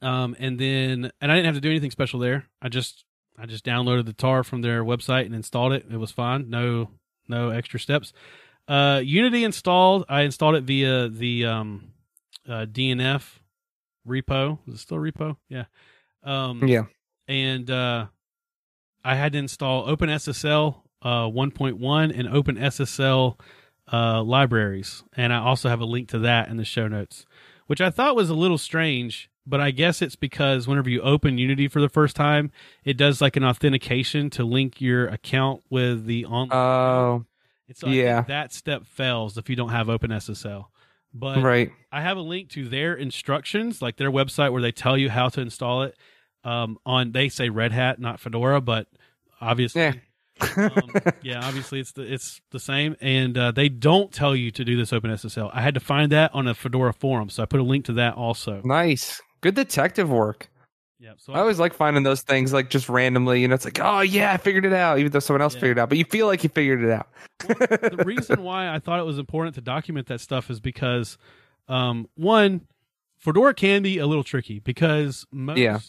Um, 0.00 0.34
and 0.40 0.58
then 0.58 1.12
and 1.20 1.30
I 1.30 1.34
didn't 1.36 1.46
have 1.46 1.54
to 1.54 1.60
do 1.60 1.70
anything 1.70 1.90
special 1.92 2.18
there. 2.18 2.46
I 2.60 2.68
just 2.68 3.04
I 3.38 3.46
just 3.46 3.64
downloaded 3.64 4.06
the 4.06 4.12
tar 4.14 4.42
from 4.42 4.62
their 4.62 4.82
website 4.84 5.26
and 5.26 5.34
installed 5.34 5.72
it. 5.72 5.86
It 5.90 5.96
was 5.98 6.10
fine. 6.10 6.50
No 6.50 6.90
no 7.28 7.50
extra 7.50 7.78
steps. 7.78 8.12
Uh, 8.68 9.00
Unity 9.04 9.44
installed. 9.44 10.04
I 10.08 10.22
installed 10.22 10.54
it 10.56 10.64
via 10.64 11.08
the 11.08 11.46
um, 11.46 11.91
uh, 12.48 12.66
DNF 12.66 13.38
repo. 14.06 14.58
Is 14.66 14.74
it 14.74 14.78
still 14.78 14.98
repo? 14.98 15.36
Yeah. 15.48 15.64
Um, 16.22 16.66
Yeah. 16.66 16.84
and 17.28 17.70
uh, 17.70 18.06
I 19.04 19.14
had 19.16 19.32
to 19.32 19.38
install 19.38 19.86
OpenSSL 19.88 20.76
uh, 21.02 21.24
1.1 21.26 22.18
and 22.18 22.28
OpenSSL 22.28 23.38
uh, 23.92 24.22
libraries, 24.22 25.02
and 25.16 25.32
I 25.32 25.38
also 25.38 25.68
have 25.68 25.80
a 25.80 25.84
link 25.84 26.08
to 26.10 26.18
that 26.20 26.48
in 26.48 26.56
the 26.56 26.64
show 26.64 26.86
notes, 26.86 27.26
which 27.66 27.80
I 27.80 27.90
thought 27.90 28.14
was 28.16 28.30
a 28.30 28.34
little 28.34 28.58
strange. 28.58 29.28
But 29.44 29.60
I 29.60 29.72
guess 29.72 30.00
it's 30.02 30.14
because 30.14 30.68
whenever 30.68 30.88
you 30.88 31.00
open 31.00 31.36
Unity 31.36 31.66
for 31.66 31.80
the 31.80 31.88
first 31.88 32.14
time, 32.14 32.52
it 32.84 32.96
does 32.96 33.20
like 33.20 33.34
an 33.36 33.42
authentication 33.42 34.30
to 34.30 34.44
link 34.44 34.80
your 34.80 35.08
account 35.08 35.64
with 35.68 36.06
the 36.06 36.24
online. 36.26 36.50
Oh, 36.56 37.24
And 37.66 37.76
so 37.76 37.88
yeah. 37.88 38.22
that 38.28 38.52
step 38.52 38.86
fails 38.86 39.36
if 39.36 39.50
you 39.50 39.56
don't 39.56 39.70
have 39.70 39.88
OpenSSL. 39.88 40.66
But 41.14 41.42
right. 41.42 41.70
I 41.90 42.00
have 42.00 42.16
a 42.16 42.22
link 42.22 42.48
to 42.50 42.68
their 42.68 42.94
instructions, 42.94 43.82
like 43.82 43.96
their 43.96 44.10
website 44.10 44.52
where 44.52 44.62
they 44.62 44.72
tell 44.72 44.96
you 44.96 45.10
how 45.10 45.28
to 45.30 45.40
install 45.40 45.82
it. 45.82 45.96
Um, 46.44 46.78
on 46.84 47.12
they 47.12 47.28
say 47.28 47.50
Red 47.50 47.70
Hat, 47.72 48.00
not 48.00 48.18
Fedora, 48.18 48.60
but 48.60 48.88
obviously, 49.40 49.82
Yeah. 49.82 49.92
um, 50.56 50.92
yeah, 51.22 51.44
obviously 51.46 51.78
it's 51.80 51.92
the 51.92 52.02
it's 52.02 52.40
the 52.50 52.58
same. 52.58 52.96
And 53.00 53.36
uh, 53.38 53.52
they 53.52 53.68
don't 53.68 54.10
tell 54.12 54.34
you 54.34 54.50
to 54.52 54.64
do 54.64 54.76
this 54.76 54.90
OpenSSL. 54.90 55.50
I 55.52 55.60
had 55.62 55.74
to 55.74 55.80
find 55.80 56.10
that 56.12 56.34
on 56.34 56.48
a 56.48 56.54
Fedora 56.54 56.92
forum, 56.92 57.28
so 57.30 57.42
I 57.42 57.46
put 57.46 57.60
a 57.60 57.64
link 57.64 57.84
to 57.86 57.92
that 57.94 58.14
also. 58.14 58.60
nice. 58.64 59.20
Good 59.40 59.54
detective 59.56 60.08
work. 60.08 60.48
Yeah, 61.02 61.14
so 61.16 61.32
I 61.32 61.40
always 61.40 61.58
like 61.58 61.74
finding 61.74 62.04
those 62.04 62.22
things 62.22 62.52
like 62.52 62.70
just 62.70 62.88
randomly. 62.88 63.40
You 63.42 63.48
know, 63.48 63.54
it's 63.56 63.64
like, 63.64 63.80
oh 63.82 64.00
yeah, 64.02 64.32
I 64.32 64.36
figured 64.36 64.64
it 64.64 64.72
out, 64.72 65.00
even 65.00 65.10
though 65.10 65.18
someone 65.18 65.42
else 65.42 65.54
Yeah. 65.54 65.60
figured 65.60 65.78
it 65.78 65.80
out. 65.80 65.88
But 65.88 65.98
you 65.98 66.04
feel 66.04 66.28
like 66.28 66.44
you 66.44 66.48
figured 66.48 66.84
it 66.84 66.90
out. 66.90 67.08
the 67.40 68.02
reason 68.06 68.42
why 68.44 68.72
I 68.72 68.78
thought 68.78 69.00
it 69.00 69.04
was 69.04 69.18
important 69.18 69.56
to 69.56 69.60
document 69.60 70.06
that 70.06 70.20
stuff 70.20 70.48
is 70.48 70.60
because, 70.60 71.18
um, 71.66 72.06
one, 72.14 72.68
Fedora 73.18 73.52
can 73.52 73.82
be 73.82 73.98
a 73.98 74.06
little 74.06 74.22
tricky 74.22 74.60
because 74.60 75.26
most 75.32 75.58
Yeah. 75.58 75.80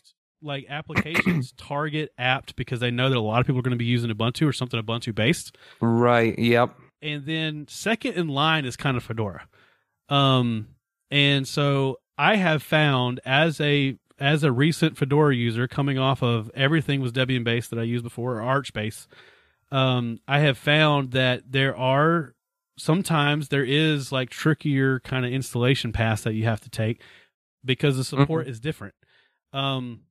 like 0.41 0.65
applications 0.67 1.51
target 1.57 2.11
apt 2.17 2.55
because 2.55 2.79
they 2.79 2.89
know 2.89 3.09
that 3.09 3.17
a 3.17 3.21
lot 3.21 3.39
of 3.39 3.45
people 3.45 3.59
are 3.59 3.63
going 3.63 3.71
to 3.71 3.77
be 3.77 3.85
using 3.85 4.09
Ubuntu 4.09 4.47
or 4.47 4.53
something 4.53 4.81
Ubuntu 4.81 5.13
based, 5.13 5.55
Right. 5.79 6.37
Yep. 6.39 6.75
and 7.03 7.23
then 7.27 7.67
second 7.69 8.13
in 8.15 8.29
line 8.29 8.65
is 8.65 8.75
kind 8.75 8.97
of 8.97 9.03
Fedora. 9.03 9.47
Um, 10.09 10.69
and 11.11 11.47
so 11.47 11.97
I 12.17 12.35
have 12.35 12.61
found 12.63 13.19
as 13.25 13.59
a 13.61 13.95
as 14.23 14.41
a 14.43 14.51
recent 14.53 14.97
Fedora 14.97 15.35
user 15.35 15.67
coming 15.67 15.97
off 15.97 16.23
of 16.23 16.49
everything 16.55 17.01
was 17.01 17.11
Debian 17.11 17.43
based 17.43 17.69
that 17.71 17.77
I 17.79 17.83
used 17.83 18.05
before 18.05 18.35
or 18.37 18.41
Arch 18.41 18.71
based, 18.71 19.09
um, 19.69 20.17
I 20.25 20.39
have 20.39 20.57
found 20.57 21.11
that 21.11 21.51
there 21.51 21.75
are 21.75 22.33
sometimes 22.77 23.49
there 23.49 23.65
is 23.65 24.13
like 24.13 24.29
trickier 24.29 25.01
kind 25.01 25.25
of 25.25 25.33
installation 25.33 25.91
paths 25.91 26.23
that 26.23 26.35
you 26.35 26.45
have 26.45 26.61
to 26.61 26.69
take 26.69 27.01
because 27.65 27.97
the 27.97 28.03
support 28.05 28.47
is 28.47 28.61
different. 28.61 28.95
Um, 29.51 30.03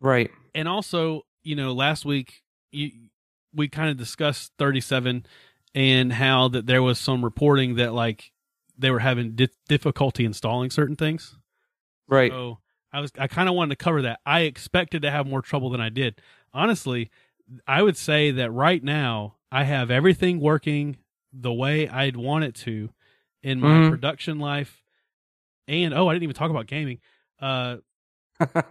Right. 0.00 0.30
and 0.54 0.68
also, 0.68 1.22
you 1.42 1.56
know, 1.56 1.72
last 1.72 2.04
week 2.04 2.42
you, 2.72 2.90
we 3.54 3.68
kind 3.68 3.88
of 3.88 3.96
discussed 3.96 4.52
37 4.58 5.24
and 5.74 6.12
how 6.12 6.48
that 6.48 6.66
there 6.66 6.82
was 6.82 6.98
some 6.98 7.24
reporting 7.24 7.76
that 7.76 7.94
like 7.94 8.32
they 8.76 8.90
were 8.90 8.98
having 8.98 9.32
di- 9.34 9.48
difficulty 9.66 10.26
installing 10.26 10.68
certain 10.70 10.96
things. 10.96 11.38
Right. 12.06 12.30
So 12.30 12.58
I 12.96 13.00
was 13.00 13.12
I 13.18 13.26
kind 13.26 13.46
of 13.48 13.54
wanted 13.54 13.78
to 13.78 13.84
cover 13.84 14.00
that. 14.02 14.20
I 14.24 14.40
expected 14.40 15.02
to 15.02 15.10
have 15.10 15.26
more 15.26 15.42
trouble 15.42 15.68
than 15.68 15.82
I 15.82 15.90
did. 15.90 16.20
Honestly, 16.54 17.10
I 17.66 17.82
would 17.82 17.96
say 17.96 18.30
that 18.30 18.50
right 18.50 18.82
now 18.82 19.34
I 19.52 19.64
have 19.64 19.90
everything 19.90 20.40
working 20.40 20.96
the 21.30 21.52
way 21.52 21.88
I'd 21.88 22.16
want 22.16 22.44
it 22.44 22.54
to 22.54 22.88
in 23.42 23.60
my 23.60 23.68
Mhm. 23.68 23.90
production 23.90 24.38
life. 24.38 24.82
And 25.68 25.92
oh, 25.92 26.08
I 26.08 26.14
didn't 26.14 26.22
even 26.22 26.36
talk 26.36 26.50
about 26.50 26.66
gaming. 26.66 27.00
Uh 27.38 27.78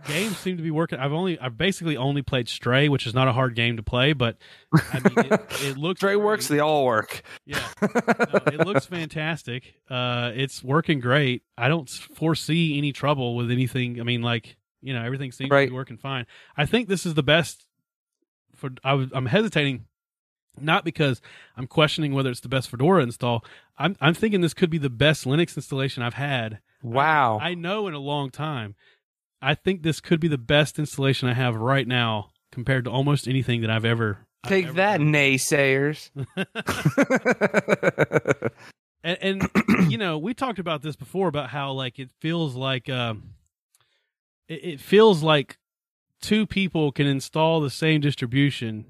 games 0.08 0.38
seem 0.38 0.58
to 0.58 0.64
be 0.64 0.72
working. 0.72 1.00
I've 1.00 1.14
only 1.14 1.40
I've 1.40 1.58
basically 1.58 1.98
only 1.98 2.22
played 2.22 2.48
Stray, 2.48 2.90
which 2.90 3.08
is 3.08 3.14
not 3.14 3.28
a 3.28 3.34
hard 3.34 3.56
game 3.56 3.78
to 3.78 3.84
play, 3.84 4.14
but 4.14 4.38
I 4.74 5.00
mean 5.00 5.32
it, 5.32 5.42
it 5.62 5.78
looks 5.78 6.00
Stray 6.00 6.16
works. 6.16 6.48
They 6.48 6.60
all 6.60 6.86
work. 6.86 7.24
Yeah. 7.46 7.64
No, 7.82 8.40
it 8.48 8.66
looks 8.66 8.86
fantastic. 8.86 9.76
Uh, 9.90 10.32
it's 10.36 10.64
working 10.64 11.00
great. 11.00 11.44
I 11.58 11.68
don't 11.68 11.90
foresee 11.90 12.78
any 12.78 12.92
trouble 12.92 13.36
with 13.36 13.52
anything. 13.52 14.00
I 14.00 14.04
mean, 14.04 14.22
like 14.22 14.58
you 14.82 14.94
know, 14.94 15.04
everything 15.04 15.32
seems 15.32 15.50
to 15.50 15.68
be 15.68 15.74
working 15.74 15.98
fine. 15.98 16.28
I 16.56 16.66
think 16.66 16.88
this 16.88 17.06
is 17.06 17.16
the 17.16 17.24
best. 17.24 17.66
For 18.56 18.70
I 18.84 18.94
was, 18.94 19.10
I'm 19.14 19.26
hesitating, 19.26 19.86
not 20.60 20.86
because 20.86 21.22
I'm 21.58 21.68
questioning 21.68 22.14
whether 22.14 22.30
it's 22.30 22.40
the 22.40 22.50
best 22.50 22.70
Fedora 22.70 23.04
install. 23.04 23.44
I'm 23.78 23.96
I'm 24.00 24.14
thinking 24.14 24.42
this 24.42 24.54
could 24.54 24.70
be 24.70 24.78
the 24.78 24.90
best 24.90 25.26
Linux 25.26 25.56
installation 25.56 26.04
I've 26.04 26.14
had. 26.14 26.60
Wow. 26.84 27.40
I 27.42 27.56
know 27.56 27.88
in 27.88 27.96
a 27.96 28.00
long 28.00 28.30
time. 28.30 28.76
I 29.46 29.54
think 29.54 29.84
this 29.84 30.02
could 30.02 30.20
be 30.20 30.28
the 30.28 30.40
best 30.40 30.80
installation 30.80 31.30
I 31.30 31.34
have 31.34 31.56
right 31.56 31.88
now 31.88 32.32
compared 32.52 32.86
to 32.86 32.92
almost 32.92 33.28
anything 33.28 33.62
that 33.62 33.70
I've 33.70 33.86
ever. 33.86 34.26
I've 34.44 34.50
Take 34.50 34.66
ever 34.66 34.78
that, 34.78 34.98
done. 34.98 35.14
naysayers. 35.14 36.10
and, 39.04 39.18
and 39.22 39.50
you 39.92 39.98
know 39.98 40.18
we 40.18 40.34
talked 40.34 40.60
about 40.60 40.82
this 40.82 40.96
before 40.96 41.28
about 41.28 41.50
how 41.50 41.72
like 41.72 42.00
it 42.00 42.10
feels 42.20 42.56
like 42.56 42.90
um 42.90 43.36
it, 44.50 44.64
it 44.64 44.80
feels 44.80 45.22
like 45.22 45.58
two 46.22 46.48
people 46.48 46.92
can 46.92 47.06
install 47.06 47.62
the 47.62 47.70
same 47.70 48.02
distribution 48.02 48.86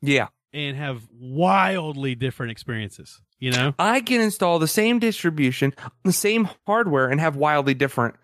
yeah. 0.00 0.28
and 0.52 0.76
have 0.76 1.08
wildly 1.12 2.14
different 2.14 2.52
experiences 2.52 3.20
you 3.38 3.50
know 3.50 3.74
I 3.78 4.00
can 4.00 4.20
install 4.20 4.58
the 4.58 4.68
same 4.68 4.98
distribution, 4.98 5.74
the 6.04 6.12
same 6.12 6.48
hardware, 6.66 7.08
and 7.08 7.20
have 7.20 7.36
wildly 7.36 7.74
different 7.74 8.14
uh, 8.14 8.18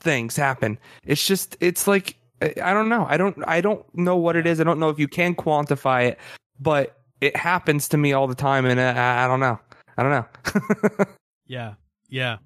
things 0.00 0.36
happen. 0.36 0.78
It's 1.04 1.26
just, 1.26 1.56
it's 1.60 1.86
like, 1.86 2.16
I 2.42 2.72
don't 2.74 2.88
know. 2.88 3.06
I 3.08 3.16
don't, 3.16 3.36
I 3.46 3.60
don't 3.60 3.84
know 3.94 4.16
what 4.16 4.36
it 4.36 4.46
is. 4.46 4.60
I 4.60 4.64
don't 4.64 4.78
know 4.78 4.90
if 4.90 4.98
you 4.98 5.08
can 5.08 5.34
quantify 5.34 6.08
it, 6.08 6.18
but 6.60 6.98
it 7.20 7.36
happens 7.36 7.88
to 7.88 7.96
me 7.96 8.12
all 8.12 8.26
the 8.26 8.34
time, 8.34 8.66
and 8.66 8.80
I, 8.80 9.24
I 9.24 9.28
don't 9.28 9.40
know. 9.40 9.58
I 9.96 10.02
don't 10.02 10.10
know. 10.10 11.04
yeah 11.46 11.74
yeah 12.08 12.38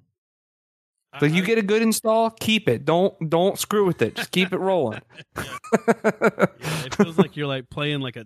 so 1.19 1.25
you 1.25 1.41
I- 1.41 1.45
get 1.45 1.57
a 1.57 1.63
good 1.63 1.81
install, 1.81 2.29
keep 2.29 2.69
it. 2.69 2.85
Don't, 2.85 3.29
don't 3.29 3.57
screw 3.57 3.85
with 3.85 4.01
it. 4.01 4.15
Just 4.15 4.31
keep 4.31 4.53
it 4.53 4.57
rolling. 4.59 5.01
yeah, 5.37 6.45
it 6.85 6.93
feels 6.95 7.17
like 7.17 7.35
you're 7.35 7.47
like 7.47 7.69
playing 7.69 8.01
like 8.01 8.15
a 8.15 8.25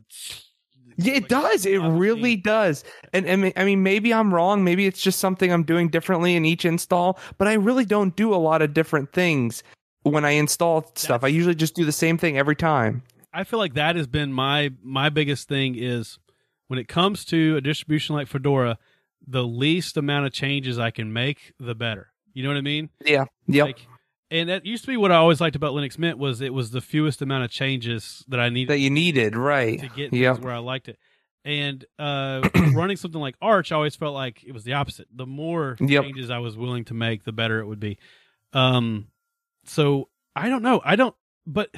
Yeah, 0.98 1.14
it 1.14 1.24
like 1.24 1.30
does. 1.30 1.66
It 1.66 1.80
really 1.80 2.36
does. 2.36 2.84
And, 3.14 3.26
and 3.26 3.54
I 3.56 3.66
mean, 3.66 3.84
maybe 3.84 4.14
I'm 4.14 4.34
wrong. 4.34 4.64
Maybe 4.64 4.86
it's 4.86 5.02
just 5.02 5.20
something 5.20 5.52
I'm 5.52 5.64
doing 5.64 5.90
differently 5.90 6.36
in 6.36 6.46
each 6.46 6.66
install. 6.66 7.20
But 7.38 7.48
I 7.48 7.54
really 7.54 7.86
don't 7.86 8.16
do 8.16 8.34
a 8.34 8.38
lot 8.38 8.62
of 8.62 8.74
different 8.74 9.12
things 9.14 9.64
when 10.04 10.26
I 10.26 10.32
install 10.32 10.92
stuff. 10.96 11.24
I 11.24 11.28
usually 11.28 11.56
just 11.56 11.76
do 11.76 11.86
the 11.86 11.92
same 11.92 12.18
thing 12.18 12.38
every 12.38 12.56
time. 12.56 13.04
I 13.34 13.44
feel 13.44 13.60
like 13.60 13.74
that 13.74 13.96
has 13.96 14.06
been 14.06 14.32
my 14.32 14.72
my 14.84 15.10
biggest 15.10 15.48
thing 15.48 15.76
is 15.76 16.20
when 16.68 16.78
it 16.78 16.88
comes 16.88 17.26
to 17.26 17.58
a 17.58 17.62
distribution 17.62 18.16
like 18.16 18.28
Fedora, 18.28 18.78
the 19.26 19.44
least 19.44 19.98
amount 19.98 20.26
of 20.26 20.34
changes 20.34 20.78
I 20.78 20.92
can 20.92 21.12
make, 21.12 21.54
the 21.60 21.76
better. 21.76 22.12
You 22.34 22.44
know 22.44 22.50
what 22.50 22.58
I 22.58 22.62
mean? 22.62 22.90
Yeah. 23.06 23.26
Yep. 23.48 23.66
Like, 23.66 23.88
and 24.34 24.50
that 24.50 24.66
used 24.66 24.84
to 24.84 24.88
be 24.88 24.98
what 24.98 25.12
I 25.12 25.16
always 25.16 25.40
liked 25.40 25.56
about 25.56 25.74
Linux 25.74 25.98
Mint 25.98 26.18
was 26.18 26.42
it 26.42 26.54
was 26.54 26.72
the 26.72 26.82
fewest 26.82 27.22
amount 27.22 27.44
of 27.46 27.52
changes 27.52 28.26
that 28.28 28.40
I 28.40 28.50
needed 28.50 28.70
that 28.70 28.80
you 28.80 28.90
needed, 28.90 29.36
right? 29.36 29.80
to 29.80 29.88
get 29.88 30.12
Yep. 30.12 30.40
where 30.40 30.52
I 30.54 30.58
liked 30.58 30.90
it. 30.90 30.98
And 31.46 31.86
uh, 32.00 32.48
running 32.74 32.98
something 32.98 33.22
like 33.22 33.36
Arch, 33.42 33.72
I 33.72 33.76
always 33.76 33.96
felt 33.96 34.14
like 34.14 34.44
it 34.44 34.52
was 34.54 34.64
the 34.64 34.74
opposite. 34.74 35.08
The 35.14 35.26
more 35.28 35.78
Yep. 35.80 36.04
changes 36.04 36.30
I 36.30 36.40
was 36.40 36.58
willing 36.58 36.84
to 36.86 36.94
make, 36.94 37.24
the 37.24 37.32
better 37.32 37.60
it 37.60 37.68
would 37.68 37.80
be. 37.80 37.98
Um, 38.54 39.08
so 39.66 40.10
I 40.36 40.50
don't 40.50 40.64
know. 40.64 40.82
I 40.84 40.96
don't, 40.96 41.16
but 41.46 41.70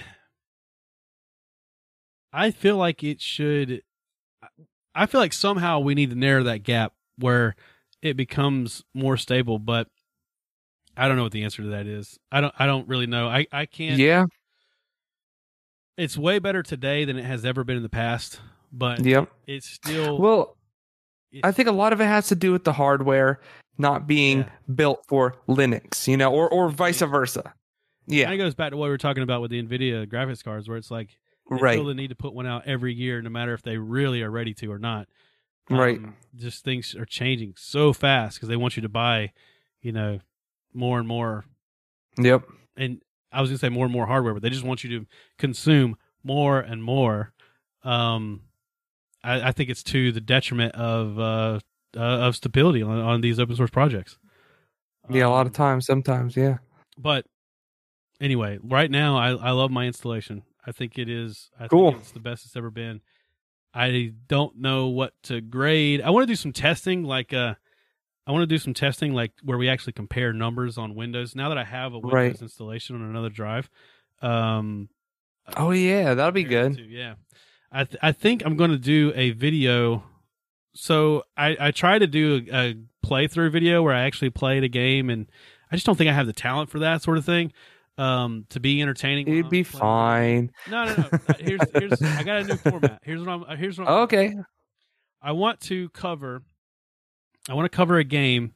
I 2.31 2.51
feel 2.51 2.77
like 2.77 3.03
it 3.03 3.21
should. 3.21 3.81
I 4.93 5.05
feel 5.07 5.19
like 5.19 5.33
somehow 5.33 5.79
we 5.79 5.93
need 5.95 6.11
to 6.11 6.15
narrow 6.15 6.43
that 6.43 6.63
gap 6.63 6.93
where 7.17 7.55
it 8.01 8.15
becomes 8.15 8.83
more 8.93 9.17
stable. 9.17 9.59
But 9.59 9.87
I 10.97 11.07
don't 11.07 11.17
know 11.17 11.23
what 11.23 11.31
the 11.31 11.43
answer 11.43 11.61
to 11.63 11.69
that 11.69 11.87
is. 11.87 12.17
I 12.31 12.41
don't. 12.41 12.53
I 12.57 12.65
don't 12.65 12.87
really 12.87 13.07
know. 13.07 13.27
I 13.27 13.45
I 13.51 13.65
can't. 13.65 13.99
Yeah. 13.99 14.25
It's 15.97 16.17
way 16.17 16.39
better 16.39 16.61
today 16.61 17.05
than 17.05 17.17
it 17.17 17.25
has 17.25 17.45
ever 17.45 17.63
been 17.63 17.77
in 17.77 17.83
the 17.83 17.89
past. 17.89 18.39
But 18.71 19.05
Yep. 19.05 19.31
it's 19.47 19.67
still 19.69 20.17
Well, 20.17 20.57
I 21.43 21.51
think 21.51 21.69
a 21.69 21.71
lot 21.73 21.93
of 21.93 22.01
it 22.01 22.05
has 22.05 22.27
to 22.27 22.35
do 22.35 22.51
with 22.51 22.65
the 22.65 22.73
hardware 22.73 23.39
not 23.77 24.05
being 24.07 24.39
Yeah. 24.39 24.49
built 24.73 25.05
for 25.07 25.35
Linux, 25.47 26.07
you 26.07 26.17
know, 26.17 26.33
or 26.33 26.49
or 26.49 26.69
vice 26.69 26.99
versa. 27.01 27.53
Yeah. 28.07 28.29
Yeah. 28.29 28.31
It 28.31 28.37
goes 28.37 28.55
back 28.55 28.71
to 28.71 28.77
what 28.77 28.85
we 28.85 28.89
were 28.91 28.97
talking 28.97 29.23
about 29.23 29.41
with 29.41 29.51
the 29.51 29.61
NVIDIA 29.61 30.05
graphics 30.07 30.43
cards, 30.43 30.67
where 30.67 30.77
it's 30.77 30.91
like 30.91 31.17
they 31.49 31.57
Right. 31.57 31.75
feel 31.75 31.85
the 31.85 31.93
need 31.93 32.09
to 32.09 32.15
put 32.15 32.33
one 32.33 32.45
out 32.47 32.65
every 32.65 32.93
year, 32.93 33.21
no 33.21 33.29
matter 33.29 33.53
if 33.53 33.61
they 33.61 33.77
really 33.77 34.21
are 34.21 34.31
ready 34.31 34.53
to 34.55 34.71
or 34.71 34.79
not. 34.79 35.07
Right. 35.69 35.97
Um, 35.97 36.15
just 36.35 36.63
things 36.63 36.93
are 36.95 37.05
changing 37.05 37.53
so 37.57 37.93
fast 37.93 38.37
because 38.37 38.49
they 38.49 38.55
want 38.55 38.75
you 38.75 38.81
to 38.81 38.89
buy, 38.89 39.31
you 39.81 39.91
know, 39.91 40.19
more 40.75 40.99
and 40.99 41.07
more. 41.07 41.45
Yep. 42.17 42.43
And 42.77 43.01
I 43.31 43.41
was 43.41 43.49
gonna 43.49 43.57
say 43.57 43.69
more 43.69 43.85
and 43.85 43.93
more 43.93 44.05
hardware, 44.05 44.33
but 44.33 44.43
they 44.43 44.49
just 44.49 44.63
want 44.63 44.83
you 44.83 44.99
to 44.99 45.05
consume 45.37 45.97
more 46.23 46.59
and 46.59 46.83
more. 46.83 47.33
Um, 47.83 48.41
I, 49.23 49.49
I 49.49 49.51
think 49.51 49.69
it's 49.69 49.83
to 49.83 50.11
the 50.11 50.21
detriment 50.21 50.75
of 50.75 51.19
uh, 51.19 51.59
uh 51.95 51.99
of 52.27 52.35
stability 52.35 52.81
on, 52.81 52.99
on 52.99 53.21
these 53.21 53.39
open 53.39 53.55
source 53.55 53.69
projects. 53.71 54.17
Yeah, 55.09 55.27
a 55.27 55.29
lot 55.29 55.41
Um, 55.41 55.47
of 55.47 55.53
times, 55.53 55.85
sometimes, 55.85 56.35
yeah. 56.35 56.57
but 56.97 57.25
anyway, 58.19 58.59
right 58.63 58.89
now 58.89 59.17
I 59.17 59.29
I 59.31 59.51
love 59.51 59.71
my 59.71 59.85
installation. 59.85 60.43
I 60.65 60.71
think 60.71 60.97
it 60.97 61.09
is. 61.09 61.51
I 61.59 61.67
Cool. 61.67 61.91
think 61.91 62.01
it's 62.01 62.11
the 62.11 62.19
best 62.19 62.45
it's 62.45 62.55
ever 62.55 62.71
been. 62.71 63.01
I 63.73 64.13
don't 64.27 64.57
know 64.57 64.87
what 64.87 65.13
to 65.23 65.41
grade. 65.41 66.01
I 66.01 66.09
want 66.09 66.23
to 66.23 66.27
do 66.31 66.35
some 66.35 66.53
testing, 66.53 67.03
like 67.03 67.33
uh, 67.33 67.55
I 68.27 68.31
want 68.31 68.41
to 68.43 68.47
do 68.47 68.57
some 68.57 68.73
testing, 68.73 69.13
like 69.13 69.31
where 69.43 69.57
we 69.57 69.69
actually 69.69 69.93
compare 69.93 70.33
numbers 70.33 70.77
on 70.77 70.95
Windows. 70.95 71.35
Now 71.35 71.49
that 71.49 71.57
I 71.57 71.63
have 71.63 71.93
a 71.93 71.99
Windows 71.99 72.13
Right. 72.13 72.41
installation 72.41 72.95
on 72.95 73.03
another 73.03 73.29
drive, 73.29 73.69
um, 74.21 74.89
Oh 75.55 75.71
yeah, 75.71 76.13
that'll 76.15 76.31
be 76.31 76.43
good. 76.43 76.77
two, 76.77 76.83
yeah, 76.83 77.15
I 77.71 77.83
th- 77.83 77.99
I 78.01 78.11
think 78.11 78.43
I'm 78.45 78.55
going 78.57 78.71
to 78.71 78.79
do 78.79 79.11
a 79.15 79.31
video. 79.31 80.03
So 80.73 81.23
I 81.37 81.55
I 81.59 81.71
try 81.71 81.99
to 81.99 82.07
do 82.07 82.45
a, 82.51 82.69
a 82.69 82.75
playthrough 83.05 83.51
video 83.51 83.83
where 83.83 83.93
I 83.93 84.01
actually 84.01 84.31
played 84.31 84.63
a 84.63 84.67
game, 84.69 85.09
and 85.11 85.27
I 85.71 85.75
just 85.75 85.85
don't 85.85 85.95
think 85.97 86.09
I 86.09 86.13
have 86.13 86.25
the 86.27 86.33
talent 86.33 86.69
for 86.71 86.79
that 86.79 87.01
sort 87.03 87.17
of 87.17 87.25
thing. 87.25 87.53
Um, 87.97 88.45
to 88.49 88.59
be 88.59 88.81
entertaining. 88.81 89.25
It'd 89.29 89.49
be 89.49 89.63
fine. 89.63 90.51
No, 90.69 90.83
no, 90.83 90.95
no. 90.97 91.09
Uh, 91.29 91.33
Here's 91.39 91.61
here's 91.73 92.01
I 92.01 92.23
got 92.23 92.41
a 92.41 92.43
new 92.43 92.57
format. 92.57 92.99
Here's 93.03 93.21
what 93.21 93.29
I'm. 93.29 93.43
uh, 93.43 93.55
Here's 93.55 93.79
what 93.79 93.87
I'm, 93.87 93.93
Okay. 94.03 94.35
I 95.21 95.31
want 95.31 95.61
to 95.61 95.87
cover. 95.89 96.41
I 97.49 97.53
want 97.53 97.71
to 97.71 97.75
cover 97.75 97.97
a 97.97 98.03
game 98.03 98.53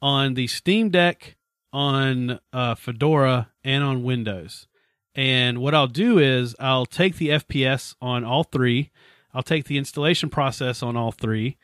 on 0.00 0.34
the 0.34 0.46
Steam 0.46 0.90
Deck, 0.90 1.36
on 1.72 2.38
uh, 2.52 2.74
Fedora, 2.74 3.50
and 3.62 3.82
on 3.84 4.02
Windows. 4.02 4.66
And 5.14 5.58
what 5.58 5.74
I'll 5.74 5.86
do 5.86 6.18
is 6.18 6.54
I'll 6.58 6.86
take 6.86 7.16
the 7.16 7.28
FPS 7.28 7.94
on 8.00 8.24
all 8.24 8.44
three. 8.44 8.90
I'll 9.32 9.42
take 9.42 9.64
the 9.66 9.78
installation 9.78 10.28
process 10.30 10.82
on 10.82 10.96
all 10.96 11.12
three, 11.12 11.56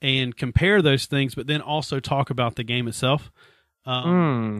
and 0.00 0.36
compare 0.36 0.80
those 0.82 1.06
things. 1.06 1.34
But 1.34 1.46
then 1.46 1.60
also 1.60 2.00
talk 2.00 2.30
about 2.30 2.56
the 2.56 2.64
game 2.64 2.88
itself. 2.88 3.30
Um, 3.86 4.04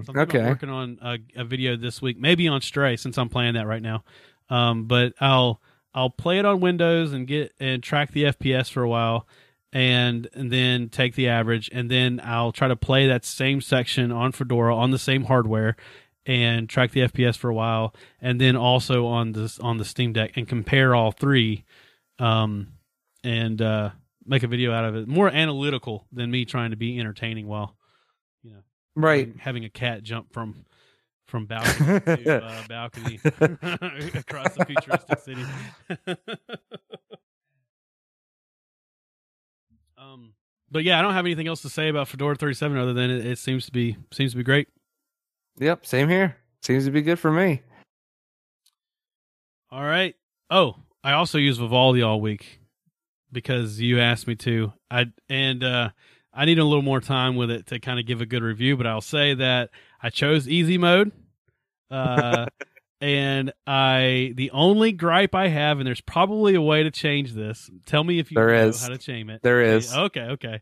Mm, 0.03 0.07
Something 0.07 0.23
I'm 0.41 0.49
working 0.49 0.71
on 0.71 0.99
a, 1.03 1.19
a 1.37 1.45
video 1.45 1.77
this 1.77 2.01
week, 2.01 2.19
maybe 2.19 2.49
on 2.49 2.61
Stray, 2.63 2.97
since 2.97 3.19
I'm 3.19 3.29
playing 3.29 3.55
that 3.55 3.67
right 3.67 3.83
now. 3.83 4.05
Um, 4.49 4.85
but 4.87 5.13
I'll 5.21 5.61
I'll 5.95 6.11
play 6.11 6.39
it 6.39 6.45
on 6.47 6.61
Windows 6.61 7.13
and 7.13 7.27
get 7.27 7.53
and 7.61 7.83
track 7.83 8.13
the 8.13 8.25
FPS 8.25 8.71
for 8.71 8.83
a 8.83 8.89
while, 8.89 9.27
and 9.73 10.29
and 10.33 10.51
then 10.51 10.89
take 10.89 11.15
the 11.15 11.29
average, 11.29 11.69
and 11.73 11.91
then 11.91 12.21
I'll 12.25 12.53
try 12.53 12.69
to 12.69 12.77
play 12.77 13.07
that 13.09 13.25
same 13.25 13.61
section 13.61 14.11
on 14.13 14.33
Fedora 14.33 14.75
on 14.75 14.91
the 14.91 14.99
same 14.99 15.25
hardware, 15.25 15.77
and 16.27 16.69
track 16.69 16.93
the 16.93 17.01
FPS 17.01 17.37
for 17.37 17.51
a 17.51 17.55
while, 17.55 17.95
and 18.21 18.41
then 18.41 18.57
also 18.57 19.07
on 19.07 19.33
this 19.33 19.59
on 19.59 19.79
the 19.79 19.85
Steam 19.85 20.13
Deck 20.13 20.37
and 20.37 20.49
compare 20.49 20.95
all 20.95 21.13
three, 21.13 21.65
um, 22.19 22.69
and 23.25 23.61
uh, 23.61 23.91
make 24.25 24.43
a 24.43 24.49
video 24.49 24.73
out 24.73 24.85
of 24.85 24.95
it. 24.97 25.09
More 25.09 25.29
analytical 25.29 26.07
than 26.13 26.31
me 26.31 26.45
trying 26.45 26.71
to 26.71 26.77
be 26.77 26.99
entertaining 26.99 27.47
while, 27.47 27.77
you 28.43 28.53
know 28.53 28.63
Right. 28.95 29.33
having, 29.39 29.65
a 29.65 29.71
cat 29.71 30.03
jump 30.03 30.33
from 30.33 30.65
from 31.27 31.47
balcony 31.47 32.01
to 32.25 32.45
uh, 32.45 32.63
balcony 32.69 33.21
across 34.15 34.55
the 34.55 34.65
futuristic 34.67 35.19
city. 35.21 35.45
um, 39.99 40.33
but 40.71 40.85
yeah, 40.85 40.99
I 40.99 41.03
don't 41.03 41.15
have 41.15 41.25
anything 41.25 41.49
else 41.49 41.63
to 41.63 41.69
say 41.69 41.89
about 41.89 42.09
Fedora 42.09 42.37
37 42.37 42.77
other 42.77 42.93
than 42.93 43.11
it, 43.11 43.27
it 43.27 43.39
seems 43.39 43.67
to 43.67 43.73
be 43.73 43.97
seems 44.13 44.33
to 44.33 44.37
be 44.37 44.45
great. 44.45 44.69
Yep. 45.59 45.87
Same 45.87 46.09
here. 46.09 46.37
Seems 46.63 46.85
to 46.85 46.91
be 46.91 47.03
good 47.03 47.19
for 47.19 47.31
me. 47.31 47.63
All 49.71 49.83
right. 49.83 50.15
Oh, 50.51 50.77
I 51.03 51.13
also 51.13 51.39
use 51.39 51.59
Vivaldi 51.59 52.03
all 52.03 52.21
week 52.21 52.61
because 53.33 53.81
you 53.81 54.01
asked 54.01 54.27
me 54.27 54.35
to. 54.37 54.73
I 54.91 55.07
and 55.29 55.63
uh, 55.63 55.91
I 56.33 56.45
need 56.45 56.59
a 56.59 56.65
little 56.65 56.83
more 56.83 57.01
time 57.01 57.37
with 57.37 57.51
it 57.51 57.67
to 57.67 57.81
kind 57.81 57.99
of 57.99 58.07
give 58.07 58.21
a 58.21 58.27
good 58.27 58.43
review. 58.43 58.77
But 58.77 58.87
I'll 58.87 59.01
say 59.01 59.35
that 59.35 59.71
I 60.03 60.11
chose 60.11 60.49
easy 60.49 60.79
mode, 60.79 61.13
uh, 61.91 62.47
and 63.01 63.53
I 63.67 64.33
the 64.37 64.51
only 64.51 64.93
gripe 64.93 65.35
I 65.35 65.49
have, 65.49 65.79
and 65.79 65.87
there's 65.87 66.01
probably 66.01 66.55
a 66.55 66.61
way 66.63 66.83
to 66.83 66.91
change 66.91 67.33
this. 67.33 67.71
Tell 67.87 68.03
me 68.05 68.19
if 68.19 68.31
you 68.31 68.37
There 68.37 68.49
know 68.49 68.69
is. 68.69 68.83
how 68.83 68.89
to 68.89 68.99
change 68.99 69.31
it. 69.31 69.43
There 69.43 69.61
is. 69.63 69.95
Okay. 69.95 70.21
Okay. 70.23 70.61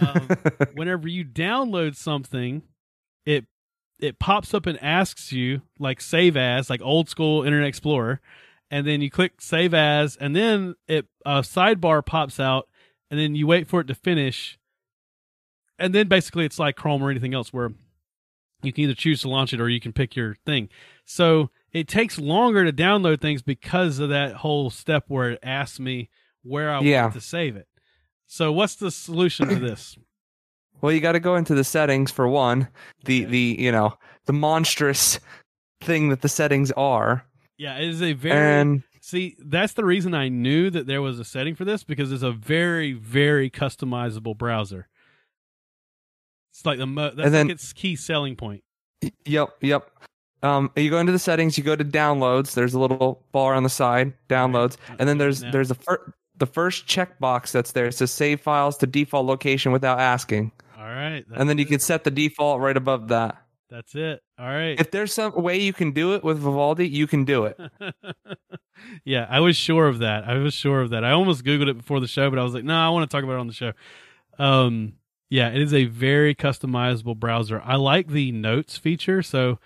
Um, 0.00 0.28
whenever 0.74 1.08
you 1.08 1.24
download 1.24 1.96
something, 1.96 2.62
it 3.24 3.46
it 4.00 4.18
pops 4.18 4.54
up 4.54 4.66
and 4.66 4.80
asks 4.82 5.32
you 5.32 5.62
like 5.78 6.00
save 6.00 6.36
as 6.36 6.68
like 6.70 6.80
old 6.82 7.08
school 7.08 7.42
Internet 7.44 7.68
Explorer, 7.68 8.20
and 8.70 8.86
then 8.86 9.00
you 9.00 9.10
click 9.10 9.40
save 9.40 9.72
as, 9.74 10.16
and 10.16 10.34
then 10.34 10.74
it 10.88 11.06
a 11.24 11.40
sidebar 11.40 12.04
pops 12.04 12.40
out, 12.40 12.68
and 13.10 13.18
then 13.18 13.34
you 13.34 13.46
wait 13.46 13.68
for 13.68 13.80
it 13.80 13.86
to 13.86 13.94
finish, 13.94 14.58
and 15.78 15.94
then 15.94 16.08
basically 16.08 16.44
it's 16.44 16.58
like 16.58 16.76
Chrome 16.76 17.02
or 17.02 17.10
anything 17.10 17.34
else 17.34 17.52
where 17.52 17.70
you 18.62 18.72
can 18.72 18.84
either 18.84 18.94
choose 18.94 19.20
to 19.22 19.28
launch 19.28 19.52
it 19.52 19.60
or 19.60 19.68
you 19.68 19.80
can 19.80 19.92
pick 19.92 20.16
your 20.16 20.34
thing. 20.44 20.68
So 21.04 21.50
it 21.72 21.86
takes 21.88 22.18
longer 22.18 22.64
to 22.64 22.72
download 22.72 23.20
things 23.20 23.42
because 23.42 23.98
of 23.98 24.08
that 24.10 24.36
whole 24.36 24.70
step 24.70 25.04
where 25.08 25.30
it 25.32 25.38
asks 25.42 25.78
me 25.80 26.08
where 26.42 26.70
I 26.70 26.80
Yeah. 26.80 27.02
want 27.02 27.14
to 27.14 27.20
save 27.20 27.56
it. 27.56 27.68
So 28.26 28.52
what's 28.52 28.74
the 28.76 28.90
solution 28.90 29.48
to 29.48 29.56
this? 29.56 29.96
well, 30.80 30.92
you 30.92 31.00
got 31.00 31.12
to 31.12 31.20
go 31.20 31.36
into 31.36 31.54
the 31.54 31.64
settings 31.64 32.10
for 32.10 32.26
one. 32.28 32.68
The 33.04 33.22
Okay. 33.24 33.30
the 33.30 33.56
you 33.58 33.72
know 33.72 33.98
the 34.26 34.32
monstrous 34.32 35.20
thing 35.80 36.08
that 36.10 36.22
the 36.22 36.28
settings 36.28 36.70
are, 36.72 37.24
Yeah, 37.56 37.76
it 37.78 37.88
is 37.88 38.02
a 38.02 38.12
very 38.12 38.60
and 38.60 38.82
see. 39.00 39.36
That's 39.38 39.74
the 39.74 39.84
reason 39.84 40.12
I 40.14 40.28
knew 40.28 40.70
that 40.70 40.86
there 40.86 41.00
was 41.02 41.18
a 41.20 41.24
setting 41.24 41.54
for 41.54 41.64
this 41.64 41.84
because 41.84 42.10
it's 42.12 42.22
a 42.24 42.32
very, 42.32 42.92
very 42.94 43.48
customizable 43.48 44.36
browser. 44.36 44.88
It's 46.52 46.66
like 46.66 46.78
the 46.78 46.86
mo- 46.86 47.12
that's 47.14 47.30
then- 47.30 47.46
like 47.48 47.54
its 47.54 47.72
key 47.72 47.94
selling 47.96 48.36
point. 48.36 48.64
yep, 49.24 49.50
yep. 49.60 49.88
Um, 50.42 50.70
you 50.76 50.90
go 50.90 50.98
into 50.98 51.12
the 51.12 51.18
settings. 51.18 51.58
You 51.58 51.64
go 51.64 51.76
to 51.76 51.84
downloads. 51.84 52.54
There's 52.54 52.74
a 52.74 52.78
little 52.78 53.22
bar 53.32 53.54
on 53.54 53.62
the 53.64 53.68
side, 53.70 54.12
downloads, 54.28 54.76
and 54.98 55.08
then 55.08 55.18
there's 55.18 55.40
there's 55.40 55.68
the 55.68 55.74
first 55.74 56.10
the 56.36 56.46
first 56.46 56.86
checkbox 56.86 57.52
that's 57.52 57.72
there. 57.72 57.86
It 57.86 57.92
says 57.92 58.10
save 58.10 58.40
files 58.40 58.76
to 58.78 58.86
default 58.86 59.26
location 59.26 59.72
without 59.72 59.98
asking, 59.98 60.52
All 60.78 60.84
right, 60.84 61.24
and 61.34 61.48
then 61.48 61.58
you 61.58 61.64
it. 61.64 61.68
can 61.68 61.80
set 61.80 62.04
the 62.04 62.10
default 62.10 62.60
right 62.60 62.76
above 62.76 63.08
that. 63.08 63.42
That's 63.70 63.94
it. 63.94 64.22
All 64.38 64.46
right. 64.46 64.80
If 64.80 64.90
there's 64.90 65.12
some 65.12 65.34
way 65.42 65.58
you 65.60 65.74
can 65.74 65.90
do 65.90 66.14
it 66.14 66.24
with 66.24 66.38
Vivaldi, 66.38 66.88
you 66.88 67.06
can 67.06 67.26
do 67.26 67.44
it. 67.44 67.60
yeah, 69.04 69.26
I 69.28 69.40
was 69.40 69.56
sure 69.56 69.88
of 69.88 69.98
that. 69.98 70.24
I 70.24 70.38
was 70.38 70.54
sure 70.54 70.80
of 70.80 70.90
that. 70.90 71.04
I 71.04 71.10
almost 71.10 71.44
googled 71.44 71.68
it 71.68 71.76
before 71.76 72.00
the 72.00 72.06
show, 72.06 72.30
but 72.30 72.38
I 72.38 72.44
was 72.44 72.54
like, 72.54 72.64
no, 72.64 72.74
I 72.74 72.88
want 72.88 73.08
to 73.08 73.14
talk 73.14 73.24
about 73.24 73.34
it 73.34 73.40
on 73.40 73.46
the 73.46 73.52
show. 73.52 73.72
Um, 74.38 74.94
yeah, 75.28 75.50
it 75.50 75.60
is 75.60 75.74
a 75.74 75.84
very 75.84 76.34
customizable 76.34 77.16
browser. 77.16 77.60
I 77.62 77.76
like 77.76 78.08
the 78.08 78.32
notes 78.32 78.78
feature, 78.78 79.22
so 79.22 79.58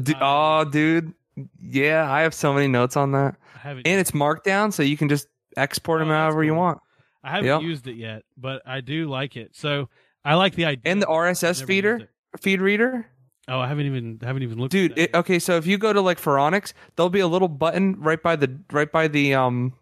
D- 0.00 0.14
oh, 0.20 0.64
dude, 0.64 1.12
yeah, 1.60 2.10
I 2.10 2.20
have 2.22 2.34
so 2.34 2.52
many 2.52 2.68
notes 2.68 2.96
on 2.96 3.12
that, 3.12 3.36
and 3.64 3.80
it's 3.86 4.12
markdown, 4.12 4.72
so 4.72 4.82
you 4.82 4.96
can 4.96 5.08
just 5.08 5.28
export 5.56 6.00
them 6.00 6.08
Oh, 6.08 6.12
that's 6.12 6.20
however 6.22 6.44
you 6.44 6.54
want. 6.54 6.78
I 7.24 7.30
haven't 7.30 7.46
Yep. 7.46 7.62
used 7.62 7.86
it 7.86 7.96
yet, 7.96 8.22
but 8.36 8.62
I 8.66 8.80
do 8.80 9.08
like 9.08 9.36
it. 9.36 9.50
So 9.54 9.88
I 10.24 10.34
like 10.34 10.54
the 10.54 10.64
idea. 10.64 10.90
And 10.90 11.00
the 11.02 11.06
RSS 11.06 11.62
feeder, 11.64 12.08
feed 12.40 12.60
reader, 12.60 13.06
Oh, 13.48 13.58
I 13.58 13.66
haven't 13.66 13.86
even 13.86 14.18
haven't 14.22 14.42
even 14.44 14.58
looked. 14.58 14.70
dude. 14.72 14.96
It, 14.96 15.12
okay, 15.14 15.38
so 15.40 15.56
if 15.56 15.66
you 15.66 15.76
go 15.76 15.92
to 15.92 16.00
like 16.00 16.20
Phoronix, 16.20 16.72
there'll 16.96 17.10
be 17.10 17.20
a 17.20 17.26
little 17.26 17.48
button 17.48 17.96
right 18.00 18.22
by 18.22 18.36
the 18.36 18.56
right 18.70 18.90
by 18.90 19.08
the 19.08 19.34
um, 19.34 19.72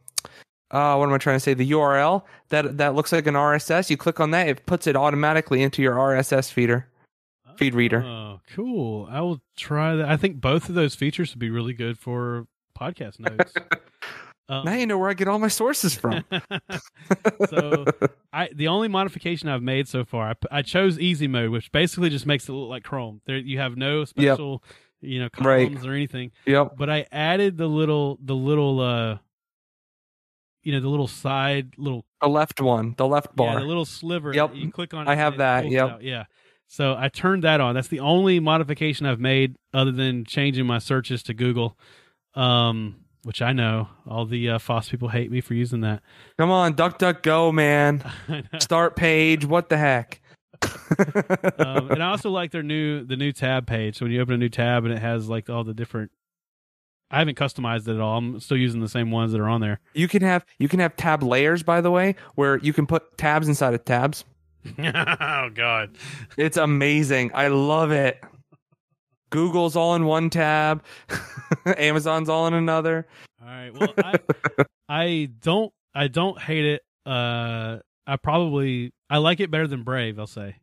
uh, 0.71 0.97
what 0.97 1.07
am 1.09 1.13
I 1.13 1.19
trying 1.19 1.37
to 1.37 1.41
say? 1.41 1.53
The 1.55 1.71
URL 1.73 2.23
that 2.49 2.79
that 2.79 2.95
looks 2.95 3.13
like 3.13 3.27
an 3.27 3.35
RSS. 3.35 3.91
You 3.91 3.97
click 3.99 4.19
on 4.19 4.31
that, 4.31 4.49
it 4.49 4.65
puts 4.67 4.87
it 4.87 4.97
automatically 4.97 5.63
into 5.63 5.83
your 5.83 5.95
RSS 5.97 6.51
feeder. 6.51 6.89
Feed 7.61 7.75
reader. 7.75 8.03
Oh, 8.03 8.41
cool! 8.55 9.07
I 9.11 9.21
will 9.21 9.41
try 9.57 9.95
that. 9.97 10.09
I 10.09 10.17
think 10.17 10.41
both 10.41 10.69
of 10.69 10.75
those 10.75 10.95
features 10.95 11.31
would 11.33 11.39
be 11.39 11.51
really 11.51 11.73
good 11.75 11.99
for 11.99 12.47
podcast 12.79 13.21
notes. 13.21 13.53
Um, 14.49 14.65
Now 14.65 14.73
you 14.75 14.87
know 14.87 14.99
where 14.99 15.09
I 15.09 15.15
get 15.15 15.29
all 15.29 15.39
my 15.39 15.47
sources 15.49 15.95
from. 15.95 16.25
so 17.49 17.85
I 18.33 18.49
the 18.55 18.67
only 18.69 18.89
modification 18.89 19.49
I've 19.49 19.63
made 19.63 19.87
so 19.89 20.05
far, 20.05 20.35
I 20.51 20.63
chose 20.63 20.99
easy 20.99 21.29
mode, 21.29 21.51
which 21.51 21.71
basically 21.71 22.11
just 22.11 22.27
makes 22.27 22.49
it 22.49 22.53
look 22.53 22.69
like 22.69 22.83
Chrome. 22.83 23.21
There 23.27 23.37
you 23.37 23.59
have 23.59 23.77
no 23.77 24.05
special, 24.05 24.63
you 25.01 25.21
know, 25.21 25.29
Right. 25.41 25.69
columns 25.69 25.87
or 25.87 25.93
anything. 25.93 26.33
yep. 26.47 26.73
But 26.77 26.91
I 26.91 27.07
added 27.13 27.57
the 27.59 27.69
little 27.69 28.19
the 28.23 28.35
little 28.35 28.81
uh 28.81 29.19
you 30.63 30.73
know, 30.73 30.81
the 30.81 30.89
little 30.89 31.09
side 31.09 31.75
little 31.79 32.05
The 32.21 32.29
left 32.29 32.61
one, 32.61 32.95
the 32.99 33.07
left 33.07 33.35
bar. 33.35 33.55
yeah, 33.55 33.61
the 33.61 33.67
little 33.67 33.87
sliver. 33.87 34.35
Yep. 34.35 34.55
You 34.55 34.71
click 34.71 34.93
on. 34.95 35.07
It. 35.07 35.11
I 35.11 35.15
have 35.15 35.39
that, 35.39 35.69
yep. 35.71 35.99
Yeah. 36.03 36.25
So 36.71 36.95
I 36.97 37.09
turned 37.09 37.43
that 37.43 37.61
on. 37.61 37.75
That's 37.75 37.89
the 37.89 37.99
only 37.99 38.39
modification 38.39 39.05
I've 39.05 39.19
made, 39.19 39.57
other 39.75 39.91
than 39.91 40.25
changing 40.25 40.67
my 40.67 40.79
searches 40.79 41.21
to 41.25 41.35
Google. 41.35 41.77
Um, 42.35 42.95
which 43.25 43.43
I 43.43 43.53
know 43.53 43.89
all 44.07 44.25
the 44.25 44.51
uh, 44.51 44.59
FOSS 44.61 44.89
people 44.89 45.09
hate 45.09 45.33
me 45.33 45.41
for 45.41 45.55
using 45.55 45.81
that. 45.81 46.01
Come 46.39 46.53
on, 46.53 46.75
DuckDuckGo, 46.75 47.53
man. 47.53 48.05
Start 48.61 48.95
page. 48.95 49.45
What 49.45 49.69
the 49.69 49.79
heck? 49.79 50.21
um, 51.59 51.91
and 51.91 52.03
I 52.03 52.09
also 52.11 52.31
like 52.31 52.53
their 52.53 52.63
new 52.63 53.05
the 53.05 53.17
new 53.17 53.33
tab 53.33 53.67
page. 53.67 53.99
So 53.99 54.05
when 54.05 54.13
you 54.13 54.21
open 54.21 54.35
a 54.35 54.39
new 54.39 54.49
tab 54.49 54.85
and 54.85 54.95
it 54.95 55.01
has 55.01 55.29
like 55.29 55.51
all 55.51 55.65
the 55.65 55.75
different. 55.75 56.13
I 57.11 57.19
haven't 57.19 57.37
customized 57.37 57.89
it 57.89 57.97
at 57.97 58.01
all. 58.01 58.17
I'm 58.19 58.39
still 58.39 58.57
using 58.57 58.81
the 58.81 58.89
same 58.89 59.11
ones 59.11 59.33
that 59.33 59.41
are 59.41 59.49
on 59.49 59.61
there. 59.61 59.81
you 59.93 60.07
can 60.07 60.23
have 60.23 60.47
you 60.61 60.69
can 60.69 60.79
have 60.79 60.95
tab 60.95 61.25
layers, 61.25 61.65
by 61.65 61.81
the 61.81 61.91
way, 61.91 62.15
where 62.37 62.59
you 62.59 62.73
can 62.73 62.87
put 62.87 63.19
tabs 63.19 63.49
inside 63.49 63.75
of 63.75 63.85
tabs. 63.85 64.25
oh 64.79 65.51
God! 65.55 65.97
It's 66.37 66.57
amazing. 66.57 67.31
I 67.35 67.49
love 67.49 67.91
it. 67.93 68.23
Google's 69.31 69.77
all 69.77 69.95
in 69.95 70.05
one 70.05 70.29
tab. 70.29 70.83
Amazon's 71.77 72.29
all 72.29 72.47
in 72.47 72.55
another. 72.55 73.07
All 73.41 73.49
right. 73.49 73.71
Well, 73.73 73.95
I, 73.99 74.15
I 74.89 75.29
don't 75.41 75.73
I 75.95 76.09
don't 76.09 76.39
hate 76.41 76.65
it. 76.65 76.83
Uh, 77.07 77.79
I 78.07 78.17
probably 78.17 78.93
I 79.09 79.19
like 79.19 79.41
it 79.41 79.51
better 79.51 79.67
than 79.67 79.83
Brave. 79.85 80.19
I'll 80.19 80.27
say. 80.27 80.57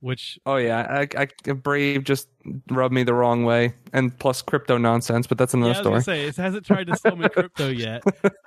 Which 0.00 0.38
Oh 0.44 0.56
yeah, 0.56 1.06
I, 1.16 1.22
I 1.22 1.52
Brave 1.54 2.04
just 2.04 2.28
rubbed 2.70 2.94
me 2.94 3.02
the 3.02 3.14
wrong 3.14 3.44
way, 3.44 3.74
and 3.94 4.16
plus 4.16 4.42
crypto 4.42 4.76
nonsense. 4.76 5.26
But 5.26 5.38
that's 5.38 5.54
yeah, 5.54 5.60
I 5.60 5.70
another 5.70 5.90
was 5.90 6.04
story. 6.04 6.18
say 6.18 6.26
it 6.26 6.36
hasn't 6.36 6.66
tried 6.66 6.86
to 6.88 6.96
sell 6.96 7.16
me 7.16 7.28
crypto 7.30 7.68
yet, 7.68 8.02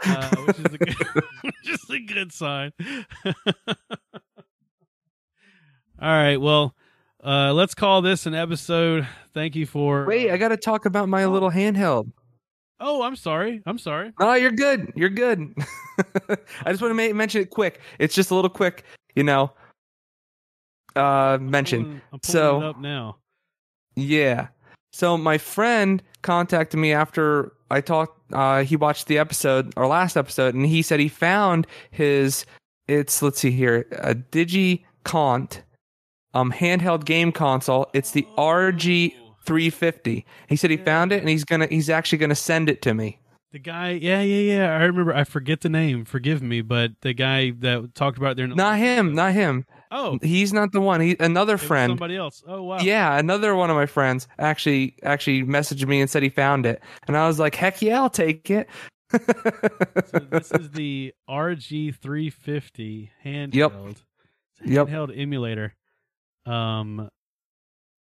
uh, 0.06 0.36
which 0.46 0.60
is 0.60 0.66
a 0.66 0.78
good, 0.78 0.96
which 1.42 1.70
is 1.70 1.90
a 1.90 2.00
good 2.00 2.32
sign. 2.32 2.72
All 6.02 6.08
right. 6.10 6.38
Well, 6.38 6.76
uh, 7.24 7.54
let's 7.54 7.74
call 7.76 8.02
this 8.02 8.26
an 8.26 8.34
episode. 8.34 9.08
Thank 9.34 9.56
you 9.56 9.66
for. 9.66 10.06
Wait, 10.06 10.32
I 10.32 10.38
got 10.38 10.50
to 10.50 10.58
talk 10.58 10.86
about 10.86 11.10
my 11.10 11.26
little 11.26 11.52
handheld. 11.52 12.12
Oh, 12.80 13.02
I'm 13.04 13.18
sorry. 13.18 13.62
I'm 13.66 13.78
sorry. 13.78 14.14
No, 14.20 14.34
you're 14.36 14.52
good. 14.52 14.94
You're 14.96 15.10
good. 15.10 15.54
I 16.30 16.72
just 16.72 16.82
want 16.82 16.96
to 16.98 17.10
ma- 17.10 17.14
mention 17.14 17.42
it 17.42 17.50
quick. 17.50 17.82
It's 18.00 18.16
just 18.16 18.32
a 18.32 18.36
little 18.36 18.50
quick, 18.50 18.84
you 19.16 19.24
know. 19.24 19.52
Uh, 20.96 21.38
mention. 21.42 21.84
Pulling- 21.84 22.02
I'm 22.14 22.20
pulling 22.20 22.22
So- 22.24 22.62
it 22.62 22.66
up 22.66 22.80
now. 22.80 23.18
Yeah. 23.96 24.48
So 24.94 25.18
my 25.18 25.38
friend 25.38 26.02
contacted 26.22 26.80
me 26.80 26.94
after 26.94 27.52
I 27.70 27.82
talked. 27.82 28.18
Uh, 28.34 28.64
he 28.64 28.76
watched 28.78 29.08
the 29.08 29.18
episode, 29.18 29.74
our 29.76 29.88
last 29.88 30.16
episode, 30.16 30.56
and 30.56 30.66
he 30.66 30.82
said 30.82 31.00
he 31.02 31.10
found 31.10 31.68
his. 31.92 32.46
It's 32.88 33.22
let's 33.22 33.40
see 33.40 33.52
here, 33.52 33.86
a 33.92 34.16
DigiCont, 34.16 35.62
um, 36.34 36.52
handheld 36.52 37.06
game 37.06 37.32
console. 37.32 37.90
It's 37.94 38.12
the 38.12 38.28
RG 38.38 39.14
350. 39.46 40.26
He 40.48 40.56
said 40.56 40.70
he 40.72 40.78
found 40.78 41.12
it, 41.12 41.20
and 41.20 41.30
he's 41.30 41.44
gonna. 41.46 41.68
He's 41.68 41.90
actually 41.90 42.20
gonna 42.20 42.36
send 42.36 42.70
it 42.70 42.82
to 42.84 42.94
me. 42.94 43.20
The 43.52 43.58
guy, 43.58 43.92
yeah, 44.00 44.22
yeah, 44.22 44.54
yeah. 44.58 44.66
I 44.78 44.84
remember. 44.84 45.16
I 45.16 45.24
forget 45.24 45.62
the 45.62 45.70
name. 45.70 46.06
Forgive 46.06 46.44
me, 46.44 46.62
but 46.62 46.92
the 47.02 47.14
guy 47.14 47.50
that 47.60 47.96
talked 47.96 48.20
about 48.20 48.32
it 48.34 48.38
there. 48.38 48.46
in 48.46 48.56
Not 48.56 48.78
him. 48.78 49.16
Not 49.16 49.34
him. 49.34 49.66
Oh, 49.92 50.20
He's 50.22 50.54
not 50.54 50.72
the 50.72 50.82
one. 50.82 51.02
He 51.02 51.16
another 51.20 51.58
friend. 51.58 51.90
somebody 51.92 52.16
else. 52.16 52.44
Oh 52.48 52.62
wow. 52.62 52.78
Yeah, 52.80 53.18
another 53.18 53.56
one 53.56 53.72
of 53.72 53.76
my 53.76 53.88
friends 53.88 54.28
actually 54.38 54.98
actually 55.02 55.42
messaged 55.44 55.88
me 55.88 56.00
and 56.00 56.08
said 56.08 56.22
he 56.22 56.30
found 56.30 56.68
it, 56.68 56.80
and 57.08 57.18
I 57.18 57.26
was 57.26 57.40
like, 57.40 57.56
"Heck 57.56 57.82
yeah, 57.82 58.00
I'll 58.02 58.10
take 58.12 58.52
it." 58.52 58.70
So 59.12 59.18
this 60.30 60.52
is 60.52 60.70
the 60.70 61.12
RG350 61.28 63.10
handheld. 63.26 63.56
Yep. 63.56 63.72
A 63.74 63.96
Yep. 64.70 64.88
Handheld 64.90 65.20
emulator. 65.20 65.74
Um, 66.50 67.10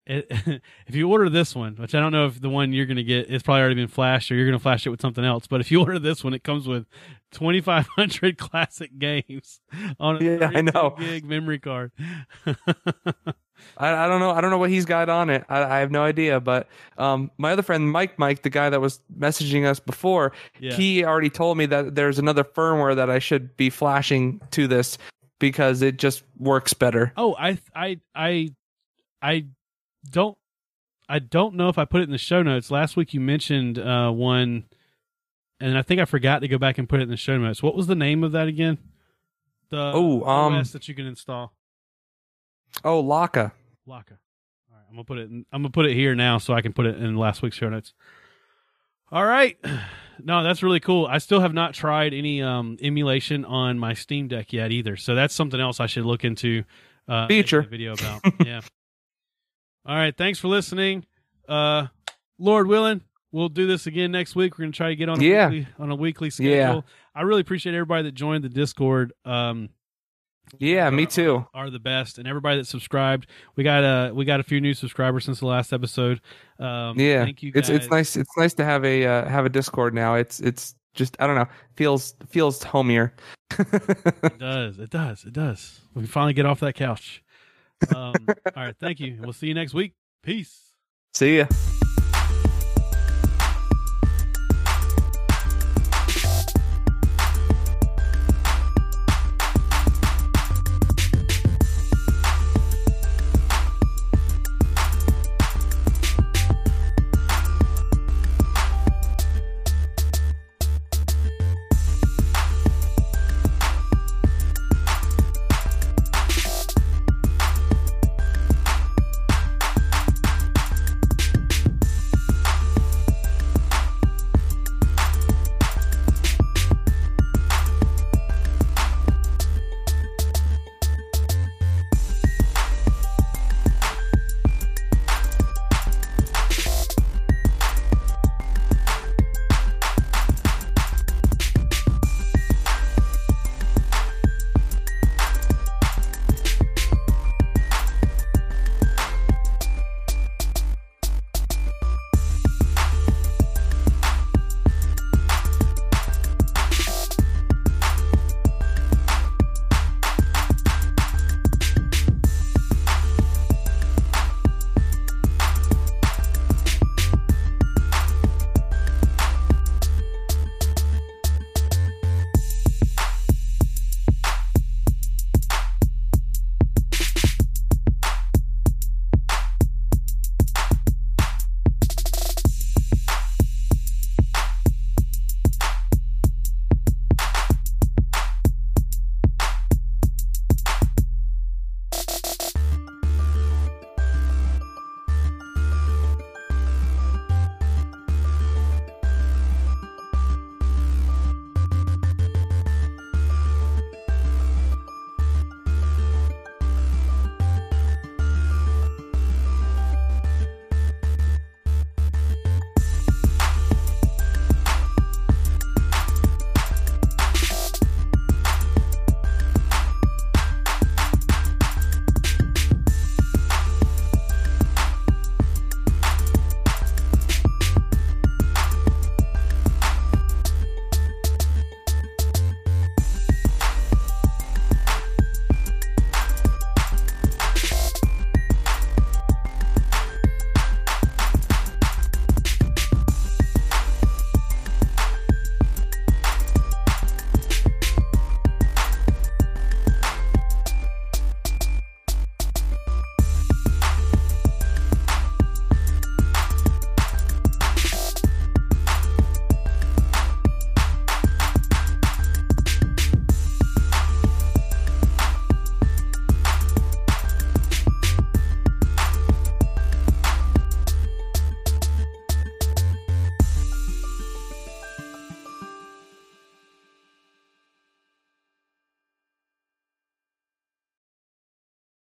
it, 0.08 0.26
if 0.86 0.94
you 0.94 1.10
order 1.10 1.28
this 1.28 1.54
one, 1.54 1.76
which 1.76 1.94
I 1.94 2.00
don't 2.00 2.12
know 2.12 2.26
if 2.26 2.40
the 2.40 2.48
one 2.48 2.72
you're 2.72 2.86
going 2.86 2.96
to 2.96 3.04
get 3.04 3.28
is 3.28 3.42
probably 3.42 3.60
already 3.60 3.74
been 3.76 3.88
flashed 3.88 4.30
or 4.30 4.34
you're 4.34 4.46
going 4.46 4.58
to 4.58 4.62
flash 4.62 4.86
it 4.86 4.90
with 4.90 5.00
something 5.00 5.24
else, 5.24 5.46
but 5.46 5.60
if 5.60 5.70
you 5.70 5.80
order 5.84 5.98
this 5.98 6.24
one, 6.24 6.34
it 6.34 6.42
comes 6.42 6.66
with 6.66 6.86
2,500 7.32 8.38
classic 8.38 8.98
games 8.98 9.60
on 10.00 10.16
a 10.16 10.24
Yeah, 10.24 10.50
I 10.54 10.62
know. 10.62 10.96
gig 10.98 11.24
memory 11.24 11.58
card. 11.58 11.92
I, 13.76 14.04
I 14.04 14.06
don't 14.06 14.20
know. 14.20 14.30
I 14.30 14.40
don't 14.40 14.50
know 14.50 14.58
what 14.58 14.70
he's 14.70 14.84
got 14.84 15.08
on 15.08 15.30
it. 15.30 15.44
I, 15.48 15.62
I 15.64 15.78
have 15.80 15.90
no 15.90 16.02
idea. 16.04 16.40
But 16.40 16.68
um, 16.96 17.30
my 17.38 17.52
other 17.52 17.62
friend 17.62 17.90
Mike, 17.90 18.18
Mike, 18.18 18.42
the 18.42 18.50
guy 18.50 18.70
that 18.70 18.80
was 18.80 19.00
messaging 19.18 19.66
us 19.66 19.80
before, 19.80 20.32
yeah. 20.60 20.74
he 20.74 21.04
already 21.04 21.28
told 21.28 21.58
me 21.58 21.66
that 21.66 21.96
there's 21.96 22.18
another 22.18 22.44
firmware 22.44 22.94
that 22.96 23.10
I 23.10 23.18
should 23.18 23.56
be 23.56 23.68
flashing 23.68 24.40
to 24.52 24.68
this 24.68 24.96
because 25.38 25.82
it 25.82 25.98
just 25.98 26.22
works 26.38 26.72
better. 26.74 27.12
Oh, 27.16 27.34
I, 27.38 27.58
I, 27.74 28.00
I, 28.14 28.50
I 29.22 29.46
don't, 30.10 30.36
I 31.08 31.18
don't 31.20 31.54
know 31.54 31.68
if 31.68 31.78
I 31.78 31.84
put 31.84 32.00
it 32.00 32.04
in 32.04 32.10
the 32.10 32.18
show 32.18 32.42
notes. 32.42 32.70
Last 32.70 32.96
week 32.96 33.14
you 33.14 33.20
mentioned 33.20 33.78
uh, 33.78 34.10
one, 34.10 34.64
and 35.60 35.76
I 35.78 35.82
think 35.82 36.00
I 36.00 36.04
forgot 36.04 36.40
to 36.40 36.48
go 36.48 36.58
back 36.58 36.78
and 36.78 36.88
put 36.88 37.00
it 37.00 37.04
in 37.04 37.08
the 37.10 37.16
show 37.16 37.36
notes. 37.38 37.62
What 37.62 37.74
was 37.74 37.86
the 37.86 37.94
name 37.94 38.22
of 38.24 38.32
that 38.32 38.48
again? 38.48 38.78
The 39.70 39.92
Oh, 39.94 40.24
um, 40.24 40.54
OS 40.54 40.72
that 40.72 40.88
you 40.88 40.94
can 40.94 41.06
install. 41.06 41.52
Oh, 42.84 43.02
Lakka. 43.02 43.52
Lakka. 43.88 44.18
All 44.70 44.76
right, 44.76 44.84
I'm 44.88 44.94
gonna 44.94 45.04
put 45.04 45.18
it. 45.18 45.30
In, 45.30 45.44
I'm 45.52 45.62
gonna 45.62 45.70
put 45.70 45.86
it 45.86 45.94
here 45.94 46.14
now 46.14 46.38
so 46.38 46.52
I 46.54 46.60
can 46.62 46.72
put 46.72 46.86
it 46.86 46.96
in 46.96 47.16
last 47.16 47.42
week's 47.42 47.56
show 47.56 47.68
notes. 47.68 47.92
All 49.10 49.24
right. 49.24 49.58
No, 50.22 50.42
that's 50.42 50.62
really 50.62 50.80
cool. 50.80 51.06
I 51.06 51.18
still 51.18 51.40
have 51.40 51.54
not 51.54 51.74
tried 51.74 52.12
any 52.14 52.42
um, 52.42 52.76
emulation 52.80 53.44
on 53.44 53.78
my 53.78 53.94
Steam 53.94 54.28
Deck 54.28 54.52
yet 54.52 54.72
either. 54.72 54.96
So 54.96 55.14
that's 55.14 55.34
something 55.34 55.60
else 55.60 55.80
I 55.80 55.86
should 55.86 56.04
look 56.04 56.24
into. 56.24 56.64
Uh, 57.06 57.26
Feature. 57.26 57.62
video 57.62 57.94
about. 57.94 58.20
yeah. 58.46 58.60
All 59.86 59.96
right. 59.96 60.14
Thanks 60.16 60.38
for 60.38 60.48
listening. 60.48 61.06
Uh, 61.48 61.86
Lord 62.38 62.66
willing, 62.66 63.00
we'll 63.32 63.48
do 63.48 63.66
this 63.66 63.86
again 63.86 64.12
next 64.12 64.36
week. 64.36 64.58
We're 64.58 64.64
gonna 64.64 64.72
try 64.72 64.90
to 64.90 64.96
get 64.96 65.08
on 65.08 65.18
a 65.20 65.24
Yeah. 65.24 65.48
weekly 65.48 65.72
on 65.78 65.90
a 65.90 65.94
weekly 65.94 66.30
schedule. 66.30 66.52
Yeah. 66.52 66.80
I 67.14 67.22
really 67.22 67.40
appreciate 67.40 67.74
everybody 67.74 68.02
that 68.04 68.12
joined 68.14 68.44
the 68.44 68.48
Discord. 68.50 69.12
Um, 69.24 69.70
Yeah, 70.58 70.88
me 70.90 71.06
too. 71.06 71.46
are 71.54 71.70
the 71.70 71.78
best, 71.78 72.18
and 72.18 72.26
everybody 72.26 72.58
that 72.58 72.66
subscribed. 72.66 73.26
We 73.56 73.64
got 73.64 73.82
a 73.84 74.12
we 74.14 74.24
got 74.24 74.40
a 74.40 74.42
few 74.42 74.60
new 74.60 74.74
subscribers 74.74 75.24
since 75.24 75.40
the 75.40 75.46
last 75.46 75.72
episode. 75.72 76.20
Um, 76.58 76.98
Yeah, 76.98 77.24
thank 77.24 77.42
you. 77.42 77.52
Guys. 77.52 77.68
It's 77.68 77.84
it's 77.84 77.90
nice. 77.90 78.16
It's 78.16 78.36
nice 78.36 78.54
to 78.54 78.64
have 78.64 78.84
a 78.84 79.04
uh, 79.04 79.28
have 79.28 79.44
a 79.46 79.48
Discord 79.48 79.94
now. 79.94 80.14
It's 80.14 80.40
it's 80.40 80.74
just 80.94 81.16
I 81.20 81.26
don't 81.26 81.36
know. 81.36 81.46
Feels 81.76 82.14
feels 82.28 82.62
homier. 82.62 83.14
It 83.58 84.38
does. 84.38 84.78
It 84.78 84.90
does. 84.90 85.24
It 85.24 85.32
does. 85.32 85.80
We 85.94 86.06
finally 86.06 86.32
get 86.34 86.46
off 86.46 86.60
that 86.60 86.74
couch. 86.74 87.22
Um, 87.94 88.14
all 88.28 88.52
right. 88.56 88.74
Thank 88.80 89.00
you. 89.00 89.18
We'll 89.20 89.32
see 89.32 89.46
you 89.46 89.54
next 89.54 89.74
week. 89.74 89.92
Peace. 90.22 90.72
See 91.14 91.38
ya. 91.38 91.46